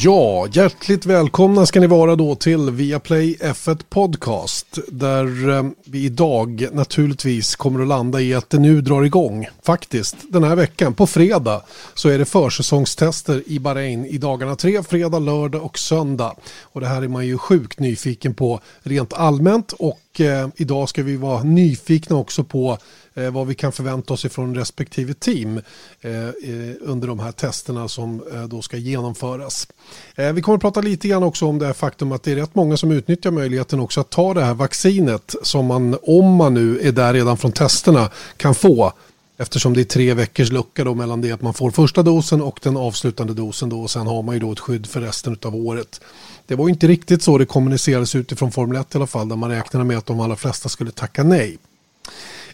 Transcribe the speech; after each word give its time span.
Ja, 0.00 0.46
hjärtligt 0.52 1.06
välkomna 1.06 1.66
ska 1.66 1.80
ni 1.80 1.86
vara 1.86 2.16
då 2.16 2.34
till 2.34 2.70
Viaplay 2.70 3.36
F1 3.40 3.84
Podcast 3.88 4.78
där 4.88 5.48
eh, 5.48 5.64
vi 5.84 6.04
idag 6.04 6.68
naturligtvis 6.72 7.56
kommer 7.56 7.80
att 7.80 7.88
landa 7.88 8.20
i 8.20 8.34
att 8.34 8.50
det 8.50 8.58
nu 8.58 8.80
drar 8.80 9.02
igång. 9.02 9.48
Faktiskt, 9.62 10.16
den 10.28 10.44
här 10.44 10.56
veckan 10.56 10.94
på 10.94 11.06
fredag 11.06 11.62
så 11.94 12.08
är 12.08 12.18
det 12.18 12.24
försäsongstester 12.24 13.42
i 13.46 13.58
Bahrain 13.58 14.06
i 14.06 14.18
dagarna 14.18 14.56
tre, 14.56 14.82
fredag, 14.82 15.18
lördag 15.18 15.64
och 15.64 15.78
söndag. 15.78 16.34
Och 16.62 16.80
det 16.80 16.86
här 16.86 17.02
är 17.02 17.08
man 17.08 17.26
ju 17.26 17.38
sjukt 17.38 17.80
nyfiken 17.80 18.34
på 18.34 18.60
rent 18.82 19.12
allmänt 19.12 19.72
och 19.72 20.00
eh, 20.20 20.48
idag 20.56 20.88
ska 20.88 21.02
vi 21.02 21.16
vara 21.16 21.42
nyfikna 21.42 22.16
också 22.16 22.44
på 22.44 22.78
Eh, 23.18 23.30
vad 23.30 23.46
vi 23.46 23.54
kan 23.54 23.72
förvänta 23.72 24.14
oss 24.14 24.24
ifrån 24.24 24.54
respektive 24.54 25.14
team 25.14 25.60
eh, 26.00 26.28
eh 26.28 26.74
under 26.80 27.08
de 27.08 27.18
här 27.18 27.32
testerna 27.32 27.88
som 27.88 28.22
eh, 28.32 28.42
då 28.42 28.62
ska 28.62 28.76
genomföras. 28.76 29.68
Eh, 30.14 30.32
vi 30.32 30.42
kommer 30.42 30.56
att 30.56 30.62
prata 30.62 30.80
lite 30.80 31.08
grann 31.08 31.22
också 31.22 31.46
om 31.46 31.58
det 31.58 31.66
här 31.66 31.72
faktum 31.72 32.12
att 32.12 32.22
det 32.22 32.32
är 32.32 32.36
rätt 32.36 32.54
många 32.54 32.76
som 32.76 32.90
utnyttjar 32.90 33.30
möjligheten 33.30 33.80
också 33.80 34.00
att 34.00 34.10
ta 34.10 34.34
det 34.34 34.44
här 34.44 34.54
vaccinet 34.54 35.34
som 35.42 35.66
man, 35.66 35.98
om 36.02 36.34
man 36.34 36.54
nu 36.54 36.80
är 36.80 36.92
där 36.92 37.12
redan 37.12 37.36
från 37.36 37.52
testerna, 37.52 38.10
kan 38.36 38.54
få 38.54 38.92
Eftersom 39.40 39.74
det 39.74 39.80
är 39.80 39.84
tre 39.84 40.14
veckors 40.14 40.50
lucka 40.50 40.84
då 40.84 40.94
mellan 40.94 41.20
det 41.20 41.32
att 41.32 41.42
man 41.42 41.54
får 41.54 41.70
första 41.70 42.02
dosen 42.02 42.42
och 42.42 42.60
den 42.62 42.76
avslutande 42.76 43.34
dosen 43.34 43.68
då 43.68 43.80
och 43.80 43.90
sen 43.90 44.06
har 44.06 44.22
man 44.22 44.34
ju 44.34 44.40
då 44.40 44.52
ett 44.52 44.58
skydd 44.58 44.86
för 44.86 45.00
resten 45.00 45.36
av 45.42 45.56
året. 45.56 46.00
Det 46.46 46.54
var 46.54 46.68
inte 46.68 46.88
riktigt 46.88 47.22
så 47.22 47.38
det 47.38 47.46
kommunicerades 47.46 48.14
utifrån 48.14 48.52
Formel 48.52 48.76
1 48.76 48.94
i 48.94 48.98
alla 48.98 49.06
fall 49.06 49.28
där 49.28 49.36
man 49.36 49.50
räknade 49.50 49.84
med 49.84 49.98
att 49.98 50.06
de 50.06 50.20
allra 50.20 50.36
flesta 50.36 50.68
skulle 50.68 50.90
tacka 50.90 51.22
nej. 51.22 51.58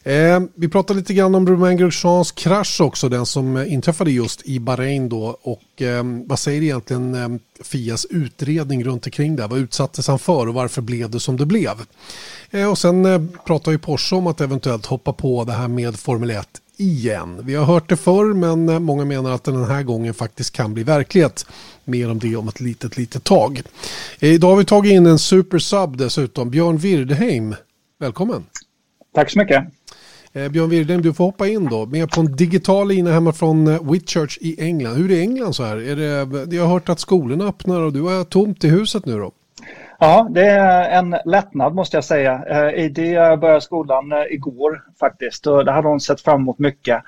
Eh, 0.03 0.41
vi 0.55 0.69
pratade 0.69 0.99
lite 0.99 1.15
grann 1.15 1.35
om 1.35 1.49
Romain 1.49 1.77
Grosjeans 1.77 2.33
krasch 2.33 2.81
också, 2.81 3.09
den 3.09 3.27
som 3.27 3.57
eh, 3.57 3.73
inträffade 3.73 4.11
just 4.11 4.43
i 4.43 4.61
Bahrain 4.61 5.09
då. 5.09 5.39
Och 5.43 5.83
eh, 5.83 6.05
vad 6.27 6.39
säger 6.39 6.63
egentligen 6.63 7.15
eh, 7.15 7.29
Fias 7.65 8.07
utredning 8.11 8.85
runt 8.85 9.07
omkring 9.07 9.37
det? 9.37 9.47
Vad 9.47 9.59
utsattes 9.59 10.09
han 10.09 10.19
för 10.19 10.49
och 10.49 10.55
varför 10.55 10.83
blev 10.83 11.11
det 11.11 11.21
som 11.21 11.37
det 11.37 11.47
blev? 11.47 11.73
Eh, 12.51 12.71
och 12.71 12.79
sen 12.79 13.07
eh, 13.07 13.23
pratar 13.47 13.73
ju 13.73 13.79
Porsche 13.79 14.17
om 14.17 14.27
att 14.27 14.41
eventuellt 14.41 14.87
hoppa 14.87 15.13
på 15.13 15.45
det 15.45 15.53
här 15.53 15.69
med 15.69 15.97
Formel 15.97 16.31
1 16.31 16.61
igen. 16.77 17.41
Vi 17.43 17.55
har 17.55 17.65
hört 17.65 17.89
det 17.89 17.97
förr 17.97 18.35
men 18.35 18.69
eh, 18.69 18.79
många 18.79 19.05
menar 19.05 19.31
att 19.31 19.45
den 19.45 19.65
här 19.65 19.83
gången 19.83 20.15
faktiskt 20.15 20.53
kan 20.53 20.75
bli 20.75 20.83
verklighet. 20.83 21.47
Mer 21.85 22.11
om 22.11 22.19
det 22.19 22.37
om 22.37 22.49
ett 22.49 22.61
litet, 22.61 22.97
litet 22.97 23.25
tag. 23.25 23.63
Idag 24.19 24.49
har 24.49 24.57
vi 24.57 24.65
tagit 24.65 24.93
in 24.93 25.07
en 25.07 25.19
supersub 25.19 25.97
dessutom, 25.97 26.51
Björn 26.51 26.77
Wirdheim. 26.77 27.55
Välkommen! 27.99 28.45
Tack 29.15 29.31
så 29.31 29.39
mycket! 29.39 29.65
Eh, 30.33 30.49
Björn 30.49 30.71
Wirdheim, 30.71 31.03
du 31.03 31.15
får 31.15 31.25
hoppa 31.25 31.49
in 31.49 31.69
då. 31.69 31.87
Med 31.87 32.11
på 32.11 32.21
en 32.21 32.37
digital 32.37 32.89
lina 32.89 33.13
hemma 33.13 33.33
från 33.33 33.67
eh, 33.67 33.93
Whitchurch 33.93 34.39
i 34.41 34.61
England. 34.61 34.97
Hur 34.97 35.11
är 35.11 35.21
England 35.21 35.53
så 35.53 35.65
här? 35.65 35.77
Är 35.77 35.97
det, 35.97 36.57
jag 36.57 36.63
har 36.63 36.73
hört 36.73 36.89
att 36.89 37.01
skolorna 37.01 37.45
öppnar 37.45 37.81
och 37.81 37.93
du 37.93 38.01
har 38.01 38.25
tomt 38.25 38.65
i 38.65 38.69
huset 38.69 39.07
nu 39.07 39.19
då. 39.19 39.33
Ja, 40.05 40.29
det 40.31 40.47
är 40.47 40.99
en 40.99 41.17
lättnad 41.25 41.75
måste 41.75 41.97
jag 41.97 42.05
säga. 42.05 42.45
Eh, 42.49 42.85
Idi 42.85 43.15
började 43.15 43.61
skolan 43.61 44.13
eh, 44.13 44.25
igår 44.31 44.83
faktiskt 45.01 45.47
och 45.47 45.65
det 45.65 45.73
hade 45.73 45.89
hon 45.89 46.01
sett 46.01 46.21
fram 46.21 46.41
emot 46.41 46.59
mycket. 46.59 47.03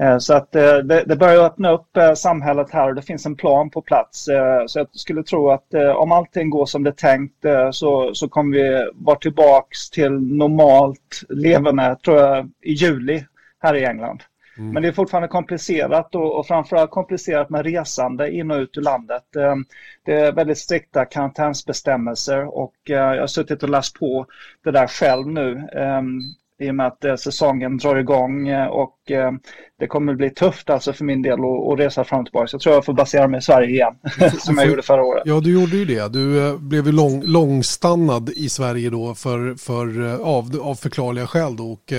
Eh, 0.00 0.18
så 0.18 0.34
att 0.34 0.52
det, 0.52 1.04
det 1.06 1.16
börjar 1.16 1.44
öppna 1.44 1.70
upp 1.70 1.98
samhället 2.16 2.70
här 2.70 2.88
och 2.88 2.94
det 2.94 3.02
finns 3.02 3.26
en 3.26 3.36
plan 3.36 3.70
på 3.70 3.82
plats. 3.82 4.24
Så 4.66 4.78
jag 4.78 4.88
skulle 4.92 5.22
tro 5.22 5.50
att 5.50 5.74
om 5.96 6.12
allting 6.12 6.50
går 6.50 6.66
som 6.66 6.82
det 6.82 6.90
är 6.90 6.94
tänkt 6.94 7.44
så, 7.72 8.14
så 8.14 8.28
kommer 8.28 8.56
vi 8.56 8.90
vara 8.94 9.18
tillbaks 9.18 9.90
till 9.90 10.12
normalt 10.12 11.22
levande, 11.28 11.96
tror 12.04 12.18
jag, 12.18 12.50
i 12.62 12.72
juli 12.72 13.24
här 13.60 13.74
i 13.74 13.84
England. 13.84 14.22
Mm. 14.58 14.72
Men 14.72 14.82
det 14.82 14.88
är 14.88 14.92
fortfarande 14.92 15.28
komplicerat 15.28 16.14
och, 16.14 16.38
och 16.38 16.46
framförallt 16.46 16.90
komplicerat 16.90 17.50
med 17.50 17.64
resande 17.64 18.30
in 18.30 18.50
och 18.50 18.56
ut 18.56 18.76
ur 18.78 18.82
landet. 18.82 19.36
Ehm, 19.36 19.64
det 20.04 20.12
är 20.12 20.32
väldigt 20.32 20.58
strikta 20.58 21.04
karantänsbestämmelser 21.04 22.58
och 22.58 22.74
eh, 22.90 22.96
jag 22.96 23.20
har 23.20 23.26
suttit 23.26 23.62
och 23.62 23.68
läst 23.68 23.98
på 23.98 24.26
det 24.64 24.70
där 24.70 24.86
själv 24.86 25.26
nu 25.26 25.68
ehm, 25.72 26.20
i 26.62 26.70
och 26.70 26.74
med 26.74 26.86
att 26.86 27.04
eh, 27.04 27.16
säsongen 27.16 27.76
drar 27.76 27.96
igång 27.96 28.48
eh, 28.48 28.66
och 28.66 29.10
eh, 29.10 29.32
det 29.78 29.86
kommer 29.86 30.14
bli 30.14 30.30
tufft 30.30 30.70
alltså 30.70 30.92
för 30.92 31.04
min 31.04 31.22
del 31.22 31.32
att, 31.32 31.78
resa 31.78 32.04
fram 32.04 32.20
och 32.20 32.26
tillbaka. 32.26 32.46
Så 32.46 32.54
jag 32.54 32.60
tror 32.60 32.74
jag 32.74 32.84
får 32.84 32.92
basera 32.92 33.28
mig 33.28 33.38
i 33.38 33.42
Sverige 33.42 33.68
igen, 33.68 33.94
som 34.38 34.58
jag 34.58 34.68
gjorde 34.68 34.82
förra 34.82 35.04
året. 35.04 35.22
Ja, 35.26 35.40
du 35.40 35.60
gjorde 35.60 35.76
ju 35.76 35.84
det. 35.84 36.12
Du 36.12 36.58
blev 36.58 36.86
ju 36.86 36.92
lång, 36.92 37.22
långstannad 37.24 38.28
i 38.28 38.48
Sverige 38.48 38.90
då 38.90 39.14
för, 39.14 39.54
för, 39.54 40.14
av, 40.22 40.60
av 40.62 40.74
förklarliga 40.74 41.26
skäl. 41.26 41.56
Då. 41.56 41.72
Och, 41.72 41.92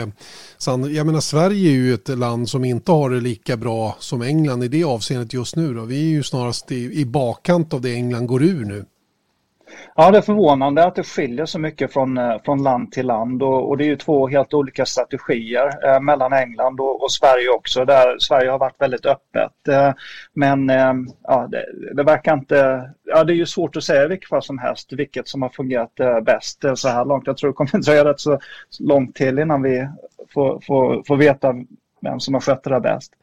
sen, 0.58 0.96
jag 0.96 1.06
menar, 1.06 1.20
Sverige 1.20 1.70
är 1.70 1.74
ju 1.74 1.94
ett 1.94 2.10
land 2.10 2.50
som 2.50 2.66
inte 2.66 2.92
har 2.92 3.10
det 3.10 3.20
lika 3.20 3.58
bra 3.58 3.96
som 4.00 4.22
England 4.22 4.64
i 4.64 4.68
det 4.68 4.84
avseendet 4.84 5.34
just 5.34 5.56
nu. 5.56 5.74
Då. 5.74 5.82
Vi 5.82 5.96
är 5.96 6.10
ju 6.10 6.24
snarast 6.24 6.72
i, 6.72 7.00
i 7.00 7.06
bakkant 7.06 7.74
av 7.74 7.82
det 7.82 7.94
England 7.94 8.28
går 8.28 8.44
ur 8.44 8.66
nu. 8.66 8.86
Ja, 9.96 10.12
det 10.12 10.18
är 10.18 10.22
förvånande 10.22 10.84
att 10.84 10.96
det 10.96 11.04
skiljer 11.04 11.46
så 11.46 11.60
mycket 11.60 11.94
från, 11.94 12.18
eh, 12.18 12.42
från 12.46 12.64
land 12.64 12.92
till 12.92 13.06
land 13.08 13.44
och, 13.44 13.70
och 13.70 13.78
det 13.78 13.84
är 13.84 13.88
ju 13.88 13.96
två 13.96 14.28
helt 14.28 14.54
olika 14.54 14.86
strategier 14.86 15.88
eh, 15.88 16.00
mellan 16.00 16.34
England 16.34 16.80
och, 16.80 17.04
och, 17.04 17.12
Sverige 17.12 17.50
också 17.50 17.86
där 17.86 18.20
Sverige 18.20 18.52
har 18.52 18.60
varit 18.60 18.82
väldigt 18.82 19.06
öppet. 19.06 19.68
Eh, 19.70 19.94
men 20.34 20.70
eh, 20.70 20.94
ja, 21.24 21.48
det, 21.52 21.66
det, 21.94 22.04
verkar 22.04 22.34
inte, 22.34 22.90
ja 23.04 23.24
det 23.24 23.34
är 23.34 23.36
ju 23.36 23.46
svårt 23.46 23.76
att 23.76 23.84
säga 23.84 24.08
vilket 24.08 24.30
fall 24.30 24.44
som 24.44 24.58
helst 24.58 24.94
vilket 24.94 25.28
som 25.28 25.42
har 25.42 25.50
fungerat 25.50 26.00
eh, 26.00 26.20
bäst 26.20 26.64
eh, 26.64 26.74
så 26.74 26.90
här 26.90 27.06
långt. 27.06 27.28
Jag 27.28 27.38
tror 27.38 27.50
det 27.50 27.54
kommer 27.54 27.84
dröja 27.84 28.06
rätt 28.06 28.20
så 28.20 28.40
långt 28.80 29.16
till 29.16 29.40
innan 29.40 29.62
vi 29.62 29.88
får, 30.34 30.60
får, 30.68 31.04
får 31.08 31.18
veta 31.18 31.54
vem 32.02 32.20
som 32.20 32.34
har 32.34 32.42
skött 32.42 32.64
det 32.64 32.70
där 32.70 32.80
bäst. 32.80 33.14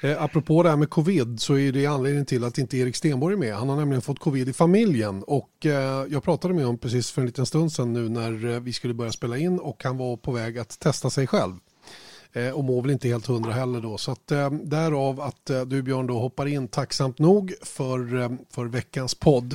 Eh, 0.00 0.22
apropå 0.22 0.62
det 0.62 0.68
här 0.68 0.76
med 0.76 0.90
covid 0.90 1.40
så 1.40 1.58
är 1.58 1.72
det 1.72 1.86
anledningen 1.86 2.26
till 2.26 2.44
att 2.44 2.58
inte 2.58 2.76
Erik 2.76 2.96
Stenborg 2.96 3.34
är 3.34 3.38
med. 3.38 3.54
Han 3.54 3.68
har 3.68 3.76
nämligen 3.76 4.02
fått 4.02 4.18
covid 4.18 4.48
i 4.48 4.52
familjen 4.52 5.22
och 5.22 5.66
eh, 5.66 6.06
jag 6.10 6.22
pratade 6.22 6.54
med 6.54 6.64
honom 6.64 6.78
precis 6.78 7.10
för 7.10 7.22
en 7.22 7.26
liten 7.26 7.46
stund 7.46 7.72
sedan 7.72 7.92
nu 7.92 8.08
när 8.08 8.46
eh, 8.46 8.60
vi 8.60 8.72
skulle 8.72 8.94
börja 8.94 9.12
spela 9.12 9.38
in 9.38 9.58
och 9.58 9.84
han 9.84 9.96
var 9.96 10.16
på 10.16 10.32
väg 10.32 10.58
att 10.58 10.78
testa 10.80 11.10
sig 11.10 11.26
själv. 11.26 11.54
Eh, 12.36 12.50
och 12.50 12.64
mår 12.64 12.82
väl 12.82 12.90
inte 12.90 13.08
helt 13.08 13.26
hundra 13.26 13.52
heller 13.52 13.80
då. 13.80 13.98
Så 13.98 14.12
att, 14.12 14.32
eh, 14.32 14.50
därav 14.50 15.20
att 15.20 15.50
eh, 15.50 15.60
du 15.60 15.82
Björn 15.82 16.06
då 16.06 16.18
hoppar 16.18 16.46
in 16.46 16.68
tacksamt 16.68 17.18
nog 17.18 17.52
för, 17.62 18.22
eh, 18.22 18.28
för 18.54 18.64
veckans 18.64 19.14
podd. 19.14 19.54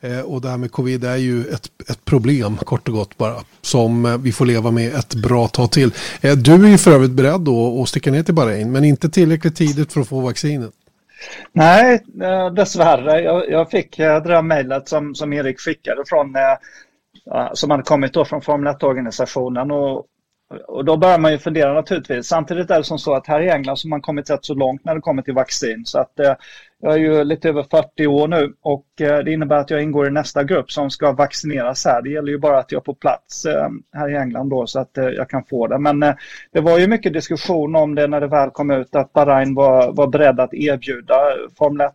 Eh, 0.00 0.20
och 0.20 0.40
det 0.40 0.48
här 0.48 0.56
med 0.56 0.72
covid 0.72 1.04
är 1.04 1.16
ju 1.16 1.40
ett, 1.40 1.70
ett 1.90 2.04
problem 2.04 2.56
kort 2.56 2.88
och 2.88 2.94
gott 2.94 3.18
bara 3.18 3.36
som 3.60 4.06
eh, 4.06 4.18
vi 4.18 4.32
får 4.32 4.46
leva 4.46 4.70
med 4.70 4.94
ett 4.94 5.14
bra 5.14 5.48
tag 5.48 5.70
till. 5.70 5.90
Eh, 6.20 6.36
du 6.36 6.54
är 6.66 6.68
ju 6.68 6.78
för 6.78 6.90
övrigt 6.90 7.10
beredd 7.10 7.40
då 7.40 7.82
att 7.82 7.88
sticka 7.88 8.10
ner 8.10 8.22
till 8.22 8.34
Bahrain 8.34 8.72
men 8.72 8.84
inte 8.84 9.08
tillräckligt 9.08 9.56
tidigt 9.56 9.92
för 9.92 10.00
att 10.00 10.08
få 10.08 10.20
vaccinet. 10.20 10.70
Nej, 11.52 12.04
eh, 12.22 12.52
dessvärre. 12.54 13.20
Jag, 13.20 13.50
jag 13.50 13.70
fick 13.70 13.98
eh, 13.98 14.22
det 14.22 14.28
där 14.28 14.42
mejlet 14.42 14.88
som, 14.88 15.14
som 15.14 15.32
Erik 15.32 15.60
skickade 15.60 16.04
från 16.06 16.34
som 17.52 17.70
hade 17.70 17.82
kommit 17.82 18.12
då 18.12 18.24
från 18.24 18.42
Formel 18.42 18.74
1-organisationen 18.74 19.70
och 19.70 20.06
och 20.66 20.84
då 20.84 20.96
börjar 20.96 21.18
man 21.18 21.32
ju 21.32 21.38
fundera 21.38 21.74
naturligtvis. 21.74 22.26
Samtidigt 22.26 22.70
är 22.70 22.78
det 22.78 22.84
som 22.84 22.98
så 22.98 23.14
att 23.14 23.26
här 23.26 23.40
i 23.40 23.50
England 23.50 23.76
så 23.76 23.86
har 23.86 23.90
man 23.90 24.00
kommit 24.00 24.30
rätt 24.30 24.44
så 24.44 24.54
långt 24.54 24.84
när 24.84 24.94
det 24.94 25.00
kommer 25.00 25.22
till 25.22 25.34
vaccin. 25.34 25.82
Så 25.86 25.98
att 25.98 26.20
eh, 26.20 26.34
jag 26.80 26.92
är 26.92 26.98
ju 26.98 27.24
lite 27.24 27.48
över 27.48 27.62
40 27.62 28.06
år 28.06 28.28
nu 28.28 28.54
och 28.60 29.00
eh, 29.00 29.18
det 29.18 29.32
innebär 29.32 29.56
att 29.56 29.70
jag 29.70 29.82
ingår 29.82 30.06
i 30.06 30.10
nästa 30.10 30.44
grupp 30.44 30.70
som 30.70 30.90
ska 30.90 31.12
vaccineras 31.12 31.84
här. 31.84 32.02
Det 32.02 32.10
gäller 32.10 32.32
ju 32.32 32.38
bara 32.38 32.58
att 32.58 32.72
jag 32.72 32.84
får 32.84 32.94
plats 32.94 33.44
eh, 33.44 33.68
här 33.92 34.10
i 34.10 34.16
England 34.16 34.48
då 34.48 34.66
så 34.66 34.80
att 34.80 34.98
eh, 34.98 35.04
jag 35.04 35.30
kan 35.30 35.44
få 35.44 35.66
det. 35.66 35.78
Men 35.78 36.02
eh, 36.02 36.14
det 36.52 36.60
var 36.60 36.78
ju 36.78 36.86
mycket 36.86 37.12
diskussion 37.12 37.76
om 37.76 37.94
det 37.94 38.06
när 38.06 38.20
det 38.20 38.26
väl 38.26 38.50
kom 38.50 38.70
ut 38.70 38.94
att 38.94 39.12
Bahrain 39.12 39.54
var, 39.54 39.92
var 39.92 40.06
beredd 40.06 40.40
att 40.40 40.54
erbjuda 40.54 41.14
Formel 41.58 41.86
1 41.86 41.92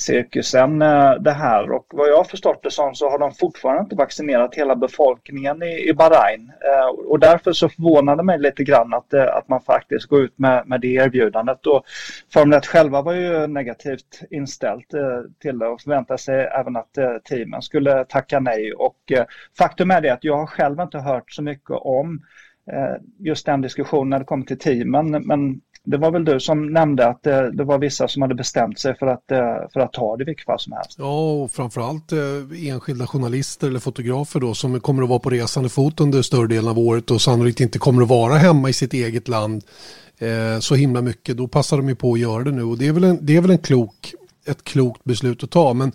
cirkusen 0.00 0.82
eh, 0.82 1.12
det 1.12 1.32
här. 1.32 1.72
Och 1.72 1.86
vad 1.90 2.08
jag 2.08 2.16
har 2.16 2.24
förstått 2.24 2.62
det 2.62 2.70
som 2.70 2.94
så 2.94 3.10
har 3.10 3.18
de 3.18 3.32
fortfarande 3.32 3.82
inte 3.82 3.96
vaccinerat 3.96 4.54
hela 4.54 4.76
befolkningen 4.76 5.62
i, 5.62 5.88
i 5.88 5.94
Bahrain. 5.94 6.52
Eh, 6.64 6.88
och 6.88 7.20
därför 7.20 7.52
så 7.52 7.68
förvånade 7.68 8.22
mig 8.22 8.38
lite 8.38 8.64
grann 8.64 8.94
att, 8.94 9.12
eh, 9.12 9.36
att 9.36 9.48
man 9.48 9.60
faktiskt 9.60 10.06
går 10.06 10.20
ut 10.22 10.38
med, 10.38 10.66
med 10.66 10.80
det 10.80 10.94
erbjudandet. 10.94 11.66
Och 11.66 11.84
Formel 12.32 12.58
1 12.58 12.66
själva 12.66 13.02
var 13.02 13.12
ju 13.12 13.46
negativt 13.46 14.20
inställt 14.30 14.90
till 15.42 15.58
det 15.58 15.66
och 15.66 15.80
förväntade 15.80 16.18
sig 16.18 16.40
även 16.60 16.76
att 16.76 16.98
teamen 17.24 17.62
skulle 17.62 18.04
tacka 18.04 18.40
nej. 18.40 18.72
Och 18.72 19.12
faktum 19.58 19.90
är 19.90 20.00
det 20.00 20.10
att 20.10 20.24
jag 20.24 20.36
har 20.36 20.46
själv 20.46 20.80
inte 20.80 20.98
hört 20.98 21.32
så 21.32 21.42
mycket 21.42 21.70
om 21.70 22.20
just 23.18 23.46
den 23.46 23.60
diskussionen 23.60 24.10
när 24.10 24.18
det 24.18 24.24
kommer 24.24 24.44
till 24.44 24.58
teamen. 24.58 25.10
Men 25.10 25.60
det 25.84 25.96
var 25.96 26.10
väl 26.10 26.24
du 26.24 26.40
som 26.40 26.72
nämnde 26.72 27.08
att 27.08 27.22
det, 27.22 27.52
det, 27.52 27.64
var 27.64 27.78
vissa 27.78 28.08
som 28.08 28.22
hade 28.22 28.34
bestämt 28.34 28.78
sig 28.78 28.98
för 28.98 29.06
att, 29.06 29.30
eh, 29.30 29.38
för 29.72 29.80
att 29.80 29.92
ta 29.92 30.16
det 30.16 30.22
i 30.22 30.24
vilket 30.24 30.46
fall 30.46 30.60
som 30.60 30.72
helst. 30.72 30.94
Ja, 30.98 31.30
och 31.30 31.52
framförallt 31.52 32.12
eh, 32.12 32.68
enskilda 32.68 33.06
journalister 33.06 33.68
eller 33.68 33.80
fotografer 33.80 34.40
då 34.40 34.54
som 34.54 34.80
kommer 34.80 35.02
att 35.02 35.08
vara 35.08 35.18
på 35.18 35.30
resande 35.30 35.68
fot 35.68 36.00
under 36.00 36.22
större 36.22 36.46
delen 36.46 36.70
av 36.70 36.78
året 36.78 37.10
och 37.10 37.20
sannolikt 37.20 37.60
inte 37.60 37.78
kommer 37.78 38.02
att 38.02 38.08
vara 38.08 38.34
hemma 38.34 38.68
i 38.68 38.72
sitt 38.72 38.92
eget 38.92 39.28
land 39.28 39.64
eh, 40.18 40.60
så 40.60 40.74
himla 40.74 41.02
mycket. 41.02 41.36
Då 41.36 41.48
passar 41.48 41.76
de 41.76 41.88
ju 41.88 41.94
på 41.94 42.12
att 42.12 42.20
göra 42.20 42.44
det 42.44 42.50
nu 42.50 42.62
och 42.62 42.78
det 42.78 42.86
är 42.86 42.92
väl, 42.92 43.04
en, 43.04 43.18
det 43.26 43.36
är 43.36 43.40
väl 43.40 43.50
en 43.50 43.58
klok, 43.58 44.14
ett 44.46 44.64
klokt 44.64 45.04
beslut 45.04 45.44
att 45.44 45.50
ta. 45.50 45.74
Men 45.74 45.92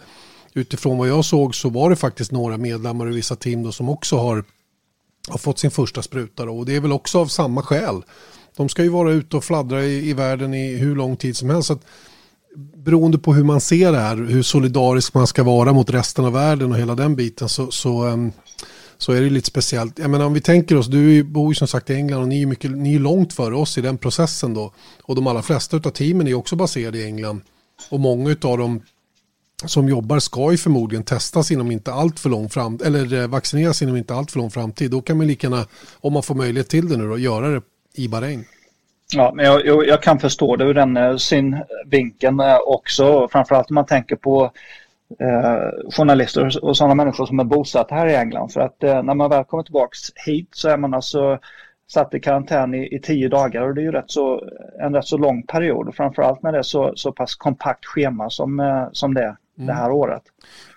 utifrån 0.54 0.98
vad 0.98 1.08
jag 1.08 1.26
såg 1.26 1.56
så 1.56 1.70
var 1.70 1.90
det 1.90 1.96
faktiskt 1.96 2.32
några 2.32 2.58
medlemmar 2.58 3.10
i 3.10 3.14
vissa 3.14 3.36
team 3.36 3.64
då 3.64 3.72
som 3.72 3.90
också 3.90 4.18
har, 4.18 4.44
har 5.30 5.38
fått 5.38 5.60
sin 5.60 5.72
första 5.72 6.02
spruta 6.02 6.46
då, 6.46 6.58
och 6.58 6.66
det 6.66 6.76
är 6.76 6.80
väl 6.80 6.92
också 6.92 7.20
av 7.20 7.26
samma 7.26 7.62
skäl 7.62 8.02
de 8.56 8.70
ska 8.70 8.84
ju 8.84 8.90
vara 8.90 9.12
ute 9.12 9.38
och 9.38 9.44
fladdra 9.44 9.84
i, 9.84 10.10
i 10.10 10.14
världen 10.14 10.54
i 10.54 10.76
hur 10.76 10.96
lång 10.96 11.18
tid 11.18 11.38
som 11.38 11.50
helst. 11.50 11.68
Så 11.68 11.80
beroende 12.76 13.18
på 13.18 13.34
hur 13.34 13.44
man 13.44 13.62
ser 13.62 13.92
det 13.92 14.00
här, 14.00 14.16
hur 14.16 14.44
solidarisk 14.44 15.14
man 15.14 15.28
ska 15.28 15.44
vara 15.44 15.74
mot 15.74 15.90
resten 15.90 16.26
av 16.26 16.34
världen 16.34 16.72
och 16.72 16.78
hela 16.78 16.96
den 16.96 17.16
biten 17.16 17.50
så, 17.50 17.72
så, 17.72 18.04
ehm, 18.04 18.32
så 18.98 19.12
är 19.12 19.22
det 19.22 19.30
lite 19.30 19.48
speciellt. 19.48 20.00
Jag 20.00 20.10
menar 20.10 20.26
om 20.26 20.34
vi 20.34 20.42
tänker 20.42 20.78
oss, 20.78 20.88
du 20.88 21.24
bor 21.24 21.52
ju 21.52 21.56
som 21.56 21.68
sagt 21.68 21.90
i 21.90 21.94
England 21.94 22.22
och 22.22 22.28
ni 22.28 22.42
är, 22.42 22.46
mycket, 22.46 22.72
ni 22.72 22.96
är 22.96 23.00
långt 23.00 23.34
före 23.34 23.56
oss 23.56 23.78
i 23.78 23.82
den 23.82 23.98
processen 23.98 24.54
då. 24.54 24.74
Och 25.04 25.16
de 25.16 25.28
allra 25.28 25.42
flesta 25.42 25.78
av 25.78 25.90
teamen 25.90 26.28
är 26.28 26.34
också 26.34 26.56
baserade 26.56 26.98
i 26.98 27.06
England. 27.06 27.42
Och 27.90 28.00
många 28.00 28.36
av 28.42 28.58
dem 28.58 28.82
som 29.66 29.90
jobbar 29.90 30.20
ska 30.20 30.52
ju 30.52 30.58
förmodligen 30.58 31.04
testas 31.04 31.52
inom 31.52 31.72
inte 31.72 31.94
allt 31.94 32.20
för 32.20 32.30
lång 32.30 32.50
framtid, 32.50 32.88
eller 32.88 33.22
eh, 33.22 33.28
vaccineras 33.28 33.82
inom 33.82 33.96
inte 33.96 34.16
allt 34.16 34.32
för 34.32 34.40
lång 34.40 34.52
framtid. 34.52 34.92
Då 34.92 35.02
kan 35.02 35.18
man 35.18 35.28
lika 35.28 35.48
gärna, 35.48 35.66
om 35.94 36.14
man 36.14 36.24
får 36.24 36.36
möjlighet 36.36 36.70
till 36.70 36.90
det 36.90 36.98
nu 36.98 37.08
då, 37.08 37.18
göra 37.18 37.50
det 37.50 37.62
i 37.96 38.08
Bahrain. 38.08 38.46
Ja, 39.14 39.32
men 39.36 39.46
jag, 39.46 39.66
jag, 39.66 39.88
jag, 39.88 40.04
kan 40.04 40.20
förstå 40.20 40.56
det 40.56 40.66
ur 40.66 40.74
den 40.74 40.98
eh, 40.98 41.16
synvinkeln 41.16 42.40
eh, 42.40 42.58
också. 42.66 43.28
Framförallt 43.32 43.70
om 43.70 43.76
man 43.76 43.86
tänker 43.86 44.16
på 44.16 44.52
eh, 45.20 45.92
journalister 45.98 46.66
och 46.66 46.78
sådana 46.78 46.96
människor 46.96 47.26
som 47.26 47.40
är 47.40 47.44
bosatta 47.44 47.96
här 47.96 48.08
i 48.08 48.16
England. 48.16 48.50
För 48.50 48.62
att 48.62 48.84
eh, 48.84 49.04
när 49.04 49.14
man 49.14 49.30
väl 49.30 49.44
kommer 49.44 49.64
tillbaka 49.64 49.96
hit 50.26 50.50
så 50.52 50.70
är 50.70 50.78
man 50.78 50.94
alltså 50.94 51.40
satt 51.88 52.14
i 52.14 52.20
karantän 52.20 52.74
i, 52.74 52.96
i 52.96 53.00
tio 53.00 53.30
dagar 53.30 53.62
och 53.62 53.76
det 53.76 53.82
är 53.82 53.84
ju 53.84 53.92
rätt 53.92 54.12
så, 54.12 54.50
en 54.80 54.96
rätt 54.96 55.06
så 55.06 55.18
lång 55.18 55.44
period. 55.44 55.96
Framförallt 55.96 56.44
när 56.44 56.52
det 56.52 56.58
är 56.58 56.64
så, 56.64 56.94
så 56.96 57.12
pass 57.12 57.36
kompakt 57.36 57.86
schema 57.86 58.30
som, 58.30 58.60
eh, 58.60 58.88
som 58.92 59.14
det 59.14 59.24
är 59.24 59.36
mm. 59.58 59.68
det 59.68 59.74
här 59.74 59.92
året. 59.92 60.24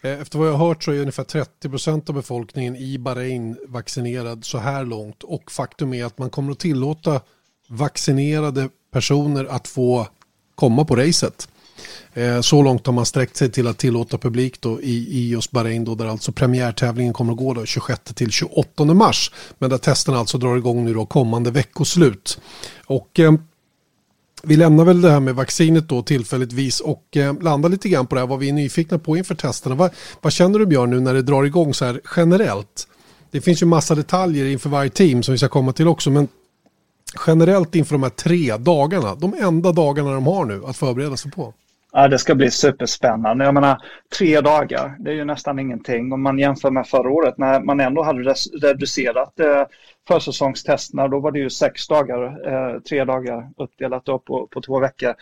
Efter 0.02 0.38
vad 0.38 0.48
jag 0.48 0.52
har 0.52 0.68
hört 0.68 0.84
så 0.84 0.92
är 0.92 1.00
ungefär 1.00 1.24
30 1.24 1.68
procent 1.68 2.08
av 2.08 2.14
befolkningen 2.14 2.76
i 2.76 2.98
Bahrain 2.98 3.56
vaccinerad 3.66 4.44
så 4.44 4.58
här 4.58 4.84
långt 4.84 5.22
och 5.22 5.50
faktum 5.50 5.94
är 5.94 6.04
att 6.04 6.18
man 6.18 6.30
kommer 6.30 6.52
att 6.52 6.58
tillåta 6.58 7.20
vaccinerade 7.68 8.68
personer 8.92 9.44
att 9.44 9.68
få 9.68 10.06
komma 10.54 10.84
på 10.84 10.96
racet. 10.96 11.48
Eh, 12.14 12.40
så 12.40 12.62
långt 12.62 12.86
har 12.86 12.92
man 12.92 13.06
sträckt 13.06 13.36
sig 13.36 13.50
till 13.50 13.66
att 13.66 13.78
tillåta 13.78 14.18
publik 14.18 14.60
då 14.60 14.80
i, 14.82 15.18
i 15.18 15.28
just 15.28 15.50
Bahrain 15.50 15.84
då 15.84 15.94
där 15.94 16.06
alltså 16.06 16.32
premiärtävlingen 16.32 17.12
kommer 17.12 17.32
att 17.32 17.38
gå 17.38 17.54
då 17.54 17.66
26 17.66 18.00
till 18.14 18.30
28 18.30 18.84
mars. 18.84 19.32
Men 19.58 19.70
där 19.70 19.78
testerna 19.78 20.18
alltså 20.18 20.38
drar 20.38 20.56
igång 20.56 20.84
nu 20.84 20.94
då 20.94 21.06
kommande 21.06 21.50
veckoslut. 21.50 22.40
Och 22.86 23.20
eh, 23.20 23.32
vi 24.48 24.56
lämnar 24.56 24.84
väl 24.84 25.00
det 25.00 25.10
här 25.10 25.20
med 25.20 25.34
vaccinet 25.34 25.88
då 25.88 26.02
tillfälligtvis 26.02 26.80
och 26.80 27.16
eh, 27.16 27.40
landar 27.40 27.68
lite 27.68 27.88
grann 27.88 28.06
på 28.06 28.14
det 28.14 28.20
här 28.20 28.28
vad 28.28 28.38
vi 28.38 28.48
är 28.48 28.52
nyfikna 28.52 28.98
på 28.98 29.16
inför 29.16 29.34
testerna. 29.34 29.74
Vad, 29.74 29.90
vad 30.20 30.32
känner 30.32 30.58
du 30.58 30.66
Björn 30.66 30.90
nu 30.90 31.00
när 31.00 31.14
det 31.14 31.22
drar 31.22 31.44
igång 31.44 31.74
så 31.74 31.84
här 31.84 32.00
generellt? 32.16 32.88
Det 33.30 33.40
finns 33.40 33.62
ju 33.62 33.66
massa 33.66 33.94
detaljer 33.94 34.44
inför 34.44 34.70
varje 34.70 34.90
team 34.90 35.22
som 35.22 35.32
vi 35.32 35.38
ska 35.38 35.48
komma 35.48 35.72
till 35.72 35.88
också 35.88 36.10
men 36.10 36.28
generellt 37.26 37.74
inför 37.74 37.94
de 37.94 38.02
här 38.02 38.10
tre 38.10 38.56
dagarna, 38.56 39.14
de 39.14 39.34
enda 39.34 39.72
dagarna 39.72 40.12
de 40.12 40.26
har 40.26 40.44
nu 40.44 40.62
att 40.66 40.76
förbereda 40.76 41.16
sig 41.16 41.30
på? 41.30 41.54
Ja, 41.98 42.08
det 42.08 42.18
ska 42.18 42.34
bli 42.34 42.50
superspännande. 42.50 43.44
Jag 43.44 43.54
menar, 43.54 43.82
tre 44.18 44.40
dagar, 44.40 44.96
det 44.98 45.10
är 45.10 45.14
ju 45.14 45.24
nästan 45.24 45.58
ingenting 45.58 46.12
om 46.12 46.22
man 46.22 46.38
jämför 46.38 46.70
med 46.70 46.86
förra 46.86 47.10
året 47.10 47.38
när 47.38 47.60
man 47.60 47.80
ändå 47.80 48.02
hade 48.02 48.34
reducerat 48.62 49.40
eh, 49.40 49.64
försäsongstesterna. 50.08 51.08
Då 51.08 51.20
var 51.20 51.32
det 51.32 51.38
ju 51.38 51.50
sex 51.50 51.88
dagar, 51.88 52.22
eh, 52.52 52.80
tre 52.80 53.04
dagar 53.04 53.50
uppdelat 53.56 54.04
på, 54.04 54.48
på 54.50 54.60
två 54.60 54.80
veckor. 54.80 55.14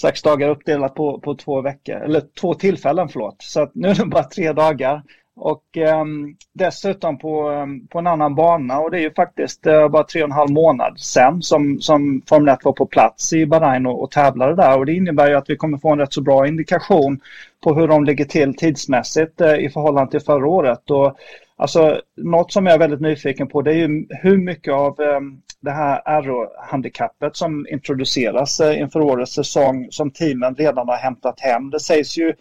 Sex 0.00 0.22
dagar 0.22 0.48
uppdelat 0.48 0.94
på, 0.94 1.20
på 1.20 1.34
två 1.34 1.60
veckor, 1.60 1.96
eller 1.96 2.22
två 2.40 2.54
tillfällen 2.54 3.08
förlåt. 3.08 3.36
Så 3.38 3.62
att 3.62 3.74
nu 3.74 3.88
är 3.88 3.94
det 3.94 4.06
bara 4.06 4.24
tre 4.24 4.52
dagar. 4.52 5.02
Och 5.36 5.76
eh, 5.76 6.04
dessutom 6.52 7.18
på, 7.18 7.48
ehm, 7.48 7.86
på 7.86 7.98
en 7.98 8.06
annan 8.06 8.34
bana 8.34 8.80
och 8.80 8.90
det 8.90 8.98
är 8.98 9.02
ju 9.02 9.14
faktiskt 9.14 9.66
eh, 9.66 9.88
bara 9.88 10.04
tre 10.04 10.22
och 10.22 10.28
en 10.28 10.32
halv 10.32 10.50
månad 10.50 11.00
sen 11.00 11.42
som, 11.42 11.80
som 11.80 12.22
Formel 12.28 12.54
1 12.54 12.64
var 12.64 12.72
på 12.72 12.86
plats 12.86 13.32
i 13.32 13.46
Bahrain 13.46 13.86
och, 13.86 14.02
och 14.02 14.10
tävlade 14.10 14.54
där. 14.54 14.78
Och 14.78 14.86
det 14.86 14.92
innebär 14.92 15.28
ju 15.28 15.34
att 15.34 15.50
vi 15.50 15.56
kommer 15.56 15.78
få 15.78 15.92
en 15.92 15.98
rätt 15.98 16.12
så 16.12 16.20
bra 16.20 16.46
indikation 16.46 17.20
på 17.64 17.74
hur 17.74 17.88
de 17.88 18.04
ligger 18.04 18.24
till 18.24 18.56
tidsmässigt 18.56 19.40
eh, 19.40 19.54
i 19.54 19.70
förhållande 19.70 20.10
till 20.10 20.20
förra 20.20 20.46
året. 20.46 20.90
Och, 20.90 21.16
alltså, 21.56 22.00
något 22.16 22.52
som 22.52 22.66
jag 22.66 22.74
är 22.74 22.78
väldigt 22.78 23.00
nyfiken 23.00 23.48
på 23.48 23.62
det 23.62 23.70
är 23.70 23.88
ju 23.88 24.06
hur 24.10 24.38
mycket 24.38 24.74
av 24.74 25.00
ehm, 25.00 25.40
det 25.60 25.70
här 25.70 26.22
RO-handikappet 26.22 27.36
som 27.36 27.66
introduceras 27.70 28.60
eh, 28.60 28.80
inför 28.80 29.00
årets 29.00 29.32
säsong 29.32 29.86
som 29.90 30.10
teamen 30.10 30.54
redan 30.54 30.88
har 30.88 30.96
hämtat 30.96 31.40
hem. 31.40 31.70
Det 31.70 31.80
sägs 31.80 32.18
ju 32.18 32.34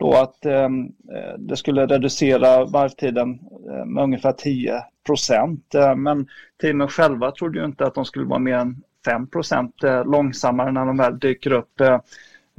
då 0.00 0.12
att 0.12 0.46
ehm, 0.46 0.84
eh, 0.86 1.38
det 1.38 1.56
skulle 1.56 1.86
reducera 1.86 2.64
varvtiden 2.64 3.38
eh, 3.70 3.84
med 3.84 4.04
ungefär 4.04 4.32
10 4.32 4.84
procent. 5.06 5.74
Eh, 5.74 5.94
men 5.94 6.26
teamen 6.60 6.88
själva 6.88 7.30
trodde 7.30 7.58
ju 7.58 7.64
inte 7.64 7.86
att 7.86 7.94
de 7.94 8.04
skulle 8.04 8.24
vara 8.24 8.38
mer 8.38 8.54
än 8.54 8.82
5 9.04 9.26
procent 9.26 9.84
eh, 9.84 10.04
långsammare 10.04 10.72
när 10.72 10.86
de 10.86 10.96
väl 10.96 11.18
dyker 11.18 11.52
upp 11.52 11.80
eh, 11.80 11.98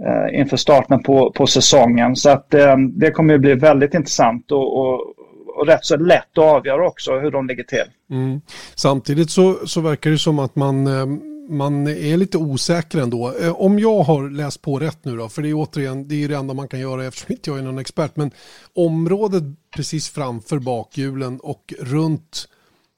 eh, 0.07 0.39
inför 0.39 0.57
starten 0.57 1.03
på, 1.03 1.31
på 1.31 1.47
säsongen. 1.47 2.15
Så 2.15 2.29
att 2.29 2.49
det 2.89 3.11
kommer 3.11 3.33
ju 3.33 3.39
bli 3.39 3.53
väldigt 3.53 3.93
intressant 3.93 4.51
och, 4.51 4.79
och, 4.79 5.01
och 5.55 5.67
rätt 5.67 5.85
så 5.85 5.97
lätt 5.97 6.37
att 6.37 6.43
avgöra 6.43 6.87
också 6.87 7.19
hur 7.19 7.31
de 7.31 7.47
ligger 7.47 7.63
till. 7.63 7.91
Mm. 8.09 8.41
Samtidigt 8.75 9.29
så, 9.29 9.53
så 9.65 9.81
verkar 9.81 10.09
det 10.09 10.17
som 10.17 10.39
att 10.39 10.55
man 10.55 10.87
ehm, 10.87 11.30
man 11.51 11.87
är 11.87 12.17
lite 12.17 12.37
osäker 12.37 12.99
ändå. 12.99 13.33
Eh, 13.33 13.61
om 13.61 13.79
jag 13.79 14.03
har 14.03 14.29
läst 14.29 14.61
på 14.61 14.79
rätt 14.79 15.05
nu 15.05 15.17
då, 15.17 15.29
för 15.29 15.41
det 15.41 15.49
är 15.49 15.53
återigen 15.53 16.07
det, 16.07 16.23
är 16.23 16.29
det 16.29 16.35
enda 16.35 16.53
man 16.53 16.67
kan 16.67 16.79
göra 16.79 17.05
eftersom 17.05 17.31
inte 17.31 17.49
jag 17.49 17.59
är 17.59 17.63
någon 17.63 17.79
expert, 17.79 18.15
men 18.15 18.31
området 18.73 19.43
precis 19.75 20.09
framför 20.09 20.59
bakhjulen 20.59 21.39
och 21.39 21.73
runt 21.79 22.47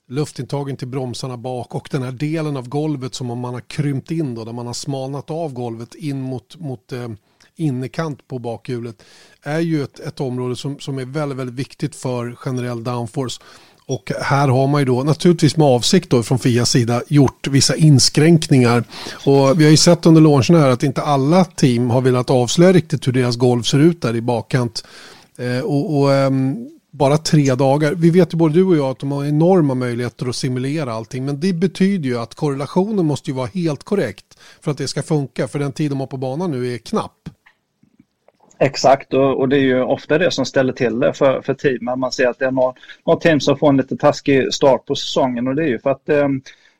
luftintagen 0.09 0.77
till 0.77 0.87
bromsarna 0.87 1.37
bak 1.37 1.75
och 1.75 1.87
den 1.91 2.03
här 2.03 2.11
delen 2.11 2.57
av 2.57 2.69
golvet 2.69 3.15
som 3.15 3.27
man 3.27 3.53
har 3.53 3.61
krympt 3.61 4.11
in 4.11 4.35
då, 4.35 4.45
där 4.45 4.53
man 4.53 4.67
har 4.67 4.73
smalnat 4.73 5.31
av 5.31 5.53
golvet 5.53 5.95
in 5.95 6.21
mot, 6.21 6.57
mot 6.59 6.91
eh, 6.91 7.09
innerkant 7.55 8.27
på 8.27 8.39
bakhjulet 8.39 9.03
är 9.41 9.59
ju 9.59 9.83
ett, 9.83 9.99
ett 9.99 10.19
område 10.19 10.55
som, 10.55 10.79
som 10.79 10.99
är 10.99 11.05
väldigt, 11.05 11.37
väldigt 11.37 11.55
viktigt 11.55 11.95
för 11.95 12.35
generell 12.35 12.83
downforce. 12.83 13.41
Och 13.85 14.11
här 14.21 14.47
har 14.47 14.67
man 14.67 14.81
ju 14.81 14.85
då 14.85 15.03
naturligtvis 15.03 15.57
med 15.57 15.67
avsikt 15.67 16.09
då 16.09 16.23
från 16.23 16.39
Fias 16.39 16.69
sida 16.69 17.01
gjort 17.07 17.47
vissa 17.47 17.75
inskränkningar. 17.75 18.83
Och 19.25 19.59
vi 19.59 19.63
har 19.63 19.71
ju 19.71 19.77
sett 19.77 20.05
under 20.05 20.21
launchen 20.21 20.55
här 20.55 20.69
att 20.69 20.83
inte 20.83 21.01
alla 21.01 21.45
team 21.45 21.89
har 21.89 22.01
velat 22.01 22.29
avslöja 22.29 22.73
riktigt 22.73 23.07
hur 23.07 23.11
deras 23.11 23.35
golv 23.35 23.63
ser 23.63 23.79
ut 23.79 24.01
där 24.01 24.15
i 24.15 24.21
bakkant. 24.21 24.83
Eh, 25.37 25.59
och, 25.59 25.99
och 25.99 26.13
eh, 26.13 26.31
bara 26.91 27.17
tre 27.17 27.55
dagar. 27.55 27.93
Vi 27.93 28.09
vet 28.09 28.33
ju 28.33 28.37
både 28.37 28.53
du 28.53 28.63
och 28.63 28.77
jag 28.77 28.91
att 28.91 28.99
de 28.99 29.11
har 29.11 29.25
enorma 29.25 29.73
möjligheter 29.73 30.29
att 30.29 30.35
simulera 30.35 30.93
allting. 30.93 31.25
Men 31.25 31.39
det 31.39 31.53
betyder 31.53 32.09
ju 32.09 32.19
att 32.19 32.35
korrelationen 32.35 33.05
måste 33.05 33.29
ju 33.29 33.35
vara 33.35 33.49
helt 33.53 33.83
korrekt 33.83 34.25
för 34.61 34.71
att 34.71 34.77
det 34.77 34.87
ska 34.87 35.03
funka. 35.03 35.47
För 35.47 35.59
den 35.59 35.71
tid 35.71 35.91
de 35.91 35.99
har 35.99 36.07
på 36.07 36.17
banan 36.17 36.51
nu 36.51 36.73
är 36.73 36.77
knapp. 36.77 37.29
Exakt 38.63 39.13
och, 39.13 39.39
och, 39.39 39.49
det 39.49 39.57
är 39.57 39.61
ju 39.61 39.81
ofta 39.81 40.17
det 40.17 40.31
som 40.31 40.45
ställer 40.45 40.73
till 40.73 40.99
det 40.99 41.13
för, 41.13 41.41
för 41.41 41.53
teamen. 41.53 41.99
Man 41.99 42.11
ser 42.11 42.27
att 42.27 42.39
det 42.39 42.45
är 42.45 42.51
något, 42.51 42.75
något 43.05 43.21
team 43.21 43.39
som 43.39 43.57
får 43.57 43.69
en 43.69 43.77
lite 43.77 43.97
taskig 43.97 44.53
start 44.53 44.85
på 44.85 44.95
säsongen 44.95 45.47
och 45.47 45.55
det 45.55 45.63
är 45.63 45.67
ju 45.67 45.79
för 45.79 45.89
att 45.89 46.09
eh, 46.09 46.27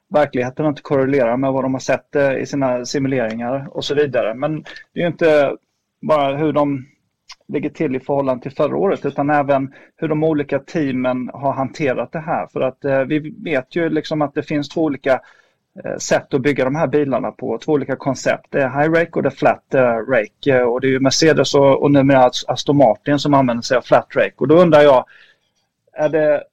verkligheten 0.10 0.66
inte 0.66 0.82
korrelerar 0.82 1.38
med 1.38 1.52
vad 1.54 1.64
de 1.64 1.74
har 1.74 1.80
sett 1.80 2.16
eh, 2.16 2.38
i 2.38 2.46
sina 2.46 2.86
simuleringar 2.86 3.68
och 3.72 3.86
så 3.86 3.96
vidare. 3.96 4.34
Men 4.34 4.64
det 4.94 5.00
är 5.00 5.02
ju 5.02 5.08
inte 5.08 5.56
bara 6.02 6.38
hur 6.38 6.54
de 6.54 6.86
ligger 7.48 7.70
till 7.70 7.96
i 7.96 8.00
förhållande 8.00 8.44
till 8.44 8.52
förra 8.52 8.78
året 8.78 9.06
utan 9.06 9.30
även 9.30 9.74
hur 9.96 10.08
de 10.08 10.24
olika 10.24 10.60
teamen 10.60 11.30
har 11.34 11.54
hanterat 11.54 12.12
det 12.12 12.20
här. 12.20 12.48
För 12.48 12.62
att 12.62 12.86
eh, 12.86 13.00
vi 13.00 13.36
vet 13.44 13.76
ju 13.76 13.90
liksom 13.90 14.22
att 14.22 14.34
det 14.34 14.44
finns 14.44 14.70
två 14.70 14.82
olika 14.82 15.22
Eh, 15.84 15.98
sätt 15.98 16.34
att 16.34 16.42
bygga 16.42 16.66
de 16.66 16.76
här 16.76 16.88
bilarna 16.88 17.32
på. 17.32 17.58
Två 17.58 17.72
olika 17.72 17.96
koncept. 17.96 18.46
Det 18.50 18.62
är 18.62 18.70
High 18.70 18.92
Rake 18.92 19.12
och 19.12 19.24
det 19.24 19.30
är 19.30 19.32
Flat 19.32 19.74
eh, 19.74 19.82
Rake. 19.82 20.64
Och 20.64 20.82
det 20.82 20.88
är 20.88 20.92
ju 20.92 21.00
Mercedes 21.00 21.56
och, 21.56 21.82
och 21.82 21.92
numera 21.92 22.32
Aston 22.48 22.78
Martin 22.78 23.20
som 23.20 23.34
använder 23.34 23.62
sig 23.62 23.78
av 23.78 23.82
Flat 23.82 24.16
Rake. 24.16 24.34
Och 24.38 24.48
då 24.48 24.56
undrar 24.56 24.82
jag, 24.82 25.06
är 25.94 26.10
det 26.10 26.44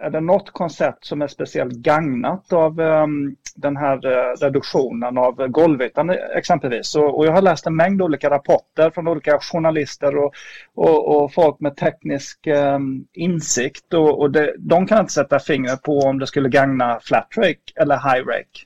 är 0.00 0.10
det 0.10 0.20
något 0.20 0.50
koncept 0.50 1.04
som 1.04 1.22
är 1.22 1.26
speciellt 1.26 1.72
gagnat 1.72 2.52
av 2.52 2.80
um, 2.80 3.36
den 3.56 3.76
här 3.76 4.06
uh, 4.06 4.36
reduktionen 4.40 5.18
av 5.18 5.46
golvytan 5.48 6.10
exempelvis? 6.36 6.94
Och, 6.94 7.18
och, 7.18 7.26
jag 7.26 7.32
har 7.32 7.42
läst 7.42 7.66
en 7.66 7.76
mängd 7.76 8.02
olika 8.02 8.30
rapporter 8.30 8.90
från 8.90 9.08
olika 9.08 9.38
journalister 9.40 10.16
och, 10.16 10.32
och, 10.74 11.16
och 11.16 11.32
folk 11.32 11.60
med 11.60 11.76
teknisk 11.76 12.46
um, 12.46 13.04
insikt 13.12 13.94
och, 13.94 14.20
och 14.20 14.30
det, 14.30 14.54
de 14.58 14.86
kan 14.86 15.00
inte 15.00 15.12
sätta 15.12 15.38
fingret 15.38 15.82
på 15.82 15.98
om 15.98 16.18
det 16.18 16.26
skulle 16.26 16.48
gagna 16.48 17.00
flat 17.02 17.28
rake 17.36 17.72
eller 17.76 17.94
high 17.94 18.26
rake. 18.26 18.64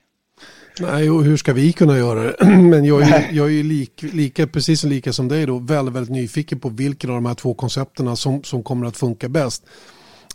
Nej, 0.79 1.09
och 1.09 1.23
hur 1.23 1.37
ska 1.37 1.53
vi 1.53 1.73
kunna 1.73 1.97
göra 1.97 2.23
det? 2.23 2.45
Men 2.45 2.85
jag 2.85 3.01
är, 3.01 3.27
jag 3.31 3.53
är 3.53 3.63
lik, 3.63 4.03
lika, 4.13 4.47
precis 4.47 4.83
lika 4.83 5.13
som 5.13 5.27
dig 5.27 5.45
då, 5.45 5.59
väldigt, 5.59 5.95
väldigt 5.95 6.13
nyfiken 6.13 6.59
på 6.59 6.69
vilken 6.69 7.09
av 7.09 7.15
de 7.15 7.25
här 7.25 7.35
två 7.35 7.53
koncepterna 7.53 8.15
som, 8.15 8.43
som 8.43 8.63
kommer 8.63 8.87
att 8.87 8.97
funka 8.97 9.29
bäst. 9.29 9.63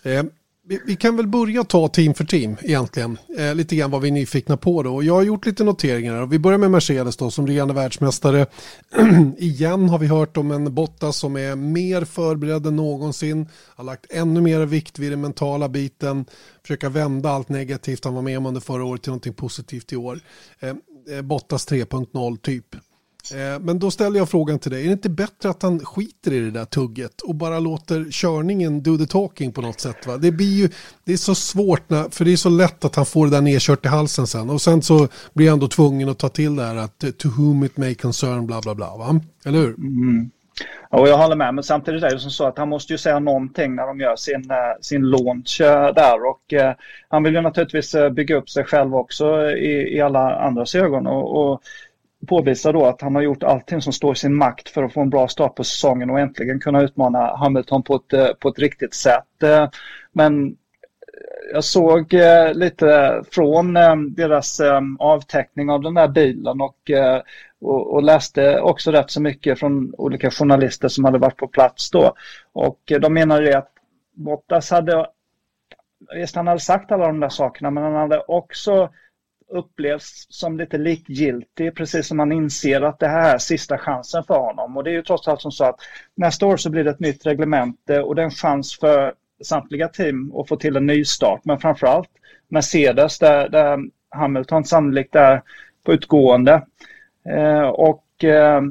Eh, 0.03 0.23
vi, 0.69 0.81
vi, 0.87 0.97
kan 0.97 1.17
väl 1.17 1.27
börja 1.27 1.65
ta 1.65 1.89
team 1.89 2.15
för 2.15 2.25
team 2.25 2.57
egentligen. 2.63 3.19
Eh, 3.39 3.55
lite 3.55 3.77
grann 3.77 3.91
vad 3.91 4.03
vi 4.03 4.09
är 4.09 4.13
nyfikna 4.13 4.57
på 4.57 4.83
då. 4.83 5.03
Jag 5.03 5.15
har 5.15 5.23
gjort 5.23 5.47
lite 5.47 5.65
noteringar. 5.65 6.27
Vi 6.27 6.39
börjar 6.39 6.59
med 6.59 6.71
Mercedes 6.71 7.17
då 7.17 7.31
som 7.31 7.47
regerande 7.47 7.75
världsmästare. 7.75 8.47
Igen 9.39 9.89
har 9.89 9.99
vi 9.99 10.07
hört 10.07 10.37
om 10.37 10.51
en 10.51 10.75
Bottas 10.75 11.17
som 11.17 11.37
är 11.37 11.57
mer 11.57 12.05
förberedd 12.05 12.67
än 12.67 12.77
någonsin. 12.77 13.49
Har 13.77 13.85
lagt 13.85 14.13
ännu 14.13 14.41
mer 14.41 14.67
vikt 14.67 14.99
vid 14.99 15.13
den 15.13 15.21
mentala 15.21 15.69
biten. 15.69 16.25
Försöka 16.63 16.89
vända 16.89 17.31
allt 17.31 17.49
negativt 17.49 18.05
han 18.05 18.15
var 18.15 18.23
med 18.23 18.39
om 18.39 18.47
under 18.47 18.61
förra 18.61 18.85
året 18.85 19.03
till 19.03 19.11
någonting 19.11 19.35
positivt 19.35 19.93
i 19.93 19.97
år. 19.97 20.21
Eh, 20.61 20.69
eh 21.17 21.23
Bottas 21.23 21.69
3.0 21.69 22.39
typ. 22.39 22.77
Eh, 23.33 23.61
men 23.61 23.79
då 23.79 23.91
ställer 23.91 24.19
jag 24.19 24.29
frågan 24.29 24.59
till 24.59 24.71
dig, 24.71 24.83
är 24.83 24.87
det 24.87 24.93
inte 24.93 25.09
bättre 25.09 25.51
att 25.51 25.63
han 25.63 25.81
skiter 25.81 26.33
i 26.33 26.41
det 26.41 26.51
där 26.51 26.65
tugget 26.65 27.21
och 27.21 27.35
bara 27.35 27.59
låter 27.59 28.07
körningen 28.11 28.83
do 28.83 28.99
the 28.99 29.07
talking 29.07 29.53
på 29.53 29.61
något 29.61 29.81
sätt? 29.81 30.07
Va? 30.07 30.17
Det 30.17 30.33
blir 30.33 30.53
ju, 30.53 30.69
det 31.05 31.13
är 31.13 31.17
så 31.17 31.35
svårt, 31.35 31.91
när, 31.91 32.09
för 32.11 32.25
det 32.25 32.33
är 32.33 32.37
så 32.37 32.49
lätt 32.49 32.85
att 32.85 32.97
han 32.97 33.07
får 33.07 33.27
det 33.27 33.33
där 33.33 33.41
nedkört 33.41 33.85
i 33.85 33.89
halsen 33.89 34.27
sen 34.27 34.51
och 34.51 34.61
sen 34.61 34.83
så 34.83 35.09
blir 35.33 35.51
han 35.51 35.59
då 35.59 35.69
tvungen 35.69 36.09
att 36.09 36.19
ta 36.19 36.29
till 36.29 36.57
det 36.57 36.65
här 36.65 36.77
att 36.77 37.05
eh, 37.05 37.11
to 37.11 37.29
whom 37.29 37.65
it 37.65 37.77
may 37.77 37.95
concern 37.95 38.47
bla 38.47 38.61
bla 38.61 38.75
bla, 38.75 38.97
va? 38.97 39.21
eller 39.45 39.59
hur? 39.59 39.75
Mm. 39.75 40.31
Ja, 40.91 41.09
jag 41.09 41.19
håller 41.19 41.37
med, 41.37 41.55
men 41.55 41.65
samtidigt 41.65 42.03
är 42.03 42.11
det 42.11 42.19
som 42.19 42.31
så 42.31 42.47
att 42.47 42.59
han 42.59 42.69
måste 42.69 42.93
ju 42.93 42.99
säga 42.99 43.19
någonting 43.19 43.75
när 43.75 43.87
de 43.87 44.01
gör 44.01 44.17
sin, 44.17 44.51
eh, 44.51 44.81
sin 44.81 45.03
launch 45.03 45.57
där 45.95 46.27
och 46.27 46.53
eh, 46.53 46.75
han 47.09 47.23
vill 47.23 47.35
ju 47.35 47.41
naturligtvis 47.41 47.95
bygga 48.13 48.37
upp 48.37 48.51
sig 48.51 48.65
själv 48.65 48.95
också 48.95 49.51
i, 49.51 49.97
i 49.97 50.01
alla 50.01 50.37
andras 50.41 50.75
ögon 50.75 51.07
och, 51.07 51.53
och 51.53 51.63
påvisa 52.27 52.73
då 52.73 52.87
att 52.87 53.01
han 53.01 53.15
har 53.15 53.23
gjort 53.23 53.43
allting 53.43 53.83
som 53.83 53.93
står 53.93 54.13
i 54.13 54.17
sin 54.17 54.35
makt 54.35 54.69
för 54.69 54.83
att 54.83 54.93
få 54.93 55.01
en 55.01 55.11
bra 55.11 55.29
start 55.29 55.55
på 55.55 55.65
säsongen 55.65 56.11
och 56.11 56.21
äntligen 56.21 56.61
kunna 56.61 56.83
utmana 56.83 57.37
Hamilton 57.37 57.83
på 57.83 57.95
ett, 57.95 58.13
eh, 58.13 58.29
på 58.29 58.49
ett 58.49 58.59
riktigt 58.59 58.95
sätt. 58.95 59.43
Eh, 59.43 59.69
men 60.13 60.47
eh, 60.47 60.53
jag 61.53 61.65
såg 61.65 62.15
lite 62.53 63.23
från 63.31 63.75
deras 64.15 64.61
avteckning 64.99 65.71
av 65.71 65.83
den 65.83 65.95
där 65.95 66.09
bilen 66.09 66.61
och 66.61 66.91
och, 67.61 67.95
och, 67.95 68.03
läste 68.03 68.61
också 68.61 68.91
rätt 68.91 69.11
så 69.11 69.23
mycket 69.23 69.59
från 69.59 69.95
olika 69.99 70.31
journalister 70.31 70.89
som 70.89 71.05
hade 71.05 71.19
varit 71.19 71.37
på 71.37 71.49
plats 71.49 71.91
då. 71.91 72.15
Och 72.53 72.79
de 73.01 73.15
menade 73.15 73.59
att 73.59 73.73
Bottas 74.13 74.71
hade, 74.71 75.07
visst 76.15 76.37
han 76.37 76.47
hade 76.47 76.61
sagt 76.61 76.93
alla 76.93 77.07
de 77.07 77.21
där 77.21 77.29
sakerna, 77.29 77.71
men 77.71 77.83
han 77.83 77.95
hade 77.95 78.21
också 78.21 78.91
upplevs 79.51 80.27
som 80.29 80.57
lite 80.59 80.79
likgiltig, 80.79 81.75
precis 81.75 82.07
som 82.07 82.17
man 82.17 82.33
inser 82.33 82.81
att 82.81 82.99
det 82.99 83.09
här 83.09 83.35
är 83.35 83.39
sista 83.39 83.79
chansen 83.79 84.25
för 84.25 84.39
honom. 84.39 84.77
Och 84.77 84.85
det 84.85 84.91
är 84.91 84.95
ju 84.95 85.03
trots 85.03 85.29
allt 85.29 85.41
som 85.41 85.53
så 85.53 85.65
att 85.65 85.81
nästa 86.15 86.47
år 86.47 86.57
så 86.57 86.71
blir 86.71 86.85
det 86.85 86.91
ett 86.91 87.01
nytt 87.01 87.27
reglemente 87.27 88.01
och 88.01 88.15
det 88.15 88.23
är 88.23 88.25
en 88.25 88.31
chans 88.31 88.79
för 88.79 89.15
samtliga 89.45 89.89
team 89.89 90.33
att 90.37 90.49
få 90.49 90.57
till 90.57 90.77
en 90.77 90.87
ny 90.87 91.05
start. 91.05 91.41
Men 91.45 91.59
framförallt 91.59 92.11
Mercedes 92.49 93.19
där, 93.19 93.49
där 93.49 93.79
Hamilton 94.11 94.65
sannolikt 94.65 95.15
är 95.15 95.43
på 95.85 95.93
utgående. 95.93 96.63
Eh, 97.29 97.69
och 97.69 98.25
eh, 98.25 98.63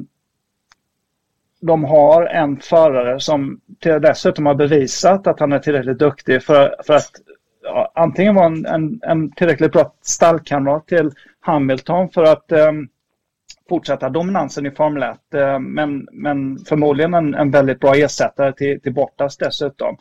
de 1.60 1.84
har 1.84 2.26
en 2.26 2.56
förare 2.56 3.20
som 3.20 3.60
dessutom 4.02 4.46
har 4.46 4.54
bevisat 4.54 5.26
att 5.26 5.40
han 5.40 5.52
är 5.52 5.58
tillräckligt 5.58 5.98
duktig 5.98 6.42
för, 6.42 6.74
för 6.86 6.94
att 6.94 7.10
antingen 7.94 8.34
vara 8.34 8.46
en, 8.46 8.66
en, 8.66 9.00
en, 9.02 9.30
tillräckligt 9.30 9.72
bra 9.72 9.92
stallkamrat 10.02 10.86
till 10.86 11.10
Hamilton 11.40 12.08
för 12.08 12.22
att 12.22 12.52
eh, 12.52 12.72
fortsätta 13.68 14.08
dominansen 14.08 14.66
i 14.66 14.70
Formel 14.70 15.02
1. 15.02 15.34
Eh, 15.34 15.58
men, 15.58 16.08
men 16.12 16.58
förmodligen 16.58 17.14
en, 17.14 17.34
en 17.34 17.50
väldigt 17.50 17.80
bra 17.80 17.94
ersättare 17.94 18.52
till, 18.52 18.80
till 18.80 18.94
Bottas 18.94 19.36
dessutom. 19.36 19.96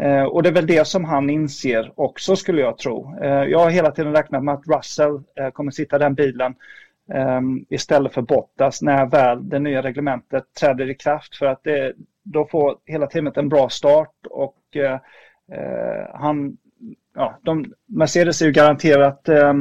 Eh, 0.00 0.22
och 0.22 0.42
det 0.42 0.48
är 0.48 0.52
väl 0.52 0.66
det 0.66 0.86
som 0.86 1.04
han 1.04 1.30
inser 1.30 1.92
också 1.94 2.36
skulle 2.36 2.60
jag 2.60 2.78
tro. 2.78 3.18
Eh, 3.22 3.44
jag 3.44 3.58
har 3.58 3.70
hela 3.70 3.90
tiden 3.90 4.12
räknat 4.12 4.44
med 4.44 4.54
att 4.54 4.68
Russell 4.76 5.20
eh, 5.40 5.50
kommer 5.50 5.70
sitta 5.70 5.96
i 5.96 5.98
den 5.98 6.14
bilen 6.14 6.54
um, 7.14 7.66
istället 7.68 8.14
för 8.14 8.22
Bottas 8.22 8.82
när 8.82 9.06
väl 9.06 9.48
det 9.48 9.58
nya 9.58 9.82
reglementet 9.82 10.44
träder 10.60 10.90
i 10.90 10.94
kraft 10.94 11.36
för 11.36 11.46
att 11.46 11.64
det, 11.64 11.92
då 12.22 12.46
får 12.46 12.76
hela 12.86 13.06
teamet 13.06 13.36
en 13.36 13.48
bra 13.48 13.68
start 13.68 14.26
och 14.30 14.76
eh, 14.76 15.00
eh, 15.52 16.06
han, 16.14 16.56
ja, 17.18 17.38
de, 17.42 17.72
Mercedes 17.86 18.42
är 18.42 18.46
ju 18.46 18.52
garanterat 18.52 19.28
eh, 19.28 19.54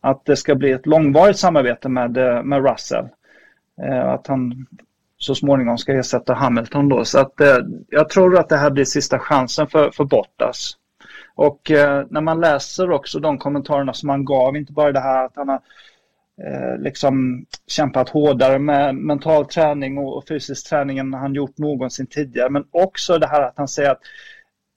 att 0.00 0.24
det 0.24 0.36
ska 0.36 0.54
bli 0.54 0.70
ett 0.70 0.86
långvarigt 0.86 1.38
samarbete 1.38 1.88
med, 1.88 2.16
eh, 2.16 2.42
med 2.42 2.64
Russell. 2.70 3.08
Eh, 3.82 4.08
att 4.08 4.26
han 4.26 4.66
så 5.16 5.34
småningom 5.34 5.78
ska 5.78 5.92
ersätta 5.92 6.34
Hamilton 6.34 6.88
då. 6.88 7.04
Så 7.04 7.18
att 7.18 7.40
eh, 7.40 7.58
jag 7.88 8.08
tror 8.08 8.38
att 8.38 8.48
det 8.48 8.56
här 8.56 8.70
blir 8.70 8.84
sista 8.84 9.18
chansen 9.18 9.66
för, 9.66 9.90
för 9.90 10.04
Bottas. 10.04 10.76
Och 11.34 11.70
eh, 11.70 12.06
när 12.10 12.20
man 12.20 12.40
läser 12.40 12.90
också 12.90 13.18
de 13.18 13.38
kommentarerna 13.38 13.92
som 13.92 14.08
han 14.08 14.24
gav, 14.24 14.56
inte 14.56 14.72
bara 14.72 14.92
det 14.92 15.00
här 15.00 15.24
att 15.24 15.36
han 15.36 15.48
har 15.48 15.60
eh, 16.46 16.78
liksom 16.78 17.44
kämpat 17.66 18.08
hårdare 18.08 18.58
med 18.58 18.94
mental 18.94 19.46
träning 19.46 19.98
och, 19.98 20.16
och 20.16 20.28
fysisk 20.28 20.68
träning 20.68 20.98
än 20.98 21.14
han 21.14 21.34
gjort 21.34 21.58
någonsin 21.58 22.06
tidigare. 22.06 22.50
Men 22.50 22.64
också 22.70 23.18
det 23.18 23.26
här 23.26 23.42
att 23.42 23.58
han 23.58 23.68
säger 23.68 23.90
att 23.90 24.00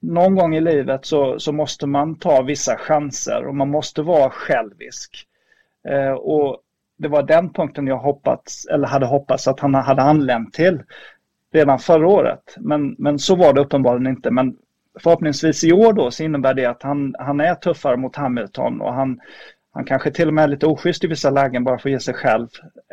någon 0.03 0.35
gång 0.35 0.55
i 0.55 0.61
livet 0.61 1.05
så, 1.05 1.39
så 1.39 1.51
måste 1.51 1.87
man 1.87 2.15
ta 2.15 2.41
vissa 2.41 2.77
chanser 2.77 3.47
och 3.47 3.55
man 3.55 3.69
måste 3.69 4.01
vara 4.01 4.29
självisk. 4.29 5.27
Eh, 5.87 6.11
och 6.11 6.57
det 6.97 7.07
var 7.07 7.23
den 7.23 7.53
punkten 7.53 7.87
jag 7.87 7.97
hoppats, 7.97 8.65
eller 8.65 8.87
hade 8.87 9.05
hoppats 9.05 9.47
att 9.47 9.59
han 9.59 9.73
hade 9.73 10.01
anlänt 10.01 10.53
till 10.53 10.83
redan 11.53 11.79
förra 11.79 12.07
året. 12.07 12.55
Men, 12.57 12.95
men 12.97 13.19
så 13.19 13.35
var 13.35 13.53
det 13.53 13.61
uppenbarligen 13.61 14.07
inte. 14.07 14.31
Men 14.31 14.55
förhoppningsvis 14.99 15.63
i 15.63 15.73
år 15.73 15.93
då 15.93 16.11
så 16.11 16.23
innebär 16.23 16.53
det 16.53 16.65
att 16.65 16.83
han, 16.83 17.15
han 17.19 17.39
är 17.39 17.55
tuffare 17.55 17.97
mot 17.97 18.15
Hamilton 18.15 18.81
och 18.81 18.93
han, 18.93 19.19
han 19.71 19.85
kanske 19.85 20.11
till 20.11 20.27
och 20.27 20.33
med 20.33 20.43
är 20.43 20.47
lite 20.47 20.65
oschysst 20.65 21.03
i 21.03 21.07
vissa 21.07 21.29
lägen 21.29 21.63
bara 21.63 21.79
för 21.79 21.89
att 21.89 21.93
ge 21.93 21.99
sig 21.99 22.13
själv 22.13 22.47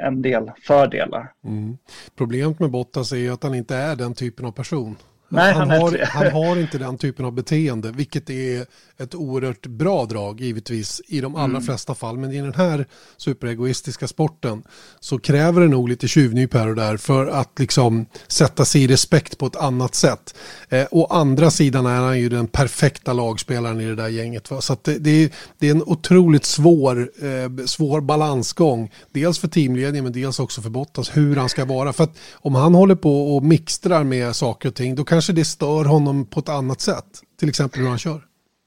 en 0.07 0.23
del 0.23 0.51
fördelar. 0.67 1.33
Mm. 1.45 1.77
Problemet 2.17 2.61
med 2.61 2.71
Bottas 2.71 3.13
är 3.13 3.17
ju 3.17 3.33
att 3.33 3.43
han 3.43 3.55
inte 3.55 3.77
är 3.77 3.97
den 3.97 4.15
typen 4.15 4.47
av 4.47 4.53
person. 4.53 4.97
Nej, 5.33 5.53
han, 5.53 5.71
han, 5.71 5.81
har, 5.81 5.99
han 6.07 6.33
har 6.33 6.57
inte 6.57 6.79
den 6.79 6.99
typen 6.99 7.25
av 7.25 7.33
beteende, 7.33 7.91
vilket 7.91 8.31
är 8.31 8.67
ett 8.99 9.15
oerhört 9.15 9.67
bra 9.67 10.05
drag 10.05 10.41
givetvis 10.41 11.03
i 11.09 11.21
de 11.21 11.37
allra 11.37 11.45
mm. 11.45 11.63
flesta 11.63 11.95
fall. 11.95 12.19
Men 12.19 12.33
i 12.33 12.41
den 12.41 12.55
här 12.55 12.87
superegoistiska 13.17 14.09
sporten 14.09 14.63
så 15.01 15.19
kräver 15.19 15.61
det 15.61 15.69
nog 15.69 15.89
lite 15.89 16.09
tjuvnyp 16.09 16.55
här 16.55 16.69
och 16.69 16.77
där 16.77 16.97
för 16.97 17.27
att 17.27 17.59
liksom 17.59 18.07
sätta 18.27 18.65
sig 18.65 18.83
i 18.83 18.87
respekt 18.87 19.39
på 19.39 19.47
ett 19.47 19.57
annat 19.57 19.95
sätt. 19.95 20.35
Eh, 20.69 20.87
å 20.91 21.07
andra 21.07 21.51
sidan 21.51 21.87
är 21.87 22.01
han 22.01 22.21
ju 22.21 22.29
den 22.29 22.47
perfekta 22.47 23.13
lagspelaren 23.13 23.81
i 23.81 23.87
det 23.87 23.95
där 23.95 24.09
gänget. 24.09 24.51
Va? 24.51 24.61
Så 24.61 24.77
det, 24.83 24.99
det, 24.99 25.11
är, 25.11 25.31
det 25.59 25.67
är 25.67 25.71
en 25.71 25.83
otroligt 25.83 26.45
svår, 26.45 27.11
eh, 27.23 27.65
svår 27.67 28.01
balansgång. 28.01 28.91
Dels 29.13 29.39
för 29.39 29.49
teamledningen 29.49 30.05
men 30.05 30.13
dels 30.13 30.41
också 30.41 30.63
för 30.63 30.71
Bottas 30.71 31.17
hur 31.17 31.37
han 31.37 31.49
ska 31.49 31.65
vara. 31.65 31.93
För 31.93 32.05
att 32.05 32.19
om 32.33 32.55
han 32.55 32.75
håller 32.75 32.95
på 32.95 33.37
och 33.37 33.43
mixtrar 33.45 34.05
med 34.05 34.37
saker 34.37 34.69
och 34.69 34.75
ting 34.75 34.95
då 34.95 35.05
kanske 35.21 35.33
det 35.33 35.45
stör 35.45 35.85
honom 35.85 36.27
på 36.27 36.41
ett 36.41 36.49
annat 36.49 36.81
sätt. 36.81 37.05
Till 37.39 37.49
exempel 37.49 37.81
hur 37.81 37.89
han 37.89 37.99
kör. 37.99 38.21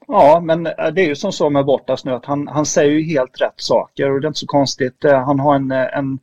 Ja, 0.08 0.42
men 0.44 0.64
det 0.64 1.02
är 1.02 1.06
ju 1.06 1.16
som 1.16 1.32
så 1.32 1.50
med 1.50 1.66
Bottas 1.66 2.06
nu 2.06 2.12
att 2.12 2.26
han, 2.26 2.48
han 2.48 2.66
säger 2.66 2.92
ju 2.92 3.04
helt 3.04 3.42
rätt 3.42 3.62
saker 3.62 4.12
och 4.12 4.22
det 4.22 4.26
är 4.26 4.28
inte 4.28 4.40
så 4.40 4.48
konstigt. 4.48 5.06
Eh, 5.06 5.26
han 5.26 5.40
har 5.40 5.56
en, 5.56 5.72
eh, 5.72 5.98
en, 5.98 6.20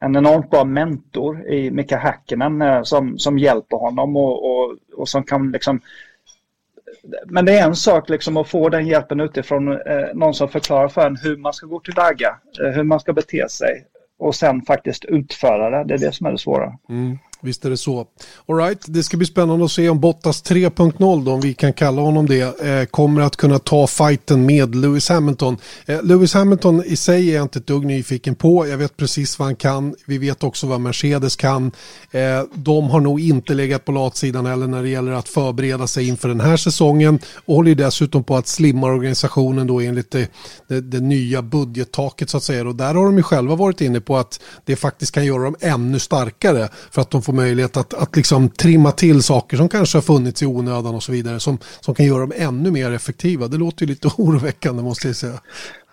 en 0.00 0.16
enormt 0.16 0.50
bra 0.50 0.64
mentor 0.64 1.46
i 1.46 1.70
Mika 1.70 1.96
Häkkinen 1.96 2.62
eh, 2.62 2.82
som, 2.82 3.18
som 3.18 3.38
hjälper 3.38 3.76
honom 3.76 4.16
och, 4.16 4.50
och, 4.50 4.76
och 4.96 5.08
som 5.08 5.24
kan 5.24 5.50
liksom 5.50 5.80
men 7.26 7.44
det 7.44 7.58
är 7.58 7.66
en 7.66 7.76
sak 7.76 8.08
liksom 8.08 8.36
att 8.36 8.48
få 8.48 8.68
den 8.68 8.86
hjälpen 8.86 9.20
utifrån 9.20 9.72
eh, 9.72 9.78
någon 10.14 10.34
som 10.34 10.48
förklarar 10.48 10.88
för 10.88 11.06
en 11.06 11.16
hur 11.16 11.36
man 11.36 11.52
ska 11.52 11.66
gå 11.66 11.80
tillväga, 11.80 12.36
eh, 12.62 12.70
hur 12.70 12.84
man 12.84 13.00
ska 13.00 13.12
bete 13.12 13.48
sig 13.48 13.86
och 14.18 14.34
sen 14.34 14.62
faktiskt 14.62 15.04
utföra 15.04 15.70
det. 15.70 15.84
Det 15.84 15.94
är 15.94 15.98
det 16.08 16.14
som 16.14 16.26
är 16.26 16.32
det 16.32 16.38
svåra. 16.38 16.72
Mm. 16.88 17.18
Visst 17.42 17.64
är 17.64 17.70
det 17.70 17.76
så. 17.76 18.06
All 18.48 18.56
right, 18.56 18.78
det 18.86 19.02
ska 19.02 19.16
bli 19.16 19.26
spännande 19.26 19.64
att 19.64 19.70
se 19.70 19.88
om 19.88 20.00
Bottas 20.00 20.44
3.0, 20.44 21.24
då, 21.24 21.32
om 21.32 21.40
vi 21.40 21.54
kan 21.54 21.72
kalla 21.72 22.02
honom 22.02 22.26
det, 22.26 22.60
eh, 22.60 22.84
kommer 22.84 23.20
att 23.20 23.36
kunna 23.36 23.58
ta 23.58 23.86
fighten 23.86 24.46
med 24.46 24.74
Lewis 24.74 25.08
Hamilton. 25.08 25.56
Eh, 25.86 26.02
Lewis 26.02 26.34
Hamilton 26.34 26.84
i 26.84 26.96
sig 26.96 27.30
är 27.30 27.34
jag 27.34 27.42
inte 27.42 27.58
ett 27.58 27.66
dugg 27.66 27.86
nyfiken 27.86 28.34
på. 28.34 28.68
Jag 28.68 28.78
vet 28.78 28.96
precis 28.96 29.38
vad 29.38 29.46
han 29.46 29.56
kan. 29.56 29.94
Vi 30.06 30.18
vet 30.18 30.42
också 30.42 30.66
vad 30.66 30.80
Mercedes 30.80 31.36
kan. 31.36 31.72
Eh, 32.10 32.42
de 32.54 32.90
har 32.90 33.00
nog 33.00 33.20
inte 33.20 33.54
legat 33.54 33.84
på 33.84 33.92
latsidan 33.92 34.46
heller 34.46 34.66
när 34.66 34.82
det 34.82 34.88
gäller 34.88 35.12
att 35.12 35.28
förbereda 35.28 35.86
sig 35.86 36.08
inför 36.08 36.28
den 36.28 36.40
här 36.40 36.56
säsongen 36.56 37.18
och 37.44 37.56
håller 37.56 37.74
dessutom 37.74 38.24
på 38.24 38.36
att 38.36 38.46
slimma 38.46 38.86
organisationen 38.86 39.66
då 39.66 39.80
enligt 39.80 40.10
det, 40.10 40.28
det, 40.68 40.80
det 40.80 41.00
nya 41.00 41.42
budgettaket 41.42 42.30
så 42.30 42.36
att 42.36 42.42
säga. 42.42 42.68
Och 42.68 42.74
där 42.74 42.94
har 42.94 43.04
de 43.04 43.16
ju 43.16 43.22
själva 43.22 43.54
varit 43.54 43.80
inne 43.80 44.00
på 44.00 44.16
att 44.16 44.40
det 44.64 44.76
faktiskt 44.76 45.12
kan 45.12 45.24
göra 45.24 45.42
dem 45.42 45.56
ännu 45.60 45.98
starkare 45.98 46.68
för 46.90 47.02
att 47.02 47.10
de 47.10 47.22
får 47.22 47.29
får 47.30 47.36
möjlighet 47.36 47.76
att, 47.76 47.94
att 47.94 48.16
liksom 48.16 48.48
trimma 48.48 48.92
till 48.92 49.22
saker 49.22 49.56
som 49.56 49.68
kanske 49.68 49.96
har 49.96 50.02
funnits 50.02 50.42
i 50.42 50.46
onödan 50.46 50.94
och 50.94 51.02
så 51.02 51.12
vidare 51.12 51.40
som, 51.40 51.58
som 51.80 51.94
kan 51.94 52.06
göra 52.06 52.20
dem 52.20 52.32
ännu 52.36 52.70
mer 52.70 52.92
effektiva. 52.92 53.48
Det 53.48 53.56
låter 53.56 53.82
ju 53.82 53.88
lite 53.88 54.08
oroväckande 54.18 54.82
måste 54.82 55.06
jag 55.06 55.16
säga. 55.16 55.40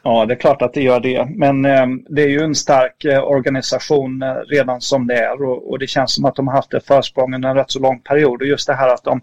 Ja, 0.03 0.25
det 0.25 0.34
är 0.34 0.39
klart 0.39 0.62
att 0.62 0.74
det 0.74 0.82
gör 0.82 1.00
det. 1.00 1.27
Men 1.36 1.65
eh, 1.65 1.86
det 2.10 2.22
är 2.22 2.27
ju 2.27 2.39
en 2.39 2.56
stark 2.56 3.06
eh, 3.06 3.24
organisation 3.24 4.22
eh, 4.22 4.34
redan 4.34 4.82
som 4.82 5.08
det 5.08 5.15
är 5.15 5.44
och, 5.44 5.70
och, 5.70 5.79
det 5.79 5.88
känns 5.88 6.13
som 6.13 6.25
att 6.25 6.36
de 6.36 6.48
har 6.48 6.56
haft 6.56 6.74
ett 6.74 6.86
försprång 6.88 7.36
under 7.36 7.50
en 7.50 7.56
rätt 7.56 7.72
så 7.72 7.79
lång 7.79 8.00
period. 8.00 8.41
Och 8.41 8.48
just 8.48 8.67
det 8.67 8.74
här 8.74 8.94
att 8.94 9.03
de 9.03 9.22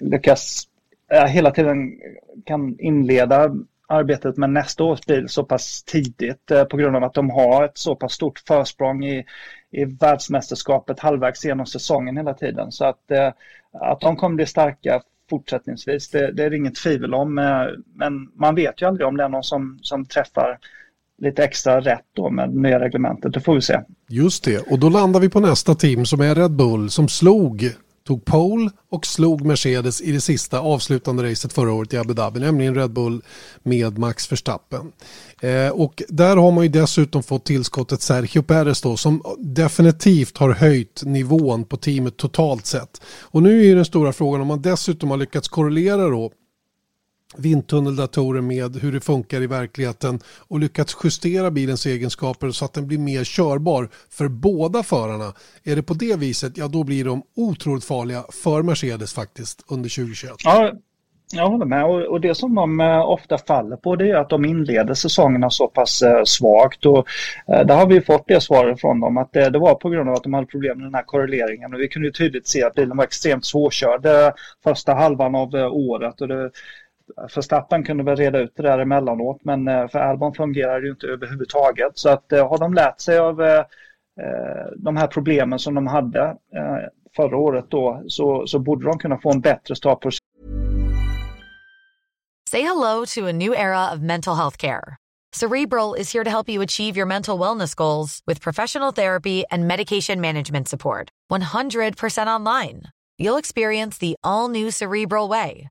lyckas 0.00 0.62
eh, 1.12 1.24
hela 1.24 1.50
tiden 1.50 1.92
kan 2.44 2.76
inleda 2.78 3.50
arbetet 3.88 4.36
med 4.36 4.50
nästa 4.50 4.84
års 4.84 5.06
bil 5.06 5.28
så 5.28 5.44
pass 5.44 5.82
tidigt 5.82 6.50
eh, 6.50 6.64
på 6.64 6.76
grund 6.76 6.96
av 6.96 7.04
att 7.04 7.14
de 7.14 7.30
har 7.30 7.64
ett 7.64 7.78
så 7.78 7.96
pass 7.96 8.12
stort 8.12 8.38
försprång 8.38 9.04
i, 9.04 9.24
i 9.72 9.84
världsmästerskapet 9.84 11.00
halvvägs 11.00 11.44
genom 11.44 11.66
säsongen 11.66 12.16
hela 12.16 12.34
tiden. 12.34 12.72
Så 12.72 12.84
att, 12.84 13.10
eh, 13.10 13.32
att 13.72 14.00
de 14.00 14.16
kommer 14.16 14.36
bli 14.36 14.46
starka 14.46 15.02
fortsättningsvis, 15.30 16.10
det, 16.10 16.32
det 16.32 16.44
är 16.44 16.50
det 16.50 16.56
inget 16.56 16.74
tvivel 16.74 17.14
om. 17.14 17.38
Eh, 17.38 17.64
men 17.94 18.30
man 18.34 18.54
vet 18.54 18.82
ju 18.82 18.86
aldrig 18.86 19.06
om 19.06 19.16
det 19.16 19.24
är 19.24 19.28
någon 19.28 19.44
som, 19.44 19.78
som 19.82 20.04
träffar 20.04 20.58
lite 21.18 21.44
extra 21.44 21.80
rätt 21.80 22.06
då 22.12 22.30
med 22.30 22.54
nya 22.54 22.80
reglementet. 22.80 23.32
Det 23.32 23.40
får 23.40 23.54
vi 23.54 23.62
se. 23.62 23.80
Just 24.08 24.44
det, 24.44 24.58
och 24.58 24.78
då 24.78 24.88
landar 24.88 25.20
vi 25.20 25.28
på 25.28 25.40
nästa 25.40 25.74
team 25.74 26.06
som 26.06 26.20
är 26.20 26.34
Red 26.34 26.52
Bull 26.52 26.90
som 26.90 27.08
slog 27.08 27.70
tog 28.04 28.24
pole 28.24 28.70
och 28.90 29.06
slog 29.06 29.46
Mercedes 29.46 30.00
i 30.00 30.12
det 30.12 30.20
sista 30.20 30.60
avslutande 30.60 31.30
racet 31.30 31.52
förra 31.52 31.72
året 31.72 31.92
i 31.92 31.96
Abu 31.96 32.14
Dhabi, 32.14 32.40
nämligen 32.40 32.74
Red 32.74 32.92
Bull 32.92 33.22
med 33.62 33.98
Max 33.98 34.32
Verstappen. 34.32 34.92
Eh, 35.40 35.68
och 35.68 36.02
där 36.08 36.36
har 36.36 36.52
man 36.52 36.64
ju 36.64 36.68
dessutom 36.68 37.22
fått 37.22 37.44
tillskottet 37.44 38.02
Sergio 38.02 38.42
Perez 38.42 38.82
då, 38.82 38.96
som 38.96 39.22
definitivt 39.38 40.38
har 40.38 40.50
höjt 40.50 41.02
nivån 41.04 41.64
på 41.64 41.76
teamet 41.76 42.16
totalt 42.16 42.66
sett. 42.66 43.02
Och 43.20 43.42
nu 43.42 43.60
är 43.60 43.64
ju 43.64 43.74
den 43.74 43.84
stora 43.84 44.12
frågan 44.12 44.40
om 44.40 44.46
man 44.46 44.62
dessutom 44.62 45.10
har 45.10 45.16
lyckats 45.16 45.48
korrelera 45.48 46.08
då 46.08 46.30
vindtunneldatorer 47.36 48.40
med 48.40 48.76
hur 48.76 48.92
det 48.92 49.00
funkar 49.00 49.40
i 49.40 49.46
verkligheten 49.46 50.20
och 50.48 50.60
lyckats 50.60 50.96
justera 51.04 51.50
bilens 51.50 51.86
egenskaper 51.86 52.50
så 52.50 52.64
att 52.64 52.72
den 52.72 52.86
blir 52.86 52.98
mer 52.98 53.24
körbar 53.24 53.88
för 54.10 54.28
båda 54.28 54.82
förarna. 54.82 55.32
Är 55.64 55.76
det 55.76 55.82
på 55.82 55.94
det 55.94 56.16
viset, 56.16 56.56
ja 56.56 56.68
då 56.68 56.84
blir 56.84 57.04
de 57.04 57.22
otroligt 57.36 57.84
farliga 57.84 58.24
för 58.42 58.62
Mercedes 58.62 59.12
faktiskt 59.12 59.64
under 59.68 59.88
2021. 59.88 60.32
Ja, 60.44 60.72
jag 61.34 61.48
håller 61.48 61.66
med 61.66 61.84
och, 61.84 62.00
och 62.00 62.20
det 62.20 62.34
som 62.34 62.54
de 62.54 62.80
eh, 62.80 63.08
ofta 63.08 63.38
faller 63.38 63.76
på 63.76 63.96
det 63.96 64.10
är 64.10 64.14
att 64.14 64.28
de 64.28 64.44
inleder 64.44 64.94
säsongerna 64.94 65.50
så 65.50 65.68
pass 65.68 66.02
eh, 66.02 66.24
svagt 66.24 66.86
och 66.86 67.06
eh, 67.48 67.66
där 67.66 67.76
har 67.76 67.86
vi 67.86 68.00
fått 68.00 68.24
det 68.26 68.40
svaret 68.40 68.80
från 68.80 69.00
dem 69.00 69.16
att 69.16 69.32
det, 69.32 69.50
det, 69.50 69.58
var 69.58 69.74
på 69.74 69.88
grund 69.88 70.08
av 70.08 70.14
att 70.14 70.22
de 70.22 70.34
hade 70.34 70.46
problem 70.46 70.78
med 70.78 70.86
den 70.86 70.94
här 70.94 71.02
korreleringen 71.02 71.74
och 71.74 71.80
vi 71.80 71.88
kunde 71.88 72.12
tydligt 72.12 72.48
se 72.48 72.64
att 72.64 72.74
bilen 72.74 72.96
var 72.96 73.04
extremt 73.04 73.44
svårkörd 73.44 74.06
första 74.64 74.94
halvan 74.94 75.34
av 75.34 75.54
året 75.54 76.20
och 76.20 76.28
det, 76.28 76.50
Alltså 77.16 77.34
Förstappen 77.34 77.84
kunde 77.84 78.04
väl 78.04 78.16
reda 78.16 78.38
ut 78.38 78.52
det 78.56 78.62
där 78.62 78.78
emellanåt 78.78 79.44
men 79.44 79.68
eh, 79.68 79.88
för 79.88 79.98
Albon 79.98 80.34
fungerar 80.34 80.80
det 80.80 80.86
ju 80.86 80.92
inte 80.92 81.06
överhuvudtaget. 81.06 81.92
Så 81.94 82.08
att 82.08 82.32
eh, 82.32 82.48
har 82.48 82.58
de 82.58 82.74
lärt 82.74 83.00
sig 83.00 83.18
av 83.18 83.42
eh, 83.42 83.64
de 84.76 84.96
här 84.96 85.06
problemen 85.06 85.58
som 85.58 85.74
de 85.74 85.86
hade 85.86 86.36
förra 87.16 87.36
året 87.36 87.64
då 87.68 88.02
så, 88.06 88.46
så 88.46 88.58
borde 88.58 88.86
de 88.86 88.98
kunna 88.98 89.18
få 89.18 89.32
en 89.32 89.40
bättre 89.40 89.76
start 89.76 90.00
på 90.00 90.10
Say 92.50 92.60
hello 92.60 93.04
to 93.06 93.26
a 93.26 93.32
new 93.32 93.54
era 93.54 93.92
of 93.92 94.00
mental 94.00 94.36
health 94.36 94.58
care. 94.58 94.96
Cerebral 95.32 95.94
is 95.94 96.12
here 96.12 96.24
to 96.24 96.30
help 96.30 96.48
you 96.48 96.62
achieve 96.62 96.98
your 96.98 97.06
mental 97.06 97.38
wellness 97.38 97.74
goals 97.74 98.20
with 98.26 98.42
professional 98.42 98.92
therapy 98.92 99.44
and 99.50 99.66
medication 99.66 100.20
management 100.20 100.68
support. 100.68 101.08
100% 101.32 102.26
online. 102.26 102.82
You'll 103.18 103.38
experience 103.38 103.98
the 103.98 104.14
all 104.22 104.48
new 104.50 104.70
Cerebral 104.70 105.28
way 105.28 105.70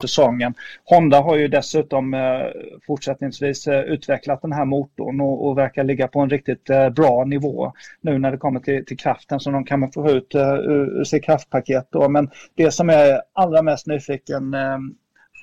Säsongen. 0.00 0.54
Honda 0.84 1.20
har 1.20 1.36
ju 1.36 1.48
dessutom 1.48 2.14
eh, 2.14 2.46
fortsättningsvis 2.86 3.66
eh, 3.66 3.80
utvecklat 3.80 4.42
den 4.42 4.52
här 4.52 4.64
motorn 4.64 5.20
och, 5.20 5.46
och, 5.46 5.58
verkar 5.58 5.84
ligga 5.84 6.08
på 6.08 6.20
en 6.20 6.30
riktigt 6.30 6.70
eh, 6.70 6.88
bra 6.88 7.24
nivå 7.24 7.72
nu 8.00 8.18
när 8.18 8.30
det 8.30 8.38
kommer 8.38 8.60
till, 8.60 8.84
till 8.84 8.98
kraften 8.98 9.40
som 9.40 9.52
de 9.52 9.64
kan 9.64 9.92
få 9.92 10.10
ut 10.10 10.34
ur, 10.34 11.00
ur 11.00 11.04
sitt 11.04 11.24
kraftpaket. 11.24 11.88
Då. 11.90 12.08
Men 12.08 12.30
det 12.54 12.70
som 12.70 12.88
jag 12.88 13.08
är 13.08 13.20
allra 13.32 13.62
mest 13.62 13.86
nyfiken 13.86 14.54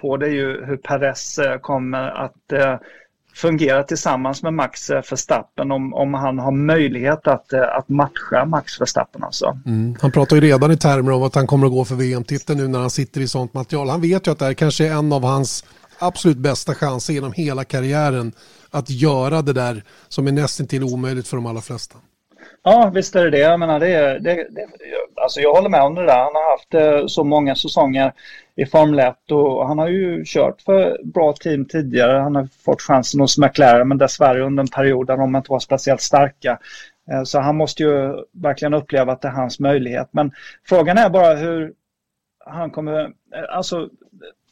på 0.02 0.18
det 0.18 0.26
är 0.26 0.32
ju 0.32 0.66
hur 0.66 0.78
Perez 0.78 1.40
kommer 1.62 2.10
att 2.10 2.54
fungera 3.38 3.84
tillsammans 3.84 4.44
med 4.44 4.54
Max 4.54 4.90
Verstappen 4.90 5.72
om, 5.72 5.94
om 5.94 6.14
han 6.14 6.40
har 6.40 6.52
möjlighet 6.52 7.28
att, 7.28 7.54
att 7.54 7.90
matcha 7.90 8.46
Max 8.46 8.82
Verstappen. 8.82 9.24
Alltså. 9.24 9.58
Mm. 9.66 9.96
Han 10.02 10.12
pratar 10.12 10.36
ju 10.36 10.42
redan 10.42 10.72
i 10.72 10.78
termer 10.78 11.12
om 11.12 11.24
att 11.24 11.36
han 11.36 11.48
kommer 11.48 11.66
att 11.66 11.74
gå 11.74 11.86
för 11.86 11.96
VM-titeln 11.96 12.60
nu 12.60 12.68
när 12.68 12.80
han 12.80 12.90
sitter 12.90 13.22
i 13.22 13.28
sånt 13.28 13.54
material. 13.54 13.90
Han 13.90 14.02
vet 14.02 14.28
ju 14.28 14.32
att 14.32 14.40
det 14.40 14.46
här 14.46 14.54
kanske 14.54 14.88
är 14.88 14.92
en 14.92 15.14
av 15.14 15.24
hans 15.24 15.66
absolut 16.00 16.38
bästa 16.38 16.74
chanser 16.76 17.14
genom 17.14 17.34
hela 17.34 17.64
karriären 17.64 18.32
att 18.72 18.90
göra 18.90 19.42
det 19.42 19.54
där 19.54 19.84
som 20.08 20.28
är 20.28 20.32
nästan 20.32 20.68
till 20.68 20.84
omöjligt 20.84 21.28
för 21.28 21.38
de 21.38 21.46
allra 21.46 21.62
flesta. 21.62 21.96
Ja, 22.64 22.92
visst 22.96 23.16
är 23.16 23.24
det 23.24 23.30
det. 23.30 23.40
Jag 23.40 23.60
menar, 23.60 23.80
det, 23.80 24.20
det, 24.20 24.36
det, 24.36 24.68
alltså 25.22 25.40
jag 25.40 25.54
håller 25.54 25.70
med 25.70 25.82
om 25.82 25.96
det 25.96 26.06
där. 26.06 26.18
Han 26.18 26.36
har 26.36 26.52
haft 26.52 26.74
eh, 26.74 27.08
så 27.08 27.24
många 27.24 27.56
säsonger 27.56 28.14
i 28.58 28.66
Formel 28.66 29.00
1 29.00 29.32
och 29.32 29.68
han 29.68 29.78
har 29.78 29.88
ju 29.88 30.24
kört 30.26 30.62
för 30.62 30.98
bra 31.04 31.34
team 31.34 31.66
tidigare. 31.66 32.18
Han 32.18 32.36
har 32.36 32.48
fått 32.66 32.82
chansen 32.82 33.20
hos 33.20 33.38
McLaren 33.38 33.88
men 33.88 33.98
dessvärre 33.98 34.44
under 34.44 34.64
en 34.64 34.68
period 34.68 35.08
där 35.08 35.18
de 35.18 35.36
inte 35.36 35.52
var 35.52 35.60
speciellt 35.60 36.02
starka. 36.02 36.60
Eh, 37.12 37.24
så 37.24 37.40
han 37.40 37.56
måste 37.56 37.84
ju 37.84 38.24
verkligen 38.32 38.74
uppleva 38.74 39.14
att 39.14 39.22
det 39.22 39.28
är 39.28 39.32
hans 39.32 39.60
möjlighet. 39.60 40.10
Men 40.12 40.32
frågan 40.66 40.98
är 40.98 41.10
bara 41.10 41.36
hur 41.36 41.74
han 42.46 42.72
kommer, 42.72 43.04
eh, 43.04 43.10
alltså 43.50 43.90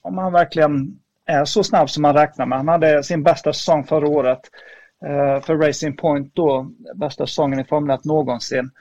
om 0.02 0.18
han 0.18 0.34
verkligen 0.34 1.00
är 1.26 1.46
så 1.46 1.64
snabb 1.64 1.90
som 1.90 2.02
man 2.02 2.16
räknar 2.16 2.46
med. 2.46 2.58
Han 2.58 2.68
hade 2.68 3.04
sin 3.04 3.24
bästa 3.24 3.54
säsong 3.54 3.84
förra 3.84 4.08
året 4.08 4.42
eh, 5.06 5.42
för 5.42 5.56
Racing 5.56 5.98
Point 5.98 6.36
då, 6.36 6.72
bästa 6.96 7.28
säsongen 7.28 7.60
i 7.60 7.64
Formel 7.64 7.96
1 7.96 8.06
någonsin. 8.06 8.72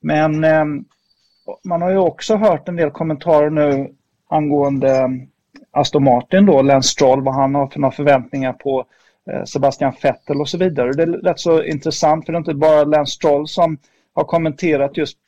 Men 0.00 0.40
man 1.64 1.82
har 1.82 1.90
ju 1.90 1.98
också 1.98 2.36
hört 2.36 2.68
en 2.68 2.76
del 2.76 2.90
kommentarer 2.90 3.50
nu 3.50 3.94
angående 4.28 4.96
eh, 4.96 5.08
Aston 5.70 6.04
Martin 6.04 6.46
då, 6.46 6.62
Lance 6.62 6.88
Stroll, 6.88 7.22
vad 7.22 7.34
han 7.34 7.54
har 7.54 7.66
för 7.66 7.80
några 7.80 7.92
förväntningar 7.92 8.52
på 8.52 8.84
eh, 9.30 9.44
Sebastian 9.44 9.92
Vettel 10.02 10.40
och 10.40 10.48
så 10.48 10.58
vidare. 10.58 10.92
Det 10.92 11.02
är 11.02 11.06
rätt 11.06 11.40
så 11.40 11.62
intressant 11.62 12.26
för 12.26 12.32
det 12.32 12.36
är 12.36 12.40
inte 12.40 12.54
bara 12.54 12.84
Lance 12.84 13.12
Stroll 13.12 13.48
som 13.48 13.78
har 14.14 14.24
kommenterat 14.24 14.96
just 14.96 15.18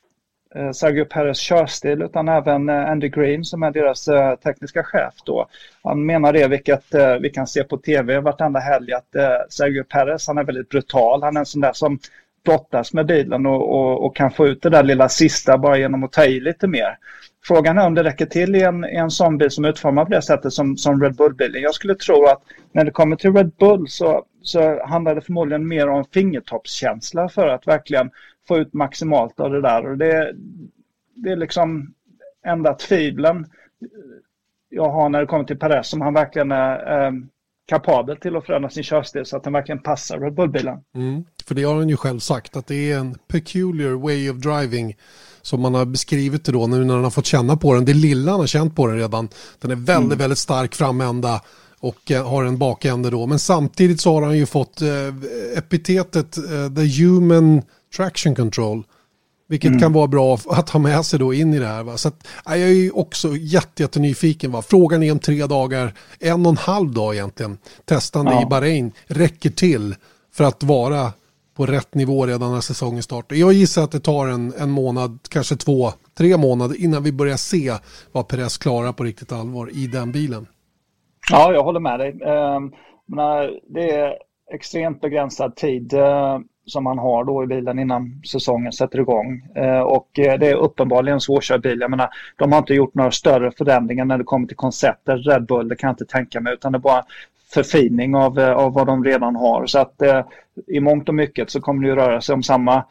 eh, 0.55 0.71
Sergio 0.71 1.05
Perez 1.05 1.37
körstil 1.37 2.01
utan 2.01 2.29
även 2.29 2.69
Andy 2.69 3.09
Green 3.09 3.45
som 3.45 3.63
är 3.63 3.71
deras 3.71 4.09
tekniska 4.43 4.83
chef 4.83 5.13
då. 5.25 5.47
Han 5.83 6.05
menar 6.05 6.33
det, 6.33 6.47
vilket 6.47 6.85
vi 7.21 7.29
kan 7.29 7.47
se 7.47 7.63
på 7.63 7.77
tv 7.77 8.19
vartenda 8.19 8.59
helg, 8.59 8.93
att 8.93 9.15
Sergio 9.49 9.83
Perez 9.83 10.27
han 10.27 10.37
är 10.37 10.43
väldigt 10.43 10.69
brutal. 10.69 11.23
Han 11.23 11.35
är 11.35 11.39
en 11.39 11.45
sån 11.45 11.61
där 11.61 11.73
som 11.73 11.99
brottas 12.43 12.93
med 12.93 13.05
bilen 13.05 13.45
och, 13.45 13.75
och, 13.75 14.05
och, 14.05 14.15
kan 14.15 14.31
få 14.31 14.47
ut 14.47 14.61
det 14.61 14.69
där 14.69 14.83
lilla 14.83 15.09
sista 15.09 15.57
bara 15.57 15.77
genom 15.77 16.03
att 16.03 16.11
ta 16.11 16.25
i 16.25 16.39
lite 16.39 16.67
mer. 16.67 16.97
Frågan 17.43 17.77
är 17.77 17.85
om 17.85 17.93
det 17.93 18.03
räcker 18.03 18.25
till 18.25 18.55
i 18.55 18.61
en, 18.61 18.85
i 18.85 18.95
en 18.95 19.11
sån 19.11 19.37
bil 19.37 19.51
som 19.51 19.65
är 19.65 19.69
utformad 19.69 20.07
på 20.07 20.13
det 20.13 20.21
sättet 20.21 20.53
som, 20.53 20.77
som 20.77 21.03
Red 21.03 21.15
Bull-bilen. 21.15 21.61
Jag 21.61 21.73
skulle 21.73 21.95
tro 21.95 22.25
att 22.25 22.43
när 22.71 22.85
det 22.85 22.91
kommer 22.91 23.15
till 23.15 23.33
Red 23.33 23.51
Bull 23.59 23.87
så, 23.87 24.25
så 24.41 24.85
handlar 24.85 25.15
det 25.15 25.21
förmodligen 25.21 25.67
mer 25.67 25.89
om 25.89 26.05
fingertoppskänsla 26.13 27.29
för 27.29 27.47
att 27.47 27.67
verkligen 27.67 28.11
få 28.47 28.57
ut 28.57 28.73
maximalt 28.73 29.39
av 29.39 29.51
det 29.51 29.61
där. 29.61 29.91
Och 29.91 29.97
det, 29.97 30.33
det 31.15 31.31
är 31.31 31.35
liksom 31.35 31.93
enda 32.45 32.73
tvivlen 32.73 33.45
jag 34.69 34.89
har 34.89 35.09
när 35.09 35.19
det 35.19 35.25
kommer 35.25 35.43
till 35.43 35.59
Perez 35.59 35.87
som 35.87 36.01
han 36.01 36.13
verkligen 36.13 36.51
är 36.51 37.05
eh, 37.05 37.11
kapabel 37.71 38.17
till 38.17 38.35
att 38.35 38.45
förändra 38.45 38.69
sin 38.69 38.83
körstil 38.83 39.25
så 39.25 39.37
att 39.37 39.43
den 39.43 39.53
verkligen 39.53 39.81
passar 39.81 40.19
Red 40.19 40.33
Bull-bilen. 40.33 40.77
Mm, 40.95 41.23
för 41.45 41.55
det 41.55 41.63
har 41.63 41.75
han 41.75 41.89
ju 41.89 41.97
själv 41.97 42.19
sagt 42.19 42.55
att 42.57 42.67
det 42.67 42.91
är 42.91 42.97
en 42.97 43.15
peculiar 43.27 43.91
way 43.91 44.29
of 44.29 44.37
driving 44.37 44.97
som 45.41 45.61
man 45.61 45.73
har 45.73 45.85
beskrivit 45.85 46.45
det 46.45 46.51
då 46.51 46.67
nu 46.67 46.83
när 46.85 46.93
han 46.93 47.03
har 47.03 47.11
fått 47.11 47.25
känna 47.25 47.57
på 47.57 47.73
den. 47.73 47.85
Det 47.85 47.93
lilla 47.93 48.31
han 48.31 48.39
har 48.39 48.47
känt 48.47 48.75
på 48.75 48.87
den 48.87 48.97
redan. 48.97 49.29
Den 49.59 49.71
är 49.71 49.75
väldigt, 49.75 50.05
mm. 50.05 50.17
väldigt 50.17 50.37
stark 50.37 50.75
framända 50.75 51.41
och 51.79 52.11
eh, 52.11 52.29
har 52.29 52.43
en 52.43 52.57
bakände 52.57 53.09
då. 53.09 53.27
Men 53.27 53.39
samtidigt 53.39 54.01
så 54.01 54.13
har 54.13 54.21
han 54.21 54.37
ju 54.37 54.45
fått 54.45 54.81
eh, 54.81 54.87
epitetet 55.57 56.37
eh, 56.37 56.43
the 56.75 57.03
human 57.03 57.61
traction 57.97 58.35
control. 58.35 58.83
Vilket 59.51 59.67
mm. 59.67 59.79
kan 59.79 59.93
vara 59.93 60.07
bra 60.07 60.37
att 60.49 60.69
ha 60.69 60.79
med 60.79 61.05
sig 61.05 61.19
då 61.19 61.33
in 61.33 61.53
i 61.53 61.59
det 61.59 61.67
här. 61.67 61.83
Va? 61.83 61.97
Så 61.97 62.07
att, 62.07 62.27
jag 62.45 62.59
är 62.59 62.67
ju 62.67 62.91
också 62.91 63.35
jättenyfiken. 63.35 64.51
Va? 64.51 64.61
Frågan 64.61 65.03
är 65.03 65.11
om 65.11 65.19
tre 65.19 65.45
dagar, 65.45 65.93
en 66.19 66.45
och 66.45 66.51
en 66.51 66.57
halv 66.57 66.91
dag 66.93 67.13
egentligen, 67.13 67.57
testande 67.85 68.31
ja. 68.31 68.41
i 68.41 68.45
Bahrain 68.45 68.91
räcker 69.07 69.49
till 69.49 69.95
för 70.33 70.43
att 70.43 70.63
vara 70.63 71.13
på 71.57 71.65
rätt 71.65 71.95
nivå 71.95 72.25
redan 72.25 72.53
när 72.53 72.61
säsongen 72.61 73.03
startar. 73.03 73.35
Jag 73.35 73.53
gissar 73.53 73.83
att 73.83 73.91
det 73.91 73.99
tar 73.99 74.27
en, 74.27 74.53
en 74.59 74.69
månad, 74.69 75.19
kanske 75.29 75.55
två, 75.55 75.91
tre 76.17 76.37
månader 76.37 76.81
innan 76.81 77.03
vi 77.03 77.11
börjar 77.11 77.37
se 77.37 77.73
vad 78.11 78.27
Perez 78.27 78.57
klarar 78.57 78.93
på 78.93 79.03
riktigt 79.03 79.31
allvar 79.31 79.69
i 79.73 79.87
den 79.87 80.11
bilen. 80.11 80.47
Ja, 81.31 81.53
jag 81.53 81.63
håller 81.63 81.79
med 81.79 81.99
dig. 81.99 82.09
Ehm, 82.09 82.71
det 83.73 83.91
är 83.91 84.13
extremt 84.53 85.01
begränsad 85.01 85.55
tid. 85.55 85.93
Som 86.65 86.83
man 86.83 86.97
har 86.97 87.23
då 87.23 87.43
i 87.43 87.47
bilen 87.47 87.79
innan 87.79 88.21
säsongen 88.31 88.71
sätter 88.71 88.99
igång. 88.99 89.41
Eh, 89.55 89.79
och 89.79 90.19
eh, 90.19 90.39
det 90.39 90.49
är 90.49 90.55
uppenbarligen 90.55 91.13
en 91.13 91.21
svårkörd 91.21 91.61
bil. 91.61 91.81
Jag 91.81 91.89
menar, 91.89 92.09
de 92.35 92.51
har 92.51 92.59
inte 92.59 92.73
gjort 92.73 92.95
några 92.95 93.11
större 93.11 93.51
förändringar 93.51 94.05
när 94.05 94.17
det 94.17 94.23
kommer 94.23 94.47
till 94.47 94.57
konceptet. 94.57 95.25
Red 95.25 95.45
Bull, 95.45 95.67
det 95.67 95.75
kan 95.75 95.87
jag 95.87 95.93
inte 95.93 96.05
tänka 96.05 96.39
mig, 96.39 96.53
utan 96.53 96.71
det 96.71 96.77
är 96.77 96.79
bara 96.79 97.03
förfining 97.53 98.15
av, 98.15 98.39
eh, 98.39 98.53
av 98.53 98.73
vad 98.73 98.87
de 98.87 99.03
redan 99.03 99.35
har. 99.35 99.65
Så 99.65 99.79
att 99.79 100.01
eh, 100.01 100.21
i 100.67 100.79
mångt 100.79 101.09
och 101.09 101.15
mycket 101.15 101.49
så 101.49 101.61
kommer 101.61 101.81
det 101.81 101.89
ju 101.89 101.95
röra 101.95 102.21
sig 102.21 102.33
om 102.33 102.43
samma 102.43 102.75
eh, 102.75 102.83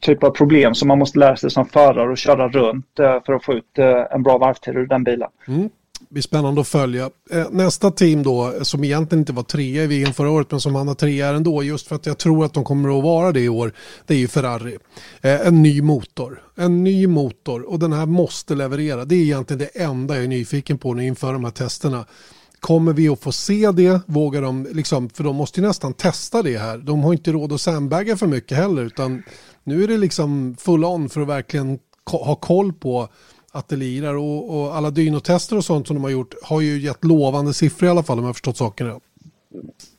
typ 0.00 0.24
av 0.24 0.30
problem 0.30 0.74
som 0.74 0.88
man 0.88 0.98
måste 0.98 1.18
lära 1.18 1.36
sig 1.36 1.50
som 1.50 1.66
förare 1.66 2.10
och 2.10 2.18
köra 2.18 2.48
runt 2.48 2.98
eh, 2.98 3.22
för 3.26 3.32
att 3.32 3.44
få 3.44 3.54
ut 3.54 3.78
eh, 3.78 4.04
en 4.10 4.22
bra 4.22 4.38
varvtid 4.38 4.76
ur 4.76 4.86
den 4.86 5.04
bilen. 5.04 5.28
Mm 5.48 5.70
blir 6.10 6.22
spännande 6.22 6.60
att 6.60 6.68
följa. 6.68 7.10
Eh, 7.30 7.50
nästa 7.50 7.90
team 7.90 8.22
då, 8.22 8.52
eh, 8.52 8.62
som 8.62 8.84
egentligen 8.84 9.22
inte 9.22 9.32
var 9.32 9.42
trea 9.42 9.84
i 9.84 9.86
VM 9.86 10.12
förra 10.12 10.30
året, 10.30 10.50
men 10.50 10.60
som 10.60 10.74
han 10.74 10.88
har 10.88 10.94
trea 10.94 11.28
ändå, 11.28 11.62
just 11.62 11.86
för 11.86 11.96
att 11.96 12.06
jag 12.06 12.18
tror 12.18 12.44
att 12.44 12.54
de 12.54 12.64
kommer 12.64 12.98
att 12.98 13.04
vara 13.04 13.32
det 13.32 13.40
i 13.40 13.48
år, 13.48 13.72
det 14.06 14.14
är 14.14 14.18
ju 14.18 14.28
Ferrari. 14.28 14.78
Eh, 15.20 15.46
en 15.46 15.62
ny 15.62 15.82
motor. 15.82 16.42
En 16.56 16.84
ny 16.84 17.06
motor 17.06 17.62
och 17.62 17.78
den 17.78 17.92
här 17.92 18.06
måste 18.06 18.54
leverera. 18.54 19.04
Det 19.04 19.14
är 19.14 19.22
egentligen 19.22 19.58
det 19.58 19.82
enda 19.82 20.14
jag 20.14 20.24
är 20.24 20.28
nyfiken 20.28 20.78
på 20.78 20.94
nu 20.94 21.06
inför 21.06 21.32
de 21.32 21.44
här 21.44 21.50
testerna. 21.50 22.04
Kommer 22.60 22.92
vi 22.92 23.08
att 23.08 23.20
få 23.20 23.32
se 23.32 23.70
det? 23.70 24.00
Vågar 24.06 24.42
de, 24.42 24.68
liksom, 24.72 25.08
för 25.08 25.24
de 25.24 25.36
måste 25.36 25.60
ju 25.60 25.66
nästan 25.66 25.94
testa 25.94 26.42
det 26.42 26.58
här. 26.58 26.78
De 26.78 27.02
har 27.02 27.12
inte 27.12 27.32
råd 27.32 27.52
att 27.52 27.60
sandbagga 27.60 28.16
för 28.16 28.26
mycket 28.26 28.58
heller, 28.58 28.82
utan 28.82 29.22
nu 29.64 29.84
är 29.84 29.88
det 29.88 29.98
liksom 29.98 30.56
full 30.58 30.84
on 30.84 31.08
för 31.08 31.20
att 31.20 31.28
verkligen 31.28 31.78
ha 32.10 32.34
koll 32.34 32.72
på 32.72 33.08
att 33.52 33.68
det 33.68 33.76
lirar 33.76 34.14
och, 34.14 34.58
och 34.58 34.76
alla 34.76 34.90
dynotester 34.90 35.56
och 35.56 35.64
sånt 35.64 35.86
som 35.86 35.96
de 35.96 36.02
har 36.02 36.10
gjort 36.10 36.34
har 36.42 36.60
ju 36.60 36.80
gett 36.80 37.04
lovande 37.04 37.54
siffror 37.54 37.86
i 37.86 37.90
alla 37.90 38.02
fall 38.02 38.18
om 38.18 38.24
jag 38.24 38.28
har 38.28 38.34
förstått 38.34 38.56
saken 38.56 38.86
rätt. 38.86 39.02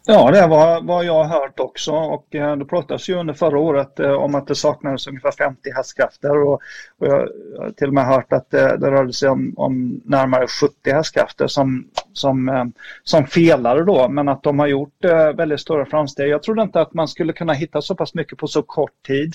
Ja, 0.06 0.32
det 0.32 0.48
var 0.48 0.82
vad 0.82 1.06
jag 1.06 1.24
har 1.24 1.42
hört 1.42 1.60
också 1.60 1.92
och 1.92 2.36
eh, 2.36 2.56
det 2.56 2.66
pratades 2.66 3.10
ju 3.10 3.14
under 3.14 3.34
förra 3.34 3.60
året 3.60 4.00
eh, 4.00 4.12
om 4.12 4.36
att 4.36 4.48
det 4.48 4.56
saknades 4.56 5.08
ungefär 5.08 5.32
50 5.32 5.72
hästkrafter 5.76 6.38
och, 6.38 6.54
och 6.98 7.08
jag 7.08 7.12
har 7.12 7.72
till 7.72 7.88
och 7.88 7.94
med 7.94 8.06
hört 8.06 8.34
att 8.34 8.52
det, 8.52 8.78
det 8.78 8.92
rörde 8.92 9.14
sig 9.14 9.30
om, 9.30 9.54
om 9.58 10.02
närmare 10.06 10.48
70 10.48 10.92
hästkrafter 10.92 11.48
som, 11.48 11.88
som, 12.14 12.50
eh, 12.50 12.66
som 13.04 13.26
felade 13.26 13.86
då 13.86 14.10
men 14.10 14.30
att 14.30 14.44
de 14.44 14.60
har 14.60 14.68
gjort 14.68 15.06
väldigt 15.36 15.60
stora 15.60 15.86
framsteg. 15.86 16.30
Jag 16.30 16.44
trodde 16.44 16.62
inte 16.62 16.82
att 16.82 16.94
man 16.94 17.08
skulle 17.08 17.34
kunna 17.34 17.54
hitta 17.54 17.82
så 17.82 17.96
pass 17.96 18.14
mycket 18.14 18.38
på 18.38 18.48
så 18.48 18.62
kort 18.62 19.04
tid. 19.08 19.34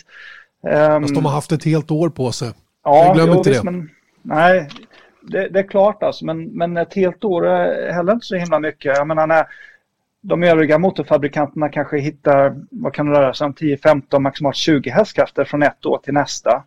Fast 1.00 1.14
de 1.14 1.24
har 1.24 1.32
haft 1.32 1.52
ett 1.52 1.64
helt 1.64 1.90
år 1.90 2.08
på 2.08 2.32
sig. 2.32 2.52
Ja, 2.84 3.04
jag 3.04 3.14
glömmer 3.14 3.36
inte 3.36 3.50
visst, 3.50 3.64
det. 3.64 3.70
Men, 3.70 3.90
nej, 4.24 4.68
det, 5.20 5.48
det, 5.48 5.58
är 5.58 5.68
klart 5.68 6.02
alltså, 6.02 6.24
men, 6.24 6.44
men 6.44 6.76
ett 6.76 6.94
helt 6.94 7.24
år 7.24 7.46
är 7.46 7.92
heller 7.92 8.12
inte 8.12 8.26
så 8.26 8.36
himla 8.36 8.60
mycket. 8.60 8.96
Jag 8.96 9.06
menar, 9.06 9.26
när 9.26 9.46
de 10.20 10.42
övriga 10.42 10.78
motorfabrikanterna 10.78 11.68
kanske 11.68 11.98
hittar, 11.98 12.56
vad 12.70 12.92
kan 12.92 13.06
det 13.06 13.20
röra 13.20 13.34
sig 13.34 13.44
om, 13.44 13.54
10-15, 13.54 14.18
maximalt 14.18 14.56
20 14.56 14.90
hästkrafter 14.90 15.44
från 15.44 15.62
ett 15.62 15.86
år 15.86 15.98
till 15.98 16.14
nästa. 16.14 16.64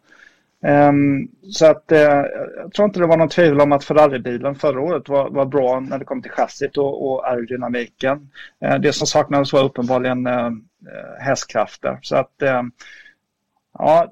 Um, 0.62 1.28
så 1.52 1.66
att 1.66 1.92
uh, 1.92 1.98
jag 1.98 2.74
tror 2.76 2.86
inte 2.86 3.00
det 3.00 3.08
var 3.08 3.18
någon 3.18 3.30
tvivel 3.30 3.62
om 3.62 3.72
att 3.72 3.84
Ferrari-bilen 3.84 4.56
förra 4.56 4.82
året 4.82 5.10
var, 5.10 5.30
var 5.30 5.46
bra 5.46 5.80
när 5.80 5.98
det 5.98 6.06
kom 6.06 6.22
till 6.22 6.32
chassit 6.32 6.78
och, 6.78 7.08
och 7.08 7.28
aerodynamiken. 7.28 8.30
Uh, 8.66 8.76
det 8.76 8.94
som 8.94 9.08
saknades 9.08 9.54
var 9.54 9.64
uppenbarligen 9.64 10.28
uh, 10.28 10.52
hästkrafter. 11.20 12.00
Så 12.02 12.16
att 12.16 12.34
ja, 13.80 14.12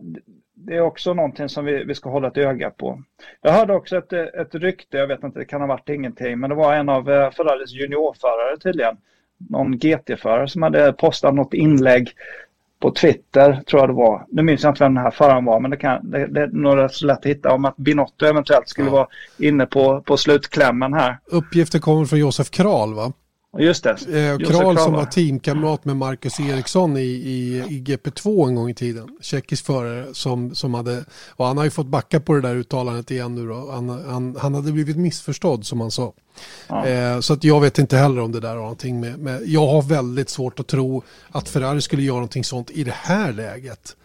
det 0.66 0.76
är 0.76 0.82
också 0.82 1.14
någonting 1.14 1.50
som 1.50 1.66
vi, 1.66 1.84
vi 1.84 1.96
ska 1.96 2.10
hålla 2.10 2.28
ett 2.28 2.38
öga 2.38 2.70
på. 2.70 3.02
Jag 3.42 3.52
hörde 3.52 3.74
också 3.74 3.98
ett, 3.98 4.14
ett 4.14 4.56
rykte, 4.56 4.98
jag 4.98 5.08
vet 5.08 5.24
inte, 5.24 5.40
det 5.40 5.46
kan 5.46 5.62
ha 5.62 5.68
varit 5.68 5.90
ingenting, 5.90 6.40
men 6.40 6.50
det 6.50 6.56
var 6.56 6.74
en 6.74 6.90
av 6.90 7.12
eh, 7.12 7.32
Ferraris 7.32 7.72
juniorförare 7.72 8.58
tydligen. 8.58 8.98
Någon 9.38 9.78
GT-förare 9.78 10.48
som 10.48 10.62
hade 10.62 10.94
postat 10.94 11.34
något 11.34 11.54
inlägg 11.54 12.10
på 12.80 12.92
Twitter, 12.92 13.62
tror 13.68 13.82
jag 13.82 13.90
det 13.90 13.94
var. 13.94 14.26
Nu 14.30 14.42
minns 14.42 14.64
jag 14.64 14.72
inte 14.72 14.84
vem 14.84 14.96
den 14.96 15.04
här 15.04 15.12
föraren 15.12 15.46
var, 15.46 15.60
men 15.60 15.72
det, 15.72 15.78
kan, 15.78 16.12
det, 16.12 16.28
det 16.28 16.42
är 16.42 16.48
nog 16.48 16.78
rätt 16.78 16.94
så 16.94 17.06
lätt 17.06 17.18
att 17.18 17.26
hitta 17.26 17.54
om 17.54 17.66
att 17.66 17.78
Binotto 17.78 18.26
eventuellt 18.26 18.70
skulle 18.70 18.88
ja. 18.88 18.94
vara 18.94 19.08
inne 19.40 19.66
på, 19.66 20.02
på 20.02 20.18
slutklämmen 20.18 20.94
här. 20.94 21.18
Uppgifter 21.26 21.80
kommer 21.80 22.06
från 22.06 22.20
Josef 22.20 22.50
Kral, 22.50 22.94
va? 22.94 23.14
Just 23.60 23.84
det. 23.84 23.92
Eh, 23.92 24.38
Kral 24.38 24.78
som 24.78 24.94
var 24.94 25.06
teamkamrat 25.06 25.86
med 25.86 25.98
Marcus 25.98 26.40
Eriksson 26.40 26.98
i, 26.98 27.02
i, 27.02 27.64
i 27.70 27.82
GP2 27.82 28.48
en 28.48 28.56
gång 28.56 28.70
i 28.70 28.74
tiden. 28.74 29.18
Tjeckisk 29.22 29.66
förare 29.66 30.14
som, 30.14 30.56
som 30.56 30.74
hade, 30.74 31.06
och 31.30 31.46
han 31.46 31.58
har 31.58 31.64
ju 31.64 31.70
fått 31.70 31.88
backa 31.88 32.20
på 32.20 32.34
det 32.34 32.42
där 32.42 32.56
uttalandet 32.56 33.12
igen 33.12 33.36
nu 33.36 33.48
då. 33.48 33.72
Han, 33.72 33.90
han, 33.90 34.36
han 34.40 34.54
hade 34.54 34.72
blivit 34.72 34.98
missförstådd 34.98 35.66
som 35.66 35.82
han 35.82 35.92
sa. 35.92 36.14
Ja. 36.68 36.86
Eh, 36.86 37.20
så 37.20 37.34
att 37.34 37.44
jag 37.44 37.62
vet 37.62 37.80
inte 37.80 37.98
heller 37.98 38.22
om 38.22 38.32
det 38.32 38.40
där 38.40 38.50
har 38.50 38.56
någonting 38.56 39.00
med, 39.00 39.20
med, 39.20 39.42
jag 39.46 39.68
har 39.68 39.82
väldigt 39.82 40.30
svårt 40.30 40.60
att 40.60 40.68
tro 40.68 41.04
att 41.32 41.50
Ferrari 41.50 41.82
skulle 41.82 42.04
göra 42.04 42.16
någonting 42.16 42.44
sånt 42.44 42.72
i 42.72 42.84
det 42.84 42.96
här 42.96 43.34
läget. 43.34 43.96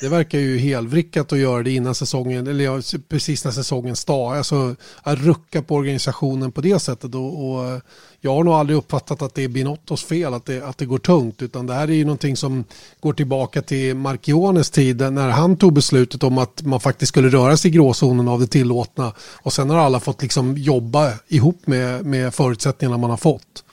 Det 0.00 0.08
verkar 0.08 0.38
ju 0.38 0.58
helvrickat 0.58 1.32
att 1.32 1.38
göra 1.38 1.62
det 1.62 1.70
innan 1.70 1.94
säsongen, 1.94 2.46
eller 2.46 2.98
precis 3.08 3.44
när 3.44 3.52
säsongen 3.52 3.96
startar. 3.96 4.36
Alltså 4.36 4.76
att 5.02 5.18
rucka 5.18 5.62
på 5.62 5.74
organisationen 5.74 6.52
på 6.52 6.60
det 6.60 6.78
sättet. 6.78 7.14
Och, 7.14 7.50
och, 7.50 7.80
jag 8.20 8.34
har 8.34 8.44
nog 8.44 8.54
aldrig 8.54 8.78
uppfattat 8.78 9.22
att 9.22 9.34
det 9.34 9.44
är 9.44 9.48
Binottos 9.48 10.04
fel 10.04 10.34
att 10.34 10.44
det, 10.44 10.62
att 10.62 10.78
det 10.78 10.86
går 10.86 10.98
tungt. 10.98 11.42
Utan 11.42 11.66
det 11.66 11.74
här 11.74 11.88
är 11.88 11.92
ju 11.92 12.04
någonting 12.04 12.36
som 12.36 12.64
går 13.00 13.12
tillbaka 13.12 13.62
till 13.62 13.94
Marchiones 13.96 14.70
tid 14.70 15.12
när 15.12 15.28
han 15.28 15.56
tog 15.56 15.72
beslutet 15.72 16.22
om 16.22 16.38
att 16.38 16.62
man 16.62 16.80
faktiskt 16.80 17.08
skulle 17.08 17.28
röra 17.28 17.56
sig 17.56 17.70
i 17.70 17.74
gråzonen 17.74 18.28
av 18.28 18.40
det 18.40 18.46
tillåtna. 18.46 19.12
Och 19.18 19.52
sen 19.52 19.70
har 19.70 19.78
alla 19.78 20.00
fått 20.00 20.22
liksom 20.22 20.56
jobba 20.56 21.12
ihop 21.28 21.66
med, 21.66 22.06
med 22.06 22.34
förutsättningarna 22.34 22.98
man 22.98 23.10
har 23.10 23.16
fått. 23.16 23.64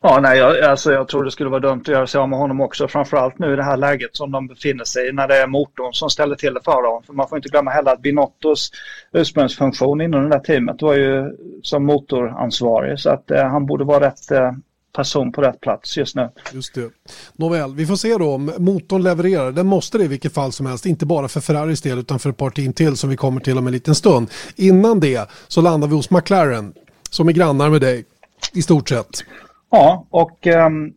Ja, 0.00 0.20
nej, 0.20 0.38
jag, 0.38 0.60
alltså, 0.60 0.92
jag 0.92 1.08
tror 1.08 1.24
det 1.24 1.30
skulle 1.30 1.50
vara 1.50 1.60
dumt 1.60 1.80
att 1.80 1.88
göra 1.88 2.06
sig 2.06 2.18
av 2.20 2.28
med 2.28 2.38
honom 2.38 2.60
också. 2.60 2.88
Framförallt 2.88 3.38
nu 3.38 3.52
i 3.52 3.56
det 3.56 3.64
här 3.64 3.76
läget 3.76 4.16
som 4.16 4.30
de 4.30 4.46
befinner 4.46 4.84
sig 4.84 5.08
i 5.08 5.12
när 5.12 5.28
det 5.28 5.36
är 5.36 5.46
motorn 5.46 5.92
som 5.92 6.10
ställer 6.10 6.36
till 6.36 6.54
det 6.54 6.60
för 6.64 6.82
dem. 6.82 7.02
För 7.06 7.12
man 7.12 7.28
får 7.28 7.38
inte 7.38 7.48
glömma 7.48 7.70
heller 7.70 7.92
att 7.92 8.02
Binottos 8.02 8.70
ursprungsfunktion 9.12 10.00
inom 10.00 10.22
det 10.22 10.28
där 10.28 10.38
teamet 10.38 10.82
var 10.82 10.94
ju 10.94 11.36
som 11.62 11.84
motoransvarig. 11.84 12.98
Så 12.98 13.10
att 13.10 13.30
eh, 13.30 13.44
han 13.44 13.66
borde 13.66 13.84
vara 13.84 14.06
rätt 14.06 14.30
eh, 14.30 14.52
person 14.92 15.32
på 15.32 15.42
rätt 15.42 15.60
plats 15.60 15.96
just 15.96 16.16
nu. 16.16 16.28
Just 16.52 16.74
det. 16.74 16.90
Nåväl, 17.36 17.74
vi 17.74 17.86
får 17.86 17.96
se 17.96 18.16
då 18.18 18.34
om 18.34 18.52
motorn 18.58 19.02
levererar. 19.02 19.52
Den 19.52 19.66
måste 19.66 19.98
det 19.98 20.04
i 20.04 20.08
vilket 20.08 20.34
fall 20.34 20.52
som 20.52 20.66
helst, 20.66 20.86
inte 20.86 21.06
bara 21.06 21.28
för 21.28 21.40
Ferraris 21.40 21.82
del 21.82 21.98
utan 21.98 22.18
för 22.18 22.30
ett 22.30 22.36
par 22.36 22.50
team 22.50 22.72
till 22.72 22.96
som 22.96 23.10
vi 23.10 23.16
kommer 23.16 23.40
till 23.40 23.58
om 23.58 23.66
en 23.66 23.72
liten 23.72 23.94
stund. 23.94 24.30
Innan 24.56 25.00
det 25.00 25.30
så 25.48 25.60
landar 25.60 25.88
vi 25.88 25.94
hos 25.94 26.10
McLaren 26.10 26.72
som 27.10 27.28
är 27.28 27.32
grannar 27.32 27.70
med 27.70 27.80
dig 27.80 28.04
i 28.52 28.62
stort 28.62 28.88
sett. 28.88 29.24
Ja, 29.70 30.06
och 30.10 30.46
um, 30.46 30.94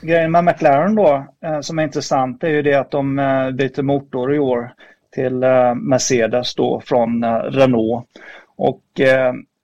grejen 0.00 0.30
med 0.30 0.44
McLaren 0.44 0.94
då 0.94 1.26
uh, 1.46 1.60
som 1.60 1.78
är 1.78 1.82
intressant 1.82 2.44
är 2.44 2.48
ju 2.48 2.62
det 2.62 2.74
att 2.74 2.90
de 2.90 3.18
uh, 3.18 3.50
byter 3.50 3.82
motor 3.82 4.34
i 4.34 4.38
år 4.38 4.72
till 5.14 5.44
uh, 5.44 5.74
Mercedes 5.74 6.54
då 6.54 6.82
från 6.84 7.24
Renault. 7.24 8.06
Och 8.56 8.82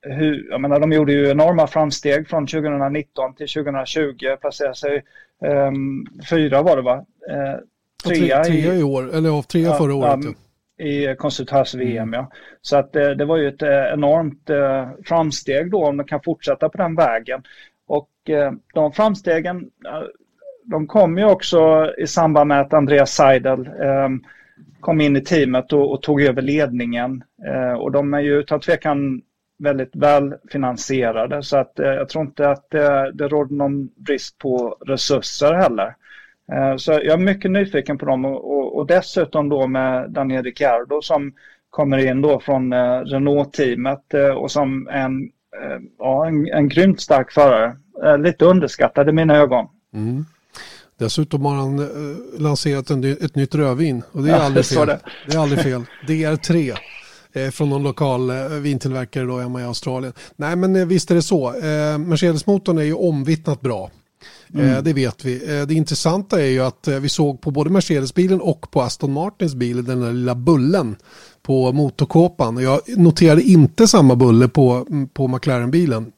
hur, 0.03 0.51
jag 0.51 0.61
menar, 0.61 0.81
de 0.81 0.92
gjorde 0.92 1.12
ju 1.12 1.31
enorma 1.31 1.66
framsteg 1.66 2.29
från 2.29 2.46
2019 2.46 3.35
till 3.35 3.49
2020, 3.49 4.37
placerade 4.40 4.75
sig 4.75 5.03
um, 5.68 6.07
fyra 6.31 6.62
var 6.62 6.77
det 6.77 6.83
va? 6.83 7.05
trea, 8.05 8.44
trea 8.44 8.75
i, 8.75 8.79
i, 8.79 8.83
år, 8.83 9.14
eller 9.14 9.29
ja, 9.29 9.42
trea 9.42 9.73
förra 9.73 9.94
året. 9.94 10.25
Um, 10.25 10.35
i 10.79 11.16
konstruktörs-VM. 11.18 12.03
Mm. 12.03 12.12
Ja. 12.12 12.31
Så 12.61 12.77
att 12.77 12.92
det, 12.92 13.14
det 13.14 13.25
var 13.25 13.37
ju 13.37 13.49
ett 13.49 13.62
enormt 13.92 14.51
framsteg 15.05 15.70
då 15.70 15.85
om 15.85 15.96
de 15.96 16.07
kan 16.07 16.20
fortsätta 16.23 16.68
på 16.68 16.79
den 16.79 16.94
vägen. 16.94 17.42
Och 17.90 18.31
eh, 18.31 18.53
de 18.74 18.92
framstegen 18.92 19.70
de 20.64 20.87
kom 20.87 21.18
ju 21.18 21.24
också 21.24 21.92
i 21.98 22.07
samband 22.07 22.48
med 22.48 22.61
att 22.61 22.72
Andreas 22.72 23.11
Seidel 23.14 23.66
ehm, 23.66 24.24
kom 24.81 25.00
in 25.00 25.16
i 25.16 25.20
teamet 25.20 25.72
och, 25.72 26.03
tog 26.03 26.22
över 26.22 26.42
ledningen. 26.42 27.24
Eh, 27.46 27.72
och 27.72 27.92
de 27.92 28.14
är 28.14 28.20
ju 28.20 28.38
utan 28.38 28.61
tvekan 28.61 29.22
väldigt 29.59 29.96
välfinansierade 29.96 31.42
så 31.42 31.57
att 31.57 31.79
eh, 31.79 31.87
jag 31.87 32.09
tror 32.09 32.24
inte 32.24 32.50
att 32.50 32.70
det, 32.70 33.12
det 33.14 33.29
råder 33.29 33.55
någon 33.55 33.87
brist 33.96 34.38
på 34.38 34.76
resurser 34.87 35.55
heller. 35.55 35.94
Så 36.76 36.92
jag 36.92 37.07
är 37.07 37.16
mycket 37.16 37.50
nyfiken 37.50 37.98
på 37.98 38.07
dem 38.07 38.24
och, 38.24 38.76
och, 38.76 38.87
dessutom 38.87 39.48
då 39.48 39.66
med 39.66 40.11
Daniel 40.11 40.44
Ricciardo 40.44 41.03
som 41.03 41.33
kommer 41.70 42.07
in 42.07 42.22
då 42.22 42.40
från 42.40 42.74
Renault-teamet 43.05 44.14
och 44.37 44.50
som 44.50 44.88
är 44.88 45.05
en 45.05 45.31
ja, 45.99 46.27
en, 46.27 46.47
en 46.47 46.69
grymt 46.69 47.01
stark 47.01 47.33
förare. 47.33 47.77
Eh, 48.05 48.19
lite 48.19 48.45
underskattad 48.45 49.09
i 49.09 49.13
mina 49.13 49.37
ögon. 49.37 49.67
Mm. 49.95 50.25
Dessutom 50.99 51.45
har 51.45 51.55
han 51.55 51.79
eh, 51.79 52.41
lanserat 52.41 52.91
en, 52.91 53.05
ett 53.05 53.35
nytt 53.35 53.55
rödvin 53.55 54.03
och 54.13 54.23
det 54.23 54.31
är 54.31 54.37
ja, 54.37 54.43
aldrig 54.43 54.67
fel. 54.67 54.87
Det. 54.87 55.01
det. 55.27 55.35
är 55.35 55.39
aldrig 55.39 55.63
fel. 55.63 55.85
DR3 56.07 56.77
eh, 57.33 57.51
från 57.51 57.71
någon 57.71 57.83
lokal 57.83 58.31
eh, 58.31 58.49
vintillverkare 58.49 59.25
då 59.25 59.39
hemma 59.39 59.61
i 59.61 59.65
Australien. 59.65 60.13
Nej 60.37 60.57
men 60.57 60.77
eh, 60.77 60.87
visst 60.87 61.11
är 61.11 61.15
det 61.15 61.23
så. 61.23 61.53
Mercedes-motorn 61.99 62.79
är 62.79 62.83
ju 62.83 62.95
omvittnat 62.95 63.61
bra. 63.61 63.91
Mm. 64.54 64.85
Det 64.85 64.92
vet 64.92 65.24
vi. 65.24 65.64
Det 65.68 65.74
intressanta 65.74 66.40
är 66.40 66.46
ju 66.46 66.61
att 66.61 66.88
vi 66.88 67.09
såg 67.09 67.40
på 67.40 67.50
både 67.50 67.70
Mercedes-bilen 67.70 68.40
och 68.40 68.70
på 68.70 68.83
Aston 68.83 69.12
Martins 69.12 69.54
bil 69.54 69.85
den 69.85 70.00
där 70.00 70.12
lilla 70.12 70.35
bullen 70.35 70.96
på 71.42 71.72
motorkåpan. 71.72 72.56
Jag 72.56 72.80
noterade 72.87 73.42
inte 73.42 73.88
samma 73.88 74.16
bulle 74.16 74.48
på, 74.48 74.87
på 75.12 75.28
McLaren-bilen. 75.28 76.12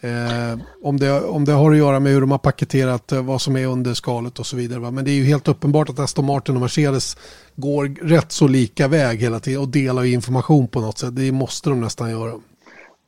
Eh, 0.00 0.58
om, 0.82 1.00
det, 1.00 1.20
om 1.20 1.44
det 1.44 1.52
har 1.52 1.72
att 1.72 1.78
göra 1.78 2.00
med 2.00 2.12
hur 2.12 2.20
de 2.20 2.30
har 2.30 2.38
paketerat 2.38 3.12
eh, 3.12 3.22
vad 3.22 3.40
som 3.40 3.56
är 3.56 3.66
under 3.66 3.94
skalet 3.94 4.38
och 4.38 4.46
så 4.46 4.56
vidare. 4.56 4.78
Va? 4.78 4.90
Men 4.90 5.04
det 5.04 5.10
är 5.10 5.14
ju 5.14 5.24
helt 5.24 5.48
uppenbart 5.48 5.88
att 5.88 5.98
Aston 5.98 6.24
Martin 6.24 6.54
och 6.54 6.60
Mercedes 6.60 7.16
går 7.56 8.08
rätt 8.08 8.32
så 8.32 8.48
lika 8.48 8.88
väg 8.88 9.20
hela 9.20 9.40
tiden 9.40 9.60
och 9.60 9.68
delar 9.68 10.04
information 10.04 10.68
på 10.68 10.80
något 10.80 10.98
sätt. 10.98 11.16
Det 11.16 11.32
måste 11.32 11.70
de 11.70 11.80
nästan 11.80 12.10
göra. 12.10 12.32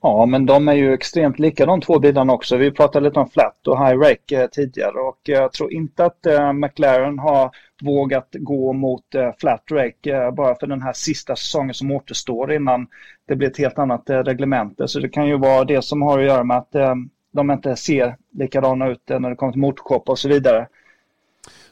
Ja, 0.02 0.26
men 0.26 0.46
de 0.46 0.68
är 0.68 0.74
ju 0.74 0.92
extremt 0.94 1.38
lika 1.38 1.66
de 1.66 1.80
två 1.80 1.98
bilarna 1.98 2.32
också. 2.32 2.56
Vi 2.56 2.70
pratade 2.70 3.08
lite 3.08 3.20
om 3.20 3.28
flat 3.30 3.66
och 3.66 3.86
high 3.86 3.98
rake 3.98 4.42
eh, 4.42 4.46
tidigare 4.46 4.98
och 4.98 5.18
jag 5.22 5.52
tror 5.52 5.72
inte 5.72 6.04
att 6.04 6.26
eh, 6.26 6.52
McLaren 6.52 7.18
har 7.18 7.50
vågat 7.82 8.28
gå 8.32 8.72
mot 8.72 9.14
eh, 9.14 9.30
flat 9.40 9.64
rake 9.70 10.16
eh, 10.16 10.30
bara 10.30 10.54
för 10.54 10.66
den 10.66 10.82
här 10.82 10.92
sista 10.92 11.36
säsongen 11.36 11.74
som 11.74 11.90
återstår 11.90 12.52
innan 12.52 12.86
det 13.28 13.36
blir 13.36 13.48
ett 13.48 13.58
helt 13.58 13.78
annat 13.78 14.10
eh, 14.10 14.18
reglemente. 14.18 14.88
Så 14.88 15.00
det 15.00 15.08
kan 15.08 15.26
ju 15.26 15.38
vara 15.38 15.64
det 15.64 15.82
som 15.84 16.02
har 16.02 16.18
att 16.18 16.24
göra 16.24 16.44
med 16.44 16.56
att 16.56 16.74
eh, 16.74 16.94
de 17.32 17.50
inte 17.50 17.76
ser 17.76 18.16
likadana 18.32 18.88
ut 18.88 19.08
när 19.08 19.30
det 19.30 19.36
kommer 19.36 19.52
till 19.52 19.60
motorkoppar 19.60 20.12
och 20.12 20.18
så 20.18 20.28
vidare. 20.28 20.66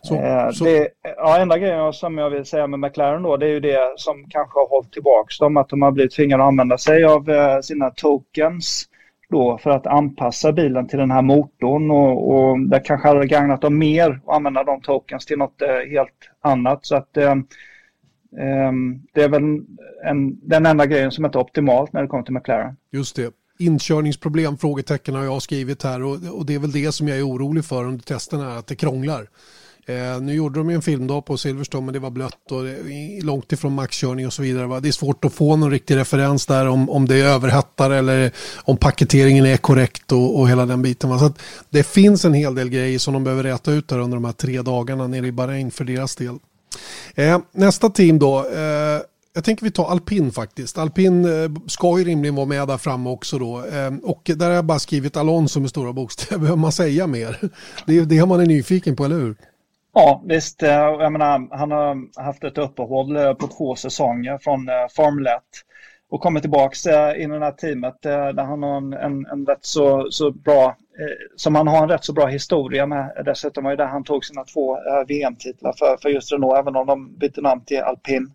Så, 0.03 0.15
eh, 0.15 0.51
så... 0.51 0.65
Det, 0.65 0.89
ja, 1.17 1.39
enda 1.39 1.59
grejen 1.59 1.93
som 1.93 2.19
jag 2.19 2.31
vill 2.31 2.45
säga 2.45 2.67
med 2.67 2.81
McLaren 2.81 3.23
då, 3.23 3.37
det 3.37 3.47
är 3.47 3.51
ju 3.51 3.61
det 3.61 3.93
som 3.97 4.25
kanske 4.31 4.59
har 4.59 4.69
hållit 4.69 4.93
tillbaka 4.93 5.29
dem, 5.41 5.57
att 5.57 5.69
de 5.69 5.83
har 5.83 5.91
blivit 5.91 6.13
tvingade 6.13 6.43
att 6.43 6.49
använda 6.49 6.79
sig 6.79 7.05
av 7.05 7.31
eh, 7.31 7.61
sina 7.61 7.91
tokens 7.91 8.89
då 9.31 9.59
för 9.59 9.71
att 9.71 9.87
anpassa 9.87 10.53
bilen 10.53 10.89
till 10.89 10.99
den 10.99 11.11
här 11.11 11.23
motorn 11.23 11.91
och, 11.91 12.35
och 12.35 12.61
det 12.61 12.81
kanske 12.81 13.09
hade 13.09 13.27
gagnat 13.27 13.61
dem 13.61 13.79
mer 13.79 14.21
att 14.27 14.35
använda 14.37 14.65
de 14.65 14.81
tokens 14.81 15.27
till 15.27 15.39
något 15.39 15.63
eh, 15.63 15.91
helt 15.91 16.31
annat. 16.41 16.87
Så 16.87 16.97
att 16.97 17.17
eh, 17.17 17.31
eh, 17.33 18.73
det 19.15 19.23
är 19.23 19.29
väl 19.29 19.43
en, 20.05 20.49
den 20.49 20.67
enda 20.67 20.87
grejen 20.87 21.11
som 21.11 21.25
inte 21.25 21.39
är 21.39 21.43
optimalt 21.43 21.93
när 21.93 22.03
det 22.03 22.09
kommer 22.09 22.23
till 22.23 22.35
McLaren. 22.35 22.77
Just 22.93 23.17
det 23.17 23.35
inkörningsproblem, 23.59 24.59
frågetecken 24.59 25.15
har 25.15 25.25
jag 25.25 25.43
skrivit 25.43 25.83
här 25.83 26.03
och, 26.03 26.39
och, 26.39 26.47
det 26.47 26.55
är 26.55 26.59
väl 26.59 26.73
det 26.73 26.93
som 26.93 27.09
jag 27.09 27.19
är 27.19 27.29
orolig 27.29 27.65
för 27.65 27.85
under 27.85 28.05
testerna, 28.05 28.59
att 28.59 28.67
det 28.67 28.77
krånglar. 28.77 29.29
Eh, 29.89 30.21
nu 30.21 30.35
gjorde 30.35 30.61
de 30.61 30.71
ju 30.71 30.77
en 30.77 30.83
filmdag 30.83 31.25
på 31.25 31.37
Silverstone 31.37 31.85
men 31.85 31.93
det 31.93 31.99
var 31.99 32.11
blött 32.11 32.53
och 32.53 32.65
det, 32.65 32.77
långt 33.23 33.53
ifrån 33.53 33.75
maxkörning 33.75 34.27
och 34.27 34.33
så 34.33 34.43
vidare. 34.43 34.67
Va? 34.67 34.81
Det 34.81 34.89
är 34.89 34.93
svårt 34.93 35.25
att 35.25 35.33
få 35.33 35.57
någon 35.57 35.71
riktig 35.71 35.97
referens 35.97 36.47
där 36.47 36.67
om, 36.69 36.91
om 36.91 37.07
det 37.07 37.21
är 37.21 37.25
överhettar 37.25 37.91
eller 37.91 38.33
om 38.57 38.77
paketeringen 38.77 39.47
är 39.47 39.57
korrekt 39.57 40.13
och, 40.13 40.41
och 40.41 40.49
hela 40.49 40.67
den 40.67 40.83
biten. 40.83 41.11
Va? 41.11 41.19
Så 41.19 41.33
det 41.71 41.83
finns 41.83 42.25
en 42.25 42.35
hel 42.35 42.55
del 42.55 42.69
grejer 42.69 42.99
som 42.99 43.15
de 43.15 43.25
behöver 43.25 43.43
räta 43.43 43.73
ut 43.73 43.91
här 43.91 43.99
under 43.99 44.17
de 44.17 44.25
här 44.25 44.33
tre 44.33 44.63
dagarna 44.63 45.07
nere 45.07 45.27
i 45.27 45.33
Bahrain 45.33 45.71
för 45.71 45.85
deras 45.85 46.17
del. 46.17 46.39
Eh, 47.15 47.39
nästa 47.53 47.91
team 47.91 48.19
då. 48.19 48.39
Eh, 48.39 49.03
jag 49.35 49.45
tänker 49.45 49.65
vi 49.65 49.71
tar 49.71 49.91
alpin 49.91 50.33
faktiskt. 50.33 50.79
Alpin 50.79 51.25
eh, 51.25 51.51
ska 51.67 51.99
ju 51.99 52.05
rimligen 52.05 52.35
vara 52.35 52.47
med 52.47 52.69
där 52.69 52.79
framme 52.79 53.11
också 53.11 53.39
då. 53.39 53.65
Eh, 53.67 53.95
och 54.03 54.31
där 54.37 54.47
har 54.47 54.55
jag 54.55 54.65
bara 54.65 54.79
skrivit 54.79 55.17
Alonso 55.17 55.61
med 55.61 55.71
stora 55.71 55.93
bokstäver. 55.93 56.39
Behöver 56.41 56.61
man 56.61 56.73
säga 56.73 57.07
mer? 57.07 57.51
Det 57.87 57.99
är 57.99 58.05
det 58.05 58.27
man 58.27 58.41
är 58.41 58.47
nyfiken 58.47 58.97
på, 58.97 59.05
eller 59.05 59.17
hur? 59.17 59.37
Ja, 59.99 60.23
visst. 60.25 60.63
Eh, 60.63 60.71
jag 60.71 61.13
menar, 61.13 61.57
han 61.57 61.71
har 61.71 62.23
haft 62.23 62.45
ett 62.45 62.59
uppehåll 62.59 63.17
eh, 63.17 63.35
på 63.35 63.47
två 63.47 63.75
säsonger 63.75 64.39
från 64.39 64.69
eh, 64.69 64.75
Formel 64.97 65.27
1 65.27 65.43
och 66.11 66.21
kommer 66.21 66.41
tillbaka 66.41 67.17
in 67.17 67.33
i 67.35 67.39
det 67.39 67.45
här 67.45 67.53
teamet 67.53 68.03
där 68.03 68.43
han 68.43 68.63
har 68.63 68.77
en, 68.77 68.93
en, 68.93 69.27
en 69.27 69.47
rätt 69.47 69.65
så, 69.65 70.11
så 70.11 70.31
bra, 70.31 70.77
som 71.37 71.55
han 71.55 71.69
har 71.69 71.83
en 71.83 71.89
rätt 71.89 72.05
så 72.05 72.13
bra 72.13 72.27
historia 72.27 72.87
med. 72.87 73.23
Dessutom 73.25 73.65
var 73.65 73.71
det 73.71 73.77
där 73.77 73.87
han 73.87 74.05
tog 74.05 74.25
sina 74.25 74.45
två 74.45 74.79
VM-titlar 75.09 75.75
för, 75.79 75.97
för 76.03 76.09
just 76.09 76.33
Renault, 76.33 76.59
även 76.59 76.77
om 76.77 76.87
de 76.87 77.15
bytte 77.19 77.41
namn 77.41 77.65
till 77.65 77.81
Alpin. 77.81 78.33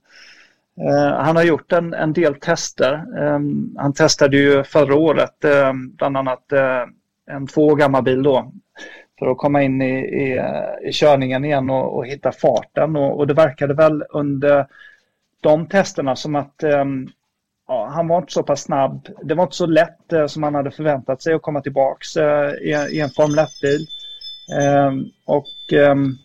Han 1.17 1.35
har 1.35 1.43
gjort 1.43 1.71
en, 1.71 1.93
en 1.93 2.13
del 2.13 2.35
tester. 2.35 3.19
Ehm, 3.19 3.75
han 3.77 3.93
testade 3.93 4.37
ju 4.37 4.63
förra 4.63 4.95
året 4.95 5.43
ehm, 5.43 5.95
bland 5.95 6.17
annat 6.17 6.51
en 7.31 7.47
två 7.47 7.67
år 7.67 7.75
gammal 7.75 8.03
bil 8.03 8.23
då, 8.23 8.51
för 9.19 9.31
att 9.31 9.37
komma 9.37 9.63
in 9.63 9.81
i, 9.81 9.99
i, 9.99 10.41
i 10.89 10.91
körningen 10.91 11.45
igen 11.45 11.69
och, 11.69 11.97
och 11.97 12.07
hitta 12.07 12.31
farten. 12.31 12.95
Och, 12.95 13.17
och, 13.17 13.27
det 13.27 13.33
verkade 13.33 13.73
väl 13.73 14.03
under 14.09 14.67
de 15.41 15.67
testerna 15.67 16.15
som 16.15 16.35
att 16.35 16.63
um, 16.63 17.09
ja, 17.67 17.87
han 17.93 18.07
var 18.07 18.17
inte 18.17 18.33
så 18.33 18.43
pass 18.43 18.61
snabb. 18.61 19.07
Det 19.23 19.35
var 19.35 19.43
inte 19.43 19.55
så 19.55 19.65
lätt 19.65 20.13
uh, 20.13 20.27
som 20.27 20.43
han 20.43 20.55
hade 20.55 20.71
förväntat 20.71 21.21
sig 21.21 21.33
att 21.33 21.41
komma 21.41 21.61
tillbaks 21.61 22.17
uh, 22.17 22.49
i, 22.61 22.87
i, 22.91 22.99
en 22.99 23.09
Formel 23.09 23.39
1-bil. 23.39 23.87
Um, 24.51 24.59
ehm, 24.59 25.05
och 25.25 25.73
um, 25.91 26.17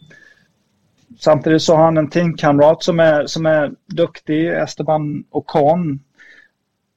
samtidigt 1.19 1.63
så 1.63 1.77
har 1.77 1.85
han 1.85 1.99
en 1.99 2.11
teamkamrat 2.11 2.83
som 2.83 3.01
är, 3.01 3.27
som 3.27 3.47
är 3.47 3.73
duktig, 3.87 4.49
Esteban 4.49 5.25
Ocon. 5.31 6.01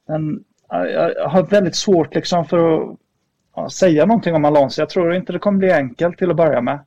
Men 0.08 0.44
jag 0.70 1.30
har 1.30 1.44
väldigt 1.44 1.76
svårt 1.76 2.16
liksom 2.16 2.46
för 2.46 2.78
att 2.78 2.98
ja, 3.56 3.70
säga 3.70 4.06
någonting 4.06 4.36
om 4.36 4.46
Alonso. 4.46 4.82
Jag 4.82 4.90
tror 4.90 5.16
inte 5.16 5.34
det 5.34 5.40
kommer 5.40 5.58
bli 5.58 5.72
enkelt 5.72 6.18
till 6.18 6.32
att 6.32 6.38
börja 6.38 6.62
med. 6.62 6.80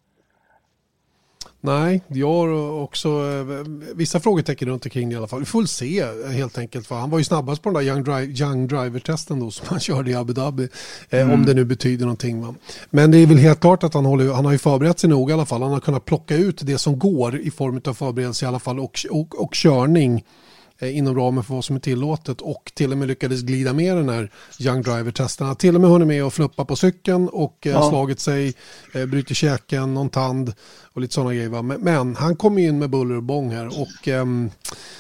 Nej, 1.61 2.03
jag 2.09 2.33
har 2.33 2.83
också 2.83 3.09
eh, 3.09 3.94
vissa 3.94 4.20
frågetecken 4.20 4.68
runt 4.68 4.87
omkring 4.87 5.12
i 5.12 5.16
alla 5.16 5.27
fall. 5.27 5.40
Vi 5.40 5.46
får 5.46 5.59
väl 5.59 5.68
se 5.68 6.05
helt 6.33 6.59
enkelt. 6.59 6.87
För 6.87 6.94
han 6.94 7.11
var 7.11 7.18
ju 7.18 7.24
snabbast 7.24 7.62
på 7.62 7.70
den 7.70 7.74
där 7.74 7.92
Young, 7.92 8.05
Drive, 8.05 8.44
young 8.44 8.68
Driver-testen 8.68 9.40
då 9.40 9.50
som 9.50 9.66
han 9.68 9.81
körde 9.81 10.11
i 10.11 10.14
Abu 10.14 10.33
Dhabi. 10.33 10.68
Eh, 11.11 11.20
mm. 11.20 11.35
Om 11.35 11.46
det 11.46 11.55
nu 11.55 11.64
betyder 11.64 12.05
någonting. 12.05 12.42
Va? 12.42 12.55
Men 12.90 13.11
det 13.11 13.18
är 13.18 13.27
väl 13.27 13.38
helt 13.38 13.61
klart 13.61 13.85
att 13.85 13.94
han, 13.94 14.05
håller, 14.05 14.33
han 14.33 14.44
har 14.44 14.53
ju 14.53 14.59
förberett 14.59 14.98
sig 14.98 15.11
nog 15.11 15.31
i 15.31 15.33
alla 15.33 15.46
fall. 15.46 15.62
Han 15.62 15.72
har 15.72 15.81
kunnat 15.81 16.05
plocka 16.05 16.37
ut 16.37 16.61
det 16.66 16.79
som 16.79 16.98
går 16.98 17.38
i 17.38 17.50
form 17.50 17.81
av 17.85 17.94
förberedelse 17.94 18.44
i 18.44 18.48
alla 18.48 18.59
fall 18.59 18.81
och, 18.81 18.98
och, 19.11 19.42
och 19.42 19.55
körning 19.55 20.14
Eh, 20.16 20.43
inom 20.92 21.16
ramen 21.16 21.44
för 21.44 21.54
vad 21.54 21.64
som 21.64 21.76
är 21.76 21.80
tillåtet 21.80 22.40
och 22.40 22.72
till 22.74 22.92
och 22.92 22.98
med 22.98 23.08
lyckades 23.08 23.42
glida 23.42 23.72
med 23.72 23.96
den 23.96 24.08
här 24.08 24.30
Young 24.60 24.82
Driver-testen. 24.82 25.56
Till 25.56 25.74
och 25.74 25.80
med 25.80 25.90
hunnit 25.90 26.08
med 26.08 26.22
att 26.22 26.34
fluppa 26.34 26.64
på 26.64 26.76
cykeln 26.76 27.28
och 27.28 27.66
eh, 27.66 27.72
ja. 27.72 27.90
slagit 27.90 28.20
sig, 28.20 28.54
eh, 28.94 29.06
brutit 29.06 29.36
käken, 29.36 29.94
någon 29.94 30.08
tand 30.08 30.52
och 30.82 31.00
lite 31.00 31.14
sådana 31.14 31.34
grejer. 31.34 31.62
Men, 31.62 31.80
men, 31.80 32.16
han 32.16 32.36
kom 32.36 32.58
in 32.58 32.78
med 32.78 32.90
buller 32.90 33.16
och 33.16 33.22
bång 33.22 33.50
här 33.50 33.66
och 33.66 34.08
eh, 34.08 34.26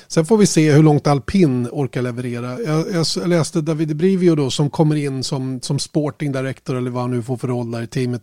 sen 0.08 0.26
får 0.26 0.36
vi 0.36 0.46
se 0.46 0.72
hur 0.72 0.82
långt 0.82 1.06
alpin 1.06 1.68
orkar 1.72 2.02
leverera. 2.02 2.60
Jag, 2.60 3.06
jag 3.16 3.28
läste 3.28 3.60
David 3.60 3.96
Brivio 3.96 4.34
då 4.34 4.50
som 4.50 4.70
kommer 4.70 4.96
in 4.96 5.24
som, 5.24 5.60
som 5.60 5.78
sporting 5.78 6.32
director 6.32 6.76
eller 6.76 6.90
vad 6.90 7.02
han 7.02 7.10
nu 7.10 7.22
får 7.22 7.36
för 7.36 7.48
roll 7.48 7.70
där 7.70 7.82
i 7.82 7.86
teamet. 7.86 8.22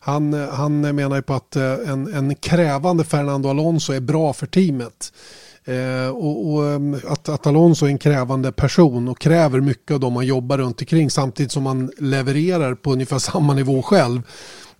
Han, 0.00 0.32
han 0.32 0.80
menar 0.80 1.16
ju 1.16 1.22
på 1.22 1.34
att 1.34 1.56
en, 1.56 2.14
en 2.14 2.34
krävande 2.34 3.04
Fernando 3.04 3.48
Alonso 3.48 3.92
är 3.92 4.00
bra 4.00 4.32
för 4.32 4.46
teamet. 4.46 5.12
Eh, 5.68 6.08
och, 6.08 6.52
och 6.52 6.66
ehm, 6.66 6.96
att, 7.08 7.28
att, 7.28 7.46
Alonso 7.46 7.86
är 7.86 7.90
en 7.90 7.98
krävande 7.98 8.52
person 8.52 9.08
och 9.08 9.18
kräver 9.18 9.60
mycket 9.60 9.94
av 9.94 10.00
dem 10.00 10.12
man 10.12 10.26
jobbar 10.26 10.58
runt 10.58 10.80
omkring 10.80 11.10
samtidigt 11.10 11.52
som 11.52 11.62
man 11.62 11.90
levererar 11.98 12.74
på 12.74 12.92
ungefär 12.92 13.18
samma 13.32 13.54
nivå 13.54 13.82
själv. 13.82 14.22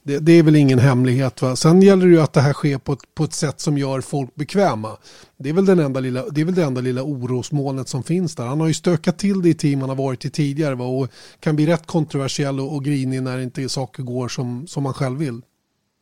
Det, 0.03 0.18
det 0.18 0.33
är 0.33 0.42
väl 0.42 0.57
ingen 0.57 0.79
hemlighet. 0.79 1.42
Va? 1.42 1.57
Sen 1.57 1.83
gäller 1.83 2.07
det 2.07 2.12
ju 2.12 2.20
att 2.20 2.33
det 2.33 2.40
här 2.40 2.53
sker 2.53 2.79
på 2.79 2.92
ett, 2.92 3.14
på 3.14 3.24
ett 3.24 3.33
sätt 3.33 3.61
som 3.61 3.79
gör 3.79 4.01
folk 4.01 4.35
bekväma. 4.35 4.88
Det 5.37 5.48
är, 5.48 5.53
väl 5.53 5.66
den 5.66 5.79
enda 5.79 6.01
lilla, 6.01 6.24
det 6.31 6.40
är 6.40 6.44
väl 6.44 6.55
det 6.55 6.64
enda 6.64 6.81
lilla 6.81 7.03
orosmolnet 7.03 7.88
som 7.88 8.03
finns 8.03 8.35
där. 8.35 8.46
Han 8.46 8.61
har 8.61 8.66
ju 8.66 8.74
stökat 8.74 9.18
till 9.18 9.42
det 9.42 9.48
i 9.48 9.55
team 9.55 9.81
han 9.81 9.88
har 9.88 9.96
varit 9.96 10.24
i 10.24 10.31
tidigare 10.31 10.74
va? 10.74 10.85
och 10.85 11.09
kan 11.40 11.57
bli 11.57 11.66
rätt 11.66 11.87
kontroversiell 11.87 12.61
och, 12.61 12.74
och 12.74 12.85
grinig 12.85 13.22
när 13.22 13.38
inte 13.38 13.68
saker 13.68 14.03
går 14.03 14.29
som, 14.29 14.66
som 14.66 14.83
man 14.83 14.94
själv 14.94 15.18
vill. 15.18 15.40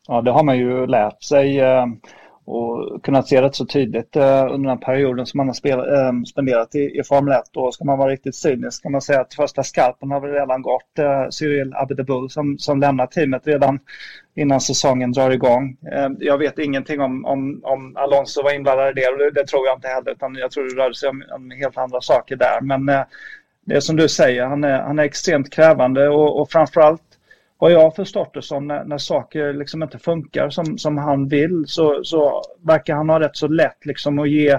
Ja, 0.08 0.22
det 0.22 0.30
har 0.30 0.42
man 0.42 0.58
ju 0.58 0.86
lärt 0.86 1.22
sig. 1.22 1.60
Eh, 1.60 1.86
och 2.48 3.04
kunnat 3.04 3.28
se 3.28 3.42
rätt 3.42 3.54
så 3.54 3.66
tydligt 3.66 4.16
eh, 4.16 4.46
under 4.50 4.68
den 4.68 4.78
perioden 4.78 5.26
som 5.26 5.38
man 5.38 5.46
har 5.46 5.54
spel, 5.54 5.78
eh, 5.78 6.22
spenderat 6.26 6.74
i, 6.74 6.98
i 6.98 7.02
Formel 7.04 7.34
1. 7.34 7.56
Och 7.56 7.74
ska 7.74 7.84
man 7.84 7.98
vara 7.98 8.10
riktigt 8.10 8.34
cynisk 8.34 8.82
kan 8.82 8.92
man 8.92 9.00
säga 9.00 9.20
att 9.20 9.34
första 9.34 9.62
skarpen 9.62 10.10
har 10.10 10.20
väl 10.20 10.30
redan 10.30 10.62
gått. 10.62 10.98
Eh, 10.98 11.28
Cyril 11.30 11.74
Abiteboul 11.74 12.30
som, 12.30 12.58
som 12.58 12.80
lämnar 12.80 13.06
teamet 13.06 13.46
redan 13.46 13.78
innan 14.34 14.60
säsongen 14.60 15.12
drar 15.12 15.30
igång. 15.30 15.76
Eh, 15.92 16.08
jag 16.18 16.38
vet 16.38 16.58
ingenting 16.58 17.00
om, 17.00 17.24
om, 17.24 17.60
om 17.64 17.96
Alonso 17.96 18.42
var 18.42 18.54
inblandad 18.54 18.90
i 18.90 18.92
det, 19.00 19.24
det, 19.24 19.30
det 19.30 19.46
tror 19.46 19.66
jag 19.66 19.76
inte 19.76 19.88
heller. 19.88 20.10
Utan 20.10 20.34
jag 20.34 20.50
tror 20.50 20.64
det 20.64 20.82
rörde 20.82 20.94
sig 20.94 21.08
om, 21.08 21.22
om 21.30 21.50
helt 21.50 21.78
andra 21.78 22.00
saker 22.00 22.36
där. 22.36 22.60
Men 22.60 22.88
eh, 22.88 23.04
det 23.64 23.74
är 23.74 23.80
som 23.80 23.96
du 23.96 24.08
säger, 24.08 24.44
han 24.44 24.64
är, 24.64 24.82
han 24.82 24.98
är 24.98 25.04
extremt 25.04 25.52
krävande 25.52 26.08
och, 26.08 26.40
och 26.40 26.50
framförallt 26.50 27.02
vad 27.58 27.72
jag 27.72 27.80
har 27.80 27.90
förstått 27.90 28.34
det 28.34 28.42
som 28.42 28.66
när, 28.66 28.84
när 28.84 28.98
saker 28.98 29.52
liksom 29.52 29.82
inte 29.82 29.98
funkar 29.98 30.50
som, 30.50 30.78
som 30.78 30.98
han 30.98 31.28
vill 31.28 31.64
så, 31.66 32.04
så 32.04 32.42
verkar 32.62 32.94
han 32.94 33.08
ha 33.08 33.20
rätt 33.20 33.36
så 33.36 33.48
lätt 33.48 33.86
liksom 33.86 34.18
att 34.18 34.30
ge 34.30 34.58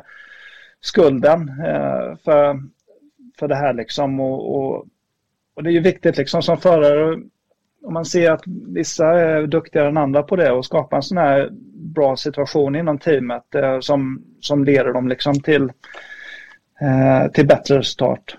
skulden 0.82 1.50
eh, 1.50 2.18
för, 2.24 2.60
för 3.40 3.48
det 3.48 3.56
här 3.56 3.74
liksom 3.74 4.20
och, 4.20 4.56
och, 4.56 4.86
och, 5.56 5.64
det 5.64 5.70
är 5.70 5.74
ju 5.74 5.80
viktigt 5.80 6.18
liksom 6.18 6.42
som 6.42 6.58
förare 6.58 7.20
om 7.84 7.94
man 7.94 8.06
ser 8.06 8.32
att 8.32 8.44
vissa 8.68 9.08
är 9.08 9.48
duktigare 9.48 9.88
än 9.88 9.98
andra 9.98 10.24
på 10.24 10.36
det 10.36 10.52
och 10.52 10.66
skapa 10.66 10.96
en 10.96 11.04
sån 11.04 11.18
här 11.18 11.50
bra 11.74 12.16
situation 12.16 12.76
inom 12.76 12.98
teamet 12.98 13.56
eh, 13.56 13.80
som, 13.80 14.24
som 14.40 14.64
leder 14.64 14.94
dem 14.94 15.08
liksom 15.08 15.40
till, 15.40 15.64
eh, 16.82 17.32
till 17.32 17.48
bättre 17.48 17.78
resultat. 17.78 18.36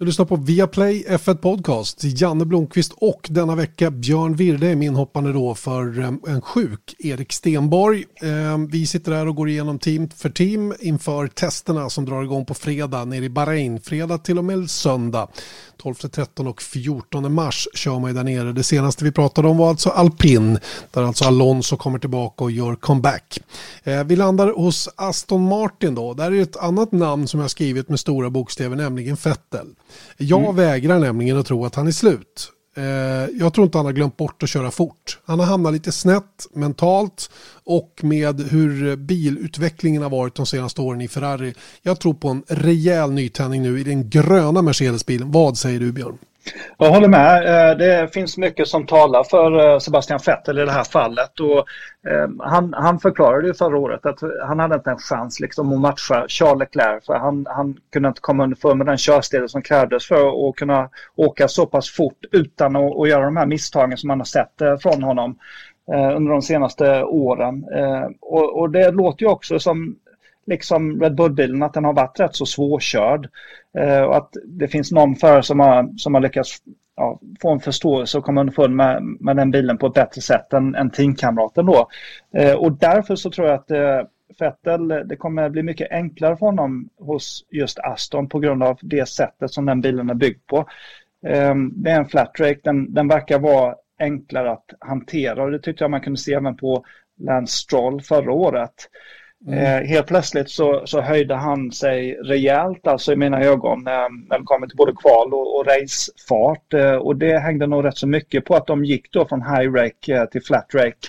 Du 0.00 0.06
lyssnar 0.06 0.26
på 0.26 0.36
Viaplay 0.36 1.04
F1 1.08 1.36
Podcast. 1.36 2.04
Janne 2.04 2.44
Blomqvist 2.44 2.92
och 2.96 3.26
denna 3.30 3.54
vecka 3.54 3.90
Björn 3.90 4.34
Virde 4.34 4.66
är 4.66 4.76
min 4.76 4.94
hoppande 4.94 5.32
då 5.32 5.54
för 5.54 6.00
ehm, 6.00 6.20
en 6.26 6.40
sjuk 6.40 6.94
Erik 6.98 7.32
Stenborg. 7.32 8.04
Ehm, 8.22 8.68
vi 8.68 8.86
sitter 8.86 9.12
här 9.12 9.28
och 9.28 9.36
går 9.36 9.48
igenom 9.48 9.78
team 9.78 10.08
för 10.16 10.30
team 10.30 10.74
inför 10.80 11.26
testerna 11.26 11.90
som 11.90 12.04
drar 12.04 12.22
igång 12.22 12.44
på 12.44 12.54
fredag 12.54 13.04
nere 13.04 13.24
i 13.24 13.28
Bahrain. 13.28 13.80
Fredag 13.80 14.18
till 14.18 14.38
och 14.38 14.44
med 14.44 14.70
söndag. 14.70 15.28
12, 15.82 15.94
13 15.94 16.46
och 16.46 16.62
14 16.62 17.32
mars 17.32 17.68
kör 17.74 17.98
man 17.98 18.10
ju 18.10 18.16
där 18.16 18.24
nere. 18.24 18.52
Det 18.52 18.62
senaste 18.62 19.04
vi 19.04 19.12
pratade 19.12 19.48
om 19.48 19.56
var 19.56 19.68
alltså 19.68 19.88
alpin 19.88 20.58
där 20.90 21.02
alltså 21.02 21.24
Alonso 21.24 21.76
kommer 21.76 21.98
tillbaka 21.98 22.44
och 22.44 22.50
gör 22.50 22.74
comeback. 22.74 23.38
Ehm, 23.84 24.08
vi 24.08 24.16
landar 24.16 24.48
hos 24.48 24.88
Aston 24.96 25.48
Martin 25.48 25.94
då. 25.94 26.14
Där 26.14 26.32
är 26.32 26.42
ett 26.42 26.56
annat 26.56 26.92
namn 26.92 27.28
som 27.28 27.40
jag 27.40 27.50
skrivit 27.50 27.88
med 27.88 28.00
stora 28.00 28.30
bokstäver, 28.30 28.76
nämligen 28.76 29.16
Fettel. 29.16 29.66
Jag 30.16 30.42
mm. 30.42 30.56
vägrar 30.56 30.98
nämligen 30.98 31.38
att 31.38 31.46
tro 31.46 31.64
att 31.64 31.74
han 31.74 31.86
är 31.86 31.92
slut. 31.92 32.52
Eh, 32.76 32.84
jag 33.40 33.54
tror 33.54 33.64
inte 33.64 33.78
han 33.78 33.84
har 33.84 33.92
glömt 33.92 34.16
bort 34.16 34.42
att 34.42 34.48
köra 34.48 34.70
fort. 34.70 35.18
Han 35.24 35.38
har 35.38 35.46
hamnat 35.46 35.72
lite 35.72 35.92
snett 35.92 36.46
mentalt 36.54 37.30
och 37.64 38.00
med 38.02 38.40
hur 38.40 38.96
bilutvecklingen 38.96 40.02
har 40.02 40.10
varit 40.10 40.34
de 40.34 40.46
senaste 40.46 40.80
åren 40.80 41.00
i 41.00 41.08
Ferrari. 41.08 41.54
Jag 41.82 42.00
tror 42.00 42.14
på 42.14 42.28
en 42.28 42.42
rejäl 42.48 43.12
nytändning 43.12 43.62
nu 43.62 43.80
i 43.80 43.84
den 43.84 44.10
gröna 44.10 44.62
Mercedes-bilen. 44.62 45.32
Vad 45.32 45.58
säger 45.58 45.80
du 45.80 45.92
Björn? 45.92 46.18
Jag 46.78 46.90
håller 46.90 47.08
med. 47.08 47.70
Eh, 47.70 47.76
det 47.76 48.14
finns 48.14 48.38
mycket 48.38 48.68
som 48.68 48.86
talar 48.86 49.24
för 49.24 49.72
eh, 49.72 49.78
Sebastian 49.78 50.20
Vettel 50.26 50.58
i 50.58 50.64
det 50.64 50.72
här 50.72 50.84
fallet. 50.84 51.40
Och 51.40 51.58
eh, 52.10 52.28
han, 52.38 52.74
han 52.74 52.98
förklarade 52.98 53.46
ju 53.46 53.54
förra 53.54 53.78
året 53.78 54.06
att 54.06 54.18
han 54.46 54.58
hade 54.58 54.74
inte 54.74 54.90
en 54.90 54.98
chans 54.98 55.40
liksom 55.40 55.72
att 55.72 55.80
matcha 55.80 56.24
Charles 56.28 56.58
Leclerc. 56.58 57.06
För 57.06 57.14
han, 57.14 57.46
han 57.48 57.76
kunde 57.92 58.08
inte 58.08 58.20
komma 58.20 58.44
underför 58.44 58.74
med 58.74 58.86
den 58.86 58.98
körstil 58.98 59.48
som 59.48 59.62
krävdes 59.62 60.06
för 60.06 60.48
att 60.48 60.56
kunna 60.56 60.88
åka 61.16 61.48
så 61.48 61.66
pass 61.66 61.90
fort 61.90 62.24
utan 62.32 62.76
att, 62.76 62.98
att 62.98 63.08
göra 63.08 63.24
de 63.24 63.36
här 63.36 63.46
misstagen 63.46 63.96
som 63.96 64.08
man 64.08 64.20
har 64.20 64.24
sett 64.24 64.82
från 64.82 65.02
honom 65.02 65.38
under 66.16 66.32
de 66.32 66.42
senaste 66.42 67.02
åren. 67.02 67.64
Och, 68.20 68.60
och 68.60 68.70
det 68.70 68.90
låter 68.90 69.22
ju 69.22 69.30
också 69.30 69.58
som 69.58 69.96
liksom 70.46 71.00
Red 71.02 71.14
Bull-bilen, 71.14 71.62
att 71.62 71.74
den 71.74 71.84
har 71.84 71.92
varit 71.92 72.20
rätt 72.20 72.34
så 72.34 72.46
svårkörd. 72.46 73.28
Eh, 73.78 74.02
och 74.02 74.16
att 74.16 74.36
det 74.44 74.68
finns 74.68 74.92
någon 74.92 75.16
förare 75.16 75.42
som 75.42 75.60
har, 75.60 75.98
som 75.98 76.14
har 76.14 76.20
lyckats 76.20 76.62
ja, 76.96 77.20
få 77.42 77.50
en 77.50 77.60
förståelse 77.60 78.18
och 78.18 78.24
komma 78.24 78.40
underfund 78.40 78.76
med, 78.76 79.02
med 79.02 79.36
den 79.36 79.50
bilen 79.50 79.78
på 79.78 79.86
ett 79.86 79.94
bättre 79.94 80.20
sätt 80.20 80.52
än, 80.52 80.74
än 80.74 80.90
teamkamraten 80.90 81.66
då. 81.66 81.88
Eh, 82.34 82.54
och 82.54 82.72
därför 82.72 83.16
så 83.16 83.30
tror 83.30 83.48
jag 83.48 83.54
att 83.54 83.70
eh, 83.70 84.02
Vettel, 84.38 84.88
det 84.88 85.16
kommer 85.16 85.48
bli 85.48 85.62
mycket 85.62 85.92
enklare 85.92 86.36
för 86.36 86.46
honom 86.46 86.88
hos 86.98 87.46
just 87.50 87.78
Aston 87.78 88.28
på 88.28 88.38
grund 88.38 88.62
av 88.62 88.78
det 88.82 89.08
sättet 89.08 89.50
som 89.50 89.66
den 89.66 89.80
bilen 89.80 90.10
är 90.10 90.14
byggd 90.14 90.46
på. 90.46 90.58
Eh, 91.26 91.54
det 91.72 91.90
är 91.90 91.98
en 91.98 92.08
flat 92.08 92.40
rake, 92.40 92.60
den, 92.62 92.94
den 92.94 93.08
verkar 93.08 93.38
vara 93.38 93.74
enklare 93.98 94.50
att 94.50 94.70
hantera 94.80 95.42
och 95.42 95.50
det 95.50 95.58
tyckte 95.58 95.84
jag 95.84 95.90
man 95.90 96.00
kunde 96.00 96.18
se 96.18 96.34
även 96.34 96.56
på 96.56 96.84
Lance 97.18 97.56
Stroll 97.56 98.00
förra 98.00 98.32
året. 98.32 98.74
Mm. 99.46 99.58
Eh, 99.58 99.88
helt 99.88 100.06
plötsligt 100.06 100.50
så, 100.50 100.82
så 100.86 101.00
höjde 101.00 101.34
han 101.34 101.72
sig 101.72 102.14
rejält, 102.14 102.86
alltså 102.86 103.12
i 103.12 103.16
mina 103.16 103.42
ögon, 103.42 103.86
eh, 103.86 104.08
när 104.28 104.38
det 104.38 104.44
kommer 104.44 104.66
till 104.66 104.76
både 104.76 104.92
kval 104.92 105.34
och, 105.34 105.58
och 105.58 105.66
racefart. 105.66 106.74
Eh, 106.74 106.94
och 106.94 107.16
det 107.16 107.38
hängde 107.38 107.66
nog 107.66 107.84
rätt 107.84 107.98
så 107.98 108.06
mycket 108.06 108.44
på 108.44 108.54
att 108.54 108.66
de 108.66 108.84
gick 108.84 109.12
då 109.12 109.26
från 109.26 109.42
high 109.42 109.72
rake 109.72 110.16
eh, 110.16 110.24
till 110.24 110.42
flat 110.42 110.74
rake. 110.74 111.08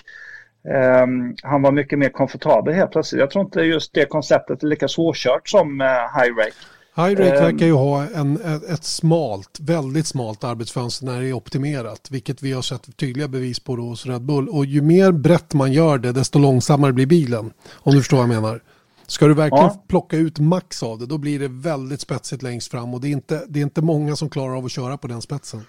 Eh, 0.68 1.06
han 1.42 1.62
var 1.62 1.72
mycket 1.72 1.98
mer 1.98 2.08
komfortabel 2.08 2.74
helt 2.74 2.90
plötsligt. 2.90 3.20
Jag 3.20 3.30
tror 3.30 3.44
inte 3.44 3.60
just 3.60 3.94
det 3.94 4.04
konceptet 4.04 4.62
är 4.62 4.66
lika 4.66 4.88
svårkört 4.88 5.48
som 5.48 5.80
eh, 5.80 5.86
high 5.86 6.36
rake. 6.36 6.52
Hyrate 6.94 7.36
um, 7.36 7.44
verkar 7.44 7.66
ju 7.66 7.72
ha 7.72 8.04
en, 8.14 8.36
ett 8.68 8.84
smalt, 8.84 9.58
väldigt 9.60 10.06
smalt 10.06 10.44
arbetsfönster 10.44 11.06
när 11.06 11.20
det 11.20 11.28
är 11.28 11.32
optimerat, 11.32 12.08
vilket 12.10 12.42
vi 12.42 12.52
har 12.52 12.62
sett 12.62 12.96
tydliga 12.96 13.28
bevis 13.28 13.60
på 13.60 13.76
då 13.76 13.82
hos 13.82 14.06
Red 14.06 14.22
Bull. 14.22 14.48
Och 14.48 14.66
ju 14.66 14.82
mer 14.82 15.12
brett 15.12 15.54
man 15.54 15.72
gör 15.72 15.98
det, 15.98 16.12
desto 16.12 16.38
långsammare 16.38 16.92
blir 16.92 17.06
bilen, 17.06 17.52
om 17.72 17.92
du 17.92 17.98
förstår 17.98 18.16
vad 18.16 18.26
jag 18.26 18.42
menar. 18.42 18.60
Ska 19.06 19.26
du 19.26 19.34
verkligen 19.34 19.64
ja. 19.64 19.84
plocka 19.88 20.16
ut 20.16 20.38
max 20.38 20.82
av 20.82 20.98
det, 20.98 21.06
då 21.06 21.18
blir 21.18 21.38
det 21.38 21.48
väldigt 21.48 22.00
spetsigt 22.00 22.42
längst 22.42 22.70
fram 22.70 22.94
och 22.94 23.00
det 23.00 23.08
är, 23.08 23.12
inte, 23.12 23.44
det 23.48 23.58
är 23.58 23.62
inte 23.62 23.82
många 23.82 24.16
som 24.16 24.30
klarar 24.30 24.56
av 24.56 24.64
att 24.64 24.72
köra 24.72 24.96
på 24.96 25.06
den 25.06 25.22
spetsen. 25.22 25.60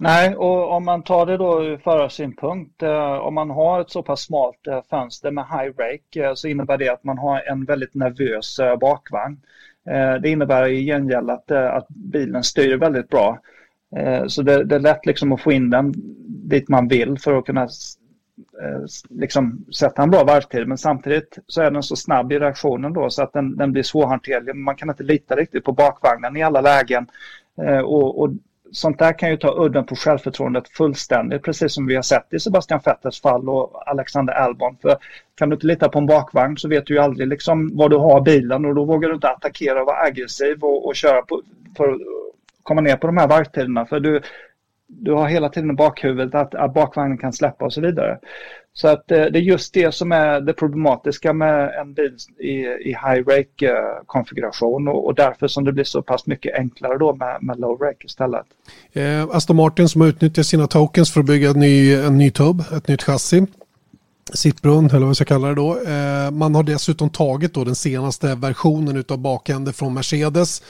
Nej, 0.00 0.36
och 0.36 0.70
om 0.72 0.84
man 0.84 1.02
tar 1.02 1.26
det 1.26 1.36
då 1.36 1.64
ur 1.64 1.76
förarsynpunkt, 1.76 2.82
eh, 2.82 3.12
om 3.12 3.34
man 3.34 3.50
har 3.50 3.80
ett 3.80 3.90
så 3.90 4.02
pass 4.02 4.20
smalt 4.20 4.66
eh, 4.66 4.82
fönster 4.90 5.30
med 5.30 5.44
high 5.44 5.72
rake 5.78 6.28
eh, 6.28 6.34
så 6.34 6.48
innebär 6.48 6.78
det 6.78 6.88
att 6.88 7.04
man 7.04 7.18
har 7.18 7.40
en 7.40 7.64
väldigt 7.64 7.94
nervös 7.94 8.58
eh, 8.58 8.76
bakvagn. 8.76 9.40
Eh, 9.90 10.14
det 10.14 10.28
innebär 10.28 10.68
i 10.68 10.84
gengäld 10.84 11.30
att, 11.30 11.50
eh, 11.50 11.74
att 11.74 11.88
bilen 11.88 12.42
styr 12.42 12.76
väldigt 12.76 13.08
bra. 13.08 13.38
Eh, 13.96 14.26
så 14.26 14.42
det, 14.42 14.64
det, 14.64 14.74
är 14.74 14.80
lätt 14.80 15.06
liksom 15.06 15.32
att 15.32 15.40
få 15.40 15.52
in 15.52 15.70
den 15.70 15.94
dit 16.28 16.68
man 16.68 16.88
vill 16.88 17.18
för 17.18 17.38
att 17.38 17.46
kunna 17.46 17.68
liksom 19.08 19.64
sätta 19.74 20.02
en 20.02 20.10
bra 20.10 20.24
varvtid. 20.24 20.68
Men 20.68 20.78
samtidigt 20.78 21.38
så 21.46 21.62
är 21.62 21.70
den 21.70 21.82
så 21.82 21.96
snabb 21.96 22.32
i 22.32 22.38
reaktionen 22.38 22.92
då 22.92 23.10
så 23.10 23.22
att 23.22 23.32
den, 23.32 23.56
den 23.56 23.72
blir 23.72 23.82
svårhanterlig. 23.82 24.56
Man 24.56 24.76
kan 24.76 24.90
inte 24.90 25.02
lita 25.02 25.36
riktigt 25.36 25.64
på 25.64 25.72
bakvagnen 25.72 26.36
i 26.36 26.42
alla 26.42 26.60
lägen. 26.60 27.06
Och, 27.84 28.20
och 28.20 28.30
sånt 28.72 28.98
där 28.98 29.18
kan 29.18 29.30
ju 29.30 29.36
ta 29.36 29.64
udden 29.64 29.86
på 29.86 29.96
självförtroendet 29.96 30.68
fullständigt, 30.68 31.42
precis 31.42 31.74
som 31.74 31.86
vi 31.86 31.94
har 31.94 32.02
sett 32.02 32.32
i 32.32 32.40
Sebastian 32.40 32.80
Vettels 32.84 33.20
fall 33.20 33.48
och 33.48 33.90
Alexander 33.90 34.32
Albon. 34.32 34.76
För 34.82 34.96
kan 35.34 35.48
du 35.48 35.54
inte 35.54 35.66
lita 35.66 35.88
på 35.88 35.98
en 35.98 36.06
bakvagn 36.06 36.56
så 36.56 36.68
vet 36.68 36.86
du 36.86 36.94
ju 36.94 37.00
aldrig 37.00 37.28
liksom 37.28 37.76
var 37.76 37.88
du 37.88 37.96
har 37.96 38.20
bilen 38.20 38.64
och 38.64 38.74
då 38.74 38.84
vågar 38.84 39.08
du 39.08 39.14
inte 39.14 39.28
attackera 39.28 39.80
och 39.80 39.86
vara 39.86 40.02
aggressiv 40.02 40.64
och, 40.64 40.86
och 40.86 40.96
köra 40.96 41.22
på, 41.22 41.42
för 41.76 41.88
att 41.88 42.00
komma 42.62 42.80
ner 42.80 42.96
på 42.96 43.06
de 43.06 43.16
här 43.16 43.28
varvtiderna. 43.28 43.86
För 43.86 44.00
du, 44.00 44.20
du 44.86 45.12
har 45.12 45.28
hela 45.28 45.48
tiden 45.48 45.70
i 45.70 45.74
bakhuvudet 45.74 46.34
att, 46.34 46.54
att 46.54 46.74
bakvagnen 46.74 47.18
kan 47.18 47.32
släppa 47.32 47.64
och 47.64 47.72
så 47.72 47.80
vidare. 47.80 48.18
Så 48.80 48.88
att 48.88 49.10
eh, 49.10 49.24
det 49.24 49.38
är 49.38 49.42
just 49.42 49.74
det 49.74 49.94
som 49.94 50.12
är 50.12 50.40
det 50.40 50.52
problematiska 50.52 51.32
med 51.32 51.70
en 51.80 51.94
bil 51.94 52.16
i, 52.38 52.52
i 52.60 52.88
high 52.88 53.24
rake 53.26 53.66
eh, 53.66 54.04
konfiguration 54.06 54.88
och, 54.88 55.06
och, 55.06 55.14
därför 55.14 55.48
som 55.48 55.64
det 55.64 55.72
blir 55.72 55.84
så 55.84 56.02
pass 56.02 56.26
mycket 56.26 56.54
enklare 56.54 56.98
då 56.98 57.14
med, 57.14 57.38
med 57.40 57.60
low 57.60 57.78
rake 57.80 58.06
istället. 58.06 58.46
Eh, 58.92 59.28
Aston 59.30 59.56
Martin 59.56 59.88
som 59.88 60.00
har 60.00 60.08
utnyttjat 60.08 60.46
sina 60.46 60.66
tokens 60.66 61.12
för 61.12 61.20
att 61.20 61.26
bygga 61.26 61.50
en 61.50 61.60
ny, 61.60 61.94
en 61.94 62.18
ny 62.18 62.30
tub, 62.30 62.64
ett 62.76 62.88
nytt 62.88 63.02
chassi. 63.02 63.46
Sittbrunn, 64.32 64.86
eller 64.86 64.98
vad 64.98 65.08
jag 65.08 65.16
ska 65.16 65.24
kalla 65.24 65.48
det 65.48 65.54
då. 65.54 65.80
Eh, 65.80 66.30
man 66.30 66.54
har 66.54 66.62
dessutom 66.62 67.10
tagit 67.10 67.54
då 67.54 67.64
den 67.64 67.74
senaste 67.74 68.34
versionen 68.34 69.04
av 69.08 69.18
bakände 69.18 69.72
från 69.72 69.94
Mercedes. 69.94 70.62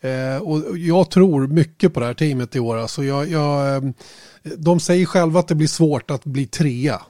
Eh, 0.00 0.42
och 0.42 0.78
jag 0.78 1.10
tror 1.10 1.46
mycket 1.46 1.94
på 1.94 2.00
det 2.00 2.06
här 2.06 2.14
teamet 2.14 2.56
i 2.56 2.60
år. 2.60 2.76
Alltså 2.76 3.04
jag, 3.04 3.28
jag, 3.28 3.76
eh, 3.76 3.82
de 4.56 4.80
säger 4.80 5.06
själva 5.06 5.40
att 5.40 5.48
det 5.48 5.54
blir 5.54 5.66
svårt 5.66 6.10
att 6.10 6.24
bli 6.24 6.46
trea. 6.46 7.00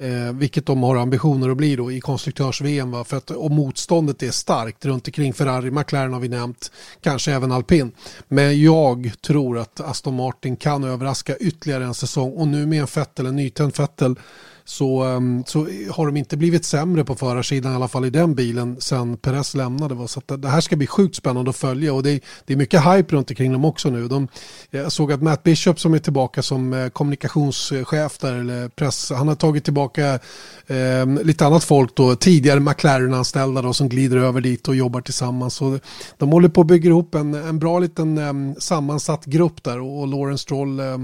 Eh, 0.00 0.32
vilket 0.32 0.66
de 0.66 0.82
har 0.82 0.96
ambitioner 0.96 1.48
att 1.50 1.56
bli 1.56 1.76
då 1.76 1.92
i 1.92 2.00
konstruktörs-VM. 2.00 3.04
För 3.04 3.16
att 3.16 3.30
om 3.30 3.54
motståndet 3.54 4.22
är 4.22 4.30
starkt 4.30 4.84
runt 4.84 5.08
omkring 5.08 5.32
Ferrari, 5.32 5.70
McLaren 5.70 6.12
har 6.12 6.20
vi 6.20 6.28
nämnt, 6.28 6.72
kanske 7.00 7.32
även 7.32 7.52
alpin. 7.52 7.92
Men 8.28 8.62
jag 8.62 9.12
tror 9.20 9.58
att 9.58 9.80
Aston 9.80 10.14
Martin 10.14 10.56
kan 10.56 10.84
överraska 10.84 11.36
ytterligare 11.36 11.84
en 11.84 11.94
säsong 11.94 12.32
och 12.32 12.48
nu 12.48 12.66
med 12.66 12.80
en 12.80 12.86
Fettel, 12.86 13.26
en 13.26 13.36
nytänd 13.36 13.74
Fettel 13.74 14.16
så, 14.64 15.02
ehm, 15.02 15.44
så 15.46 15.68
har 15.90 16.06
de 16.06 16.16
inte 16.16 16.36
blivit 16.36 16.64
sämre 16.64 17.04
på 17.04 17.14
förarsidan 17.14 17.72
i 17.72 17.74
alla 17.74 17.88
fall 17.88 18.04
i 18.04 18.10
den 18.10 18.34
bilen 18.34 18.76
sen 18.80 19.16
Perez 19.16 19.54
lämnade. 19.54 20.08
Så 20.08 20.22
det 20.26 20.48
här 20.48 20.60
ska 20.60 20.76
bli 20.76 20.86
sjukt 20.86 21.16
spännande 21.16 21.50
att 21.50 21.56
följa 21.56 21.94
och 21.94 22.02
det 22.02 22.10
är, 22.10 22.20
det 22.44 22.52
är 22.52 22.56
mycket 22.56 22.84
hype 22.84 23.16
runt 23.16 23.30
omkring 23.30 23.52
dem 23.52 23.64
också 23.64 23.90
nu. 23.90 24.08
De, 24.08 24.28
jag 24.70 24.92
såg 24.92 25.12
att 25.12 25.22
Matt 25.22 25.42
Bishop 25.42 25.80
som 25.80 25.94
är 25.94 25.98
tillbaka 25.98 26.42
som 26.42 26.72
eh, 26.72 26.88
kommunikationschef 26.88 28.18
där, 28.18 28.34
eller 28.34 28.68
press, 28.68 29.10
han 29.10 29.28
har 29.28 29.34
tagit 29.34 29.64
tillbaka 29.64 30.18
eh, 30.66 31.06
lite 31.22 31.46
annat 31.46 31.64
folk 31.64 31.96
då, 31.96 32.16
tidigare 32.16 32.60
McLaren-anställda 32.60 33.62
då, 33.62 33.72
som 33.72 33.88
glider 33.88 34.16
över 34.16 34.40
dit 34.40 34.68
och 34.68 34.76
jobbar 34.76 35.00
tillsammans. 35.00 35.54
Så 35.54 35.78
de 36.18 36.32
håller 36.32 36.48
på 36.48 36.60
att 36.60 36.66
bygga 36.66 36.88
ihop 36.88 37.14
en, 37.14 37.34
en 37.34 37.58
bra 37.58 37.78
liten 37.78 38.18
eh, 38.18 38.58
sammansatt 38.58 39.24
grupp 39.24 39.62
där 39.62 39.80
och, 39.80 40.00
och 40.00 40.08
Lawrence 40.08 40.42
Stroll 40.42 40.80
eh, 40.80 40.98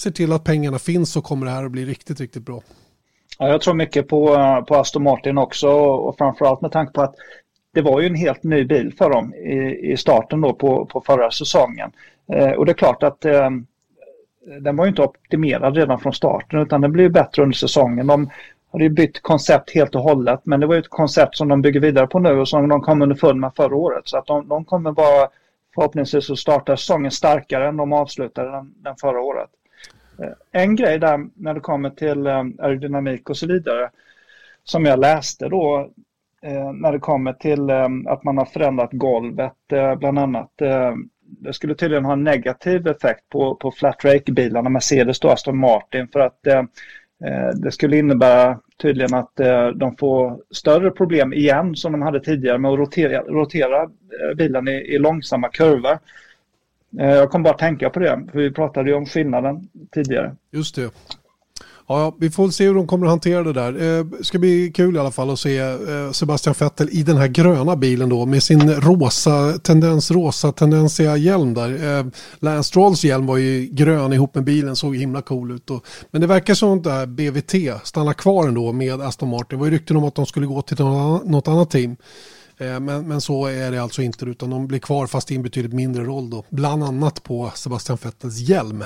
ser 0.00 0.10
till 0.10 0.32
att 0.32 0.44
pengarna 0.44 0.78
finns 0.78 1.12
så 1.12 1.22
kommer 1.22 1.46
det 1.46 1.52
här 1.52 1.64
att 1.64 1.72
bli 1.72 1.84
riktigt, 1.84 2.20
riktigt 2.20 2.42
bra. 2.42 2.60
Ja, 3.38 3.48
jag 3.48 3.60
tror 3.60 3.74
mycket 3.74 4.08
på, 4.08 4.26
på 4.68 4.76
Aston 4.76 5.02
Martin 5.02 5.38
också 5.38 5.68
och 5.70 6.18
framförallt 6.18 6.60
med 6.60 6.72
tanke 6.72 6.92
på 6.92 7.02
att 7.02 7.14
det 7.74 7.82
var 7.82 8.00
ju 8.00 8.06
en 8.06 8.14
helt 8.14 8.42
ny 8.42 8.64
bil 8.64 8.94
för 8.98 9.10
dem 9.10 9.34
i, 9.34 9.90
i 9.92 9.96
starten 9.96 10.40
då 10.40 10.52
på, 10.52 10.86
på 10.86 11.00
förra 11.00 11.30
säsongen. 11.30 11.92
Eh, 12.32 12.50
och 12.50 12.66
det 12.66 12.72
är 12.72 12.74
klart 12.74 13.02
att 13.02 13.24
eh, 13.24 13.50
den 14.60 14.76
var 14.76 14.84
ju 14.84 14.88
inte 14.88 15.02
optimerad 15.02 15.76
redan 15.76 16.00
från 16.00 16.12
starten 16.12 16.60
utan 16.60 16.80
den 16.80 16.92
blev 16.92 17.12
bättre 17.12 17.42
under 17.42 17.56
säsongen. 17.56 18.06
De 18.06 18.30
hade 18.72 18.84
ju 18.84 18.90
bytt 18.90 19.22
koncept 19.22 19.74
helt 19.74 19.94
och 19.94 20.02
hållet 20.02 20.40
men 20.44 20.60
det 20.60 20.66
var 20.66 20.74
ju 20.74 20.80
ett 20.80 20.88
koncept 20.88 21.36
som 21.36 21.48
de 21.48 21.62
bygger 21.62 21.80
vidare 21.80 22.06
på 22.06 22.18
nu 22.18 22.40
och 22.40 22.48
som 22.48 22.68
de 22.68 22.80
kom 22.80 23.02
underfund 23.02 23.40
med 23.40 23.52
förra 23.56 23.76
året. 23.76 24.08
Så 24.08 24.18
att 24.18 24.26
de, 24.26 24.48
de 24.48 24.64
kommer 24.64 24.92
bara 24.92 25.28
förhoppningsvis 25.74 26.30
att 26.30 26.38
starta 26.38 26.76
säsongen 26.76 27.10
starkare 27.10 27.68
än 27.68 27.76
de 27.76 27.92
avslutade 27.92 28.50
den, 28.50 28.74
den 28.76 28.96
förra 28.96 29.20
året. 29.20 29.50
Eh, 30.18 30.62
en 30.62 30.76
grej 30.76 30.98
där 30.98 31.26
när 31.34 31.54
det 31.54 31.60
kommer 31.60 31.90
till 31.90 32.26
eh, 32.26 32.44
aerodynamik 32.58 33.30
och 33.30 33.36
så 33.36 33.46
vidare 33.46 33.90
som 34.64 34.84
jag 34.84 34.98
läste 34.98 35.48
då 35.48 35.90
eh, 36.42 36.72
när 36.72 36.92
det 36.92 36.98
kommer 36.98 37.32
till 37.32 37.70
att 38.06 38.24
man 38.24 38.38
har 38.38 38.44
förändrat 38.44 38.92
golvet 38.92 39.54
bland 39.98 40.18
annat 40.18 40.52
det 41.22 41.52
skulle 41.52 41.74
tydligen 41.74 42.04
ha 42.04 42.12
en 42.12 42.24
negativ 42.24 42.86
effekt 42.88 43.28
på, 43.28 43.54
på 43.54 43.70
flat 43.70 44.04
rake-bilarna, 44.04 44.68
Mercedes 44.68 45.20
och 45.20 45.32
Aston 45.32 45.58
Martin, 45.58 46.08
för 46.08 46.20
att 46.20 46.40
det 47.54 47.72
skulle 47.72 47.96
innebära 47.96 48.58
tydligen 48.82 49.14
att 49.14 49.36
de 49.74 49.96
får 49.96 50.40
större 50.50 50.90
problem 50.90 51.32
igen 51.32 51.76
som 51.76 51.92
de 51.92 52.02
hade 52.02 52.20
tidigare 52.20 52.58
med 52.58 52.70
att 52.70 52.78
rotera, 52.78 53.22
rotera 53.22 53.90
bilen 54.36 54.68
i, 54.68 54.72
i 54.72 54.98
långsamma 54.98 55.48
kurvor. 55.48 55.98
Eh, 57.00 57.06
jag 57.06 57.30
kom 57.30 57.42
bara 57.42 57.54
att 57.54 57.58
tänka 57.58 57.90
på 57.90 58.00
det, 58.00 58.26
för 58.32 58.38
vi 58.38 58.50
pratade 58.50 58.90
ju 58.90 58.96
om 58.96 59.06
skillnaden 59.06 59.68
tidigare. 59.94 60.36
Just 60.52 60.74
det. 60.74 60.90
Ja, 61.90 62.16
vi 62.20 62.30
får 62.30 62.48
se 62.48 62.66
hur 62.66 62.74
de 62.74 62.86
kommer 62.86 63.06
att 63.06 63.10
hantera 63.10 63.42
det 63.42 63.52
där. 63.52 63.72
Det 63.72 64.24
ska 64.24 64.38
bli 64.38 64.72
kul 64.74 64.96
i 64.96 64.98
alla 64.98 65.10
fall 65.10 65.30
att 65.30 65.38
se 65.38 65.58
eh, 65.58 66.10
Sebastian 66.12 66.54
Vettel 66.58 66.88
i 66.92 67.02
den 67.02 67.16
här 67.16 67.28
gröna 67.28 67.76
bilen 67.76 68.08
då 68.08 68.26
med 68.26 68.42
sin 68.42 68.70
rosa 68.70 69.52
tendens, 69.62 70.10
rosa 70.10 70.52
tendensiga 70.52 71.16
hjälm 71.16 71.54
där. 71.54 72.04
Lance 72.44 72.68
Strolls 72.68 73.04
hjälm 73.04 73.26
var 73.26 73.36
ju 73.36 73.66
grön 73.66 74.12
ihop 74.12 74.34
med 74.34 74.44
bilen, 74.44 74.76
såg 74.76 74.96
himla 74.96 75.22
cool 75.22 75.50
ut. 75.50 75.70
Och, 75.70 75.84
men 76.10 76.20
det 76.20 76.26
verkar 76.26 76.54
som 76.54 76.78
att 76.78 76.84
det 76.84 76.92
här 76.92 77.06
BVT 77.06 77.86
stannar 77.86 78.12
kvar 78.12 78.48
ändå 78.48 78.72
med 78.72 79.00
Aston 79.00 79.28
Martin. 79.28 79.46
Det 79.50 79.56
var 79.56 79.66
ju 79.66 79.72
rykten 79.72 79.96
om 79.96 80.04
att 80.04 80.14
de 80.14 80.26
skulle 80.26 80.46
gå 80.46 80.62
till 80.62 80.76
något 81.24 81.48
annat 81.48 81.70
team. 81.70 81.96
Eh, 82.58 82.80
men, 82.80 83.08
men 83.08 83.20
så 83.20 83.46
är 83.46 83.70
det 83.70 83.82
alltså 83.82 84.02
inte 84.02 84.24
utan 84.24 84.50
de 84.50 84.66
blir 84.66 84.78
kvar 84.78 85.06
fast 85.06 85.30
i 85.30 85.34
en 85.34 85.42
betydligt 85.42 85.72
mindre 85.72 86.04
roll 86.04 86.30
då. 86.30 86.44
Bland 86.48 86.84
annat 86.84 87.22
på 87.22 87.52
Sebastian 87.54 87.98
Vettels 88.02 88.38
hjälm. 88.38 88.84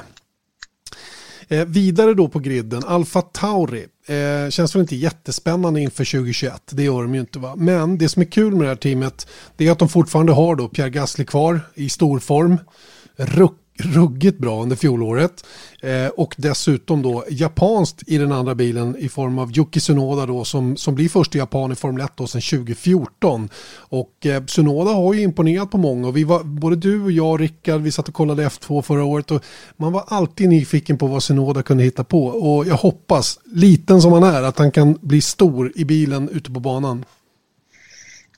Eh, 1.49 1.65
vidare 1.65 2.15
då 2.15 2.29
på 2.29 2.39
griden, 2.39 2.85
Alfa 2.85 3.23
Tauri. 3.23 3.87
Eh, 4.07 4.51
känns 4.51 4.75
väl 4.75 4.83
inte 4.83 4.97
jättespännande 4.97 5.81
inför 5.81 6.05
2021, 6.05 6.63
det 6.71 6.83
gör 6.83 7.03
de 7.03 7.15
ju 7.15 7.21
inte 7.21 7.39
va. 7.39 7.55
Men 7.57 7.99
det 7.99 8.09
som 8.09 8.23
är 8.23 8.27
kul 8.27 8.53
med 8.53 8.63
det 8.63 8.69
här 8.69 8.77
teamet, 8.77 9.27
det 9.57 9.67
är 9.67 9.73
att 9.73 9.79
de 9.79 9.89
fortfarande 9.89 10.33
har 10.33 10.57
då 10.57 10.69
Pierre 10.69 10.91
Gasly 10.91 11.25
kvar 11.25 11.61
i 11.75 11.89
stor 11.89 12.19
form. 12.19 12.59
Ruck 13.17 13.62
ruggigt 13.79 14.39
bra 14.39 14.63
under 14.63 14.77
fjolåret. 14.77 15.45
Eh, 15.83 16.07
och 16.07 16.35
dessutom 16.39 17.03
då 17.03 17.25
japanskt 17.31 18.03
i 18.07 18.19
den 18.19 18.33
andra 18.33 18.55
bilen 18.55 18.97
i 18.99 19.09
form 19.09 19.39
av 19.39 19.59
Yuki 19.59 19.81
Tsunoda 19.81 20.27
då 20.27 20.45
som, 20.45 20.77
som 20.77 20.95
blir 20.95 21.09
första 21.09 21.39
japan 21.39 21.73
i 21.73 21.75
Formel 21.75 22.05
1 22.05 22.13
då 22.15 22.27
sedan 22.27 22.41
2014. 22.41 23.49
Och 23.75 24.27
eh, 24.27 24.45
Tsunoda 24.45 24.91
har 24.91 25.15
ju 25.15 25.23
imponerat 25.23 25.71
på 25.71 25.79
många 25.79 26.09
och 26.09 26.17
vi 26.17 26.25
var, 26.25 26.45
både 26.45 26.77
du 26.77 27.03
och 27.03 27.13
jag 27.13 27.31
och 27.31 27.39
Rickard, 27.39 27.81
vi 27.81 27.93
satt 27.93 28.09
och 28.09 28.15
kollade 28.15 28.49
F2 28.49 28.83
förra 28.83 29.05
året 29.05 29.31
och 29.31 29.45
man 29.77 29.93
var 29.93 30.05
alltid 30.07 30.49
nyfiken 30.49 30.99
på 30.99 31.07
vad 31.07 31.23
Tsunoda 31.23 31.63
kunde 31.63 31.85
hitta 31.85 32.05
på 32.05 32.27
och 32.27 32.67
jag 32.67 32.77
hoppas, 32.77 33.39
liten 33.45 34.03
som 34.03 34.13
han 34.13 34.23
är, 34.23 34.43
att 34.43 34.59
han 34.59 34.71
kan 34.71 34.99
bli 35.01 35.21
stor 35.21 35.73
i 35.75 35.85
bilen 35.85 36.29
ute 36.29 36.51
på 36.51 36.61
banan. 36.61 37.05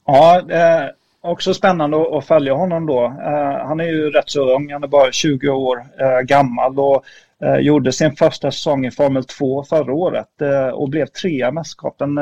Ja, 0.06 0.42
det 0.42 0.92
också 1.24 1.54
spännande 1.54 2.18
att 2.18 2.26
följa 2.26 2.54
honom 2.54 2.86
då. 2.86 3.04
Eh, 3.04 3.66
han 3.66 3.80
är 3.80 3.84
ju 3.84 4.10
rätt 4.10 4.30
så 4.30 4.54
ung, 4.54 4.72
han 4.72 4.84
är 4.84 4.88
bara 4.88 5.12
20 5.12 5.48
år 5.48 5.86
eh, 6.00 6.20
gammal 6.20 6.78
och 6.78 7.04
eh, 7.44 7.56
gjorde 7.56 7.92
sin 7.92 8.16
första 8.16 8.50
säsong 8.50 8.86
i 8.86 8.90
Formel 8.90 9.24
2 9.24 9.64
förra 9.64 9.92
året 9.94 10.28
och 10.72 10.88
blev 10.88 11.06
trea 11.06 11.48
i 11.48 11.52
mästerskapen 11.52 12.18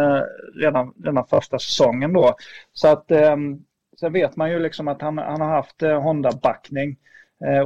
redan, 0.61 0.93
redan 1.05 1.27
första 1.27 1.59
säsongen 1.59 2.13
då. 2.13 2.35
Så 2.73 2.89
att 2.89 3.11
ehm, 3.11 3.59
sen 4.01 4.13
vet 4.13 4.37
man 4.37 4.51
ju 4.51 4.59
liksom 4.59 4.89
att 4.89 5.03
han, 5.03 5.19
han 5.19 5.41
har 5.41 5.49
haft 5.49 5.83
Honda-backning 5.83 6.97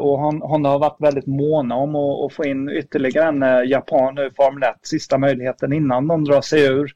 och 0.01 0.19
Honda 0.19 0.69
har 0.69 0.79
varit 0.79 1.01
väldigt 1.01 1.27
måna 1.27 1.75
om 1.75 1.97
att, 1.97 2.25
att 2.25 2.33
få 2.33 2.45
in 2.45 2.69
ytterligare 2.69 3.29
en 3.29 3.69
japan 3.69 4.15
nu 4.15 4.27
i 4.27 4.31
Formel 4.31 4.63
1, 4.63 4.77
sista 4.83 5.19
möjligheten 5.19 5.73
innan 5.73 6.09
de 6.09 6.25
drar 6.25 6.41
sig 6.41 6.67
ur. 6.67 6.95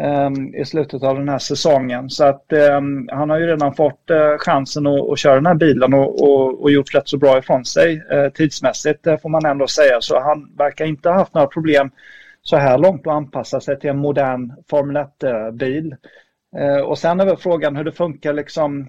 Ehm, 0.00 0.54
I 0.54 0.64
slutet 0.64 1.02
av 1.02 1.18
den 1.18 1.28
här 1.28 1.38
säsongen. 1.38 2.10
Så 2.10 2.24
att 2.24 2.52
um, 2.52 3.08
han 3.12 3.30
har 3.30 3.38
ju 3.38 3.46
redan 3.46 3.74
fått 3.74 4.10
uh, 4.10 4.38
chansen 4.38 4.86
att, 4.86 5.10
att, 5.10 5.18
köra 5.18 5.34
den 5.34 5.46
här 5.46 5.54
bilen 5.54 5.94
och, 5.94 6.22
och, 6.22 6.62
och, 6.62 6.70
gjort 6.70 6.94
rätt 6.94 7.08
så 7.08 7.18
bra 7.18 7.38
ifrån 7.38 7.64
sig 7.64 8.02
uh, 8.12 8.28
tidsmässigt 8.28 9.06
uh, 9.06 9.16
får 9.16 9.28
man 9.28 9.46
ändå 9.46 9.66
säga. 9.66 10.00
Så 10.00 10.20
han 10.20 10.54
verkar 10.58 10.84
inte 10.84 11.08
ha 11.08 11.16
haft 11.16 11.34
några 11.34 11.46
problem 11.46 11.90
så 12.42 12.56
här 12.56 12.78
långt 12.78 13.06
att 13.06 13.12
anpassa 13.12 13.60
sig 13.60 13.78
till 13.78 13.90
en 13.90 13.98
modern 13.98 14.52
Formel 14.70 14.96
1-bil. 14.96 15.96
Eh, 16.56 16.80
och 16.80 16.98
sen 16.98 17.20
är 17.20 17.26
väl 17.26 17.36
frågan 17.36 17.76
hur 17.76 17.84
det 17.84 17.92
funkar 17.92 18.32
liksom 18.32 18.88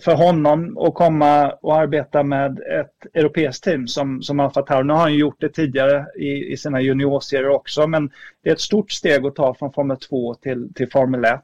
för 0.00 0.14
honom 0.14 0.78
att 0.78 0.94
komma 0.94 1.50
och 1.50 1.76
arbeta 1.76 2.22
med 2.22 2.58
ett 2.58 3.14
europeiskt 3.14 3.64
team 3.64 3.88
som, 3.88 4.22
som 4.22 4.40
Alfa 4.40 4.62
Tauri. 4.62 4.84
Nu 4.84 4.92
har 4.92 5.00
han 5.00 5.14
gjort 5.14 5.40
det 5.40 5.48
tidigare 5.48 6.06
i, 6.16 6.52
i 6.52 6.56
sina 6.56 6.80
juniorserier 6.80 7.48
också, 7.48 7.86
men 7.86 8.10
det 8.42 8.50
är 8.50 8.54
ett 8.54 8.60
stort 8.60 8.90
steg 8.90 9.26
att 9.26 9.34
ta 9.34 9.54
från 9.54 9.72
Formel 9.72 9.96
2 9.96 10.34
till, 10.34 10.74
till 10.74 10.90
Formel 10.90 11.24
1 11.24 11.40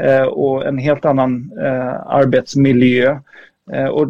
eh, 0.00 0.22
och 0.22 0.66
en 0.66 0.78
helt 0.78 1.04
annan 1.04 1.52
eh, 1.60 2.06
arbetsmiljö. 2.06 3.18
Eh, 3.72 3.86
och 3.86 4.08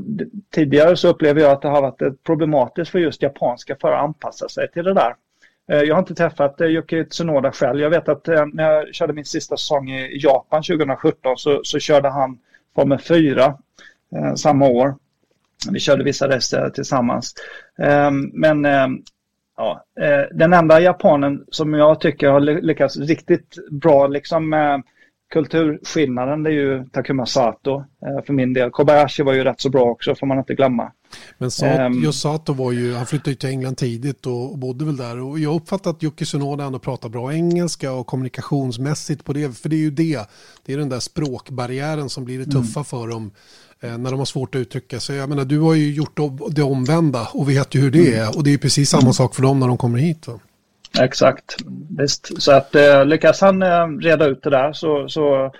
tidigare 0.54 0.96
så 0.96 1.08
upplever 1.08 1.40
jag 1.40 1.50
att 1.50 1.62
det 1.62 1.68
har 1.68 1.82
varit 1.82 2.24
problematiskt 2.24 2.90
för 2.90 2.98
just 2.98 3.22
japanska 3.22 3.76
för 3.80 3.92
att 3.92 4.02
anpassa 4.02 4.48
sig 4.48 4.70
till 4.70 4.84
det 4.84 4.94
där. 4.94 5.14
Eh, 5.72 5.82
jag 5.82 5.94
har 5.94 5.98
inte 5.98 6.14
träffat 6.14 6.60
eh, 6.60 6.66
Yuki 6.66 7.04
Tsunoda 7.04 7.52
själv. 7.52 7.80
Jag 7.80 7.90
vet 7.90 8.08
att 8.08 8.28
eh, 8.28 8.46
när 8.52 8.72
jag 8.72 8.94
körde 8.94 9.12
min 9.12 9.24
sista 9.24 9.56
säsong 9.56 9.90
i 9.90 10.18
Japan 10.22 10.62
2017 10.62 11.36
så, 11.36 11.60
så 11.64 11.78
körde 11.78 12.08
han 12.08 12.38
kommer 12.78 12.98
fyra 12.98 13.54
eh, 14.16 14.34
samma 14.34 14.68
år. 14.68 14.94
Vi 15.70 15.80
körde 15.80 16.04
vissa 16.04 16.28
rester 16.28 16.70
tillsammans. 16.70 17.34
Eh, 17.78 18.10
men 18.32 18.64
eh, 18.64 18.88
ja, 19.56 19.84
eh, 20.00 20.36
den 20.36 20.52
enda 20.52 20.80
japanen 20.80 21.44
som 21.50 21.74
jag 21.74 22.00
tycker 22.00 22.28
har 22.28 22.40
lyckats 22.40 22.96
riktigt 22.96 23.70
bra 23.70 24.06
liksom 24.06 24.52
eh, 24.52 24.78
kulturskillnaden 25.30 26.42
det 26.42 26.50
är 26.50 26.54
ju 26.54 26.84
Takuma 26.92 27.26
Sato 27.26 27.76
eh, 27.78 28.24
för 28.26 28.32
min 28.32 28.52
del. 28.52 28.70
Kobayashi 28.70 29.22
var 29.22 29.32
ju 29.32 29.44
rätt 29.44 29.60
så 29.60 29.70
bra 29.70 29.82
också 29.82 30.14
får 30.14 30.26
man 30.26 30.38
inte 30.38 30.54
glömma. 30.54 30.92
Men 31.38 31.50
Sato, 31.50 31.82
um, 31.82 32.12
Sato 32.12 32.52
var 32.52 32.72
ju, 32.72 32.94
han 32.94 33.06
flyttade 33.06 33.30
ju 33.30 33.36
till 33.36 33.48
England 33.48 33.76
tidigt 33.76 34.26
och, 34.26 34.58
bodde 34.58 34.84
väl 34.84 34.96
där 34.96 35.20
och 35.20 35.38
jag 35.38 35.54
uppfattar 35.54 35.90
att 35.90 36.02
Yuki 36.02 36.24
Tsunoda 36.24 36.64
ändå 36.64 36.78
pratar 36.78 37.08
bra 37.08 37.34
engelska 37.34 37.92
och 37.92 38.06
kommunikationsmässigt 38.06 39.24
på 39.24 39.32
det, 39.32 39.58
för 39.58 39.68
det 39.68 39.76
är 39.76 39.80
ju 39.80 39.90
det, 39.90 40.20
det 40.66 40.72
är 40.72 40.78
den 40.78 40.88
där 40.88 41.00
språkbarriären 41.00 42.08
som 42.08 42.24
blir 42.24 42.38
det 42.38 42.44
tuffa 42.44 42.80
mm. 42.80 42.84
för 42.84 43.08
dem 43.08 43.30
eh, 43.80 43.98
när 43.98 44.10
de 44.10 44.18
har 44.18 44.24
svårt 44.24 44.54
att 44.54 44.58
uttrycka 44.58 45.00
sig. 45.00 45.16
Jag 45.16 45.28
menar, 45.28 45.44
du 45.44 45.58
har 45.58 45.74
ju 45.74 45.92
gjort 45.92 46.18
det 46.50 46.62
omvända 46.62 47.28
och 47.34 47.48
vet 47.48 47.74
ju 47.74 47.80
hur 47.80 47.90
det 47.90 48.14
mm. 48.14 48.28
är 48.28 48.36
och 48.36 48.44
det 48.44 48.54
är 48.54 48.58
precis 48.58 48.90
samma 48.90 49.02
mm. 49.02 49.12
sak 49.12 49.34
för 49.34 49.42
dem 49.42 49.60
när 49.60 49.68
de 49.68 49.76
kommer 49.76 49.98
hit. 49.98 50.26
Va? 50.26 50.40
Exakt, 51.01 51.57
visst. 51.99 52.43
Så 52.43 52.53
att 52.53 52.74
eh, 52.74 53.05
lyckas 53.05 53.41
han 53.41 53.62
eh, 53.62 53.86
reda 53.86 54.26
ut 54.26 54.43
det 54.43 54.51
där 54.51 54.72
så, 54.72 55.09
så, 55.09 55.53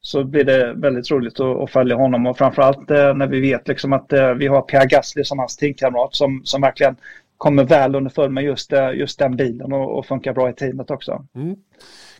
så 0.00 0.24
blir 0.24 0.44
det 0.44 0.74
väldigt 0.76 1.10
roligt 1.10 1.40
att, 1.40 1.62
att 1.62 1.70
följa 1.70 1.96
honom 1.96 2.26
och 2.26 2.38
framförallt 2.38 2.90
eh, 2.90 3.14
när 3.14 3.26
vi 3.26 3.40
vet 3.40 3.68
liksom 3.68 3.92
att 3.92 4.12
eh, 4.12 4.30
vi 4.30 4.46
har 4.46 4.62
Pierre 4.62 4.86
Gasly 4.86 5.24
som 5.24 5.38
hans 5.38 5.56
teamkamrat 5.56 6.14
som, 6.14 6.40
som 6.44 6.60
verkligen 6.60 6.96
kommer 7.36 7.64
väl 7.64 7.94
underfund 7.94 8.34
med 8.34 8.44
just, 8.44 8.72
eh, 8.72 8.90
just 8.90 9.18
den 9.18 9.36
bilen 9.36 9.72
och, 9.72 9.98
och 9.98 10.06
funkar 10.06 10.32
bra 10.32 10.50
i 10.50 10.52
teamet 10.52 10.90
också. 10.90 11.26
Mm. 11.34 11.56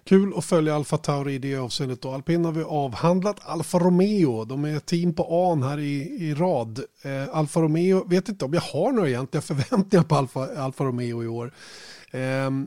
Kul 0.05 0.33
att 0.37 0.45
följa 0.45 0.75
Alfa 0.75 0.97
Tauri 0.97 1.35
i 1.35 1.39
det 1.39 1.57
avseendet. 1.57 2.03
Då. 2.03 2.11
Alpin 2.11 2.45
har 2.45 2.53
vi 2.53 2.63
avhandlat. 2.63 3.37
Alfa 3.43 3.79
Romeo, 3.79 4.45
de 4.45 4.65
är 4.65 4.79
team 4.79 5.15
på 5.15 5.51
AN 5.53 5.63
här 5.63 5.79
i, 5.79 6.03
i 6.21 6.35
rad. 6.35 6.81
Eh, 7.05 7.37
Alfa 7.37 7.61
Romeo, 7.61 8.09
vet 8.09 8.29
inte 8.29 8.45
om 8.45 8.55
jag 8.55 8.61
har 8.61 8.93
några 8.93 9.09
egentliga 9.09 9.43
förväntningar 9.43 10.05
på 10.05 10.15
Alfa, 10.15 10.49
Alfa 10.59 10.85
Romeo 10.85 11.25
i 11.25 11.27
år. 11.27 11.53
Ehm, 12.17 12.67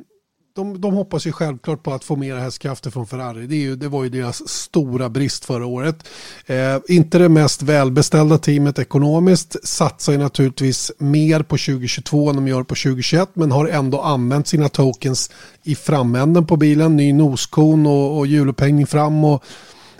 de, 0.55 0.81
de 0.81 0.93
hoppas 0.93 1.27
ju 1.27 1.31
självklart 1.31 1.83
på 1.83 1.93
att 1.93 2.03
få 2.03 2.15
mer 2.15 2.35
hästkrafter 2.35 2.91
från 2.91 3.07
Ferrari. 3.07 3.47
Det, 3.47 3.55
ju, 3.55 3.75
det, 3.75 3.87
var 3.87 4.03
ju 4.03 4.09
deras 4.09 4.49
stora 4.49 5.09
brist 5.09 5.45
förra 5.45 5.65
året. 5.65 6.07
Eh, 6.45 6.77
inte 6.87 7.17
det 7.17 7.29
mest 7.29 7.61
välbeställda 7.61 8.37
teamet 8.37 8.79
ekonomiskt. 8.79 9.67
Satsar 9.67 10.13
ju 10.13 10.19
naturligtvis 10.19 10.91
mer 10.97 11.39
på 11.39 11.57
2022 11.57 12.29
än 12.29 12.35
de 12.35 12.47
gör 12.47 12.63
på 12.63 12.75
2021. 12.75 13.29
Men 13.33 13.51
har 13.51 13.67
ändå 13.67 14.01
använt 14.01 14.47
sina 14.47 14.69
tokens 14.69 15.31
i 15.63 15.75
framänden 15.75 16.45
på 16.45 16.57
bilen. 16.57 16.97
Ny 16.97 17.13
noskon 17.13 17.87
och, 17.87 18.17
och 18.17 18.27
hjulupphängning 18.27 18.87
fram. 18.87 19.23
och 19.23 19.43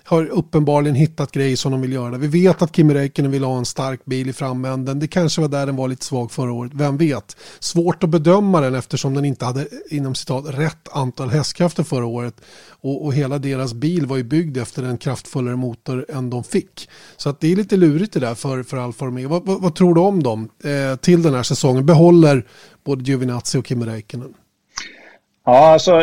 har 0.10 0.26
uppenbarligen 0.26 0.95
hittat 0.95 1.32
grejer 1.32 1.55
som 1.55 1.72
de 1.72 1.82
vill 1.82 1.93
göra. 1.93 2.18
Vi 2.18 2.28
vet 2.28 2.62
att 2.62 2.76
Kimi 2.76 2.93
Räikkönen 2.93 3.32
vill 3.32 3.43
ha 3.43 3.57
en 3.57 3.66
stark 3.66 4.05
bil 4.05 4.30
i 4.30 4.34
framänden. 4.34 4.99
Det 4.99 5.07
kanske 5.07 5.41
var 5.41 5.47
där 5.47 5.66
den 5.66 5.76
var 5.76 5.88
lite 5.88 6.05
svag 6.05 6.32
förra 6.32 6.51
året. 6.51 6.72
Vem 6.76 6.97
vet? 6.97 7.38
Svårt 7.60 8.03
att 8.03 8.10
bedöma 8.10 8.62
den 8.62 8.76
eftersom 8.76 9.14
den 9.14 9.26
inte 9.26 9.45
hade 9.45 9.68
inom 9.89 10.16
citat 10.16 10.45
rätt 10.47 10.88
antal 10.91 11.30
hästkrafter 11.30 11.84
förra 11.84 12.05
året. 12.05 12.41
Och, 12.82 13.05
och 13.05 13.14
hela 13.14 13.39
deras 13.39 13.74
bil 13.74 14.05
var 14.05 14.18
ju 14.18 14.24
byggd 14.24 14.57
efter 14.57 14.84
en 14.84 14.97
kraftfullare 14.97 15.55
motor 15.55 16.05
än 16.10 16.30
de 16.30 16.43
fick. 16.43 16.89
Så 17.18 17.30
att 17.30 17.39
det 17.39 17.51
är 17.51 17.55
lite 17.55 17.78
lurigt 17.78 18.14
det 18.14 18.20
där 18.20 18.36
för, 18.36 18.64
för 18.64 18.78
Alfa 18.78 19.05
Romeo. 19.05 19.30
Vad, 19.30 19.45
vad, 19.45 19.62
vad 19.62 19.76
tror 19.76 19.95
du 19.95 20.01
om 20.01 20.24
dem 20.24 20.49
eh, 20.64 20.95
till 20.95 21.22
den 21.22 21.34
här 21.34 21.43
säsongen? 21.43 21.86
Behåller 21.86 22.47
både 22.86 23.03
Giovinazzi 23.03 23.57
och 23.57 23.68
Kimi 23.68 23.86
Räikkönen? 23.86 24.34
Ja, 25.46 25.74
alltså 25.74 26.02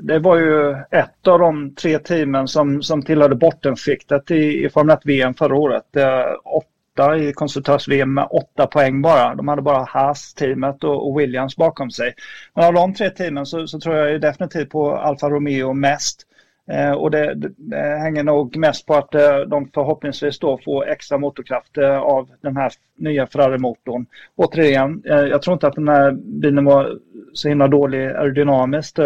det 0.00 0.18
var 0.18 0.36
ju 0.36 0.70
ett 0.90 1.28
av 1.28 1.38
de 1.38 1.74
tre 1.74 1.98
teamen 1.98 2.48
som, 2.48 2.82
som 2.82 3.02
tillhörde 3.02 3.34
bottenskiktet 3.34 4.30
i, 4.30 4.64
i 4.64 4.70
Formel 4.70 4.96
1-VM 4.96 5.34
förra 5.34 5.56
året. 5.56 5.96
Eh, 5.96 6.24
åtta 6.44 7.16
i 7.16 7.32
konstruktörs-VM 7.32 8.14
med 8.14 8.28
åtta 8.30 8.66
poäng 8.66 9.02
bara. 9.02 9.34
De 9.34 9.48
hade 9.48 9.62
bara 9.62 9.84
Haas-teamet 9.84 10.84
och, 10.84 11.08
och, 11.10 11.20
Williams 11.20 11.56
bakom 11.56 11.90
sig. 11.90 12.14
Men 12.54 12.64
av 12.64 12.74
de 12.74 12.94
tre 12.94 13.10
teamen 13.10 13.46
så, 13.46 13.66
så 13.66 13.80
tror 13.80 13.96
jag 13.96 14.20
definitivt 14.20 14.70
på 14.70 14.96
Alfa 14.96 15.30
Romeo 15.30 15.72
mest. 15.72 16.26
Eh, 16.70 16.92
och 16.92 17.10
det, 17.10 17.34
det, 17.56 17.76
hänger 17.76 18.22
nog 18.22 18.56
mest 18.56 18.86
på 18.86 18.94
att 18.94 19.14
eh, 19.14 19.36
de 19.36 19.70
förhoppningsvis 19.74 20.38
då 20.38 20.58
får 20.64 20.88
extra 20.88 21.18
motorkraft 21.18 21.78
eh, 21.78 21.98
av 21.98 22.28
den 22.40 22.56
här 22.56 22.72
nya 22.96 23.26
Ferrari-motorn. 23.26 24.06
Återigen, 24.36 25.02
jag 25.04 25.42
tror 25.42 25.54
inte 25.54 25.66
att 25.66 25.74
den 25.74 25.88
här 25.88 26.12
bilen 26.12 26.64
var 26.64 26.98
så 27.32 27.48
himla 27.48 27.68
dålig 27.68 28.06
aerodynamiskt 28.06 28.98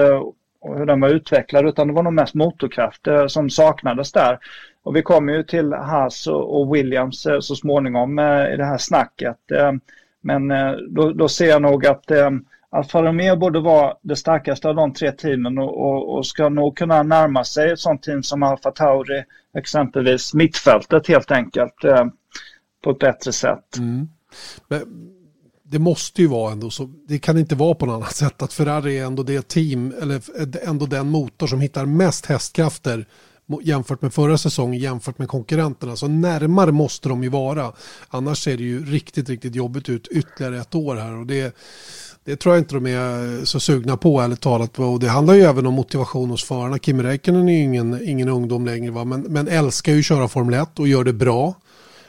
och 0.61 0.79
hur 0.79 0.87
den 0.87 1.01
var 1.01 1.09
utvecklad 1.09 1.69
utan 1.69 1.89
det 1.89 1.95
var 1.95 2.03
nog 2.03 2.13
mest 2.13 2.35
motorkraft 2.35 3.09
som 3.29 3.51
saknades 3.51 4.13
där. 4.13 4.39
Och 4.83 4.97
vi 4.97 5.03
kommer 5.03 5.33
ju 5.33 5.43
till 5.43 5.73
Haas 5.73 6.27
och 6.27 6.75
Williams 6.75 7.27
så 7.41 7.55
småningom 7.55 8.19
i 8.53 8.57
det 8.57 8.65
här 8.65 8.79
snacket. 8.79 9.37
Men 10.21 10.49
då, 10.89 11.13
då 11.13 11.29
ser 11.29 11.49
jag 11.49 11.63
nog 11.63 11.87
att 11.87 12.11
Alfa 12.77 13.03
Romeo 13.03 13.37
borde 13.37 13.61
vara 13.61 13.95
det 14.03 14.16
starkaste 14.16 14.68
av 14.68 14.74
de 14.74 14.93
tre 14.93 15.12
teamen 15.12 15.59
och, 15.59 15.87
och, 15.87 16.16
och, 16.16 16.27
ska 16.27 16.49
nog 16.49 16.77
kunna 16.77 17.03
närma 17.03 17.45
sig 17.45 17.70
ett 17.70 17.79
sånt 17.79 18.03
team 18.03 18.22
som 18.22 18.43
Alfa 18.43 18.70
Tauri, 18.70 19.24
exempelvis 19.59 20.35
mittfältet 20.35 21.09
helt 21.09 21.31
enkelt, 21.31 21.85
eh, 21.85 22.05
på 22.85 22.91
ett 22.91 22.99
bättre 22.99 23.33
sätt. 23.33 23.77
Mm. 23.79 24.09
Men 24.68 24.83
det 25.62 25.79
måste 25.79 26.22
ju 26.22 26.29
vara 26.29 26.53
ändå 26.53 26.70
så, 26.70 26.91
det 27.09 27.18
kan 27.18 27.39
inte 27.39 27.55
vara 27.55 27.74
på 27.74 27.87
något 27.87 27.95
annat 27.95 28.16
sätt 28.16 28.43
att 28.43 28.53
Ferrari 28.53 28.99
är 28.99 29.07
ändå 29.07 29.22
det 29.22 29.49
team, 29.49 29.95
eller 30.03 30.20
ändå 30.68 30.87
den 30.87 31.11
motor 31.11 31.47
som 31.47 31.61
hittar 31.61 31.87
mest 31.87 32.27
hästkrafter 32.27 33.07
jämfört 33.62 34.03
med 34.03 34.14
förra 34.14 34.39
säsongen, 34.39 34.81
jämfört 34.81 35.18
med 35.18 35.29
konkurrenterna. 35.29 35.97
Så 35.97 36.09
närmare 36.09 36.72
måste 36.72 37.09
de 37.09 37.22
ju 37.22 37.29
vara. 37.29 37.72
Annars 38.09 38.39
ser 38.39 38.57
det 38.57 38.62
ju 38.62 38.85
riktigt, 38.85 39.29
riktigt 39.29 39.55
jobbigt 39.55 39.89
ut 39.89 40.09
ytterligare 40.09 40.61
ett 40.61 40.74
år 40.74 40.97
här. 40.97 41.16
Och 41.16 41.27
det, 41.27 41.57
det 42.27 42.37
tror 42.37 42.55
jag 42.55 42.61
inte 42.61 42.74
de 42.74 42.87
är 42.87 43.45
så 43.45 43.61
sugna 43.61 43.97
på 43.97 44.20
ärligt 44.20 44.41
talat. 44.41 44.79
Och 44.79 45.01
det 45.01 45.09
handlar 45.09 45.35
ju 45.35 45.43
även 45.43 45.66
om 45.66 45.74
motivation 45.74 46.31
hos 46.31 46.45
förarna. 46.45 46.79
Kim 46.79 47.03
Räikkönen 47.03 47.49
är 47.49 47.53
ju 47.53 47.64
ingen, 47.64 48.09
ingen 48.09 48.29
ungdom 48.29 48.66
längre 48.66 48.91
va? 48.91 49.05
Men, 49.05 49.20
men 49.20 49.49
älskar 49.49 49.93
ju 49.93 49.99
att 49.99 50.05
köra 50.05 50.29
Formel 50.29 50.55
1 50.55 50.79
och 50.79 50.89
gör 50.89 51.05
det 51.05 51.12
bra. 51.12 51.55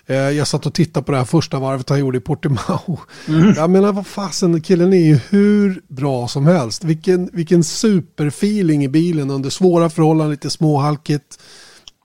Eh, 0.06 0.16
jag 0.16 0.48
satt 0.48 0.66
och 0.66 0.74
tittade 0.74 1.06
på 1.06 1.12
det 1.12 1.18
här 1.18 1.26
första 1.26 1.60
varvet 1.60 1.90
han 1.90 2.00
gjorde 2.00 2.18
i 2.18 2.22
Portimao. 2.22 3.00
Mm. 3.28 3.54
Jag 3.56 3.70
menar 3.70 3.94
vad 3.94 4.08
fasen, 4.08 4.62
killen 4.62 4.94
är 4.94 5.06
ju 5.06 5.20
hur 5.30 5.82
bra 5.88 6.28
som 6.28 6.48
helst. 6.48 6.84
Vilken, 6.84 7.30
vilken 7.34 7.64
superfeeling 7.64 8.84
i 8.84 8.88
bilen 8.88 9.30
under 9.30 9.50
svåra 9.50 9.90
förhållanden, 9.90 10.32
lite 10.32 10.50
småhalkigt. 10.50 11.40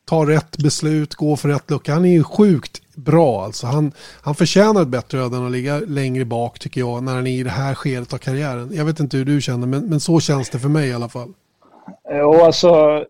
Ta 0.04 0.28
rätt 0.28 0.58
beslut, 0.58 1.14
gå 1.14 1.36
för 1.36 1.48
rätt 1.48 1.70
lucka. 1.70 1.94
Han 1.94 2.04
är 2.04 2.12
ju 2.12 2.24
sjukt 2.24 2.81
bra. 2.94 3.44
Alltså 3.44 3.66
han, 3.66 3.92
han 4.22 4.34
förtjänar 4.34 4.82
ett 4.82 4.88
bättre 4.88 5.18
öde 5.18 5.36
än 5.36 5.46
att 5.46 5.52
ligga 5.52 5.78
längre 5.78 6.24
bak 6.24 6.58
tycker 6.58 6.80
jag 6.80 7.02
när 7.02 7.14
han 7.14 7.26
är 7.26 7.40
i 7.40 7.42
det 7.42 7.50
här 7.50 7.74
skedet 7.74 8.12
av 8.12 8.18
karriären. 8.18 8.70
Jag 8.72 8.84
vet 8.84 9.00
inte 9.00 9.16
hur 9.16 9.24
du 9.24 9.40
känner 9.40 9.66
men, 9.66 9.86
men 9.86 10.00
så 10.00 10.20
känns 10.20 10.50
det 10.50 10.58
för 10.58 10.68
mig 10.68 10.88
i 10.88 10.94
alla 10.94 11.08
fall. 11.08 11.32
Eh, 12.10 12.18
jo, 12.18 12.34
alltså, 12.34 13.04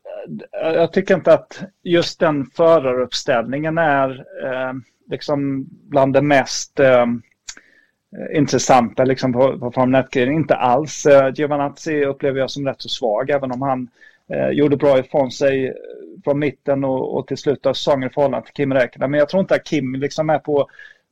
eh, 0.63 0.73
jag 0.73 0.93
tycker 0.93 1.15
inte 1.15 1.35
att 1.35 1.61
just 1.83 2.21
den 2.21 2.47
föraruppställningen 2.47 3.79
är 3.79 4.11
eh, 4.19 4.73
liksom 5.11 5.67
bland 5.89 6.13
det 6.13 6.23
mest 6.23 6.81
eh, 6.81 7.07
intressanta 8.35 9.05
liksom 9.05 9.33
på, 9.33 9.59
på 9.59 9.73
Formel 9.73 10.05
1 10.05 10.17
Inte 10.17 10.55
alls. 10.55 11.07
Eh, 11.07 11.33
Giovanazzi 11.35 12.05
upplever 12.05 12.39
jag 12.39 12.51
som 12.51 12.67
rätt 12.67 12.83
så 12.83 12.89
svag 12.89 13.31
även 13.31 13.53
om 13.53 13.63
han 13.63 13.89
eh, 14.33 14.49
gjorde 14.49 14.77
bra 14.77 14.99
ifrån 14.99 15.31
sig 15.31 15.75
från 16.25 16.39
mitten 16.39 16.85
och, 16.85 17.17
och 17.19 17.27
till 17.27 17.37
slut 17.37 17.67
av 17.67 17.75
säsongen 17.75 18.09
i 18.09 18.13
förhållande 18.13 18.47
till 18.47 18.55
Kim 18.55 18.75
Räikkönen. 18.75 19.11
Men 19.11 19.19
jag 19.19 19.29
tror 19.29 19.41
inte 19.41 19.55
att 19.55 19.67
Kim 19.67 19.95
liksom 19.95 20.31
är 20.31 20.39
på, 20.39 20.69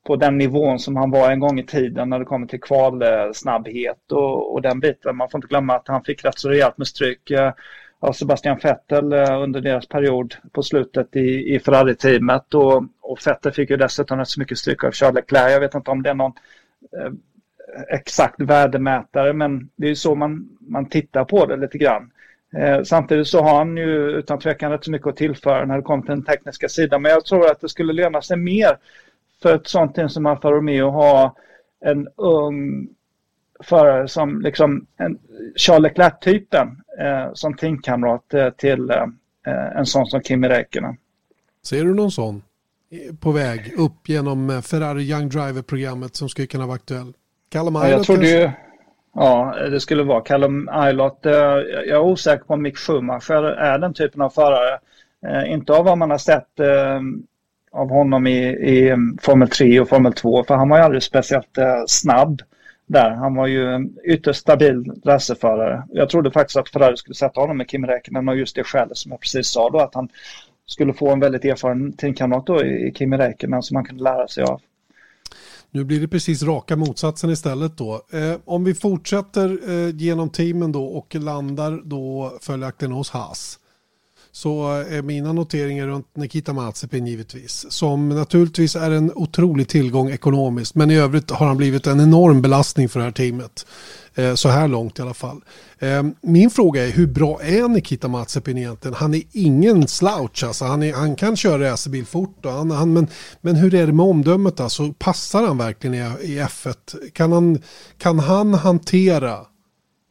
på 0.07 0.17
den 0.17 0.39
nivån 0.39 0.79
som 0.79 0.97
han 0.97 1.11
var 1.11 1.31
en 1.31 1.41
gång 1.41 1.59
i 1.59 1.67
tiden 1.67 2.11
när 2.11 2.19
det 2.19 2.25
kommer 2.25 2.47
till 2.47 2.61
kvalsnabbhet 2.61 4.13
och, 4.13 4.53
och 4.53 4.63
den 4.63 4.81
biten. 4.81 5.17
Man 5.17 5.31
får 5.31 5.39
inte 5.39 5.49
glömma 5.49 5.75
att 5.75 5.89
han 5.89 6.05
fick 6.05 6.25
rätt 6.25 6.39
så 6.39 6.49
rejält 6.49 6.79
med 6.79 6.87
stryk 6.87 7.31
eh, 7.31 7.53
av 8.01 8.13
Sebastian 8.13 8.59
Vettel 8.63 9.13
eh, 9.13 9.43
under 9.43 9.61
deras 9.61 9.89
period 9.89 10.35
på 10.53 10.63
slutet 10.63 11.17
i, 11.17 11.55
i 11.55 11.61
Ferrari-teamet. 11.61 12.55
Och, 12.55 12.85
och 13.01 13.19
Vettel 13.27 13.53
fick 13.53 13.71
ju 13.71 13.77
dessutom 13.77 14.19
rätt 14.19 14.29
så 14.29 14.41
mycket 14.41 14.59
stryk 14.59 14.85
av 14.85 14.93
Charles 14.93 15.15
Leclerc. 15.15 15.53
Jag 15.53 15.61
vet 15.61 15.75
inte 15.75 15.91
om 15.91 16.03
det 16.03 16.11
är 16.11 16.15
någon 16.15 16.33
eh, 16.97 17.13
exakt 17.89 18.41
värdemätare 18.41 19.33
men 19.33 19.71
det 19.77 19.87
är 19.87 19.89
ju 19.89 19.97
så 19.97 20.15
man, 20.15 20.59
man 20.61 20.89
tittar 20.89 21.25
på 21.25 21.47
det 21.47 21.57
lite 21.57 21.79
grann. 21.79 22.11
Eh, 22.57 22.83
samtidigt 22.83 23.29
så 23.29 23.43
har 23.43 23.59
han 23.59 23.77
ju 23.77 24.11
utan 24.11 24.39
tvekan 24.39 24.71
rätt 24.71 24.85
så 24.85 24.91
mycket 24.91 25.07
att 25.07 25.17
tillföra 25.17 25.65
när 25.65 25.77
det 25.77 25.83
kommer 25.83 26.03
till 26.03 26.11
den 26.11 26.25
tekniska 26.25 26.69
sidan. 26.69 27.03
Men 27.03 27.13
jag 27.13 27.25
tror 27.25 27.51
att 27.51 27.61
det 27.61 27.69
skulle 27.69 27.93
löna 27.93 28.23
sig 28.23 28.37
mer 28.37 28.79
för 29.43 29.55
ett 29.55 29.67
sånt 29.67 29.95
team 29.95 30.09
som 30.09 30.27
Alfa 30.27 30.51
Romeo 30.51 30.89
att 30.89 30.95
ha 30.95 31.37
en 31.85 32.09
ung 32.17 32.89
förare 33.63 34.09
som 34.09 34.41
liksom 34.41 34.87
en 34.97 35.19
Charles 35.57 35.83
Leclerc-typen 35.83 36.83
eh, 37.01 37.33
som 37.35 37.55
teamkamrat 37.55 38.35
eh, 38.35 38.51
till 38.51 38.91
eh, 38.91 39.07
en 39.77 39.87
sån 39.87 40.07
som 40.07 40.23
Kimi 40.23 40.49
Räikkönen. 40.49 40.97
Ser 41.65 41.85
du 41.85 41.95
någon 41.95 42.11
sån 42.11 42.43
på 43.21 43.33
väg 43.33 43.73
upp 43.77 44.09
genom 44.09 44.51
eh, 44.51 44.61
Ferrari 44.61 45.03
Young 45.03 45.29
Driver-programmet 45.29 46.17
som 46.17 46.29
skulle 46.29 46.47
kunna 46.47 46.67
vara 46.67 46.75
aktuell? 46.75 47.13
Callum 47.49 47.75
ja, 47.75 47.89
jag 47.89 48.05
trodde 48.05 48.29
ju 48.29 48.51
Ja, 49.15 49.55
det 49.71 49.81
skulle 49.81 50.03
vara 50.03 50.21
Callum 50.21 50.69
Eilert. 50.69 51.19
Jag 51.23 51.89
är 51.89 52.01
osäker 52.01 52.45
på 52.45 52.55
om 52.55 52.63
Mick 52.63 52.79
Schumacher 52.79 53.43
är 53.43 53.79
den 53.79 53.95
typen 53.95 54.23
av 54.23 54.31
förare. 54.31 54.79
Eh, 55.27 55.53
inte 55.53 55.73
av 55.73 55.85
vad 55.85 55.99
man 55.99 56.11
har 56.11 56.19
sett 56.19 56.61
eh, 56.61 57.01
av 57.73 57.91
honom 57.91 58.27
i, 58.27 58.41
i 58.49 58.89
mm, 58.89 59.19
Formel 59.23 59.49
3 59.49 59.81
och 59.81 59.89
Formel 59.89 60.13
2, 60.13 60.45
för 60.45 60.55
han 60.55 60.69
var 60.69 60.79
ju 60.79 60.85
aldrig 60.85 61.03
speciellt 61.03 61.59
eh, 61.59 61.83
snabb 61.87 62.43
där. 62.87 63.11
Han 63.11 63.35
var 63.35 63.47
ju 63.47 63.75
en 63.75 63.97
ytterst 64.05 64.41
stabil 64.41 64.93
racerförare. 65.05 65.83
Jag 65.89 66.09
trodde 66.09 66.31
faktiskt 66.31 66.57
att 66.57 66.69
Ferrari 66.69 66.97
skulle 66.97 67.15
sätta 67.15 67.41
honom 67.41 67.57
med 67.57 67.69
Kim 67.69 67.87
Räikkönen 67.87 68.29
och 68.29 68.37
just 68.37 68.57
det 68.57 68.65
skälet 68.65 68.97
som 68.97 69.11
jag 69.11 69.21
precis 69.21 69.47
sa 69.47 69.71
då, 69.71 69.79
att 69.79 69.95
han 69.95 70.09
skulle 70.67 70.93
få 70.93 71.11
en 71.11 71.21
väldigt 71.21 71.45
erfaren 71.45 71.93
teamkamrat 71.93 72.47
då 72.47 72.65
i 72.65 72.93
Kimi 72.95 73.17
Räikkönen 73.17 73.63
som 73.63 73.77
han 73.77 73.85
kunde 73.85 74.03
lära 74.03 74.29
sig 74.29 74.45
av. 74.45 74.61
Nu 75.71 75.85
blir 75.85 76.01
det 76.01 76.09
precis 76.09 76.43
raka 76.43 76.77
motsatsen 76.77 77.31
istället 77.31 77.77
då. 77.77 78.03
Eh, 78.11 78.35
om 78.45 78.65
vi 78.65 78.75
fortsätter 78.75 79.71
eh, 79.71 79.97
genom 79.97 80.31
teamen 80.31 80.73
då 80.73 80.85
och 80.85 81.15
landar 81.15 81.81
då 81.85 82.33
följaktligen 82.41 82.93
hos 82.93 83.11
Haas 83.11 83.59
så 84.33 84.73
är 84.73 85.03
mina 85.03 85.33
noteringar 85.33 85.87
runt 85.87 86.17
Nikita 86.17 86.53
Mazepin 86.53 87.07
givetvis. 87.07 87.67
Som 87.71 88.09
naturligtvis 88.09 88.77
är 88.77 88.91
en 88.91 89.13
otrolig 89.15 89.69
tillgång 89.69 90.11
ekonomiskt 90.11 90.75
men 90.75 90.91
i 90.91 90.97
övrigt 90.97 91.31
har 91.31 91.47
han 91.47 91.57
blivit 91.57 91.87
en 91.87 92.01
enorm 92.01 92.43
belastning 92.43 92.89
för 92.89 93.01
det 93.01 93.05
här 93.05 93.13
teamet. 93.13 93.67
Eh, 94.15 94.35
så 94.35 94.49
här 94.49 94.69
långt 94.69 94.99
i 94.99 95.03
alla 95.03 95.15
fall. 95.15 95.41
Eh, 95.79 96.03
min 96.21 96.51
fråga 96.51 96.87
är 96.87 96.91
hur 96.91 97.07
bra 97.07 97.43
är 97.43 97.69
Nikita 97.69 98.09
Mazepin 98.09 98.59
egentligen? 98.59 98.95
Han 98.95 99.15
är 99.15 99.23
ingen 99.33 99.89
slouch 99.89 100.45
alltså. 100.45 100.65
Han, 100.65 100.83
är, 100.83 100.93
han 100.93 101.17
kan 101.17 101.37
köra 101.37 101.71
racerbil 101.71 102.07
fort. 102.07 102.47
Och 102.47 102.53
han, 102.53 102.71
han, 102.71 102.93
men, 102.93 103.07
men 103.41 103.57
hur 103.57 103.75
är 103.75 103.87
det 103.87 103.93
med 103.93 104.07
omdömet 104.07 104.61
alltså? 104.61 104.93
Passar 104.99 105.47
han 105.47 105.59
verkligen 105.59 105.95
i, 105.95 105.99
i 106.23 106.41
F1? 106.41 107.11
Kan 107.13 107.33
han, 107.33 107.63
kan 107.99 108.19
han 108.19 108.55
hantera 108.55 109.39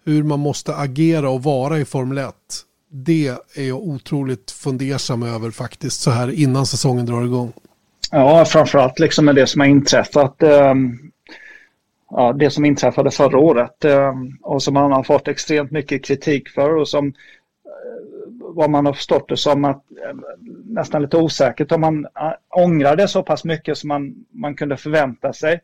hur 0.06 0.24
man 0.24 0.40
måste 0.40 0.76
agera 0.76 1.30
och 1.30 1.44
vara 1.44 1.80
i 1.80 1.86
Formel 1.86 2.18
1? 2.18 2.36
Det 2.92 3.28
är 3.56 3.68
jag 3.68 3.84
otroligt 3.84 4.52
fundersam 4.52 5.24
över 5.24 5.52
faktiskt 5.52 6.02
så 6.02 6.12
här 6.12 6.32
innan 6.32 6.66
säsongen 6.66 7.06
drar 7.06 7.24
igång. 7.24 7.54
Ja, 8.12 8.46
framförallt 8.46 9.00
liksom 9.00 9.26
med 9.26 9.36
det 9.36 9.48
som 9.48 9.62
har 9.62 9.68
inträffat. 9.68 10.44
Eh, 10.44 10.74
ja, 12.10 12.34
det 12.34 12.50
som 12.50 12.66
inträffade 12.66 13.12
förra 13.12 13.38
året 13.38 13.86
eh, 13.86 14.14
och 14.42 14.64
som 14.64 14.76
han 14.76 14.92
har 14.92 15.04
fått 15.04 15.28
extremt 15.28 15.72
mycket 15.72 16.06
kritik 16.06 16.50
för 16.50 16.76
och 16.76 16.88
som 16.88 17.08
eh, 17.08 17.14
vad 18.40 18.70
man 18.70 18.86
har 18.86 18.94
förstått 18.94 19.30
det 19.30 19.38
som 19.38 19.66
att 19.66 19.84
ehm, 20.10 20.24
nästan 20.66 21.02
lite 21.02 21.18
osäkert 21.18 21.72
om 21.72 21.82
man 21.82 22.06
eh, 22.06 22.64
ångrar 22.64 22.96
det 22.96 23.08
så 23.08 23.24
pass 23.24 23.44
mycket 23.44 23.78
som 23.78 23.88
man, 23.88 24.16
man 24.32 24.56
kunde 24.56 24.78
förvänta 24.78 25.34
sig. 25.34 25.62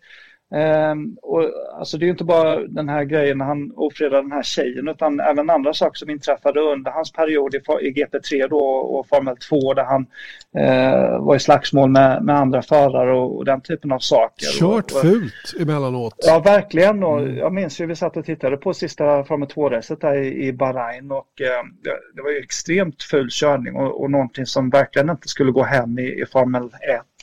Um, 0.51 1.17
och, 1.21 1.43
alltså 1.79 1.97
det 1.97 2.05
är 2.05 2.09
inte 2.09 2.23
bara 2.23 2.59
den 2.67 2.89
här 2.89 3.03
grejen 3.03 3.37
när 3.37 3.45
han 3.45 3.71
ofredade 3.75 4.21
den 4.21 4.31
här 4.31 4.43
tjejen 4.43 4.87
utan 4.87 5.19
även 5.19 5.49
andra 5.49 5.73
saker 5.73 5.97
som 5.97 6.09
inträffade 6.09 6.59
under 6.59 6.91
hans 6.91 7.11
period 7.11 7.55
i, 7.55 7.57
i 7.57 7.93
GP3 7.93 8.47
då 8.49 8.59
och 8.59 9.07
Formel 9.07 9.37
2 9.37 9.73
där 9.73 9.83
han 9.83 10.01
uh, 10.01 11.25
var 11.25 11.35
i 11.35 11.39
slagsmål 11.39 11.89
med, 11.89 12.23
med 12.23 12.35
andra 12.35 12.61
förare 12.61 13.13
och, 13.13 13.37
och, 13.37 13.45
den 13.45 13.61
typen 13.61 13.91
av 13.91 13.99
saker. 13.99 14.45
Kört 14.59 14.91
och, 14.91 14.97
och, 14.97 15.01
fult 15.01 15.53
emellanåt. 15.59 16.15
Ja, 16.17 16.39
verkligen. 16.39 17.03
Och 17.03 17.19
mm. 17.19 17.37
Jag 17.37 17.53
minns 17.53 17.81
ju 17.81 17.85
vi 17.85 17.95
satt 17.95 18.17
och 18.17 18.25
tittade 18.25 18.57
på 18.57 18.73
sista 18.73 19.23
Formel 19.23 19.49
2-racet 19.49 20.01
där 20.01 20.15
i, 20.15 20.47
i 20.47 20.53
Bahrain 20.53 21.11
och 21.11 21.41
uh, 21.41 21.47
det, 21.83 21.91
det, 22.15 22.21
var 22.21 22.31
ju 22.31 22.37
extremt 22.37 23.03
ful 23.03 23.27
körning 23.31 23.75
och, 23.75 24.01
och 24.01 24.11
någonting 24.11 24.45
som 24.45 24.69
verkligen 24.69 25.09
inte 25.09 25.27
skulle 25.27 25.51
gå 25.51 25.63
hem 25.63 25.99
i, 25.99 26.21
i 26.21 26.25
Formel 26.31 26.69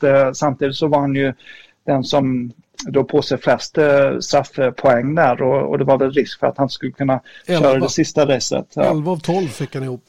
1. 0.02 0.04
Uh, 0.04 0.32
samtidigt 0.32 0.76
så 0.76 0.86
var 0.86 0.98
han 0.98 1.14
ju 1.14 1.32
den 1.86 2.04
som 2.04 2.52
drog 2.86 3.08
på 3.08 3.22
sig 3.22 3.38
flest 3.38 3.78
eh, 3.78 4.18
straffpoäng 4.20 5.14
där 5.14 5.42
och, 5.42 5.70
och, 5.70 5.78
det 5.78 5.84
var 5.84 5.98
väl 5.98 6.12
risk 6.12 6.40
för 6.40 6.46
att 6.46 6.58
han 6.58 6.68
skulle 6.68 6.92
kunna 6.92 7.20
11. 7.46 7.62
köra 7.62 7.78
det 7.78 7.88
sista 7.88 8.26
racet. 8.26 8.66
Ja. 8.74 8.82
11 8.82 9.12
av 9.12 9.16
12 9.16 9.46
fick 9.46 9.74
han 9.74 9.84
ihop. 9.84 10.04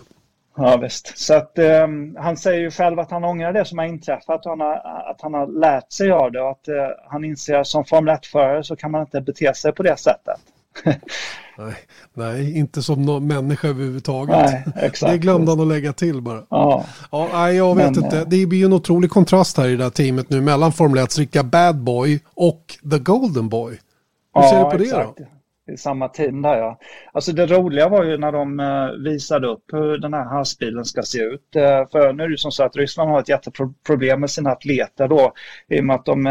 Ja 0.58 0.78
visst. 0.78 1.18
Så 1.18 1.34
att 1.34 1.58
eh, 1.58 1.88
han 2.18 2.38
säger 2.38 2.60
ju 2.60 2.72
själv 2.72 3.00
att 3.00 3.12
han 3.12 3.24
ångrar 3.24 3.54
det 3.54 3.66
som 3.66 3.78
har 3.78 3.86
inträffat 3.86 4.46
och 4.46 4.52
han 4.52 4.60
har, 4.60 4.76
att 5.12 5.22
han 5.22 5.34
har 5.34 5.48
lärt 5.48 5.92
sig 5.92 6.12
av 6.12 6.32
det 6.32 6.42
och 6.42 6.52
att 6.52 6.68
eh, 6.68 6.76
han 7.08 7.26
inser 7.26 7.56
att 7.56 7.68
som 7.68 7.86
Formel 7.86 8.16
1-förare 8.16 8.64
så 8.64 8.76
kan 8.76 8.92
man 8.92 9.02
inte 9.02 9.22
bete 9.22 9.54
sig 9.54 9.72
på 9.72 9.84
det 9.84 10.00
sättet. 10.00 10.40
nej, 11.58 11.74
nej, 12.14 12.58
inte 12.58 12.82
som 12.84 13.02
någon 13.02 13.28
människa 13.28 13.68
överhuvudtaget. 13.68 14.36
Nej, 14.36 14.66
exakt. 14.76 15.12
Det 15.12 15.18
glömde 15.18 15.52
han 15.52 15.60
att 15.60 15.68
lägga 15.68 15.94
till 15.94 16.22
bara. 16.22 16.44
Ja. 16.50 16.86
Ja, 17.12 17.30
nej, 17.34 17.56
jag 17.56 17.76
vet 17.76 17.96
Men, 17.96 18.04
inte. 18.04 18.18
eh, 18.18 18.28
Det 18.28 18.46
blir 18.46 18.60
ju 18.60 18.66
en 18.66 18.74
otrolig 18.74 19.10
kontrast 19.12 19.58
här 19.58 19.68
i 19.68 19.76
det 19.76 19.84
här 19.84 19.92
teamet 19.92 20.30
nu 20.30 20.42
mellan 20.42 20.72
Formel 20.72 21.04
1 21.04 21.18
riktiga 21.20 21.44
bad 21.44 21.78
boy 21.84 22.20
och 22.34 22.64
the 22.92 23.00
golden 23.00 23.50
boy. 23.50 23.80
Hur 24.36 24.42
ser 24.42 24.58
du 24.64 24.72
på 24.72 24.78
det 24.78 24.84
exakt. 24.84 25.18
då? 25.18 25.26
I 25.74 25.78
samma 25.78 26.08
team 26.10 26.42
där 26.42 26.58
ja. 26.58 26.80
Alltså 27.14 27.32
det 27.32 27.46
roliga 27.46 27.90
var 27.90 28.04
ju 28.04 28.18
när 28.18 28.32
de 28.32 28.60
eh, 28.60 29.04
visade 29.04 29.48
upp 29.48 29.64
hur 29.72 29.98
den 29.98 30.14
här 30.14 30.26
havsbilen 30.26 30.86
ska 30.86 31.02
se 31.04 31.20
ut. 31.20 31.56
Eh, 31.56 31.88
för 31.92 32.14
nu 32.14 32.24
är 32.24 32.28
det 32.28 32.32
ju 32.34 32.38
som 32.38 32.52
så 32.52 32.64
att 32.64 32.76
Ryssland 32.76 33.10
har 33.10 33.20
ett 33.20 33.30
jätteproblem 33.30 34.20
med 34.20 34.30
sina 34.30 34.52
atleter 34.52 35.08
då 35.08 35.34
i 35.70 35.80
och 35.80 35.86
med 35.86 35.96
att 35.96 36.06
de, 36.06 36.28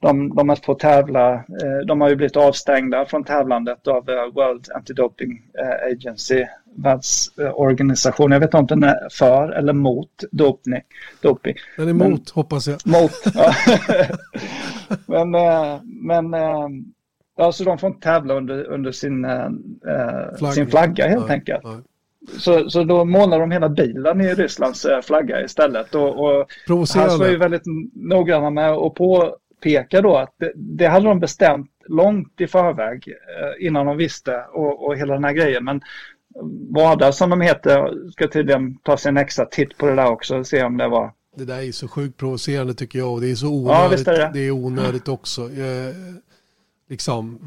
de, 0.00 0.34
de 0.36 0.56
får 0.56 0.74
tävla, 0.74 1.34
eh, 1.34 1.86
de 1.86 2.00
har 2.00 2.08
ju 2.08 2.16
blivit 2.16 2.36
avstängda 2.36 3.04
från 3.04 3.24
tävlandet 3.24 3.88
av 3.88 4.10
eh, 4.10 4.34
World 4.34 4.66
Anti-Doping 4.74 5.32
eh, 5.58 5.92
Agency, 5.92 6.44
världsorganisation. 6.74 8.32
Jag 8.32 8.40
vet 8.40 8.54
inte 8.54 8.74
om 8.74 8.80
den 8.80 8.90
är 8.90 9.08
för 9.12 9.52
eller 9.52 9.72
mot 9.72 10.10
dopning. 10.30 10.82
doping. 11.20 11.54
Den 11.76 11.88
är 11.88 11.92
Men- 11.92 12.06
emot, 12.06 12.30
hoppas 12.30 12.68
jag. 12.68 12.78
Mot. 12.86 13.12
Ja. 13.34 13.52
men 15.06 15.30
men 16.06 16.34
eh, 16.34 16.68
alltså 17.38 17.64
de 17.64 17.78
får 17.78 17.88
inte 17.88 18.00
tävla 18.08 18.34
under, 18.34 18.64
under 18.64 18.92
sin, 18.92 19.24
eh, 19.24 19.44
eh, 19.88 20.36
Flagg. 20.38 20.52
sin 20.54 20.66
flagga 20.66 21.08
helt 21.08 21.26
Nej, 21.28 21.34
enkelt. 21.34 21.64
nej. 21.64 21.76
Så, 22.38 22.70
så 22.70 22.84
då 22.84 23.04
målar 23.04 23.40
de 23.40 23.50
hela 23.50 23.68
bilen 23.68 24.20
i 24.20 24.34
Rysslands 24.34 24.86
flagga 25.02 25.42
istället. 25.44 25.94
Och, 25.94 26.08
och 26.24 26.46
Hans 26.68 27.18
var 27.18 27.28
ju 27.28 27.36
väldigt 27.36 27.62
noggranna 27.94 28.50
med 28.50 28.70
att 28.70 28.94
påpeka 29.60 30.00
då 30.02 30.16
att 30.16 30.34
det, 30.38 30.52
det 30.54 30.86
hade 30.86 31.06
de 31.08 31.20
bestämt 31.20 31.70
långt 31.88 32.40
i 32.40 32.46
förväg 32.46 33.08
eh, 33.08 33.66
innan 33.66 33.86
de 33.86 33.96
visste 33.96 34.44
och, 34.52 34.86
och 34.86 34.96
hela 34.96 35.14
den 35.14 35.24
här 35.24 35.32
grejen. 35.32 35.64
Men 35.64 35.80
Vada 36.70 37.12
som 37.12 37.30
de 37.30 37.40
heter 37.40 38.10
ska 38.12 38.28
tydligen 38.28 38.78
ta 38.78 38.96
sig 38.96 39.08
en 39.08 39.16
extra 39.16 39.44
titt 39.46 39.78
på 39.78 39.86
det 39.86 39.94
där 39.94 40.06
också 40.10 40.36
och 40.38 40.46
se 40.46 40.62
om 40.64 40.76
det 40.76 40.88
var 40.88 41.12
Det 41.36 41.44
där 41.44 41.62
är 41.68 41.72
så 41.72 41.88
sjukt 41.88 42.16
provocerande 42.16 42.74
tycker 42.74 42.98
jag 42.98 43.12
och 43.12 43.20
det 43.20 43.30
är 43.30 43.34
så 43.34 43.46
Ja, 43.46 43.50
onödigt. 43.50 43.92
visst 43.98 44.08
är 44.08 44.18
det. 44.18 44.30
det 44.34 44.40
är 44.40 44.50
onödigt 44.50 45.08
också. 45.08 45.42
Eh, 45.42 45.94
liksom, 46.88 47.38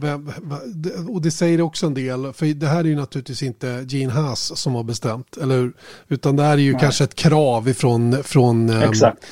och 1.09 1.21
det 1.21 1.31
säger 1.31 1.61
också 1.61 1.85
en 1.85 1.93
del, 1.93 2.33
för 2.33 2.45
det 2.45 2.67
här 2.67 2.79
är 2.79 2.83
ju 2.83 2.95
naturligtvis 2.95 3.43
inte 3.43 3.85
Gene 3.89 4.11
Haas 4.13 4.57
som 4.59 4.75
har 4.75 4.83
bestämt, 4.83 5.37
eller 5.37 5.55
hur? 5.55 5.73
Utan 6.07 6.35
det 6.35 6.43
här 6.43 6.53
är 6.53 6.57
ju 6.57 6.71
Nej. 6.71 6.81
kanske 6.81 7.03
ett 7.03 7.15
krav 7.15 7.69
ifrån, 7.69 8.23
från 8.23 8.69
Exakt. 8.69 9.23
eh, 9.23 9.29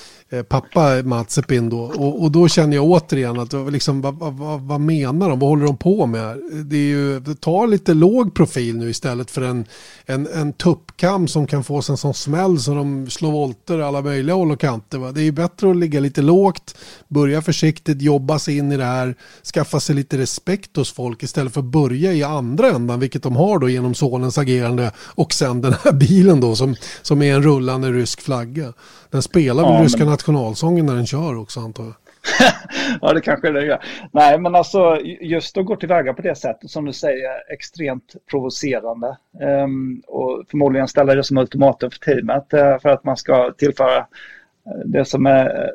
pappa 0.49 1.01
Matsepin 1.03 1.69
då. 1.69 1.80
Och, 1.80 2.23
och 2.23 2.32
då 2.32 2.47
känner 2.47 2.75
jag 2.75 2.86
återigen 2.86 3.39
att 3.39 3.53
liksom, 3.71 4.01
vad, 4.01 4.15
vad, 4.15 4.61
vad, 4.61 4.82
menar 4.82 5.30
de? 5.30 5.39
Vad 5.39 5.49
håller 5.49 5.65
de 5.65 5.78
på 5.78 6.05
med? 6.05 6.38
Det 6.65 6.75
är 6.75 6.80
ju, 6.88 7.21
tar 7.39 7.67
lite 7.67 7.93
låg 7.93 8.34
profil 8.34 8.78
nu 8.78 8.89
istället 8.89 9.32
för 9.32 9.41
en, 9.41 9.65
en, 10.05 10.28
en 10.34 10.53
tuppkam 10.53 11.28
som 11.28 11.47
kan 11.47 11.63
få 11.63 11.82
sig 11.82 11.93
en 11.93 11.97
sån 11.97 12.13
smäll 12.13 12.59
så 12.59 12.73
de 12.75 13.09
slår 13.09 13.32
volter 13.32 13.80
alla 13.80 14.01
möjliga 14.01 14.36
håll 14.36 14.51
och 14.51 14.59
kanter. 14.59 14.97
Va? 14.97 15.11
Det 15.11 15.21
är 15.21 15.25
ju 15.25 15.32
bättre 15.32 15.69
att 15.69 15.78
ligga 15.78 15.99
lite 15.99 16.21
lågt, 16.21 16.75
börja 17.07 17.41
försiktigt, 17.41 18.01
jobba 18.01 18.39
sig 18.39 18.57
in 18.57 18.71
i 18.71 18.78
det 18.78 18.86
här, 18.86 19.15
skaffa 19.53 19.80
sig 19.80 19.95
lite 19.95 20.17
respekt 20.17 20.75
hos 20.75 20.91
folk 20.91 21.23
istället 21.23 21.53
för 21.53 21.59
att 21.59 21.65
börja 21.65 22.13
i 22.13 22.23
andra 22.23 22.69
ändan, 22.69 22.99
vilket 22.99 23.23
de 23.23 23.36
har 23.36 23.59
då 23.59 23.69
genom 23.69 23.95
sonens 23.95 24.38
agerande 24.38 24.91
och 24.99 25.34
sen 25.34 25.61
den 25.61 25.73
här 25.84 25.91
bilen 25.91 26.39
då 26.41 26.55
som, 26.55 26.75
som 27.01 27.21
är 27.21 27.36
en 27.36 27.43
rullande 27.43 27.91
rysk 27.91 28.21
flagga. 28.21 28.73
Den 29.11 29.21
spelar 29.21 29.63
väl 29.63 29.73
Ja, 29.73 29.84
ryska 29.84 29.97
men- 29.97 30.07
nationalsången 30.18 30.86
när 30.86 30.95
den 30.95 31.05
kör 31.05 31.38
också 31.38 31.59
antar 31.59 31.84
jag. 31.84 31.93
ja, 33.01 33.13
det 33.13 33.22
kanske 33.22 33.51
det 33.51 33.65
gör. 33.65 33.84
Nej, 34.11 34.39
men 34.39 34.55
alltså 34.55 34.99
just 35.22 35.57
att 35.57 35.65
gå 35.65 35.76
tillväga 35.76 36.13
på 36.13 36.22
det 36.22 36.36
sättet 36.36 36.70
som 36.70 36.86
du 36.86 36.93
säger, 36.93 37.53
extremt 37.53 38.15
provocerande. 38.32 39.18
Ehm, 39.41 40.01
och 40.07 40.43
förmodligen 40.49 40.88
ställa 40.88 41.15
det 41.15 41.24
som 41.24 41.38
ultimatum 41.38 41.91
för 41.91 41.99
teamet 41.99 42.53
eh, 42.53 42.80
för 42.80 42.89
att 42.89 43.03
man 43.03 43.18
ska 43.18 43.51
tillföra 43.57 43.97
eh, 43.97 44.05
det 44.86 45.05
som 45.05 45.26
är 45.26 45.45
eh, 45.45 45.70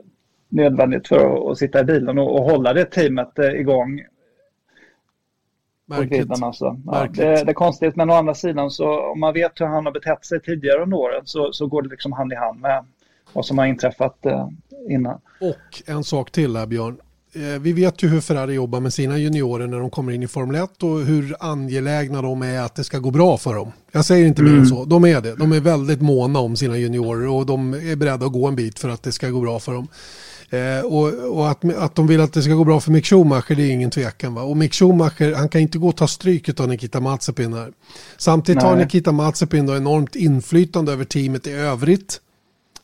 nödvändigt 0.49 1.09
för 1.09 1.17
att, 1.17 1.51
att 1.51 1.59
sitta 1.59 1.81
i 1.81 1.85
bilen 1.85 2.19
och, 2.19 2.37
och 2.37 2.45
hålla 2.45 2.73
det 2.73 2.85
teamet 2.85 3.39
eh, 3.39 3.51
igång 3.51 4.01
Märkligt. 5.87 6.43
Alltså. 6.43 6.77
Ja, 6.87 7.07
det, 7.11 7.45
det 7.45 7.51
är 7.51 7.55
konstigt, 7.55 7.97
men 7.97 8.11
å 8.11 8.13
andra 8.13 8.35
sidan 8.35 8.71
så 8.71 9.11
om 9.13 9.21
man 9.21 9.35
vet 9.35 9.61
hur 9.61 9.67
han 9.67 9.87
har 9.87 9.93
betett 9.93 10.25
sig 10.25 10.41
tidigare 10.41 10.83
under 10.83 10.97
åren 10.97 11.23
så, 11.25 11.53
så 11.53 11.67
går 11.67 11.83
det 11.83 11.89
liksom 11.89 12.13
hand 12.13 12.33
i 12.33 12.37
hand 12.37 12.61
med 12.61 12.85
vad 13.33 13.47
som 13.47 13.59
har 13.59 13.67
inträffat 13.67 14.27
eh, 14.27 14.49
innan. 14.91 15.21
Och 15.41 15.83
en 15.87 16.05
sak 16.05 16.31
till 16.31 16.57
här 16.57 16.67
Björn. 16.67 16.97
Eh, 17.35 17.61
Vi 17.61 17.73
vet 17.73 18.03
ju 18.03 18.09
hur 18.09 18.21
Ferrari 18.21 18.55
jobbar 18.55 18.81
med 18.81 18.93
sina 18.93 19.19
juniorer 19.19 19.67
när 19.67 19.79
de 19.81 19.91
kommer 19.91 20.13
in 20.13 20.23
i 20.23 20.29
Formel 20.29 20.63
1 20.65 20.83
och 20.83 21.01
hur 21.01 21.37
angelägna 21.41 22.23
de 22.23 22.43
är 22.43 22.61
att 22.61 22.75
det 22.75 22.85
ska 22.85 22.99
gå 22.99 23.11
bra 23.11 23.37
för 23.37 23.55
dem. 23.55 23.73
Jag 23.93 24.05
säger 24.05 24.27
inte 24.27 24.43
mer 24.43 24.53
än 24.53 24.67
så. 24.67 24.85
De 24.85 25.05
är 25.05 25.21
det. 25.21 25.35
De 25.35 25.53
är 25.53 25.61
väldigt 25.61 26.01
måna 26.03 26.39
om 26.39 26.57
sina 26.57 26.79
juniorer 26.79 27.29
och 27.29 27.47
de 27.47 27.75
är 27.75 27.97
beredda 27.97 28.27
att 28.27 28.33
gå 28.33 28.47
en 28.49 28.57
bit 28.57 28.79
för 28.79 28.89
att 28.89 29.03
det 29.03 29.13
ska 29.13 29.29
gå 29.29 29.41
bra 29.41 29.59
för 29.61 29.73
dem. 29.73 29.89
Eh, 30.51 30.85
och 30.85 31.37
och 31.39 31.51
att, 31.51 31.65
att 31.77 31.95
de 31.95 32.07
vill 32.07 32.21
att 32.21 32.33
det 32.33 32.43
ska 32.43 32.55
gå 32.55 32.65
bra 32.65 32.81
för 32.81 32.91
Mick 32.91 33.07
Schumacher 33.07 33.55
det 33.55 33.63
är 33.63 33.71
ingen 33.71 33.91
tvekan. 33.91 34.35
Va? 34.35 34.43
Och 34.43 34.57
Mick 34.57 34.75
Schumacher 34.75 35.35
han 35.35 35.49
kan 35.49 35.61
inte 35.61 35.79
gå 35.79 35.89
och 35.89 35.97
ta 35.97 36.07
stryk 36.07 36.61
av 36.61 36.69
Nikita 36.69 37.01
Mazepin 37.01 37.53
här. 37.53 37.73
Samtidigt 38.19 38.63
har 38.63 38.75
Nej. 38.77 38.85
Nikita 38.85 39.13
Mazepin 39.13 39.67
då 39.67 39.77
enormt 39.77 40.17
inflytande 40.17 40.93
över 40.93 41.05
teamet 41.05 41.47
i 41.47 41.53
övrigt. 41.53 42.21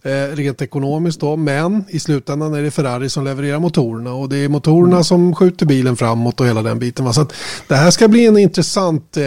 Eh, 0.09 0.37
rent 0.37 0.63
ekonomiskt 0.63 1.21
då, 1.21 1.37
men 1.37 1.85
i 1.89 1.99
slutändan 2.01 2.55
är 2.55 2.63
det 2.63 2.71
Ferrari 2.71 3.09
som 3.11 3.25
levererar 3.25 3.59
motorerna 3.59 4.13
och 4.13 4.29
det 4.29 4.37
är 4.37 4.49
motorerna 4.49 5.05
som 5.05 5.35
skjuter 5.35 5.67
bilen 5.67 5.97
framåt 5.97 6.41
och 6.41 6.47
hela 6.47 6.63
den 6.63 6.79
biten. 6.79 7.05
Va? 7.05 7.13
Så 7.13 7.21
att 7.21 7.33
det 7.69 7.75
här 7.77 7.91
ska 7.91 8.09
bli 8.09 8.27
en 8.27 8.39
intressant 8.39 9.17
eh, 9.17 9.23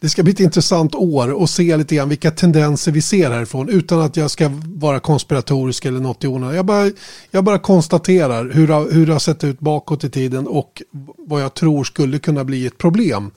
det 0.00 0.08
ska 0.08 0.22
bli 0.22 0.32
ett 0.32 0.40
intressant 0.40 0.94
år 0.94 1.32
och 1.32 1.50
se 1.50 1.76
lite 1.76 1.94
grann 1.94 2.08
vilka 2.08 2.30
tendenser 2.30 2.92
vi 2.92 3.02
ser 3.02 3.30
härifrån 3.30 3.68
utan 3.68 4.00
att 4.00 4.16
jag 4.16 4.30
ska 4.30 4.50
vara 4.64 5.00
konspiratorisk 5.00 5.84
eller 5.84 6.00
något 6.00 6.24
i 6.24 6.26
onödan. 6.26 6.56
Jag 6.56 6.66
bara, 6.66 6.90
jag 7.30 7.44
bara 7.44 7.58
konstaterar 7.58 8.50
hur, 8.54 8.66
det- 8.68 8.94
hur 8.94 9.06
det 9.06 9.12
har 9.12 9.20
sett 9.20 9.44
ut 9.44 9.60
bakåt 9.60 10.04
i 10.04 10.10
tiden 10.10 10.46
och 10.46 10.82
vad 11.18 11.42
jag 11.42 11.54
tror 11.54 11.84
skulle 11.84 12.18
kunna 12.18 12.44
bli 12.44 12.66
ett 12.66 12.78
problem 12.78 13.30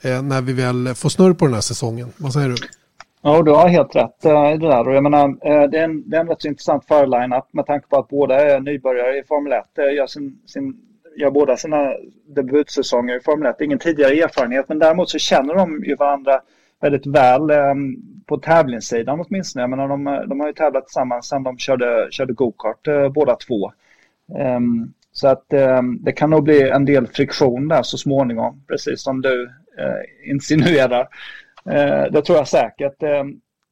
eh, 0.00 0.22
när 0.22 0.40
vi 0.40 0.52
väl 0.52 0.94
får 0.94 1.08
snurr 1.08 1.32
på 1.34 1.44
den 1.44 1.54
här 1.54 1.60
säsongen. 1.60 2.08
Vad 2.16 2.32
säger 2.32 2.48
du? 2.48 2.56
Ja, 3.24 3.42
du 3.42 3.50
har 3.50 3.68
helt 3.68 3.96
rätt 3.96 4.24
eh, 4.24 4.54
i 4.54 4.58
det 4.58 4.68
där. 4.68 4.88
Och 4.88 4.94
jag 4.94 5.02
menar, 5.02 5.28
eh, 5.28 5.70
det, 5.70 5.78
är 5.78 5.84
en, 5.84 6.10
det 6.10 6.16
är 6.16 6.20
en 6.20 6.28
rätt 6.28 6.42
så 6.42 6.48
intressant 6.48 6.84
förelineup 6.84 7.44
med 7.52 7.66
tanke 7.66 7.88
på 7.88 7.96
att 7.96 8.08
båda 8.08 8.40
är 8.40 8.60
nybörjare 8.60 9.18
i 9.18 9.22
Formel 9.24 9.52
1. 9.52 9.78
Eh, 9.78 9.94
gör, 9.94 10.06
sin, 10.06 10.38
sin, 10.46 10.76
gör 11.16 11.30
båda 11.30 11.56
sina 11.56 11.92
debutsäsonger 12.26 13.16
i 13.16 13.20
Formel 13.20 13.50
1. 13.50 13.60
Ingen 13.60 13.78
tidigare 13.78 14.12
erfarenhet, 14.12 14.68
men 14.68 14.78
däremot 14.78 15.10
så 15.10 15.18
känner 15.18 15.54
de 15.54 15.84
ju 15.84 15.96
varandra 15.96 16.40
väldigt 16.80 17.06
väl 17.06 17.50
eh, 17.50 17.74
på 18.26 18.38
tävlingssidan 18.38 19.24
åtminstone. 19.26 19.62
Jag 19.62 19.70
menar, 19.70 19.88
de, 19.88 20.28
de 20.28 20.40
har 20.40 20.46
ju 20.46 20.52
tävlat 20.52 20.86
tillsammans 20.86 21.28
sedan 21.28 21.42
de 21.42 21.58
körde, 21.58 22.08
körde 22.10 22.32
go-kart 22.32 22.88
eh, 22.88 23.08
båda 23.08 23.36
två. 23.36 23.72
Ehm, 24.38 24.92
så 25.12 25.28
att 25.28 25.52
ehm, 25.52 25.98
det 26.02 26.12
kan 26.12 26.30
nog 26.30 26.42
bli 26.42 26.70
en 26.70 26.84
del 26.84 27.06
friktion 27.06 27.68
där 27.68 27.82
så 27.82 27.98
småningom, 27.98 28.64
precis 28.68 29.02
som 29.02 29.20
du 29.20 29.50
eh, 29.78 30.30
insinuerar. 30.30 31.08
Eh, 31.70 32.12
det 32.12 32.22
tror 32.22 32.38
jag 32.38 32.48
säkert. 32.48 33.02
Eh, 33.02 33.24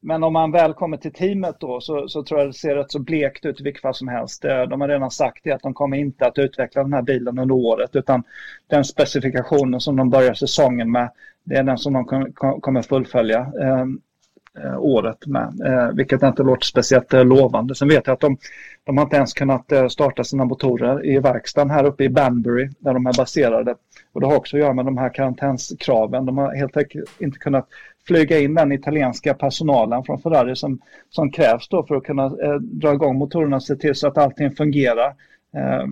men 0.03 0.23
om 0.23 0.33
man 0.33 0.51
väl 0.51 0.73
kommer 0.73 0.97
till 0.97 1.13
teamet 1.13 1.55
då 1.59 1.81
så, 1.81 2.07
så 2.07 2.23
tror 2.23 2.39
jag 2.39 2.49
det 2.49 2.53
ser 2.53 2.75
rätt 2.75 2.91
så 2.91 2.99
blekt 2.99 3.45
ut 3.45 3.61
i 3.61 3.63
vilket 3.63 3.81
fall 3.81 3.95
som 3.95 4.07
helst. 4.07 4.45
Eh, 4.45 4.61
de 4.61 4.81
har 4.81 4.87
redan 4.87 5.11
sagt 5.11 5.43
det 5.43 5.51
att 5.51 5.61
de 5.61 5.73
kommer 5.73 5.97
inte 5.97 6.25
att 6.27 6.37
utveckla 6.37 6.83
den 6.83 6.93
här 6.93 7.01
bilen 7.01 7.39
under 7.39 7.55
året 7.55 7.95
utan 7.95 8.23
den 8.67 8.85
specifikationen 8.85 9.79
som 9.79 9.95
de 9.95 10.09
börjar 10.09 10.33
säsongen 10.33 10.91
med 10.91 11.09
det 11.43 11.55
är 11.55 11.63
den 11.63 11.77
som 11.77 11.93
de 11.93 12.33
kommer 12.61 12.81
fullfölja. 12.81 13.39
Eh, 13.39 13.85
Eh, 14.59 14.79
året 14.79 15.27
med, 15.27 15.61
eh, 15.65 15.91
vilket 15.95 16.23
inte 16.23 16.43
låter 16.43 16.65
speciellt 16.65 17.13
eh, 17.13 17.25
lovande. 17.25 17.75
Sen 17.75 17.87
vet 17.87 18.07
jag 18.07 18.13
att 18.13 18.19
de, 18.19 18.37
de 18.83 18.97
har 18.97 19.03
inte 19.05 19.15
ens 19.15 19.33
kunnat 19.33 19.71
eh, 19.71 19.87
starta 19.87 20.23
sina 20.23 20.45
motorer 20.45 21.05
i 21.05 21.19
verkstaden 21.19 21.69
här 21.69 21.83
uppe 21.83 22.03
i 22.03 22.09
Banbury 22.09 22.69
där 22.79 22.93
de 22.93 23.05
är 23.05 23.17
baserade. 23.17 23.75
Och 24.13 24.21
det 24.21 24.27
har 24.27 24.35
också 24.35 24.57
att 24.57 24.61
göra 24.61 24.73
med 24.73 24.85
de 24.85 24.97
här 24.97 25.13
karantänskraven. 25.13 26.25
De 26.25 26.37
har 26.37 26.55
helt 26.55 26.77
enkelt 26.77 27.09
inte 27.21 27.39
kunnat 27.39 27.67
flyga 28.07 28.39
in 28.39 28.53
den 28.53 28.71
italienska 28.71 29.33
personalen 29.33 30.03
från 30.03 30.21
Ferrari 30.21 30.55
som, 30.55 30.79
som 31.09 31.31
krävs 31.31 31.67
då 31.69 31.83
för 31.83 31.95
att 31.95 32.03
kunna 32.03 32.25
eh, 32.25 32.55
dra 32.55 32.93
igång 32.93 33.17
motorerna 33.17 33.55
och 33.55 33.63
se 33.63 33.75
till 33.75 33.95
så 33.95 34.07
att 34.07 34.17
allting 34.17 34.51
fungerar. 34.51 35.15
Eh, 35.55 35.85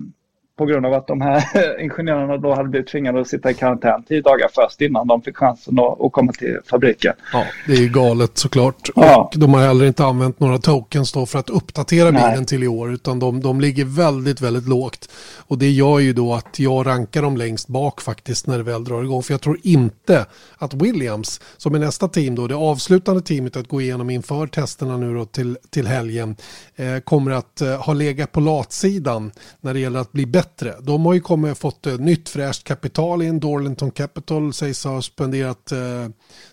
på 0.56 0.66
grund 0.66 0.86
av 0.86 0.92
att 0.92 1.06
de 1.06 1.20
här 1.20 1.80
ingenjörerna 1.80 2.36
då 2.36 2.54
hade 2.54 2.68
blivit 2.68 2.88
tvingade 2.88 3.20
att 3.20 3.28
sitta 3.28 3.50
i 3.50 3.54
karantän 3.54 4.02
tio 4.02 4.22
dagar 4.22 4.48
först 4.54 4.80
innan 4.80 5.06
de 5.06 5.22
fick 5.22 5.36
chansen 5.36 5.78
att, 5.78 6.12
komma 6.12 6.32
till 6.32 6.58
fabriken. 6.70 7.12
Ja, 7.32 7.44
det 7.66 7.72
är 7.72 7.76
ju 7.76 7.88
galet 7.88 8.38
såklart. 8.38 8.90
Ja. 8.94 9.30
Och 9.34 9.38
de 9.38 9.54
har 9.54 9.60
heller 9.60 9.84
inte 9.84 10.04
använt 10.04 10.40
några 10.40 10.58
tokens 10.58 11.12
då 11.12 11.26
för 11.26 11.38
att 11.38 11.50
uppdatera 11.50 12.10
Nej. 12.10 12.30
bilen 12.30 12.46
till 12.46 12.62
i 12.62 12.68
år 12.68 12.92
utan 12.92 13.18
de, 13.18 13.40
de 13.40 13.60
ligger 13.60 13.84
väldigt, 13.84 14.40
väldigt 14.40 14.68
lågt. 14.68 15.08
Och 15.36 15.58
det 15.58 15.70
gör 15.70 15.98
ju 15.98 16.12
då 16.12 16.34
att 16.34 16.58
jag 16.58 16.86
rankar 16.86 17.22
dem 17.22 17.36
längst 17.36 17.68
bak 17.68 18.00
faktiskt 18.00 18.46
när 18.46 18.58
det 18.58 18.64
väl 18.64 18.84
drar 18.84 19.02
igång. 19.02 19.22
För 19.22 19.34
jag 19.34 19.40
tror 19.40 19.58
inte 19.62 20.26
att 20.58 20.74
Williams, 20.74 21.40
som 21.56 21.74
är 21.74 21.78
nästa 21.78 22.08
team 22.08 22.34
då, 22.34 22.46
det 22.46 22.54
avslutande 22.54 23.22
teamet 23.22 23.56
att 23.56 23.68
gå 23.68 23.80
igenom 23.80 24.10
inför 24.10 24.46
testerna 24.46 24.96
nu 24.96 25.14
då 25.14 25.24
till, 25.24 25.58
till 25.70 25.86
helgen, 25.86 26.36
eh, 26.76 26.98
kommer 26.98 27.30
att 27.30 27.60
eh, 27.60 27.84
ha 27.84 27.92
legat 27.92 28.32
på 28.32 28.40
latsidan 28.40 29.32
när 29.60 29.74
det 29.74 29.80
gäller 29.80 30.00
att 30.00 30.12
bli 30.12 30.26
bättre 30.26 30.49
bättre. 30.50 30.74
De 30.82 31.06
har 31.06 31.14
ju 31.14 31.20
kommit, 31.20 31.58
fått 31.58 31.86
eh, 31.86 31.98
nytt 31.98 32.28
fräscht 32.28 32.64
kapital 32.64 33.22
in. 33.22 33.40
Dorlington 33.40 33.90
Capital 33.90 34.52
sägs 34.52 34.84
ha 34.84 35.02
spenderat 35.02 35.72
eh, 35.72 35.78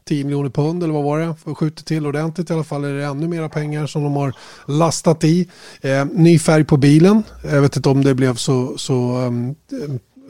10 0.04 0.24
miljoner 0.24 0.50
pund 0.50 0.84
eller 0.84 0.93
vad 0.93 1.04
var 1.04 1.20
det? 1.20 1.36
För 1.43 1.54
skjuter 1.54 1.84
till 1.84 2.06
ordentligt 2.06 2.50
i 2.50 2.54
alla 2.54 2.64
fall 2.64 2.84
är 2.84 2.93
det 2.93 3.06
ännu 3.06 3.28
mera 3.28 3.50
pengar 3.50 3.88
som 3.88 4.04
de 4.04 4.16
har 4.16 4.34
lastat 4.68 5.24
i. 5.24 5.48
Eh, 5.82 6.06
ny 6.06 6.39
färg 6.39 6.66
på 6.66 6.78
bilen. 6.78 7.24
Jag 7.43 7.62
vet 7.62 7.76
inte 7.76 7.89
om 7.89 8.04
det 8.04 8.16
blev 8.16 8.36
så, 8.36 8.78
så 8.78 8.93
um, 9.18 9.56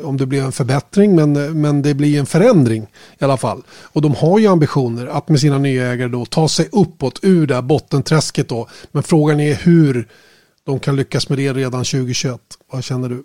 om 0.04 0.18
det 0.18 0.26
blir 0.26 0.44
en 0.44 0.52
förbättring 0.52 1.16
men, 1.16 1.62
men 1.62 1.82
det 1.82 1.94
blir 1.94 2.20
en 2.20 2.26
förändring 2.26 2.88
i 3.20 3.24
alla 3.24 3.38
fall. 3.38 3.64
Och 3.70 4.02
de 4.02 4.16
har 4.16 4.40
ju 4.40 4.48
ambitioner 4.48 5.08
att 5.08 5.30
med 5.30 5.40
sina 5.40 5.58
nya 5.58 5.86
ägare 5.86 6.10
då 6.10 6.26
ta 6.26 6.48
sig 6.48 6.70
uppåt 6.72 7.20
ur 7.22 7.48
det 7.48 7.56
här 7.56 7.62
bottenträsket 7.62 8.50
då. 8.50 8.68
Men 8.92 9.04
frågan 9.04 9.40
är 9.40 9.56
hur 9.56 10.08
de 10.68 10.80
kan 10.80 10.96
lyckas 10.96 11.30
med 11.30 11.38
det 11.38 11.54
redan 11.54 11.84
2021. 11.84 12.42
Vad 12.72 12.84
känner 12.84 13.10
du? 13.10 13.24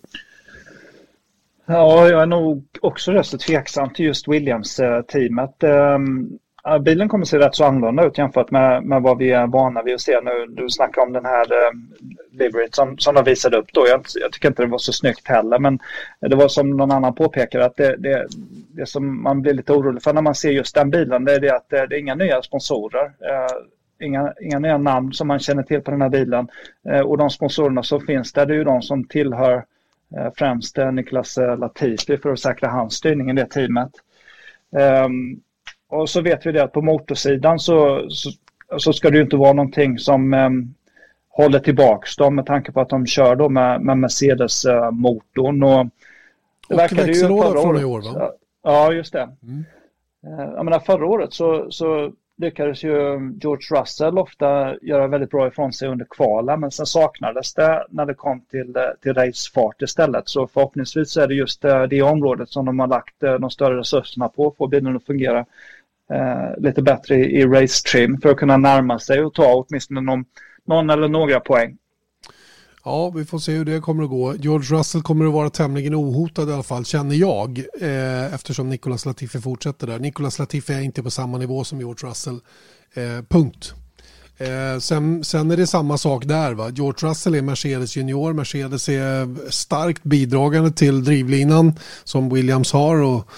Ja, 1.66 2.08
jag 2.08 2.22
är 2.22 2.26
nog 2.26 2.64
också 2.80 3.12
rätt 3.12 3.26
så 3.26 3.38
tveksam 3.38 3.90
till 3.90 4.04
just 4.06 4.28
Williams-teamet. 4.28 5.62
Ehm, 5.62 6.38
bilen 6.80 7.08
kommer 7.08 7.24
att 7.24 7.28
se 7.28 7.38
rätt 7.38 7.54
så 7.54 7.64
annorlunda 7.64 8.04
ut 8.04 8.18
jämfört 8.18 8.50
med, 8.50 8.84
med 8.84 9.02
vad 9.02 9.18
vi 9.18 9.30
är 9.30 9.46
vana 9.46 9.82
vid 9.82 9.94
att 9.94 10.00
se 10.00 10.20
nu. 10.20 10.46
Du 10.48 10.68
snackar 10.68 11.02
om 11.02 11.12
den 11.12 11.24
här 11.24 11.46
eh, 11.52 12.66
som, 12.70 12.98
som 12.98 13.14
de 13.14 13.24
visade 13.24 13.56
upp 13.56 13.72
då. 13.72 13.86
Jag, 13.88 14.04
jag, 14.14 14.32
tycker 14.32 14.48
inte 14.48 14.62
det 14.62 14.68
var 14.68 14.78
så 14.78 14.92
snyggt 14.92 15.28
heller 15.28 15.58
men 15.58 15.78
det 16.20 16.36
var 16.36 16.48
som 16.48 16.70
någon 16.70 16.92
annan 16.92 17.14
påpekade 17.14 17.64
att 17.64 17.76
det, 17.76 17.96
det, 17.96 18.26
det 18.68 18.86
som 18.86 19.22
man 19.22 19.42
blir 19.42 19.54
lite 19.54 19.72
orolig 19.72 20.02
för 20.02 20.12
när 20.12 20.22
man 20.22 20.34
ser 20.34 20.50
just 20.50 20.74
den 20.74 20.90
bilen 20.90 21.24
det 21.24 21.34
är 21.34 21.40
det 21.40 21.56
att 21.56 21.68
det, 21.68 21.86
det 21.86 21.96
är 21.96 22.00
inga 22.00 22.14
nya 22.14 22.42
sponsorer. 22.42 23.04
Eh, 23.04 24.06
inga, 24.06 24.32
inga 24.40 24.58
nya 24.58 24.78
namn 24.78 25.12
som 25.12 25.28
man 25.28 25.38
känner 25.38 25.62
till 25.62 25.80
på 25.80 25.90
den 25.90 26.02
här 26.02 26.08
bilen. 26.08 26.48
Eh, 26.88 27.00
och 27.00 27.18
de 27.18 27.30
sponsorerna 27.30 27.82
som 27.82 28.00
finns 28.00 28.32
där 28.32 28.46
det 28.46 28.54
är 28.54 28.58
ju 28.58 28.64
de 28.64 28.82
som 28.82 29.04
tillhör 29.04 29.64
eh, 30.16 30.32
främst 30.36 30.78
eh, 30.78 30.92
Niklas 30.92 31.38
eh, 31.38 31.58
Latifi 31.58 32.16
för 32.16 32.32
att 32.32 32.40
säkra 32.40 32.68
hans 32.68 32.94
styrning 32.94 33.30
i 33.30 33.32
det 33.32 33.46
teamet. 33.46 33.90
Um, 35.04 35.40
och 35.88 36.10
så 36.10 36.20
vet 36.20 36.46
vi 36.46 36.52
det 36.52 36.62
att 36.62 36.72
på 36.72 36.82
motorsidan 36.82 37.58
så, 37.58 38.06
så, 38.10 38.30
så 38.78 38.92
ska 38.92 39.10
det 39.10 39.16
ju 39.16 39.22
inte 39.22 39.36
vara 39.36 39.52
någonting 39.52 39.98
som 39.98 40.34
um, 40.34 40.74
håller 41.28 41.58
tillbaks 41.58 42.16
dem 42.16 42.34
med 42.34 42.46
tanke 42.46 42.72
på 42.72 42.80
att 42.80 42.88
de 42.88 43.06
kör 43.06 43.36
då 43.36 43.48
med, 43.48 43.80
med 43.80 43.98
Mercedes-motorn. 43.98 45.62
och 45.62 45.86
det 46.68 46.74
och 46.74 46.80
växellåda 46.80 47.62
från 47.62 47.80
i 47.80 47.84
år 47.84 48.14
va? 48.14 48.32
Ja, 48.62 48.92
just 48.92 49.12
det. 49.12 49.28
Mm. 49.42 49.64
Jag 50.54 50.64
menar, 50.64 50.80
förra 50.80 51.06
året 51.06 51.32
så, 51.32 51.70
så 51.70 52.12
lyckades 52.42 52.84
ju 52.84 52.90
George 53.40 53.80
Russell 53.80 54.18
ofta 54.18 54.76
göra 54.82 55.06
väldigt 55.06 55.30
bra 55.30 55.48
ifrån 55.48 55.72
sig 55.72 55.88
under 55.88 56.06
kvalen 56.10 56.60
men 56.60 56.70
sen 56.70 56.86
saknades 56.86 57.54
det 57.54 57.86
när 57.90 58.06
det 58.06 58.14
kom 58.14 58.40
till, 58.40 58.76
eh, 58.76 58.82
till 59.02 59.14
racefart 59.14 59.82
istället. 59.82 60.28
Så 60.28 60.46
förhoppningsvis 60.46 61.16
är 61.16 61.28
det 61.28 61.34
just 61.34 61.62
det, 61.62 61.86
det 61.86 62.02
området 62.02 62.48
som 62.48 62.66
de 62.66 62.78
har 62.78 62.86
lagt 62.86 63.22
eh, 63.22 63.34
de 63.34 63.50
större 63.50 63.78
resurserna 63.78 64.28
på 64.28 64.42
för 64.42 64.48
att 64.48 64.56
få 64.56 64.66
bilen 64.66 64.96
att 64.96 65.06
fungera 65.06 65.38
eh, 66.10 66.58
lite 66.58 66.82
bättre 66.82 67.14
i, 67.14 67.40
i 67.40 67.46
race 67.46 67.88
trim 67.88 68.20
för 68.20 68.30
att 68.30 68.36
kunna 68.36 68.56
närma 68.56 68.98
sig 68.98 69.24
och 69.24 69.34
ta 69.34 69.54
åtminstone 69.54 70.00
någon, 70.00 70.24
någon 70.64 70.90
eller 70.90 71.08
några 71.08 71.40
poäng. 71.40 71.78
Ja, 72.84 73.10
vi 73.10 73.24
får 73.24 73.38
se 73.38 73.52
hur 73.52 73.64
det 73.64 73.80
kommer 73.80 74.04
att 74.04 74.10
gå. 74.10 74.36
George 74.36 74.78
Russell 74.78 75.02
kommer 75.02 75.26
att 75.26 75.32
vara 75.32 75.50
tämligen 75.50 75.94
ohotad 75.94 76.50
i 76.50 76.52
alla 76.52 76.62
fall, 76.62 76.84
känner 76.84 77.16
jag, 77.16 77.58
eh, 77.80 78.34
eftersom 78.34 78.68
Nicolas 78.68 79.06
Latifi 79.06 79.40
fortsätter 79.40 79.86
där. 79.86 79.98
Nicolas 79.98 80.38
Latifi 80.38 80.72
är 80.72 80.80
inte 80.80 81.02
på 81.02 81.10
samma 81.10 81.38
nivå 81.38 81.64
som 81.64 81.78
George 81.78 82.10
Russell, 82.10 82.40
eh, 82.94 83.24
punkt. 83.28 83.74
Eh, 84.38 84.78
sen, 84.78 85.24
sen, 85.24 85.50
är 85.50 85.56
det 85.56 85.66
samma 85.66 85.98
sak 85.98 86.24
där. 86.24 86.54
Va? 86.54 86.70
George 86.70 87.08
Russell 87.08 87.34
är 87.34 87.42
Mercedes 87.42 87.96
junior. 87.96 88.32
Mercedes 88.32 88.88
är 88.88 89.50
starkt 89.50 90.02
bidragande 90.02 90.70
till 90.70 91.04
drivlinan 91.04 91.72
som 92.04 92.34
Williams 92.34 92.72
har. 92.72 92.96
Och, 92.96 93.28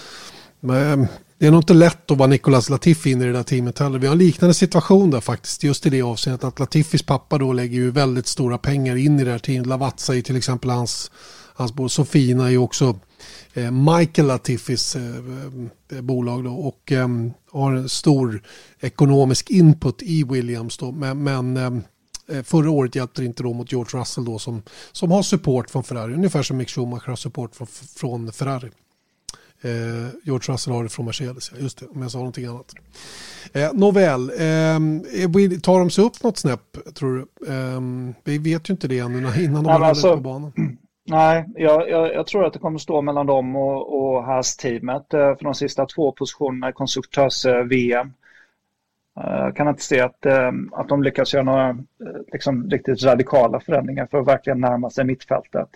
det 1.44 1.48
är 1.48 1.52
nog 1.52 1.60
inte 1.60 1.74
lätt 1.74 2.10
att 2.10 2.18
vara 2.18 2.28
Nicolas 2.28 2.70
Latifi 2.70 3.10
in 3.10 3.22
i 3.22 3.24
det 3.24 3.32
där 3.32 3.42
teamet 3.42 3.78
heller. 3.78 3.98
Vi 3.98 4.06
har 4.06 4.12
en 4.12 4.18
liknande 4.18 4.54
situation 4.54 5.10
där 5.10 5.20
faktiskt, 5.20 5.62
just 5.62 5.86
i 5.86 5.90
det 5.90 6.02
avseendet 6.02 6.44
att 6.44 6.58
Latifis 6.58 7.02
pappa 7.02 7.38
då 7.38 7.52
lägger 7.52 7.74
ju 7.74 7.90
väldigt 7.90 8.26
stora 8.26 8.58
pengar 8.58 8.96
in 8.96 9.20
i 9.20 9.24
det 9.24 9.30
här 9.30 9.38
teamet. 9.38 9.66
Lavazza 9.66 10.16
är 10.16 10.22
till 10.22 10.36
exempel 10.36 10.70
hans, 10.70 11.10
hans 11.54 11.74
bror, 11.74 11.88
Sofina 11.88 12.46
är 12.46 12.50
ju 12.50 12.58
också 12.58 12.98
eh, 13.54 13.70
Michael 13.70 14.28
Latifis 14.28 14.96
eh, 14.96 15.02
eh, 15.92 16.00
bolag 16.00 16.44
då 16.44 16.50
och 16.50 16.92
eh, 16.92 17.08
har 17.50 17.72
en 17.72 17.88
stor 17.88 18.42
ekonomisk 18.80 19.50
input 19.50 20.02
i 20.02 20.24
Williams 20.24 20.78
då. 20.78 20.92
Men, 20.92 21.22
men 21.22 21.56
eh, 21.56 22.36
eh, 22.36 22.42
förra 22.42 22.70
året 22.70 22.94
hjälpte 22.94 23.22
det 23.22 23.26
inte 23.26 23.42
då 23.42 23.52
mot 23.52 23.72
George 23.72 24.00
Russell 24.00 24.24
då 24.24 24.38
som, 24.38 24.62
som 24.92 25.10
har 25.10 25.22
support 25.22 25.70
från 25.70 25.84
Ferrari. 25.84 26.14
Ungefär 26.14 26.42
som 26.42 26.56
Mick 26.56 26.70
Schumacher 26.70 27.08
har 27.08 27.16
support 27.16 27.56
från, 27.56 27.66
från 27.96 28.32
Ferrari. 28.32 28.70
Eh, 29.64 30.08
George 30.24 30.52
Russell 30.52 30.74
har 30.74 30.82
det 30.82 30.88
från 30.88 31.06
Mercedes, 31.06 31.52
just 31.58 31.78
det, 31.78 31.86
om 31.86 32.02
jag 32.02 32.10
sa 32.10 32.18
någonting 32.18 32.46
annat. 32.46 32.74
Eh, 33.52 33.72
nåväl, 33.72 34.30
eh, 34.30 35.58
tar 35.60 35.78
de 35.78 35.90
sig 35.90 36.04
upp 36.04 36.22
något 36.22 36.38
snäpp 36.38 36.94
tror 36.94 37.14
du? 37.14 37.52
Eh, 37.52 37.80
vi 38.24 38.38
vet 38.38 38.70
ju 38.70 38.72
inte 38.72 38.88
det 38.88 38.98
ännu 38.98 39.18
innan 39.44 39.64
de 39.64 39.72
har 39.72 39.80
alltså, 39.80 40.14
på 40.14 40.20
banan. 40.20 40.52
Nej, 41.06 41.44
jag, 41.54 41.88
jag, 41.90 42.14
jag, 42.14 42.26
tror 42.26 42.44
att 42.44 42.52
det 42.52 42.58
kommer 42.58 42.78
stå 42.78 43.02
mellan 43.02 43.26
dem 43.26 43.56
och, 43.56 44.00
och 44.00 44.24
Haas-teamet 44.24 45.14
eh, 45.14 45.36
för 45.36 45.44
de 45.44 45.54
sista 45.54 45.86
två 45.86 46.12
positionerna 46.12 46.68
i 46.68 46.72
konstruktörs-VM. 46.72 48.12
Jag 49.14 49.46
eh, 49.46 49.54
kan 49.54 49.68
inte 49.68 49.82
se 49.82 50.00
att, 50.00 50.26
eh, 50.26 50.50
att 50.72 50.88
de 50.88 51.02
lyckas 51.02 51.34
göra 51.34 51.44
några 51.44 51.78
liksom, 52.32 52.70
riktigt 52.70 53.02
radikala 53.02 53.60
förändringar 53.60 54.06
för 54.06 54.18
att 54.18 54.26
verkligen 54.26 54.60
närma 54.60 54.90
sig 54.90 55.04
mittfältet. 55.04 55.68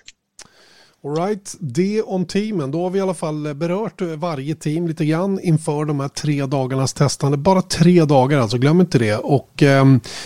Alright, 1.04 1.56
det 1.60 2.02
om 2.02 2.24
teamen. 2.24 2.70
Då 2.70 2.82
har 2.82 2.90
vi 2.90 2.98
i 2.98 3.02
alla 3.02 3.14
fall 3.14 3.54
berört 3.54 4.00
varje 4.00 4.54
team 4.54 4.88
lite 4.88 5.04
grann 5.04 5.40
inför 5.40 5.84
de 5.84 6.00
här 6.00 6.08
tre 6.08 6.46
dagarnas 6.46 6.92
testande. 6.92 7.36
Bara 7.36 7.62
tre 7.62 8.04
dagar 8.04 8.38
alltså, 8.38 8.58
glöm 8.58 8.80
inte 8.80 8.98
det. 8.98 9.16
Och 9.16 9.62
eh, 9.62 9.84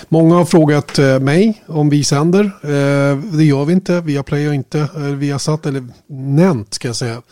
många 0.09 0.35
har 0.35 0.45
frågat 0.45 0.99
eh, 0.99 1.21
mig 1.21 1.63
om 1.67 1.91
vi 1.91 2.05
sänder. 2.05 2.45
Eh, 2.45 3.17
det 3.17 3.45
gör 3.45 3.65
vi 3.65 3.73
inte, 3.73 4.01
via 4.01 4.23
Play 4.23 4.49
och 4.49 4.55
inte 4.55 4.79
eh, 4.81 5.03
via 5.03 5.39
satt 5.39 5.67
eller 5.67 5.87
nämnt 6.07 6.75
ska 6.75 6.89
jag 6.89 6.97
säga. 6.97 7.23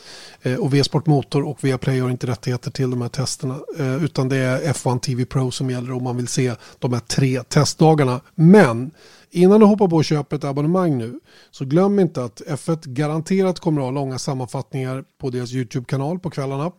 Eh, 0.42 0.54
och 0.54 0.74
V-sport 0.74 1.06
Motor 1.06 1.42
och 1.48 1.64
via 1.64 1.78
Play 1.78 2.00
har 2.00 2.10
inte 2.10 2.26
rättigheter 2.26 2.70
till 2.70 2.90
de 2.90 3.02
här 3.02 3.08
testerna. 3.08 3.58
Eh, 3.78 4.04
utan 4.04 4.28
det 4.28 4.36
är 4.36 4.72
F1 4.72 5.00
TV 5.00 5.24
Pro 5.24 5.50
som 5.50 5.70
gäller 5.70 5.92
om 5.92 6.02
man 6.02 6.16
vill 6.16 6.28
se 6.28 6.54
de 6.78 6.92
här 6.92 7.00
tre 7.00 7.42
testdagarna. 7.42 8.20
Men 8.34 8.90
Innan 9.30 9.60
du 9.60 9.66
hoppar 9.66 9.88
på 9.88 9.96
och 9.96 10.04
köper 10.04 10.36
ett 10.36 10.44
abonnemang 10.44 10.98
nu 10.98 11.20
så 11.50 11.64
glöm 11.64 11.98
inte 11.98 12.24
att 12.24 12.40
F1 12.40 12.88
garanterat 12.88 13.60
kommer 13.60 13.80
att 13.80 13.84
ha 13.84 13.90
långa 13.90 14.18
sammanfattningar 14.18 15.04
på 15.18 15.30
deras 15.30 15.52
YouTube-kanal 15.52 16.18
på 16.18 16.30
kvällarna. 16.30 16.72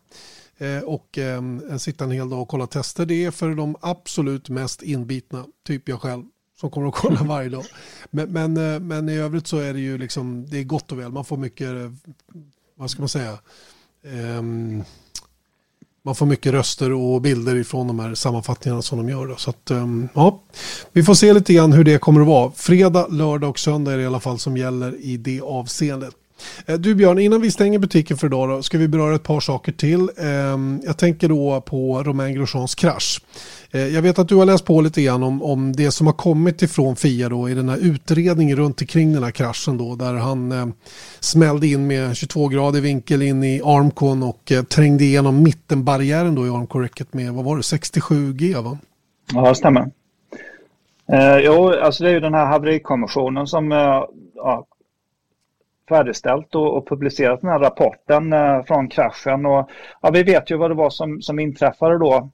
Eh, 0.58 0.80
och 0.80 1.18
eh, 1.18 1.42
sitta 1.78 2.04
en 2.04 2.12
hel 2.12 2.30
dag 2.30 2.42
och 2.42 2.48
kolla 2.48 2.68
tester. 2.68 3.06
Det 3.06 3.26
är 3.26 3.32
för 3.32 3.56
de 3.56 3.76
absolut 3.82 4.50
mest 4.50 4.82
inbitna, 4.82 5.46
typ 5.68 5.90
jag 5.90 6.02
själv 6.02 6.24
som 6.60 6.70
kommer 6.70 6.88
att 6.88 6.96
kolla 6.96 7.24
varje 7.24 7.50
dag. 7.50 7.66
Men, 8.10 8.32
men, 8.32 8.58
eh, 8.58 8.80
men 8.80 9.10
i 9.10 9.16
övrigt 9.16 9.48
så 9.48 9.58
är 9.58 9.74
det 9.74 9.80
ju 9.80 9.98
liksom, 9.98 10.46
det 10.46 10.58
är 10.58 10.64
gott 10.64 10.92
och 10.92 11.00
väl. 11.00 11.12
Man 11.12 11.26
får 11.26 11.38
mycket, 11.38 11.68
eh, 11.68 11.92
vad 12.76 12.90
ska 12.90 13.02
man 13.02 13.10
säga, 13.10 13.40
um, 14.04 14.84
man 16.06 16.16
får 16.16 16.26
mycket 16.26 16.52
röster 16.52 16.92
och 16.92 17.22
bilder 17.22 17.56
ifrån 17.56 17.88
de 17.88 18.00
här 18.00 18.16
sammanfattningarna 18.16 18.82
som 18.82 18.98
de 18.98 19.10
gör. 19.10 19.36
Så 19.38 19.50
att, 19.50 19.72
ehm, 19.72 20.10
ja, 20.14 20.42
vi 20.92 21.04
får 21.04 21.14
se 21.14 21.34
lite 21.34 21.54
grann 21.54 21.74
hur 21.74 21.84
det 21.84 21.98
kommer 21.98 22.22
att 22.22 22.28
vara. 22.28 22.52
Fredag, 22.56 23.08
lördag 23.08 23.50
och 23.50 23.60
söndag 23.60 23.94
är 23.94 23.98
det 23.98 24.04
i 24.04 24.06
alla 24.06 24.20
fall 24.20 24.40
som 24.40 24.58
gäller 24.58 24.96
i 25.02 25.18
det 25.18 25.42
avseendet. 25.42 26.16
Eh, 26.66 26.76
du 26.76 26.96
Björn, 26.96 27.20
innan 27.20 27.42
vi 27.42 27.52
stänger 27.52 27.80
butiken 27.80 28.18
för 28.18 28.28
idag 28.28 28.50
då, 28.50 28.62
ska 28.62 28.78
vi 28.78 28.88
beröra 28.88 29.16
ett 29.16 29.24
par 29.24 29.40
saker 29.40 29.72
till. 29.72 30.10
Ehm, 30.18 30.82
jag 30.86 30.98
tänker 30.98 31.30
då 31.30 31.62
på 31.62 32.04
Romain 32.04 32.36
Grosjeans 32.36 32.76
krasch. 32.76 33.22
Eh, 33.72 33.88
jag 33.88 34.02
vet 34.02 34.20
att 34.20 34.28
du 34.28 34.36
har 34.36 34.46
läst 34.46 34.66
på 34.66 34.82
lite 34.82 35.02
grann 35.02 35.24
om, 35.24 35.44
om 35.44 35.76
det 35.76 35.92
som 35.92 36.08
har 36.08 36.14
kommit 36.14 36.62
ifrån 36.62 36.96
Fia 36.96 37.30
då 37.30 37.50
i 37.50 37.54
den 37.54 37.70
här 37.70 37.78
utredningen 37.78 38.58
runt 38.58 38.82
omkring 38.82 39.14
den 39.14 39.24
här 39.24 39.32
kraschen 39.32 39.78
då 39.78 39.96
där 39.96 40.14
han 40.14 40.52
eh, 40.52 40.68
smällde 41.20 41.68
in 41.68 41.88
med 41.88 42.16
22 42.16 42.48
grader 42.48 42.82
vinkel 42.82 43.22
in 43.22 43.44
i 43.44 43.62
armcon 43.66 44.24
och 44.24 44.52
eh, 44.52 44.64
trängde 44.64 45.04
igenom 45.04 45.44
mittenbarriären 45.44 46.36
då 46.36 46.48
i 46.48 46.50
armkorräcket 46.50 47.14
med 47.14 47.34
vad 47.34 47.46
var 47.46 47.58
det 47.58 47.64
67 47.64 48.34
G 48.34 48.54
va? 48.54 48.78
Ja, 49.34 49.50
det 49.50 49.56
stämmer. 49.56 49.92
Eh, 51.12 51.38
jo, 51.38 51.74
alltså 51.82 52.04
det 52.04 52.10
är 52.10 52.14
ju 52.14 52.20
den 52.20 52.34
här 52.34 52.46
haverikommissionen 52.46 53.48
som 53.48 53.72
eh, 53.72 54.04
ja, 54.36 54.66
färdigställt 55.92 56.56
och, 56.56 56.78
och 56.78 56.88
publicerat 56.88 57.42
den 57.42 57.50
här 57.50 57.60
rapporten 57.60 58.34
eh, 58.34 58.64
från 58.64 58.88
kraschen. 58.88 59.46
Och, 59.46 59.70
ja, 60.02 60.10
vi 60.14 60.24
vet 60.24 60.52
ju 60.52 60.58
vad 60.58 60.72
det 60.72 60.76
var 60.76 60.90
som, 60.90 61.22
som 61.22 61.40
inträffade 61.40 61.98
då. 61.98 62.30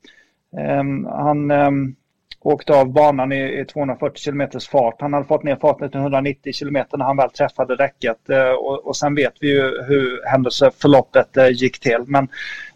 Ehm, 0.58 1.06
han 1.06 1.52
ehm, 1.52 1.96
åkte 2.40 2.74
av 2.74 2.94
banan 2.94 3.32
i, 3.32 3.60
i 3.60 3.66
240 3.66 4.24
km 4.26 4.50
fart. 4.72 5.02
Han 5.02 5.14
hade 5.14 5.26
fått 5.26 5.44
ner 5.44 5.56
farten 5.56 5.92
till 5.92 6.00
190 6.00 6.54
km 6.60 6.86
när 6.94 7.06
han 7.06 7.18
väl 7.18 7.30
träffade 7.30 7.76
räcket. 7.76 8.30
Eh, 8.30 8.52
och, 8.52 8.88
och 8.88 8.98
sen 8.98 9.16
vet 9.16 9.34
vi 9.40 9.48
ju 9.48 9.84
hur 9.88 10.26
händelseförloppet 10.26 11.38
eh, 11.38 11.50
gick 11.50 11.80
till. 11.80 12.04
Men 12.08 12.28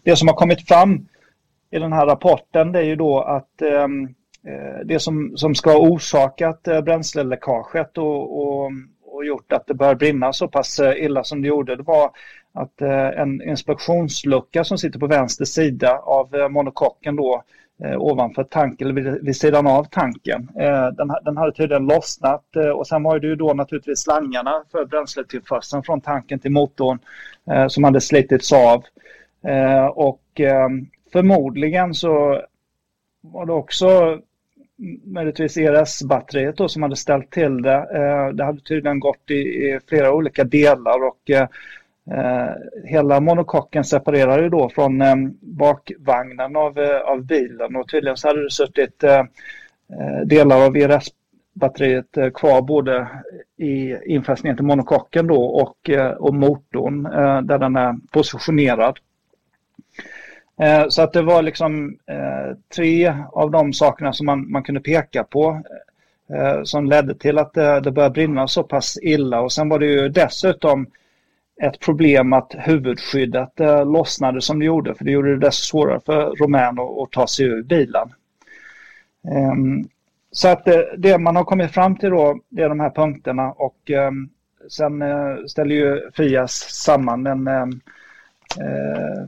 det 0.02 0.16
som 0.16 0.28
har 0.28 0.34
kommit 0.34 0.68
fram 0.68 1.06
i 1.70 1.78
den 1.78 1.92
här 1.92 2.06
rapporten 2.06 2.72
det 2.72 2.78
är 2.78 2.84
ju 2.84 2.96
då 2.96 3.20
att 3.20 3.62
ehm, 3.62 4.04
eh, 4.46 4.84
det 4.84 4.98
som, 4.98 5.32
som 5.36 5.54
ska 5.54 5.70
ha 5.70 5.78
orsakat 5.78 6.68
eh, 6.68 6.80
bränsleläckaget 6.80 7.98
och, 7.98 8.42
och 8.42 8.70
och 9.12 9.24
gjort 9.24 9.52
att 9.52 9.66
det 9.66 9.74
började 9.74 9.96
brinna 9.96 10.32
så 10.32 10.48
pass 10.48 10.78
eh, 10.78 11.04
illa 11.04 11.24
som 11.24 11.42
det 11.42 11.48
gjorde, 11.48 11.76
det 11.76 11.82
var 11.82 12.10
att 12.52 12.82
eh, 12.82 13.20
en 13.20 13.42
inspektionslucka 13.42 14.64
som 14.64 14.78
sitter 14.78 14.98
på 14.98 15.06
vänster 15.06 15.44
sida 15.44 15.98
av 15.98 16.34
eh, 16.34 16.48
monokocken 16.48 17.16
då 17.16 17.42
ovanför 17.98 18.44
tanken, 18.44 18.88
eller 18.88 19.02
vid, 19.02 19.24
vid 19.24 19.36
sidan 19.36 19.66
av 19.66 19.84
tanken. 19.84 20.48
Den, 20.96 21.14
den 21.24 21.36
hade 21.36 21.52
tydligen 21.52 21.86
lossnat 21.86 22.44
och 22.74 22.86
sen 22.86 23.02
var 23.02 23.18
det 23.18 23.26
ju 23.26 23.36
då 23.36 23.54
naturligtvis 23.54 24.00
slangarna 24.00 24.64
för 24.72 24.84
bränsletillförseln 24.84 25.82
från 25.82 26.00
tanken 26.00 26.38
till 26.38 26.50
motorn 26.50 26.98
som 27.68 27.84
hade 27.84 28.00
slitits 28.00 28.52
av. 28.52 28.84
Och 29.94 30.40
förmodligen 31.12 31.94
så 31.94 32.42
var 33.20 33.46
det 33.46 33.52
också 33.52 34.18
möjligtvis 35.04 35.56
ERS-batteriet 35.56 36.56
då 36.56 36.68
som 36.68 36.82
hade 36.82 36.96
ställt 36.96 37.30
till 37.30 37.62
det. 37.62 37.74
Eh, 37.74 38.28
det 38.34 38.44
hade 38.44 38.60
tydligen 38.60 39.00
gått 39.00 39.30
i, 39.30 39.34
i 39.34 39.80
flera 39.88 40.12
olika 40.12 40.44
delar 40.44 41.06
och 41.06 41.30
eh, 41.30 41.48
hela 42.84 43.20
monokocken 43.20 43.84
separerade 43.84 44.48
då 44.48 44.68
från 44.68 45.02
eh, 45.02 45.14
bakvagnen 45.40 46.56
av, 46.56 46.78
eh, 46.78 47.00
av 47.00 47.24
bilen 47.24 47.76
och 47.76 47.88
tydligen 47.88 48.16
så 48.16 48.28
hade 48.28 48.42
det 48.42 48.50
suttit 48.50 49.04
eh, 49.04 49.18
eh 49.18 50.20
delar 50.26 50.66
av 50.66 50.76
ERS-batteriet 50.76 52.16
eh, 52.16 52.30
kvar 52.30 52.62
både 52.62 53.08
i 53.56 53.96
infästningen 54.06 54.56
till 54.56 54.66
monokocken 54.66 55.26
då 55.26 55.44
och, 55.44 55.90
eh, 55.90 56.10
och 56.10 56.34
motorn 56.34 57.02
där 57.46 57.58
den 57.58 57.76
är 57.76 57.94
positionerad. 58.12 58.98
Eh, 60.60 60.88
så 60.88 61.02
att 61.02 61.12
det 61.12 61.22
var 61.22 61.42
liksom 61.42 61.98
eh, 62.06 62.56
tre 62.74 63.14
av 63.32 63.50
de 63.50 63.72
sakerna 63.72 64.12
som 64.12 64.26
man, 64.26 64.50
man 64.50 64.62
kunde 64.62 64.80
peka 64.80 65.24
på 65.24 65.62
eh, 66.28 66.62
som 66.64 66.86
ledde 66.86 67.14
till 67.14 67.38
att 67.38 67.54
det, 67.54 67.80
det 67.80 67.90
började 67.92 68.12
brinna 68.12 68.48
så 68.48 68.62
pass 68.62 68.98
illa. 69.02 69.40
Och 69.40 69.52
sen 69.52 69.68
var 69.68 69.78
det 69.78 69.86
ju 69.86 70.08
dessutom 70.08 70.86
ett 71.62 71.80
problem 71.80 72.32
att 72.32 72.54
huvudskyddet 72.58 73.60
eh, 73.60 73.92
lossnade 73.92 74.40
som 74.40 74.58
det 74.58 74.64
gjorde, 74.64 74.94
för 74.94 75.04
det 75.04 75.10
gjorde 75.10 75.30
det 75.30 75.46
desto 75.46 75.62
svårare 75.62 76.00
för 76.06 76.30
Romän 76.30 76.78
att, 76.78 76.98
att 77.02 77.10
ta 77.10 77.26
sig 77.26 77.46
ur 77.46 77.62
bilen. 77.62 78.14
Ehm, 79.28 79.88
så 80.32 80.48
att 80.48 80.68
det 80.98 81.18
man 81.18 81.36
har 81.36 81.44
kommit 81.44 81.70
fram 81.70 81.96
till 81.96 82.10
då, 82.10 82.40
det 82.48 82.62
är 82.62 82.68
de 82.68 82.80
här 82.80 82.90
punkterna 82.90 83.52
och 83.52 83.90
ehm, 83.90 84.28
sen 84.68 85.02
eh, 85.02 85.36
ställer 85.46 85.74
ju 85.74 86.10
Fias 86.14 86.52
samman 86.52 87.26
en 87.26 87.46
ehm, 87.46 87.80
eh, 88.60 89.26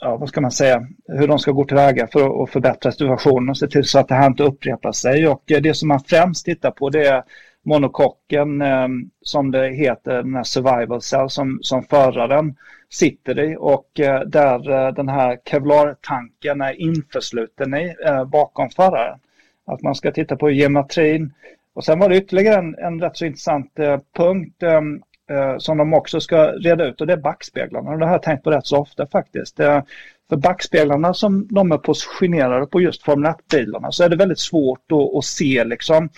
ja, 0.00 0.16
vad 0.16 0.28
ska 0.28 0.40
man 0.40 0.50
säga, 0.50 0.86
hur 1.08 1.28
de 1.28 1.38
ska 1.38 1.52
gå 1.52 1.64
tillväga 1.64 2.06
för 2.06 2.42
att 2.42 2.50
förbättra 2.50 2.92
situationen 2.92 3.48
och 3.48 3.58
se 3.58 3.66
till 3.66 3.84
så 3.84 3.98
att 3.98 4.08
det 4.08 4.14
här 4.14 4.26
inte 4.26 4.42
upprepar 4.42 4.92
sig. 4.92 5.28
Och 5.28 5.52
eh, 5.52 5.60
det 5.60 5.74
som 5.74 5.88
man 5.88 6.00
främst 6.00 6.44
tittar 6.44 6.70
på 6.70 6.90
det 6.90 7.06
är 7.06 7.22
monokocken 7.62 8.62
ehm, 8.62 9.10
som 9.22 9.50
det 9.50 9.68
heter, 9.68 10.22
den 10.22 10.34
här 10.34 10.42
survival 10.42 11.02
cell 11.02 11.30
som, 11.30 11.58
som 11.62 11.82
föraren 11.82 12.56
sitter 12.90 13.40
i 13.40 13.56
och 13.58 14.00
eh, 14.00 14.20
där 14.20 14.70
eh, 14.70 14.94
den 14.94 15.08
här 15.08 15.38
kevlartanken 15.44 16.60
är 16.60 16.80
införsluten 16.80 17.74
i 17.74 17.94
bakom 18.26 18.70
föraren. 18.70 19.18
Att 19.66 19.82
man 19.82 19.94
ska 19.94 20.12
titta 20.12 20.36
på 20.36 20.50
geometrin. 20.50 21.32
Och 21.74 21.84
sen 21.84 21.98
var 21.98 22.08
det 22.08 22.16
ytterligare 22.16 22.58
en, 22.58 22.74
en 22.74 23.00
rätt 23.00 23.16
så 23.16 23.24
intressant 23.24 23.78
punkt 24.16 24.62
ehm, 24.62 25.02
eh, 25.30 25.58
som 25.58 25.78
de 25.78 25.94
också 25.94 26.20
ska 26.20 26.46
reda 26.46 26.84
ut 26.84 27.00
och 27.00 27.06
det 27.06 27.12
är 27.12 27.16
backspeglarna. 27.16 27.90
Och 27.90 27.98
det 27.98 28.06
har 28.06 28.12
jag 28.12 28.22
tänkt 28.22 28.44
på 28.44 28.50
rätt 28.50 28.66
så 28.66 28.78
ofta 28.78 29.06
faktiskt. 29.06 29.60
Eh, 29.60 29.82
för 30.28 30.36
backspeglarna 30.36 31.14
som 31.14 31.46
de 31.50 31.72
är 31.72 31.78
positionerade 31.78 32.66
på 32.66 32.80
just 32.80 33.02
Formel 33.02 33.32
1-bilarna 33.32 33.92
så 33.92 34.04
är 34.04 34.08
det 34.08 34.16
väldigt 34.16 34.38
svårt 34.38 34.92
att, 34.92 35.16
att 35.18 35.24
se 35.24 35.64
liksom 35.64 36.08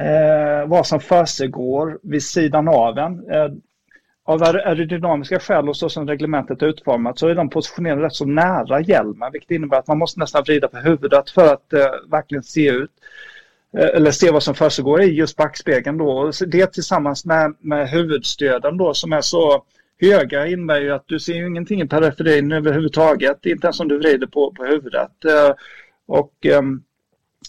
eh, 0.00 0.68
vad 0.68 0.86
som 0.86 1.00
försiggår 1.00 1.98
vid 2.02 2.22
sidan 2.22 2.68
av 2.68 2.98
en. 2.98 3.30
Eh, 3.30 3.48
av 4.26 4.42
aerodynamiska 4.42 5.38
skäl 5.38 5.68
och 5.68 5.76
så 5.76 5.88
som 5.88 6.08
reglementet 6.08 6.62
är 6.62 6.66
utformat 6.66 7.18
så 7.18 7.28
är 7.28 7.34
de 7.34 7.50
positionerade 7.50 8.02
rätt 8.02 8.14
så 8.14 8.24
nära 8.24 8.80
hjälmen 8.80 9.32
vilket 9.32 9.50
innebär 9.50 9.78
att 9.78 9.86
man 9.86 9.98
måste 9.98 10.20
nästan 10.20 10.42
vrida 10.42 10.68
på 10.68 10.76
huvudet 10.76 11.30
för 11.30 11.52
att 11.52 11.72
eh, 11.72 12.10
verkligen 12.10 12.42
se 12.42 12.68
ut. 12.68 12.90
Eh, 13.76 13.88
eller 13.94 14.10
se 14.10 14.30
vad 14.30 14.42
som 14.42 14.54
försiggår 14.54 15.02
i 15.02 15.06
just 15.06 15.36
backspegeln 15.36 15.98
då. 15.98 16.30
Det 16.46 16.66
tillsammans 16.66 17.24
med, 17.24 17.56
med 17.60 17.88
huvudstöden 17.88 18.76
då 18.76 18.94
som 18.94 19.12
är 19.12 19.20
så 19.20 19.64
höga 20.00 20.46
innebär 20.46 20.80
ju 20.80 20.92
att 20.92 21.04
du 21.06 21.20
ser 21.20 21.34
ju 21.34 21.46
ingenting 21.46 21.80
i 21.80 21.88
periferin 21.88 22.52
överhuvudtaget, 22.52 23.46
inte 23.46 23.66
ens 23.66 23.80
om 23.80 23.88
du 23.88 23.98
vrider 23.98 24.26
på, 24.26 24.54
på 24.54 24.64
huvudet. 24.64 25.24
Eh, 25.24 25.54
och 26.06 26.46
ehm, 26.46 26.82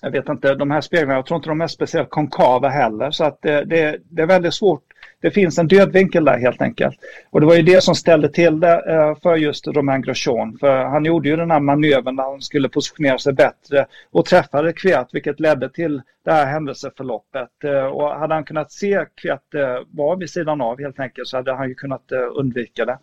jag 0.02 0.12
vet 0.12 0.30
inte, 0.30 0.56
de 0.56 0.72
här 0.72 0.82
speglarna, 0.82 1.14
jag 1.14 1.26
tror 1.26 1.36
inte 1.36 1.50
de 1.50 1.62
är 1.62 1.68
speciellt 1.68 2.10
konkava 2.10 2.70
heller 2.70 3.12
så 3.12 3.24
att 3.24 3.42
det, 3.42 3.64
det, 3.66 4.00
det 4.10 4.22
är 4.22 4.28
väldigt 4.28 4.54
svårt 4.54 4.84
det 5.22 5.32
finns 5.32 5.58
en 5.58 5.68
död 5.68 5.92
vinkel 5.94 6.26
där 6.26 6.38
helt 6.38 6.62
enkelt. 6.62 6.96
Och 7.30 7.42
det 7.42 7.48
var 7.48 7.56
ju 7.56 7.62
det 7.62 7.84
som 7.84 7.96
ställde 7.96 8.30
till 8.30 8.60
det 8.60 8.92
eh, 8.92 9.16
för 9.24 9.36
just 9.36 9.68
Romain 9.68 10.02
Grosjean. 10.02 10.58
För 10.60 10.84
han 10.84 11.06
gjorde 11.06 11.30
ju 11.30 11.36
den 11.36 11.52
här 11.52 11.60
manövern 11.60 12.16
när 12.16 12.24
han 12.24 12.42
skulle 12.42 12.70
positionera 12.70 13.18
sig 13.18 13.34
bättre 13.34 13.86
och 14.12 14.26
träffade 14.26 14.74
Kviat 14.74 15.10
vilket 15.14 15.40
ledde 15.40 15.70
till 15.70 16.02
det 16.26 16.32
här 16.32 16.46
händelseförloppet. 16.46 17.64
Eh, 17.64 17.86
och 17.86 18.10
hade 18.10 18.34
han 18.34 18.44
kunnat 18.44 18.72
se 18.72 19.06
Kviat 19.22 19.54
eh, 19.54 19.80
var 19.88 20.16
vid 20.16 20.30
sidan 20.30 20.62
av 20.62 20.80
helt 20.80 21.00
enkelt 21.00 21.28
så 21.28 21.38
hade 21.38 21.54
han 21.54 21.70
ju 21.70 21.76
kunnat 21.76 22.12
undvika 22.36 22.86
det. 22.86 22.98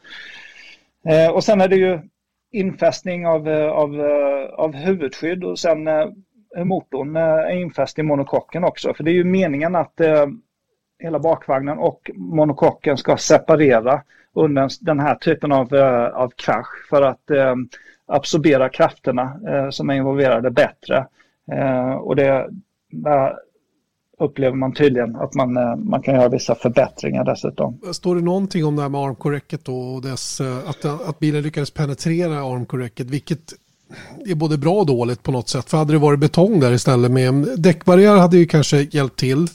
Och 1.32 1.44
sen 1.44 1.60
är 1.60 1.68
det 1.68 1.76
ju 1.76 1.98
infästning 2.52 3.26
av, 3.26 3.48
av, 3.48 4.00
av 4.56 4.74
huvudskydd 4.74 5.44
och 5.44 5.58
sen 5.58 5.88
motorn 6.56 7.16
är 7.16 7.50
infäst 7.50 7.98
i 7.98 8.02
monokocken 8.02 8.64
också. 8.64 8.94
För 8.94 9.04
det 9.04 9.10
är 9.10 9.14
ju 9.14 9.24
meningen 9.24 9.74
att 9.74 10.00
hela 10.98 11.18
bakvagnen 11.18 11.78
och 11.78 12.10
monokocken 12.14 12.96
ska 12.96 13.16
separera 13.16 14.02
under 14.34 14.70
den 14.80 15.00
här 15.00 15.14
typen 15.14 15.52
av, 15.52 15.74
eh, 15.74 16.06
av 16.06 16.32
krasch 16.36 16.88
för 16.90 17.02
att 17.02 17.30
eh, 17.30 17.54
absorbera 18.06 18.68
krafterna 18.68 19.40
eh, 19.48 19.70
som 19.70 19.90
är 19.90 19.94
involverade 19.94 20.50
bättre. 20.50 21.06
Eh, 21.52 21.92
och 21.92 22.16
det 22.16 22.48
där 22.90 23.34
upplever 24.18 24.56
man 24.56 24.72
tydligen 24.74 25.16
att 25.16 25.34
man, 25.34 25.56
eh, 25.56 25.76
man 25.76 26.02
kan 26.02 26.14
göra 26.14 26.28
vissa 26.28 26.54
förbättringar 26.54 27.24
dessutom. 27.24 27.78
Står 27.92 28.16
det 28.16 28.22
någonting 28.22 28.64
om 28.64 28.76
det 28.76 28.82
här 28.82 28.88
med 28.88 29.00
armkorräcket 29.00 29.64
då 29.64 29.78
och 29.78 30.02
dess, 30.02 30.40
eh, 30.40 30.58
att, 30.68 30.84
eh, 30.84 31.00
att 31.08 31.18
bilen 31.18 31.42
lyckades 31.42 31.70
penetrera 31.70 32.34
armkorräcket, 32.34 33.10
vilket 33.10 33.52
är 34.26 34.34
både 34.34 34.58
bra 34.58 34.74
och 34.74 34.86
dåligt 34.86 35.22
på 35.22 35.32
något 35.32 35.48
sätt. 35.48 35.70
För 35.70 35.78
hade 35.78 35.92
det 35.92 35.98
varit 35.98 36.20
betong 36.20 36.60
där 36.60 36.72
istället 36.72 37.10
med 37.10 37.28
mm, 37.28 37.48
däckbarriär 37.56 38.16
hade 38.16 38.36
ju 38.36 38.46
kanske 38.46 38.76
hjälpt 38.76 39.18
till 39.18 39.48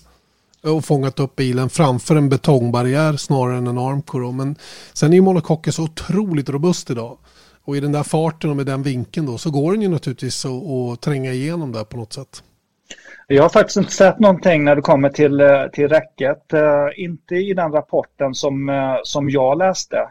Eh, 0.65 0.77
och 0.77 0.85
fångat 0.85 1.19
upp 1.19 1.35
bilen 1.35 1.69
framför 1.69 2.15
en 2.15 2.29
betongbarriär 2.29 3.13
snarare 3.13 3.57
än 3.57 3.67
en 3.67 3.77
armcore. 3.77 4.31
Men 4.31 4.55
sen 4.93 5.11
är 5.11 5.15
ju 5.15 5.21
monokocken 5.21 5.73
så 5.73 5.83
otroligt 5.83 6.49
robust 6.49 6.89
idag. 6.89 7.17
Och 7.63 7.77
i 7.77 7.79
den 7.79 7.91
där 7.91 8.03
farten 8.03 8.49
och 8.49 8.55
med 8.55 8.65
den 8.65 8.83
vinkeln 8.83 9.25
då 9.25 9.37
så 9.37 9.51
går 9.51 9.71
den 9.71 9.81
ju 9.81 9.87
naturligtvis 9.87 10.45
att 10.45 11.01
tränga 11.01 11.31
igenom 11.31 11.71
där 11.71 11.83
på 11.83 11.97
något 11.97 12.13
sätt. 12.13 12.43
Jag 13.27 13.43
har 13.43 13.49
faktiskt 13.49 13.77
inte 13.77 13.91
sett 13.91 14.19
någonting 14.19 14.63
när 14.63 14.75
det 14.75 14.81
kommer 14.81 15.09
till, 15.09 15.41
eh, 15.41 15.67
till 15.73 15.87
räcket. 15.87 16.53
Uh, 16.53 16.89
inte 16.95 17.35
i 17.35 17.53
den 17.53 17.71
rapporten 17.71 18.35
som, 18.35 18.69
uh, 18.69 18.95
som 19.03 19.29
jag 19.29 19.57
läste. 19.57 20.09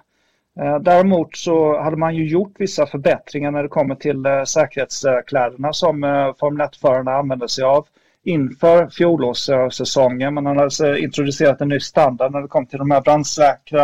Uh, 0.61 0.79
däremot 0.79 1.37
så 1.37 1.83
hade 1.83 1.97
man 1.97 2.17
ju 2.17 2.29
gjort 2.29 2.55
vissa 2.59 2.87
förbättringar 2.87 3.51
när 3.51 3.63
det 3.63 3.69
kommer 3.69 3.95
till 3.95 4.25
säkerhetskläderna 4.47 5.73
som 5.73 6.01
Formel 6.41 6.67
1-förarna 6.67 7.13
använder 7.13 7.47
sig 7.47 7.65
av 7.65 7.87
inför 8.25 8.89
fjolårssäsongen. 8.89 10.35
Man 10.35 10.47
hade 10.47 10.63
alltså 10.63 10.97
introducerat 10.97 11.61
en 11.61 11.69
ny 11.69 11.81
standard 11.81 12.33
när 12.33 12.43
det 12.43 12.49
kom 12.49 12.67
till 12.67 12.79
de 12.79 12.91
här 12.91 13.01
brandsäkra 13.01 13.83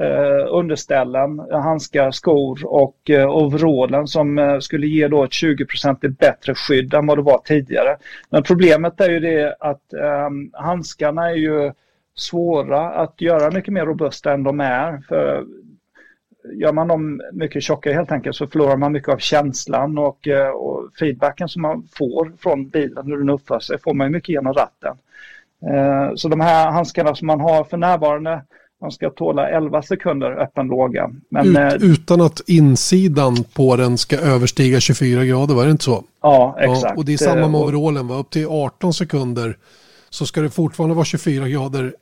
eh, 0.00 0.46
underställen, 0.50 1.38
handskar, 1.52 2.10
skor 2.10 2.58
och 2.64 3.10
eh, 3.10 3.28
overallen 3.28 4.06
som 4.06 4.38
eh, 4.38 4.58
skulle 4.58 4.86
ge 4.86 5.08
då 5.08 5.24
ett 5.24 5.30
20% 5.30 6.08
bättre 6.08 6.54
skydd 6.54 6.94
än 6.94 7.06
vad 7.06 7.18
det 7.18 7.22
var 7.22 7.38
tidigare. 7.44 7.96
Men 8.30 8.42
problemet 8.42 9.00
är 9.00 9.10
ju 9.10 9.20
det 9.20 9.56
att 9.60 9.92
eh, 9.92 10.30
handskarna 10.52 11.30
är 11.30 11.34
ju 11.34 11.72
svåra 12.14 12.90
att 12.90 13.20
göra 13.20 13.50
mycket 13.50 13.72
mer 13.72 13.86
robusta 13.86 14.32
än 14.32 14.42
de 14.42 14.60
är. 14.60 15.02
För 15.08 15.44
gör 16.44 16.72
man 16.72 16.88
dem 16.88 17.22
mycket 17.32 17.62
tjockare 17.62 17.94
helt 17.94 18.12
enkelt 18.12 18.36
så 18.36 18.46
förlorar 18.46 18.76
man 18.76 18.92
mycket 18.92 19.08
av 19.08 19.18
känslan 19.18 19.98
och, 19.98 20.28
eh, 20.28 20.48
och 20.48 20.90
feedbacken 20.98 21.48
som 21.48 21.62
man 21.62 21.88
får 21.92 22.32
från 22.38 22.68
bilen 22.68 23.06
hur 23.06 23.18
den 23.18 23.30
uppför 23.30 23.60
sig 23.60 23.78
får 23.78 23.94
man 23.94 24.12
mycket 24.12 24.28
genom 24.28 24.52
ratten. 24.52 24.96
Eh, 25.74 26.14
så 26.14 26.28
de 26.28 26.40
här 26.40 26.70
handskarna 26.70 27.14
som 27.14 27.26
man 27.26 27.40
har 27.40 27.64
för 27.64 27.76
närvarande 27.76 28.42
man 28.80 28.92
ska 28.92 29.10
tåla 29.10 29.48
11 29.48 29.82
sekunder 29.82 30.42
öppen 30.42 30.66
låga. 30.66 31.10
Men, 31.28 31.46
Ut, 31.46 31.56
eh, 31.56 31.90
utan 31.90 32.20
att 32.20 32.40
insidan 32.46 33.44
på 33.54 33.76
den 33.76 33.98
ska 33.98 34.16
överstiga 34.16 34.80
24 34.80 35.24
grader, 35.24 35.54
var 35.54 35.64
det 35.64 35.70
inte 35.70 35.84
så? 35.84 36.04
Ja, 36.22 36.56
exakt. 36.58 36.82
Ja, 36.82 36.94
och 36.96 37.04
det 37.04 37.12
är 37.12 37.16
samma 37.16 37.48
med 37.48 37.60
overallen, 37.60 38.08
va? 38.08 38.14
upp 38.14 38.30
till 38.30 38.46
18 38.46 38.94
sekunder 38.94 39.56
så 40.10 40.26
ska 40.26 40.40
det 40.40 40.50
fortfarande 40.50 40.94
vara 40.94 41.04
24 41.04 41.48
grader 41.48 41.94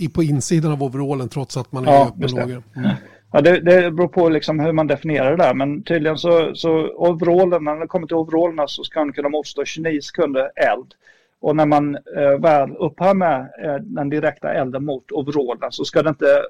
eh, 0.00 0.08
på 0.08 0.22
insidan 0.22 0.72
av 0.72 0.82
overallen 0.82 1.28
trots 1.28 1.56
att 1.56 1.72
man 1.72 1.88
är 1.88 1.92
ja, 1.92 2.08
öppen 2.08 2.30
låga. 2.30 2.62
Mm. 2.76 2.90
Ja, 3.32 3.40
det, 3.40 3.60
det 3.60 3.90
beror 3.90 4.08
på 4.08 4.28
liksom 4.28 4.60
hur 4.60 4.72
man 4.72 4.86
definierar 4.86 5.30
det 5.30 5.44
där, 5.44 5.54
men 5.54 5.82
tydligen 5.82 6.18
så, 6.18 6.54
så 6.54 6.70
overallen, 6.88 7.64
när 7.64 7.76
det 7.76 7.86
kommer 7.86 8.06
till 8.06 8.16
overallerna 8.16 8.68
så 8.68 8.84
ska 8.84 9.00
den 9.00 9.12
kunna 9.12 9.28
motstå 9.28 9.64
29 9.64 10.00
sekunder 10.00 10.50
eld. 10.56 10.94
Och 11.40 11.56
när 11.56 11.66
man 11.66 11.94
eh, 11.94 12.40
väl 12.40 12.76
upphör 12.76 13.14
med 13.14 13.40
eh, 13.64 13.74
den 13.74 14.08
direkta 14.08 14.52
elden 14.52 14.84
mot 14.84 15.12
overallen 15.12 15.72
så 15.72 15.84
ska 15.84 16.02
det 16.02 16.08
inte 16.08 16.42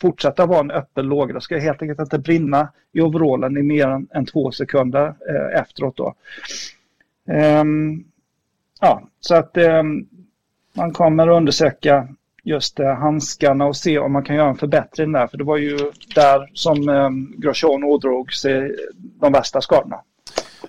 fortsätta 0.00 0.46
vara 0.46 0.60
en 0.60 0.70
öppen 0.70 1.06
låga. 1.06 1.34
Det 1.34 1.40
ska 1.40 1.58
helt 1.58 1.82
enkelt 1.82 2.00
inte 2.00 2.18
brinna 2.18 2.68
i 2.92 3.00
overallen 3.00 3.56
i 3.56 3.62
mer 3.62 3.88
än, 3.88 4.08
än 4.14 4.26
två 4.26 4.50
sekunder 4.50 5.06
eh, 5.06 5.60
efteråt. 5.60 5.96
Då. 5.96 6.14
Um, 7.60 8.04
ja, 8.80 9.02
så 9.20 9.34
att 9.34 9.56
um, 9.56 10.08
man 10.72 10.92
kommer 10.92 11.28
att 11.28 11.36
undersöka 11.36 12.08
just 12.44 12.80
eh, 12.80 12.94
handskarna 12.94 13.66
och 13.66 13.76
se 13.76 13.98
om 13.98 14.12
man 14.12 14.24
kan 14.24 14.36
göra 14.36 14.48
en 14.48 14.56
förbättring 14.56 15.12
där. 15.12 15.26
För 15.26 15.38
det 15.38 15.44
var 15.44 15.56
ju 15.56 15.78
där 16.14 16.50
som 16.54 16.88
eh, 16.88 17.10
Grosjean 17.38 17.84
ådrog 17.84 18.32
sig 18.32 18.76
de 19.20 19.32
värsta 19.32 19.60
skadorna. 19.60 19.96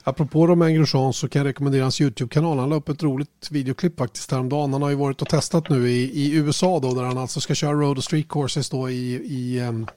Apropå 0.03 0.47
Romain 0.47 0.75
Grosjean 0.75 1.13
så 1.13 1.29
kan 1.29 1.39
jag 1.39 1.49
rekommendera 1.49 1.83
hans 1.83 2.01
YouTube-kanal. 2.01 2.59
Han 2.59 2.69
la 2.69 2.75
upp 2.75 2.89
ett 2.89 3.03
roligt 3.03 3.47
videoklipp 3.51 3.97
faktiskt 3.99 4.31
häromdagen. 4.31 4.73
Han 4.73 4.81
har 4.81 4.89
ju 4.89 4.95
varit 4.95 5.21
och 5.21 5.29
testat 5.29 5.69
nu 5.69 5.89
i, 5.89 6.03
i 6.03 6.35
USA 6.35 6.79
då 6.79 6.93
där 6.93 7.03
han 7.03 7.17
alltså 7.17 7.39
ska 7.41 7.55
köra 7.55 7.73
Road 7.73 7.97
och 7.97 8.03
Street 8.03 8.29
Courses 8.29 8.69
då 8.69 8.89
i, 8.89 9.13
i, 9.13 9.61
um, 9.61 9.87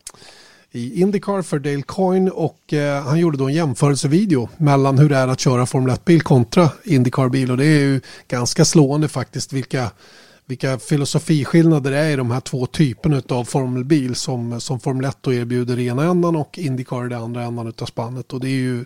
i 0.70 1.00
Indycar 1.00 1.42
för 1.42 1.58
Dale 1.58 1.82
Coyne 1.82 2.30
och 2.30 2.72
eh, 2.72 3.02
han 3.02 3.20
gjorde 3.20 3.38
då 3.38 3.48
en 3.48 3.54
jämförelsevideo 3.54 4.48
mellan 4.56 4.98
hur 4.98 5.08
det 5.08 5.16
är 5.16 5.28
att 5.28 5.40
köra 5.40 5.66
Formel 5.66 5.96
1-bil 5.96 6.22
kontra 6.22 6.70
Indycar-bil 6.84 7.50
och 7.50 7.56
det 7.56 7.66
är 7.66 7.80
ju 7.80 8.00
ganska 8.28 8.64
slående 8.64 9.08
faktiskt 9.08 9.52
vilka 9.52 9.90
vilka 10.46 10.78
filosofiskillnader 10.78 11.90
det 11.90 11.98
är 11.98 12.10
i 12.10 12.16
de 12.16 12.30
här 12.30 12.40
två 12.40 12.66
typerna 12.66 13.22
av 13.28 13.44
formelbil 13.44 14.14
som, 14.14 14.60
som 14.60 14.80
Formel 14.80 15.04
1 15.04 15.26
erbjuder 15.26 15.78
i 15.78 15.86
ena 15.86 16.04
ändan 16.04 16.36
och 16.36 16.58
Indycar 16.58 17.06
i 17.06 17.08
den 17.08 17.22
andra 17.22 17.42
ändan 17.42 17.72
av 17.80 17.86
spannet. 17.86 18.32
Och 18.32 18.40
det 18.40 18.48
är 18.48 18.50
ju 18.50 18.84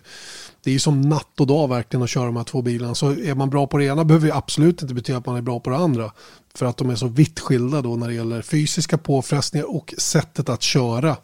det 0.63 0.75
är 0.75 0.79
som 0.79 1.01
natt 1.01 1.39
och 1.39 1.47
dag 1.47 1.67
verkligen 1.67 2.03
att 2.03 2.09
köra 2.09 2.25
de 2.25 2.35
här 2.35 2.43
två 2.43 2.61
bilarna. 2.61 2.95
Så 2.95 3.11
är 3.11 3.35
man 3.35 3.49
bra 3.49 3.67
på 3.67 3.77
det 3.77 3.85
ena 3.85 4.05
behöver 4.05 4.27
det 4.27 4.35
absolut 4.35 4.81
inte 4.81 4.93
betyda 4.93 5.17
att 5.17 5.25
man 5.25 5.37
är 5.37 5.41
bra 5.41 5.59
på 5.59 5.69
det 5.69 5.77
andra. 5.77 6.11
För 6.55 6.65
att 6.65 6.77
de 6.77 6.89
är 6.89 6.95
så 6.95 7.07
vitt 7.07 7.39
skilda 7.39 7.81
då 7.81 7.95
när 7.95 8.07
det 8.07 8.13
gäller 8.13 8.41
fysiska 8.41 8.97
påfrestningar 8.97 9.75
och 9.75 9.93
sättet 9.97 10.49
att 10.49 10.61
köra. 10.61 11.17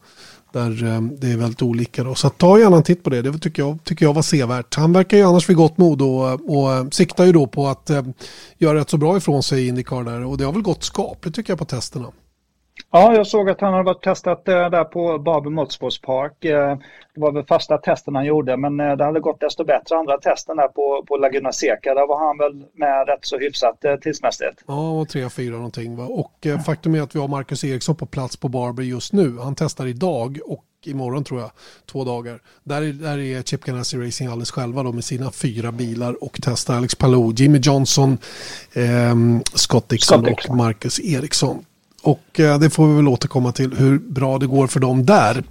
Där 0.56 0.84
eh, 0.84 1.02
det 1.02 1.32
är 1.32 1.38
väldigt 1.38 1.62
olika. 1.62 2.04
Då. 2.04 2.16
Så 2.16 2.30
ta 2.30 2.60
gärna 2.60 2.78
en 2.78 2.84
titt 2.84 3.04
på 3.04 3.10
det. 3.10 3.22
Det 3.22 3.40
tycker 3.40 3.62
jag, 3.64 3.78
tycker 3.84 4.06
jag 4.06 4.14
var 4.14 4.22
sevärt. 4.22 4.76
Han 4.76 4.94
verkar 4.94 5.18
ju 5.18 5.24
annars 5.24 5.50
vid 5.50 5.58
gott 5.58 5.78
mod 5.78 6.02
och, 6.02 6.50
och 6.58 6.74
eh, 6.74 6.88
siktar 6.90 7.26
ju 7.26 7.32
då 7.32 7.48
på 7.48 7.68
att 7.68 7.90
eh, 7.90 8.04
göra 8.58 8.80
rätt 8.80 8.90
så 8.90 8.98
bra 8.98 9.18
ifrån 9.18 9.44
sig 9.44 9.66
i 9.66 9.68
Indycar 9.68 10.04
där. 10.04 10.26
Och 10.26 10.38
det 10.38 10.44
har 10.44 10.52
väl 10.52 10.62
gått 10.62 10.84
skapligt 10.84 11.36
tycker 11.36 11.52
jag 11.52 11.60
på 11.60 11.66
testerna. 11.66 12.12
Ja, 12.96 13.16
jag 13.16 13.28
såg 13.28 13.50
att 13.50 13.62
han 13.62 13.74
har 13.74 13.84
varit 13.84 14.04
testat 14.04 14.46
där 14.46 14.84
på 14.84 15.20
Barber 15.20 15.50
Motorsports 15.50 16.02
Park. 16.02 16.34
Det 16.42 16.80
var 17.22 17.32
väl 17.32 17.46
första 17.46 17.78
testen 17.78 18.16
han 18.16 18.26
gjorde, 18.26 18.58
men 18.58 18.78
det 18.78 19.04
hade 19.04 19.20
gått 19.20 19.40
desto 19.40 19.64
bättre 19.64 19.98
andra 19.98 20.18
testen 20.18 20.58
där 20.58 20.68
på, 20.68 21.06
på 21.08 21.18
Laguna 21.18 21.52
Seca. 21.52 21.94
Där 21.94 22.08
var 22.08 22.28
han 22.28 22.38
väl 22.38 22.70
med 22.74 23.08
rätt 23.08 23.20
så 23.22 23.38
hyfsat 23.38 23.86
tidsmässigt. 24.02 24.64
Ja, 24.68 25.06
tre, 25.10 25.30
fyra 25.30 25.56
någonting. 25.56 25.96
Va? 25.96 26.06
Och 26.06 26.46
eh, 26.46 26.60
faktum 26.60 26.96
är 26.96 27.02
att 27.02 27.16
vi 27.16 27.20
har 27.20 27.28
Marcus 27.28 27.64
Eriksson 27.64 27.96
på 27.96 28.06
plats 28.06 28.38
på 28.38 28.50
Barber 28.50 28.84
just 28.84 29.14
nu. 29.14 29.38
Han 29.40 29.56
testar 29.56 29.86
idag 29.86 30.40
och 30.46 30.66
imorgon 30.86 31.24
tror 31.24 31.40
jag, 31.42 31.52
två 31.92 32.04
dagar. 32.04 32.40
Där, 32.64 32.82
där 32.82 33.18
är 33.20 33.42
Chip 33.42 33.64
Ganassi 33.64 33.98
Racing 33.98 34.32
alldeles 34.32 34.52
själva 34.52 34.84
då 34.84 34.92
med 34.92 35.04
sina 35.04 35.32
fyra 35.32 35.72
bilar 35.72 36.24
och 36.24 36.40
testar 36.42 36.78
Alex 36.78 36.96
Palou, 36.96 37.34
Jimmy 37.34 37.60
Johnson, 37.60 38.18
eh, 38.74 39.16
Scott 39.54 39.90
Dixon 39.90 40.26
Scott 40.26 40.50
och 40.50 40.56
Marcus 40.56 41.00
Eriksson. 41.00 41.66
Och 42.06 42.40
eh, 42.40 42.60
det 42.60 42.70
får 42.70 42.88
vi 42.88 42.96
väl 42.96 43.08
återkomma 43.08 43.52
till 43.52 43.74
hur 43.74 44.00
bra 44.00 44.38
det 44.38 44.48
går 44.48 44.68
för 44.68 44.80
dem 44.80 45.06
där. 45.06 45.44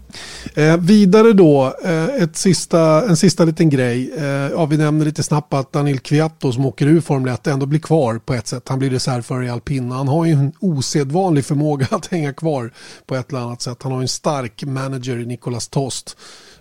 Eh, 0.54 0.76
vidare 0.76 1.32
då, 1.32 1.74
eh, 1.84 2.04
ett 2.04 2.36
sista, 2.36 3.08
en 3.08 3.16
sista 3.16 3.44
liten 3.44 3.70
grej. 3.70 4.12
Eh, 4.18 4.24
ja, 4.24 4.66
vi 4.66 4.76
nämner 4.76 5.04
lite 5.04 5.22
snabbt 5.22 5.54
att 5.54 5.72
Daniel 5.72 5.98
Kviatto 5.98 6.52
som 6.52 6.66
åker 6.66 6.86
ur 6.86 7.00
Formel 7.00 7.34
1 7.34 7.46
ändå 7.46 7.66
blir 7.66 7.80
kvar 7.80 8.18
på 8.18 8.34
ett 8.34 8.46
sätt. 8.46 8.68
Han 8.68 8.78
blir 8.78 8.90
reservförare 8.90 9.46
i 9.46 9.50
alpina. 9.50 9.94
Han 9.94 10.08
har 10.08 10.24
ju 10.24 10.32
en 10.32 10.52
osedvanlig 10.60 11.44
förmåga 11.44 11.86
att 11.90 12.06
hänga 12.06 12.32
kvar 12.32 12.70
på 13.06 13.14
ett 13.14 13.30
eller 13.30 13.40
annat 13.40 13.62
sätt. 13.62 13.82
Han 13.82 13.92
har 13.92 14.00
en 14.00 14.08
stark 14.08 14.64
manager 14.64 15.18
i 15.18 15.26
Nicolas 15.26 15.68
Tost. 15.68 16.16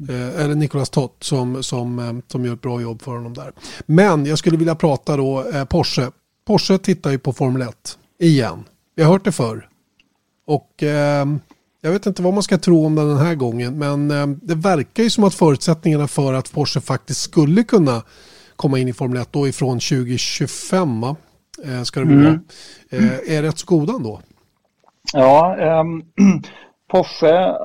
Eh, 0.10 0.42
eller 0.42 0.56
Nicolas 0.56 0.90
Tott 0.90 1.18
som, 1.24 1.64
som, 1.64 2.00
eh, 2.00 2.14
som 2.28 2.46
gör 2.46 2.54
ett 2.54 2.62
bra 2.62 2.82
jobb 2.82 3.02
för 3.02 3.12
honom 3.12 3.34
där. 3.34 3.52
Men 3.86 4.26
jag 4.26 4.38
skulle 4.38 4.58
vilja 4.58 4.76
prata 4.76 5.18
då 5.18 5.50
eh, 5.54 5.66
Porsche. 5.66 6.12
Porsche 6.48 6.78
tittar 6.78 7.12
ju 7.12 7.20
på 7.20 7.34
Formel 7.34 7.62
1 7.62 7.98
igen. 8.20 8.64
Vi 8.96 9.04
har 9.04 9.12
hört 9.12 9.26
det 9.26 9.32
förr. 9.32 9.70
Och 10.46 10.84
eh, 10.84 11.26
jag 11.82 11.92
vet 11.92 12.06
inte 12.06 12.22
vad 12.22 12.34
man 12.34 12.44
ska 12.44 12.58
tro 12.58 12.86
om 12.86 12.96
den 12.96 13.08
den 13.08 13.18
här 13.18 13.36
gången. 13.36 13.80
Men 13.80 14.12
eh, 14.12 14.28
det 14.28 14.56
verkar 14.56 15.04
ju 15.04 15.10
som 15.10 15.24
att 15.24 15.34
förutsättningarna 15.34 16.08
för 16.08 16.34
att 16.34 16.52
Porsche 16.54 16.82
faktiskt 16.82 17.22
skulle 17.22 17.64
kunna 17.64 18.04
komma 18.56 18.80
in 18.80 18.88
i 18.88 18.94
Formel 18.94 19.22
1 19.22 19.28
då 19.32 19.48
ifrån 19.48 19.80
2025 19.80 21.04
eh, 21.04 21.84
ska 21.84 22.00
det 22.00 22.06
mm. 22.06 22.24
vara. 22.24 22.40
Eh, 22.90 23.38
är 23.38 23.42
rätt 23.42 23.58
så 23.58 23.66
goda 23.66 23.94
ändå. 23.94 24.22
Ja, 25.14 25.58
ehm, 25.58 26.02
Porsche 26.92 27.56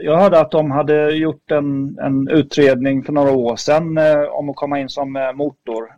jag 0.00 0.18
hörde 0.18 0.40
att 0.40 0.50
de 0.50 0.70
hade 0.70 1.10
gjort 1.10 1.50
en, 1.50 1.98
en 1.98 2.28
utredning 2.28 3.02
för 3.02 3.12
några 3.12 3.32
år 3.32 3.56
sedan 3.56 3.98
eh, 3.98 4.22
om 4.22 4.50
att 4.50 4.56
komma 4.56 4.80
in 4.80 4.88
som 4.88 5.16
eh, 5.16 5.32
motor. 5.32 5.88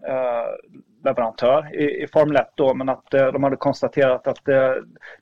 Leverantör 1.05 1.75
i, 1.75 2.03
i 2.03 2.07
Formel 2.13 2.37
1 2.37 2.47
då, 2.55 2.75
men 2.75 2.89
att 2.89 3.15
eh, 3.15 3.27
de 3.27 3.43
hade 3.43 3.57
konstaterat 3.57 4.27
att 4.27 4.49
eh, 4.49 4.73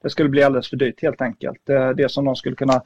det 0.02 0.10
skulle 0.10 0.28
bli 0.28 0.42
alldeles 0.42 0.70
för 0.70 0.76
dyrt 0.76 1.02
helt 1.02 1.20
enkelt. 1.20 1.68
Eh, 1.68 1.90
det 1.90 2.10
som 2.10 2.24
de 2.24 2.36
skulle 2.36 2.56
kunna 2.56 2.82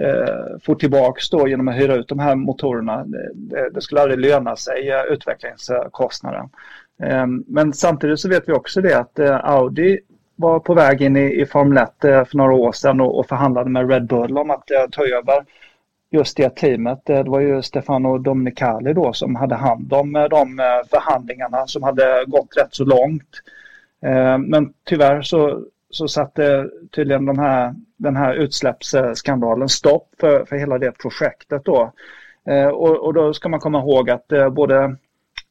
eh, 0.00 0.58
få 0.62 0.74
tillbaks 0.74 1.30
då 1.30 1.48
genom 1.48 1.68
att 1.68 1.76
hyra 1.76 1.94
ut 1.94 2.08
de 2.08 2.18
här 2.18 2.34
motorerna, 2.34 3.04
det, 3.34 3.70
det 3.70 3.80
skulle 3.80 4.00
aldrig 4.00 4.20
löna 4.20 4.56
sig, 4.56 4.90
eh, 4.90 5.02
utvecklingskostnaden. 5.02 6.48
Eh, 7.02 7.26
men 7.46 7.72
samtidigt 7.72 8.20
så 8.20 8.28
vet 8.28 8.48
vi 8.48 8.52
också 8.52 8.80
det 8.80 8.98
att 8.98 9.18
eh, 9.18 9.44
Audi 9.44 9.98
var 10.36 10.60
på 10.60 10.74
väg 10.74 11.02
in 11.02 11.16
i, 11.16 11.40
i 11.40 11.46
Formel 11.46 11.78
1 11.78 12.04
eh, 12.04 12.24
för 12.24 12.36
några 12.36 12.54
år 12.54 12.72
sedan 12.72 13.00
och, 13.00 13.18
och 13.18 13.26
förhandlade 13.26 13.70
med 13.70 13.90
Red 13.90 14.06
Bull 14.06 14.38
om 14.38 14.50
att 14.50 14.70
eh, 14.70 14.86
ta 14.90 15.06
över 15.06 15.44
just 16.10 16.36
det 16.36 16.56
teamet. 16.56 17.10
Eh, 17.10 17.24
det 17.24 17.30
var 17.30 17.40
ju 17.40 17.62
Stefano 17.62 18.18
Domenicali 18.18 18.92
då 18.92 19.12
som 19.12 19.36
hade 19.36 19.54
hand 19.54 19.92
om 19.92 20.16
eh, 20.16 20.24
de 20.24 20.60
eh, 20.60 20.88
förhandlingarna 20.90 21.66
som 21.66 21.82
hade 21.82 22.24
gått 22.26 22.56
rätt 22.56 22.74
så 22.74 22.84
långt. 22.84 23.42
Men 24.38 24.72
tyvärr 24.84 25.22
så, 25.22 25.64
så 25.90 26.08
satte 26.08 26.68
tydligen 26.96 27.26
de 27.26 27.38
här, 27.38 27.74
den 27.96 28.16
här 28.16 28.34
utsläppsskandalen 28.34 29.68
stopp 29.68 30.08
för, 30.20 30.44
för 30.44 30.56
hela 30.56 30.78
det 30.78 30.98
projektet 30.98 31.64
då. 31.64 31.92
Och, 32.72 33.06
och 33.06 33.14
då 33.14 33.34
ska 33.34 33.48
man 33.48 33.60
komma 33.60 33.78
ihåg 33.78 34.10
att 34.10 34.32
både 34.52 34.96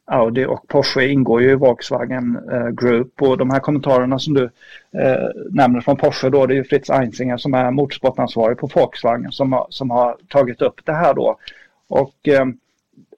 Audi 0.07 0.45
och 0.45 0.67
Porsche 0.67 1.07
ingår 1.07 1.41
ju 1.41 1.51
i 1.51 1.55
Volkswagen 1.55 2.49
eh, 2.51 2.69
Group 2.69 3.21
och 3.21 3.37
de 3.37 3.49
här 3.49 3.59
kommentarerna 3.59 4.19
som 4.19 4.33
du 4.33 4.43
eh, 4.91 5.29
nämner 5.51 5.81
från 5.81 5.97
Porsche 5.97 6.29
då 6.29 6.45
det 6.45 6.53
är 6.53 6.55
ju 6.55 6.63
Fritz 6.63 6.89
Einzinger 6.89 7.37
som 7.37 7.53
är 7.53 7.71
motorsportansvarig 7.71 8.57
på 8.57 8.67
Volkswagen 8.67 9.31
som 9.31 9.53
har, 9.53 9.67
som 9.69 9.89
har 9.89 10.17
tagit 10.27 10.61
upp 10.61 10.85
det 10.85 10.93
här 10.93 11.13
då. 11.13 11.37
Och 11.87 12.27
eh, 12.27 12.45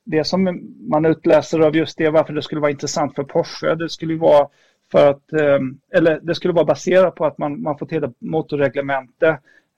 det 0.03 0.23
som 0.23 0.59
man 0.89 1.05
utläser 1.05 1.59
av 1.59 1.75
just 1.75 1.97
det 1.97 2.09
varför 2.09 2.33
det 2.33 2.41
skulle 2.41 2.61
vara 2.61 2.71
intressant 2.71 3.15
för 3.15 3.23
Porsche 3.23 3.75
det 3.75 3.89
skulle 3.89 4.13
ju 4.13 4.19
vara 4.19 4.47
för 4.91 5.09
att, 5.09 5.33
eh, 5.33 5.59
eller 5.97 6.19
det 6.21 6.35
skulle 6.35 6.53
vara 6.53 6.65
baserat 6.65 7.15
på 7.15 7.25
att 7.25 7.37
man, 7.37 7.61
man 7.61 7.77
får 7.77 7.85
till 7.85 8.03
ett 8.03 8.15
motorreglemente 8.19 9.27
Eh, 9.27 9.35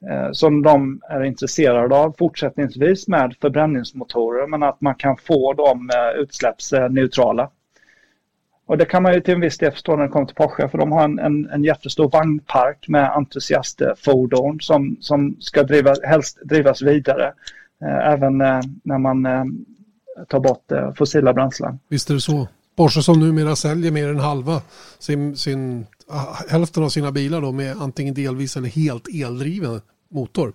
Eh, 0.10 0.32
som 0.32 0.62
de 0.62 1.02
är 1.10 1.24
intresserade 1.24 1.96
av 1.96 2.16
fortsättningsvis 2.20 3.08
med 3.08 3.36
förbränningsmotorer 3.42 4.48
men 4.48 4.64
att 4.64 4.82
man 4.82 4.96
kan 4.96 5.18
få 5.18 5.54
dem 5.54 5.90
eh, 5.96 6.22
utsläppsneutrala. 6.22 7.50
Och 8.66 8.78
det 8.78 8.86
kan 8.86 9.04
man 9.04 9.14
ju 9.14 9.22
till 9.22 9.34
en 9.34 9.42
viss 9.42 9.58
del 9.58 9.72
förstå 9.72 9.96
när 9.96 10.04
det 10.04 10.10
kommer 10.10 10.26
till 10.26 10.36
Porsche 10.36 10.70
för 10.70 10.78
de 10.78 10.92
har 10.92 11.04
en, 11.04 11.20
en, 11.20 11.50
en 11.50 11.64
jättestor 11.64 12.10
vagnpark 12.10 12.88
med 12.88 13.12
entusiastfordon 13.12 14.60
som, 14.60 14.98
som 15.00 15.36
ska 15.40 15.64
driva, 15.64 15.94
helst 16.04 16.40
drivas 16.44 16.82
vidare 16.82 17.34
eh, 17.82 18.12
även 18.14 18.42
eh, 18.42 18.60
när 18.84 18.98
man 18.98 19.26
eh, 19.26 19.44
tar 20.30 20.40
bort 20.40 20.72
fossila 20.96 21.34
bränslen. 21.34 21.80
Visst 21.88 22.10
är 22.10 22.14
det 22.14 22.22
så. 22.22 22.48
Porsche 22.76 23.02
som 23.02 23.20
numera 23.20 23.56
säljer 23.56 23.92
mer 23.92 24.10
än 24.10 24.20
halva 24.20 24.62
sin, 25.00 25.38
sin 25.38 25.86
hälften 26.50 26.84
av 26.84 26.90
sina 26.90 27.12
bilar 27.12 27.42
då 27.42 27.52
med 27.52 27.78
antingen 27.82 28.14
delvis 28.14 28.58
eller 28.58 28.70
helt 28.70 29.08
eldriven 29.14 29.82
motor. 30.12 30.54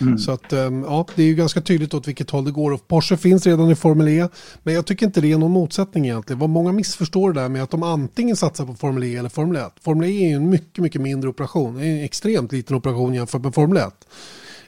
Mm. 0.00 0.18
Så 0.18 0.32
att 0.32 0.52
ehm, 0.52 0.82
ja, 0.82 1.06
det 1.14 1.22
är 1.22 1.26
ju 1.26 1.34
ganska 1.34 1.60
tydligt 1.60 1.94
åt 1.94 2.08
vilket 2.08 2.30
håll 2.30 2.44
det 2.44 2.50
går. 2.50 2.72
Och 2.72 2.88
Porsche 2.88 3.16
finns 3.16 3.46
redan 3.46 3.70
i 3.70 3.74
Formel 3.74 4.08
E. 4.08 4.28
Men 4.62 4.74
jag 4.74 4.86
tycker 4.86 5.06
inte 5.06 5.20
det 5.20 5.32
är 5.32 5.38
någon 5.38 5.50
motsättning 5.50 6.04
egentligen. 6.04 6.38
Vad 6.38 6.50
många 6.50 6.72
missförstår 6.72 7.32
det 7.32 7.40
där 7.40 7.48
med 7.48 7.62
att 7.62 7.70
de 7.70 7.82
antingen 7.82 8.36
satsar 8.36 8.66
på 8.66 8.74
Formel 8.74 9.04
E 9.04 9.16
eller 9.16 9.28
Formel 9.28 9.56
1. 9.56 9.72
Formel 9.80 10.08
E 10.08 10.24
är 10.24 10.28
ju 10.28 10.34
en 10.34 10.50
mycket, 10.50 10.78
mycket 10.78 11.00
mindre 11.00 11.30
operation. 11.30 11.74
Det 11.74 11.86
är 11.86 11.90
en 11.90 12.04
extremt 12.04 12.52
liten 12.52 12.76
operation 12.76 13.14
jämfört 13.14 13.42
med 13.42 13.54
Formel 13.54 13.76
1. 13.76 14.06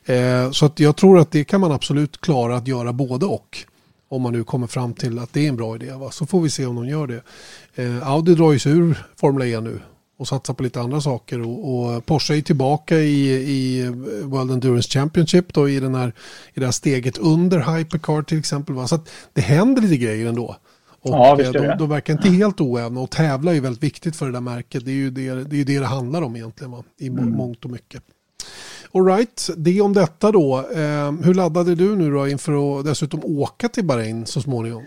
Eh, 0.05 0.51
så 0.51 0.66
att 0.66 0.80
jag 0.80 0.97
tror 0.97 1.18
att 1.18 1.30
det 1.30 1.45
kan 1.45 1.61
man 1.61 1.72
absolut 1.72 2.20
klara 2.20 2.57
att 2.57 2.68
göra 2.68 2.93
både 2.93 3.26
och. 3.26 3.59
Om 4.09 4.22
man 4.22 4.32
nu 4.32 4.45
kommer 4.45 4.66
fram 4.66 4.95
till 4.95 5.18
att 5.18 5.32
det 5.32 5.45
är 5.45 5.49
en 5.49 5.57
bra 5.57 5.76
idé. 5.76 5.93
Va? 5.93 6.11
Så 6.11 6.26
får 6.26 6.41
vi 6.41 6.51
se 6.51 6.66
om 6.66 6.76
de 6.76 6.89
gör 6.89 7.07
det. 7.07 7.22
Eh, 7.74 8.09
Audi 8.09 8.34
drar 8.34 8.53
ju 8.53 8.59
sig 8.59 8.72
ur 8.72 9.07
Formel 9.16 9.49
E 9.49 9.61
nu 9.61 9.80
och 10.19 10.29
satsa 10.29 10.55
på 10.55 10.62
lite 10.62 10.81
andra 10.81 11.01
saker. 11.01 11.41
Och, 11.41 11.75
och, 11.75 12.07
Porsche 12.07 12.37
är 12.37 12.41
tillbaka 12.41 12.97
i, 12.99 13.31
i 13.33 13.89
World 14.23 14.51
Endurance 14.51 14.91
Championship 14.91 15.55
då, 15.55 15.69
i, 15.69 15.81
den 15.81 15.95
här, 15.95 16.12
i 16.55 16.61
det 16.61 16.64
här 16.64 16.73
steget 16.73 17.19
under 17.19 17.59
Hypercar 17.59 18.23
till 18.23 18.39
exempel. 18.39 18.75
Va? 18.75 18.87
Så 18.87 18.99
det 19.33 19.41
händer 19.41 19.83
lite 19.83 19.97
grejer 19.97 20.27
ändå. 20.27 20.57
Och 21.01 21.14
ja, 21.14 21.41
eh, 21.41 21.53
de, 21.53 21.77
de 21.79 21.89
verkar 21.89 22.12
inte 22.12 22.29
helt 22.29 22.61
oävna 22.61 23.01
och 23.01 23.11
tävla 23.11 23.51
är 23.51 23.55
ju 23.55 23.61
väldigt 23.61 23.83
viktigt 23.83 24.17
för 24.17 24.27
det 24.27 24.33
där 24.33 24.41
märket. 24.41 24.85
Det 24.85 24.91
är 24.91 24.95
ju 24.95 25.11
det 25.11 25.35
det, 25.35 25.61
är 25.61 25.64
det, 25.64 25.79
det 25.79 25.87
handlar 25.87 26.23
om 26.23 26.37
egentligen 26.37 26.71
va? 26.71 26.85
i 26.99 27.07
mm. 27.07 27.31
mångt 27.31 27.64
och 27.64 27.71
mycket. 27.71 28.03
Alright, 28.95 29.51
det 29.57 29.81
om 29.81 29.93
detta 29.93 30.33
då. 30.33 30.59
Eh, 30.59 31.12
hur 31.25 31.35
laddade 31.35 31.75
du 31.75 31.97
nu 31.97 32.11
då 32.11 32.29
inför 32.29 32.79
att 32.79 32.85
dessutom 32.85 33.21
åka 33.25 33.69
till 33.69 33.85
Bahrain 33.85 34.27
så 34.27 34.41
småningom? 34.41 34.85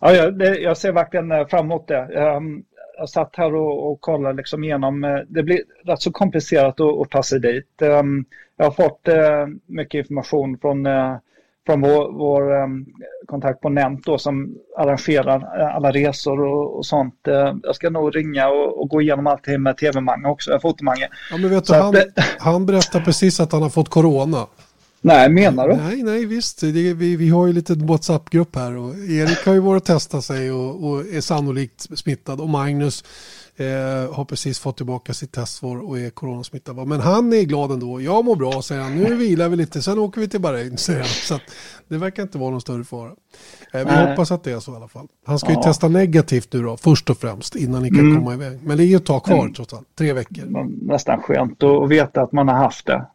Ja, 0.00 0.14
jag, 0.14 0.42
jag 0.62 0.76
ser 0.76 0.92
verkligen 0.92 1.32
eh, 1.32 1.46
fram 1.46 1.64
emot 1.64 1.88
det. 1.88 2.36
Um, 2.36 2.64
jag 2.98 3.08
satt 3.08 3.36
här 3.36 3.54
och, 3.54 3.90
och 3.90 4.00
kollade 4.00 4.36
liksom 4.36 4.64
igenom. 4.64 5.04
Eh, 5.04 5.18
det 5.28 5.42
blir 5.42 5.60
rätt 5.84 6.02
så 6.02 6.12
komplicerat 6.12 6.80
att, 6.80 7.00
att 7.00 7.10
ta 7.10 7.22
sig 7.22 7.40
dit. 7.40 7.82
Um, 7.82 8.24
jag 8.56 8.64
har 8.64 8.70
fått 8.70 9.08
uh, 9.08 9.56
mycket 9.66 9.98
information 9.98 10.58
från 10.58 10.86
uh, 10.86 11.16
från 11.66 11.80
vår, 11.80 12.12
vår 12.12 12.62
um, 12.62 12.86
kontakt 13.26 13.60
på 13.60 13.68
Nent 13.68 14.04
då, 14.04 14.18
som 14.18 14.54
arrangerar 14.76 15.40
alla 15.76 15.90
resor 15.90 16.40
och, 16.40 16.76
och 16.76 16.86
sånt. 16.86 17.14
Jag 17.62 17.74
ska 17.74 17.90
nog 17.90 18.16
ringa 18.16 18.48
och, 18.48 18.80
och 18.80 18.88
gå 18.88 19.00
igenom 19.00 19.26
allting 19.26 19.62
med 19.62 19.76
TV-Mange 19.76 20.28
också, 20.28 20.58
fotomange. 20.60 21.08
Ja, 21.30 21.36
men 21.36 21.50
vet 21.50 21.66
du, 21.66 21.74
han, 21.74 21.94
han 22.38 22.66
berättar 22.66 23.00
precis 23.00 23.40
att 23.40 23.52
han 23.52 23.62
har 23.62 23.70
fått 23.70 23.88
corona. 23.88 24.46
Nej, 25.00 25.28
menar 25.28 25.68
du? 25.68 25.76
Nej, 25.76 26.02
nej 26.02 26.26
visst. 26.26 26.60
Det, 26.60 26.94
vi, 26.94 27.16
vi 27.16 27.28
har 27.28 27.46
ju 27.46 27.52
lite 27.52 27.74
WhatsApp-grupp 27.74 28.56
här 28.56 28.76
och 28.76 28.94
Erik 28.94 29.46
har 29.46 29.52
ju 29.52 29.60
varit 29.60 29.82
och 29.82 29.86
testat 29.86 30.24
sig 30.24 30.52
och, 30.52 30.84
och 30.84 31.00
är 31.06 31.20
sannolikt 31.20 31.98
smittad 31.98 32.40
och 32.40 32.48
Magnus 32.48 33.04
Eh, 33.60 34.14
har 34.14 34.24
precis 34.24 34.58
fått 34.58 34.76
tillbaka 34.76 35.14
sitt 35.14 35.32
testsvar 35.32 35.88
och 35.88 35.98
är 35.98 36.10
coronasmittad. 36.10 36.88
Men 36.88 37.00
han 37.00 37.32
är 37.32 37.42
glad 37.42 37.72
ändå. 37.72 38.00
Jag 38.00 38.24
mår 38.24 38.36
bra, 38.36 38.62
säger 38.62 38.82
han. 38.82 38.96
Nu 38.96 39.14
vilar 39.14 39.48
vi 39.48 39.56
lite, 39.56 39.82
sen 39.82 39.98
åker 39.98 40.20
vi 40.20 40.28
till 40.28 40.40
Bahrain, 40.40 40.76
säger 40.78 41.00
han. 41.00 41.08
Så 41.08 41.38
det 41.88 41.98
verkar 41.98 42.22
inte 42.22 42.38
vara 42.38 42.50
någon 42.50 42.60
större 42.60 42.84
fara. 42.84 43.10
Eh, 43.72 43.86
vi 43.86 44.08
hoppas 44.10 44.30
att 44.30 44.44
det 44.44 44.52
är 44.52 44.60
så 44.60 44.72
i 44.72 44.76
alla 44.76 44.88
fall. 44.88 45.06
Han 45.26 45.38
ska 45.38 45.52
ja. 45.52 45.56
ju 45.56 45.62
testa 45.62 45.88
negativt 45.88 46.52
nu 46.52 46.62
då, 46.62 46.76
först 46.76 47.10
och 47.10 47.18
främst, 47.18 47.56
innan 47.56 47.82
ni 47.82 47.88
kan 47.88 48.00
mm. 48.00 48.16
komma 48.16 48.34
iväg. 48.34 48.58
Men 48.62 48.76
det 48.76 48.84
är 48.84 48.86
ju 48.86 48.96
ett 48.96 49.06
tag 49.06 49.24
kvar 49.24 49.40
mm. 49.40 49.54
trots 49.54 49.74
allt, 49.74 49.88
tre 49.98 50.12
veckor. 50.12 50.68
Nästan 50.86 51.22
skönt 51.22 51.62
att 51.62 51.88
veta 51.88 52.22
att 52.22 52.32
man 52.32 52.48
har 52.48 52.56
haft 52.56 52.86
det. 52.86 53.06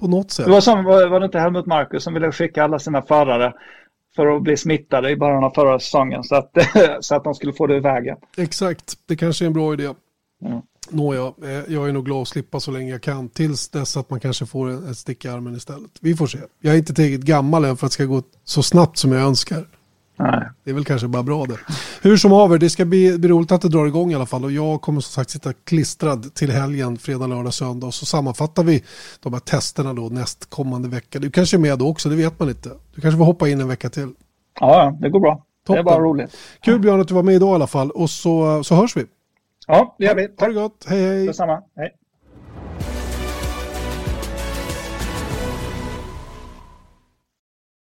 På 0.00 0.08
något 0.08 0.30
sätt. 0.30 0.46
Det 0.46 0.52
var, 0.52 0.60
som, 0.60 0.84
var, 0.84 1.20
det 1.20 1.26
inte 1.26 1.38
Helmut 1.38 1.66
Marcus 1.66 2.04
som 2.04 2.14
ville 2.14 2.32
skicka 2.32 2.64
alla 2.64 2.78
sina 2.78 3.02
förare 3.02 3.52
för 4.16 4.36
att 4.36 4.42
bli 4.42 4.56
smittade 4.56 5.10
i 5.10 5.16
början 5.16 5.44
av 5.44 5.50
förra 5.50 5.78
säsongen 5.78 6.24
så 6.24 6.34
att, 6.34 6.52
så 7.00 7.14
att 7.14 7.24
de 7.24 7.34
skulle 7.34 7.52
få 7.52 7.66
det 7.66 7.76
i 7.76 7.80
vägen. 7.80 8.16
Exakt, 8.36 8.94
det 9.06 9.16
kanske 9.16 9.44
är 9.44 9.46
en 9.46 9.52
bra 9.52 9.72
idé. 9.72 9.94
Mm. 10.44 10.60
Nåja, 10.90 11.32
eh, 11.42 11.74
jag 11.74 11.88
är 11.88 11.92
nog 11.92 12.04
glad 12.04 12.22
att 12.22 12.28
slippa 12.28 12.60
så 12.60 12.70
länge 12.70 12.90
jag 12.90 13.02
kan 13.02 13.28
tills 13.28 13.68
dess 13.68 13.96
att 13.96 14.10
man 14.10 14.20
kanske 14.20 14.46
får 14.46 14.90
ett 14.90 14.96
stick 14.96 15.24
i 15.24 15.28
armen 15.28 15.56
istället. 15.56 15.90
Vi 16.00 16.14
får 16.14 16.26
se. 16.26 16.38
Jag 16.60 16.74
är 16.74 16.78
inte 16.78 16.94
tillräckligt 16.94 17.24
gammal 17.24 17.64
än 17.64 17.76
för 17.76 17.86
att 17.86 17.90
det 17.90 17.94
ska 17.94 18.04
gå 18.04 18.22
så 18.44 18.62
snabbt 18.62 18.98
som 18.98 19.12
jag 19.12 19.22
önskar. 19.22 19.66
Nej. 20.22 20.48
Det 20.64 20.70
är 20.70 20.74
väl 20.74 20.84
kanske 20.84 21.08
bara 21.08 21.22
bra 21.22 21.44
det. 21.44 21.58
Hur 22.02 22.16
som 22.16 22.32
haver, 22.32 22.58
det 22.58 22.70
ska 22.70 22.84
bli, 22.84 23.18
bli 23.18 23.28
roligt 23.28 23.52
att 23.52 23.62
det 23.62 23.68
drar 23.68 23.86
igång 23.86 24.12
i 24.12 24.14
alla 24.14 24.26
fall. 24.26 24.44
Och 24.44 24.52
jag 24.52 24.80
kommer 24.80 25.00
som 25.00 25.12
sagt 25.12 25.30
sitta 25.30 25.52
klistrad 25.52 26.34
till 26.34 26.50
helgen, 26.50 26.98
fredag, 26.98 27.26
lördag, 27.26 27.54
söndag. 27.54 27.86
Och 27.86 27.94
så 27.94 28.06
sammanfattar 28.06 28.62
vi 28.62 28.84
de 29.20 29.32
här 29.32 29.40
testerna 29.40 29.94
då 29.94 30.08
nästkommande 30.08 30.88
vecka. 30.88 31.18
Du 31.18 31.30
kanske 31.30 31.56
är 31.56 31.58
med 31.58 31.78
då 31.78 31.88
också, 31.88 32.08
det 32.08 32.16
vet 32.16 32.38
man 32.38 32.48
inte. 32.48 32.70
Du 32.94 33.00
kanske 33.00 33.18
får 33.18 33.24
hoppa 33.24 33.48
in 33.48 33.60
en 33.60 33.68
vecka 33.68 33.90
till. 33.90 34.12
Ja, 34.60 34.98
det 35.00 35.10
går 35.10 35.20
bra. 35.20 35.44
Toppen. 35.66 35.84
Det 35.84 35.90
är 35.92 35.96
bara 35.96 36.04
roligt. 36.04 36.36
Kul 36.62 36.80
Björn 36.80 37.00
att 37.00 37.08
du 37.08 37.14
var 37.14 37.22
med 37.22 37.34
idag 37.34 37.50
i 37.50 37.54
alla 37.54 37.66
fall. 37.66 37.90
Och 37.90 38.10
så, 38.10 38.64
så 38.64 38.74
hörs 38.74 38.96
vi. 38.96 39.04
Ja, 39.66 39.94
det 39.98 40.04
gör 40.04 40.14
vi. 40.14 40.28
Ha 40.38 40.46
det 40.46 40.54
gott. 40.54 40.86
Hej 40.88 41.02
hej. 41.02 41.26
Detsamma. 41.26 41.62
Hej. 41.76 41.92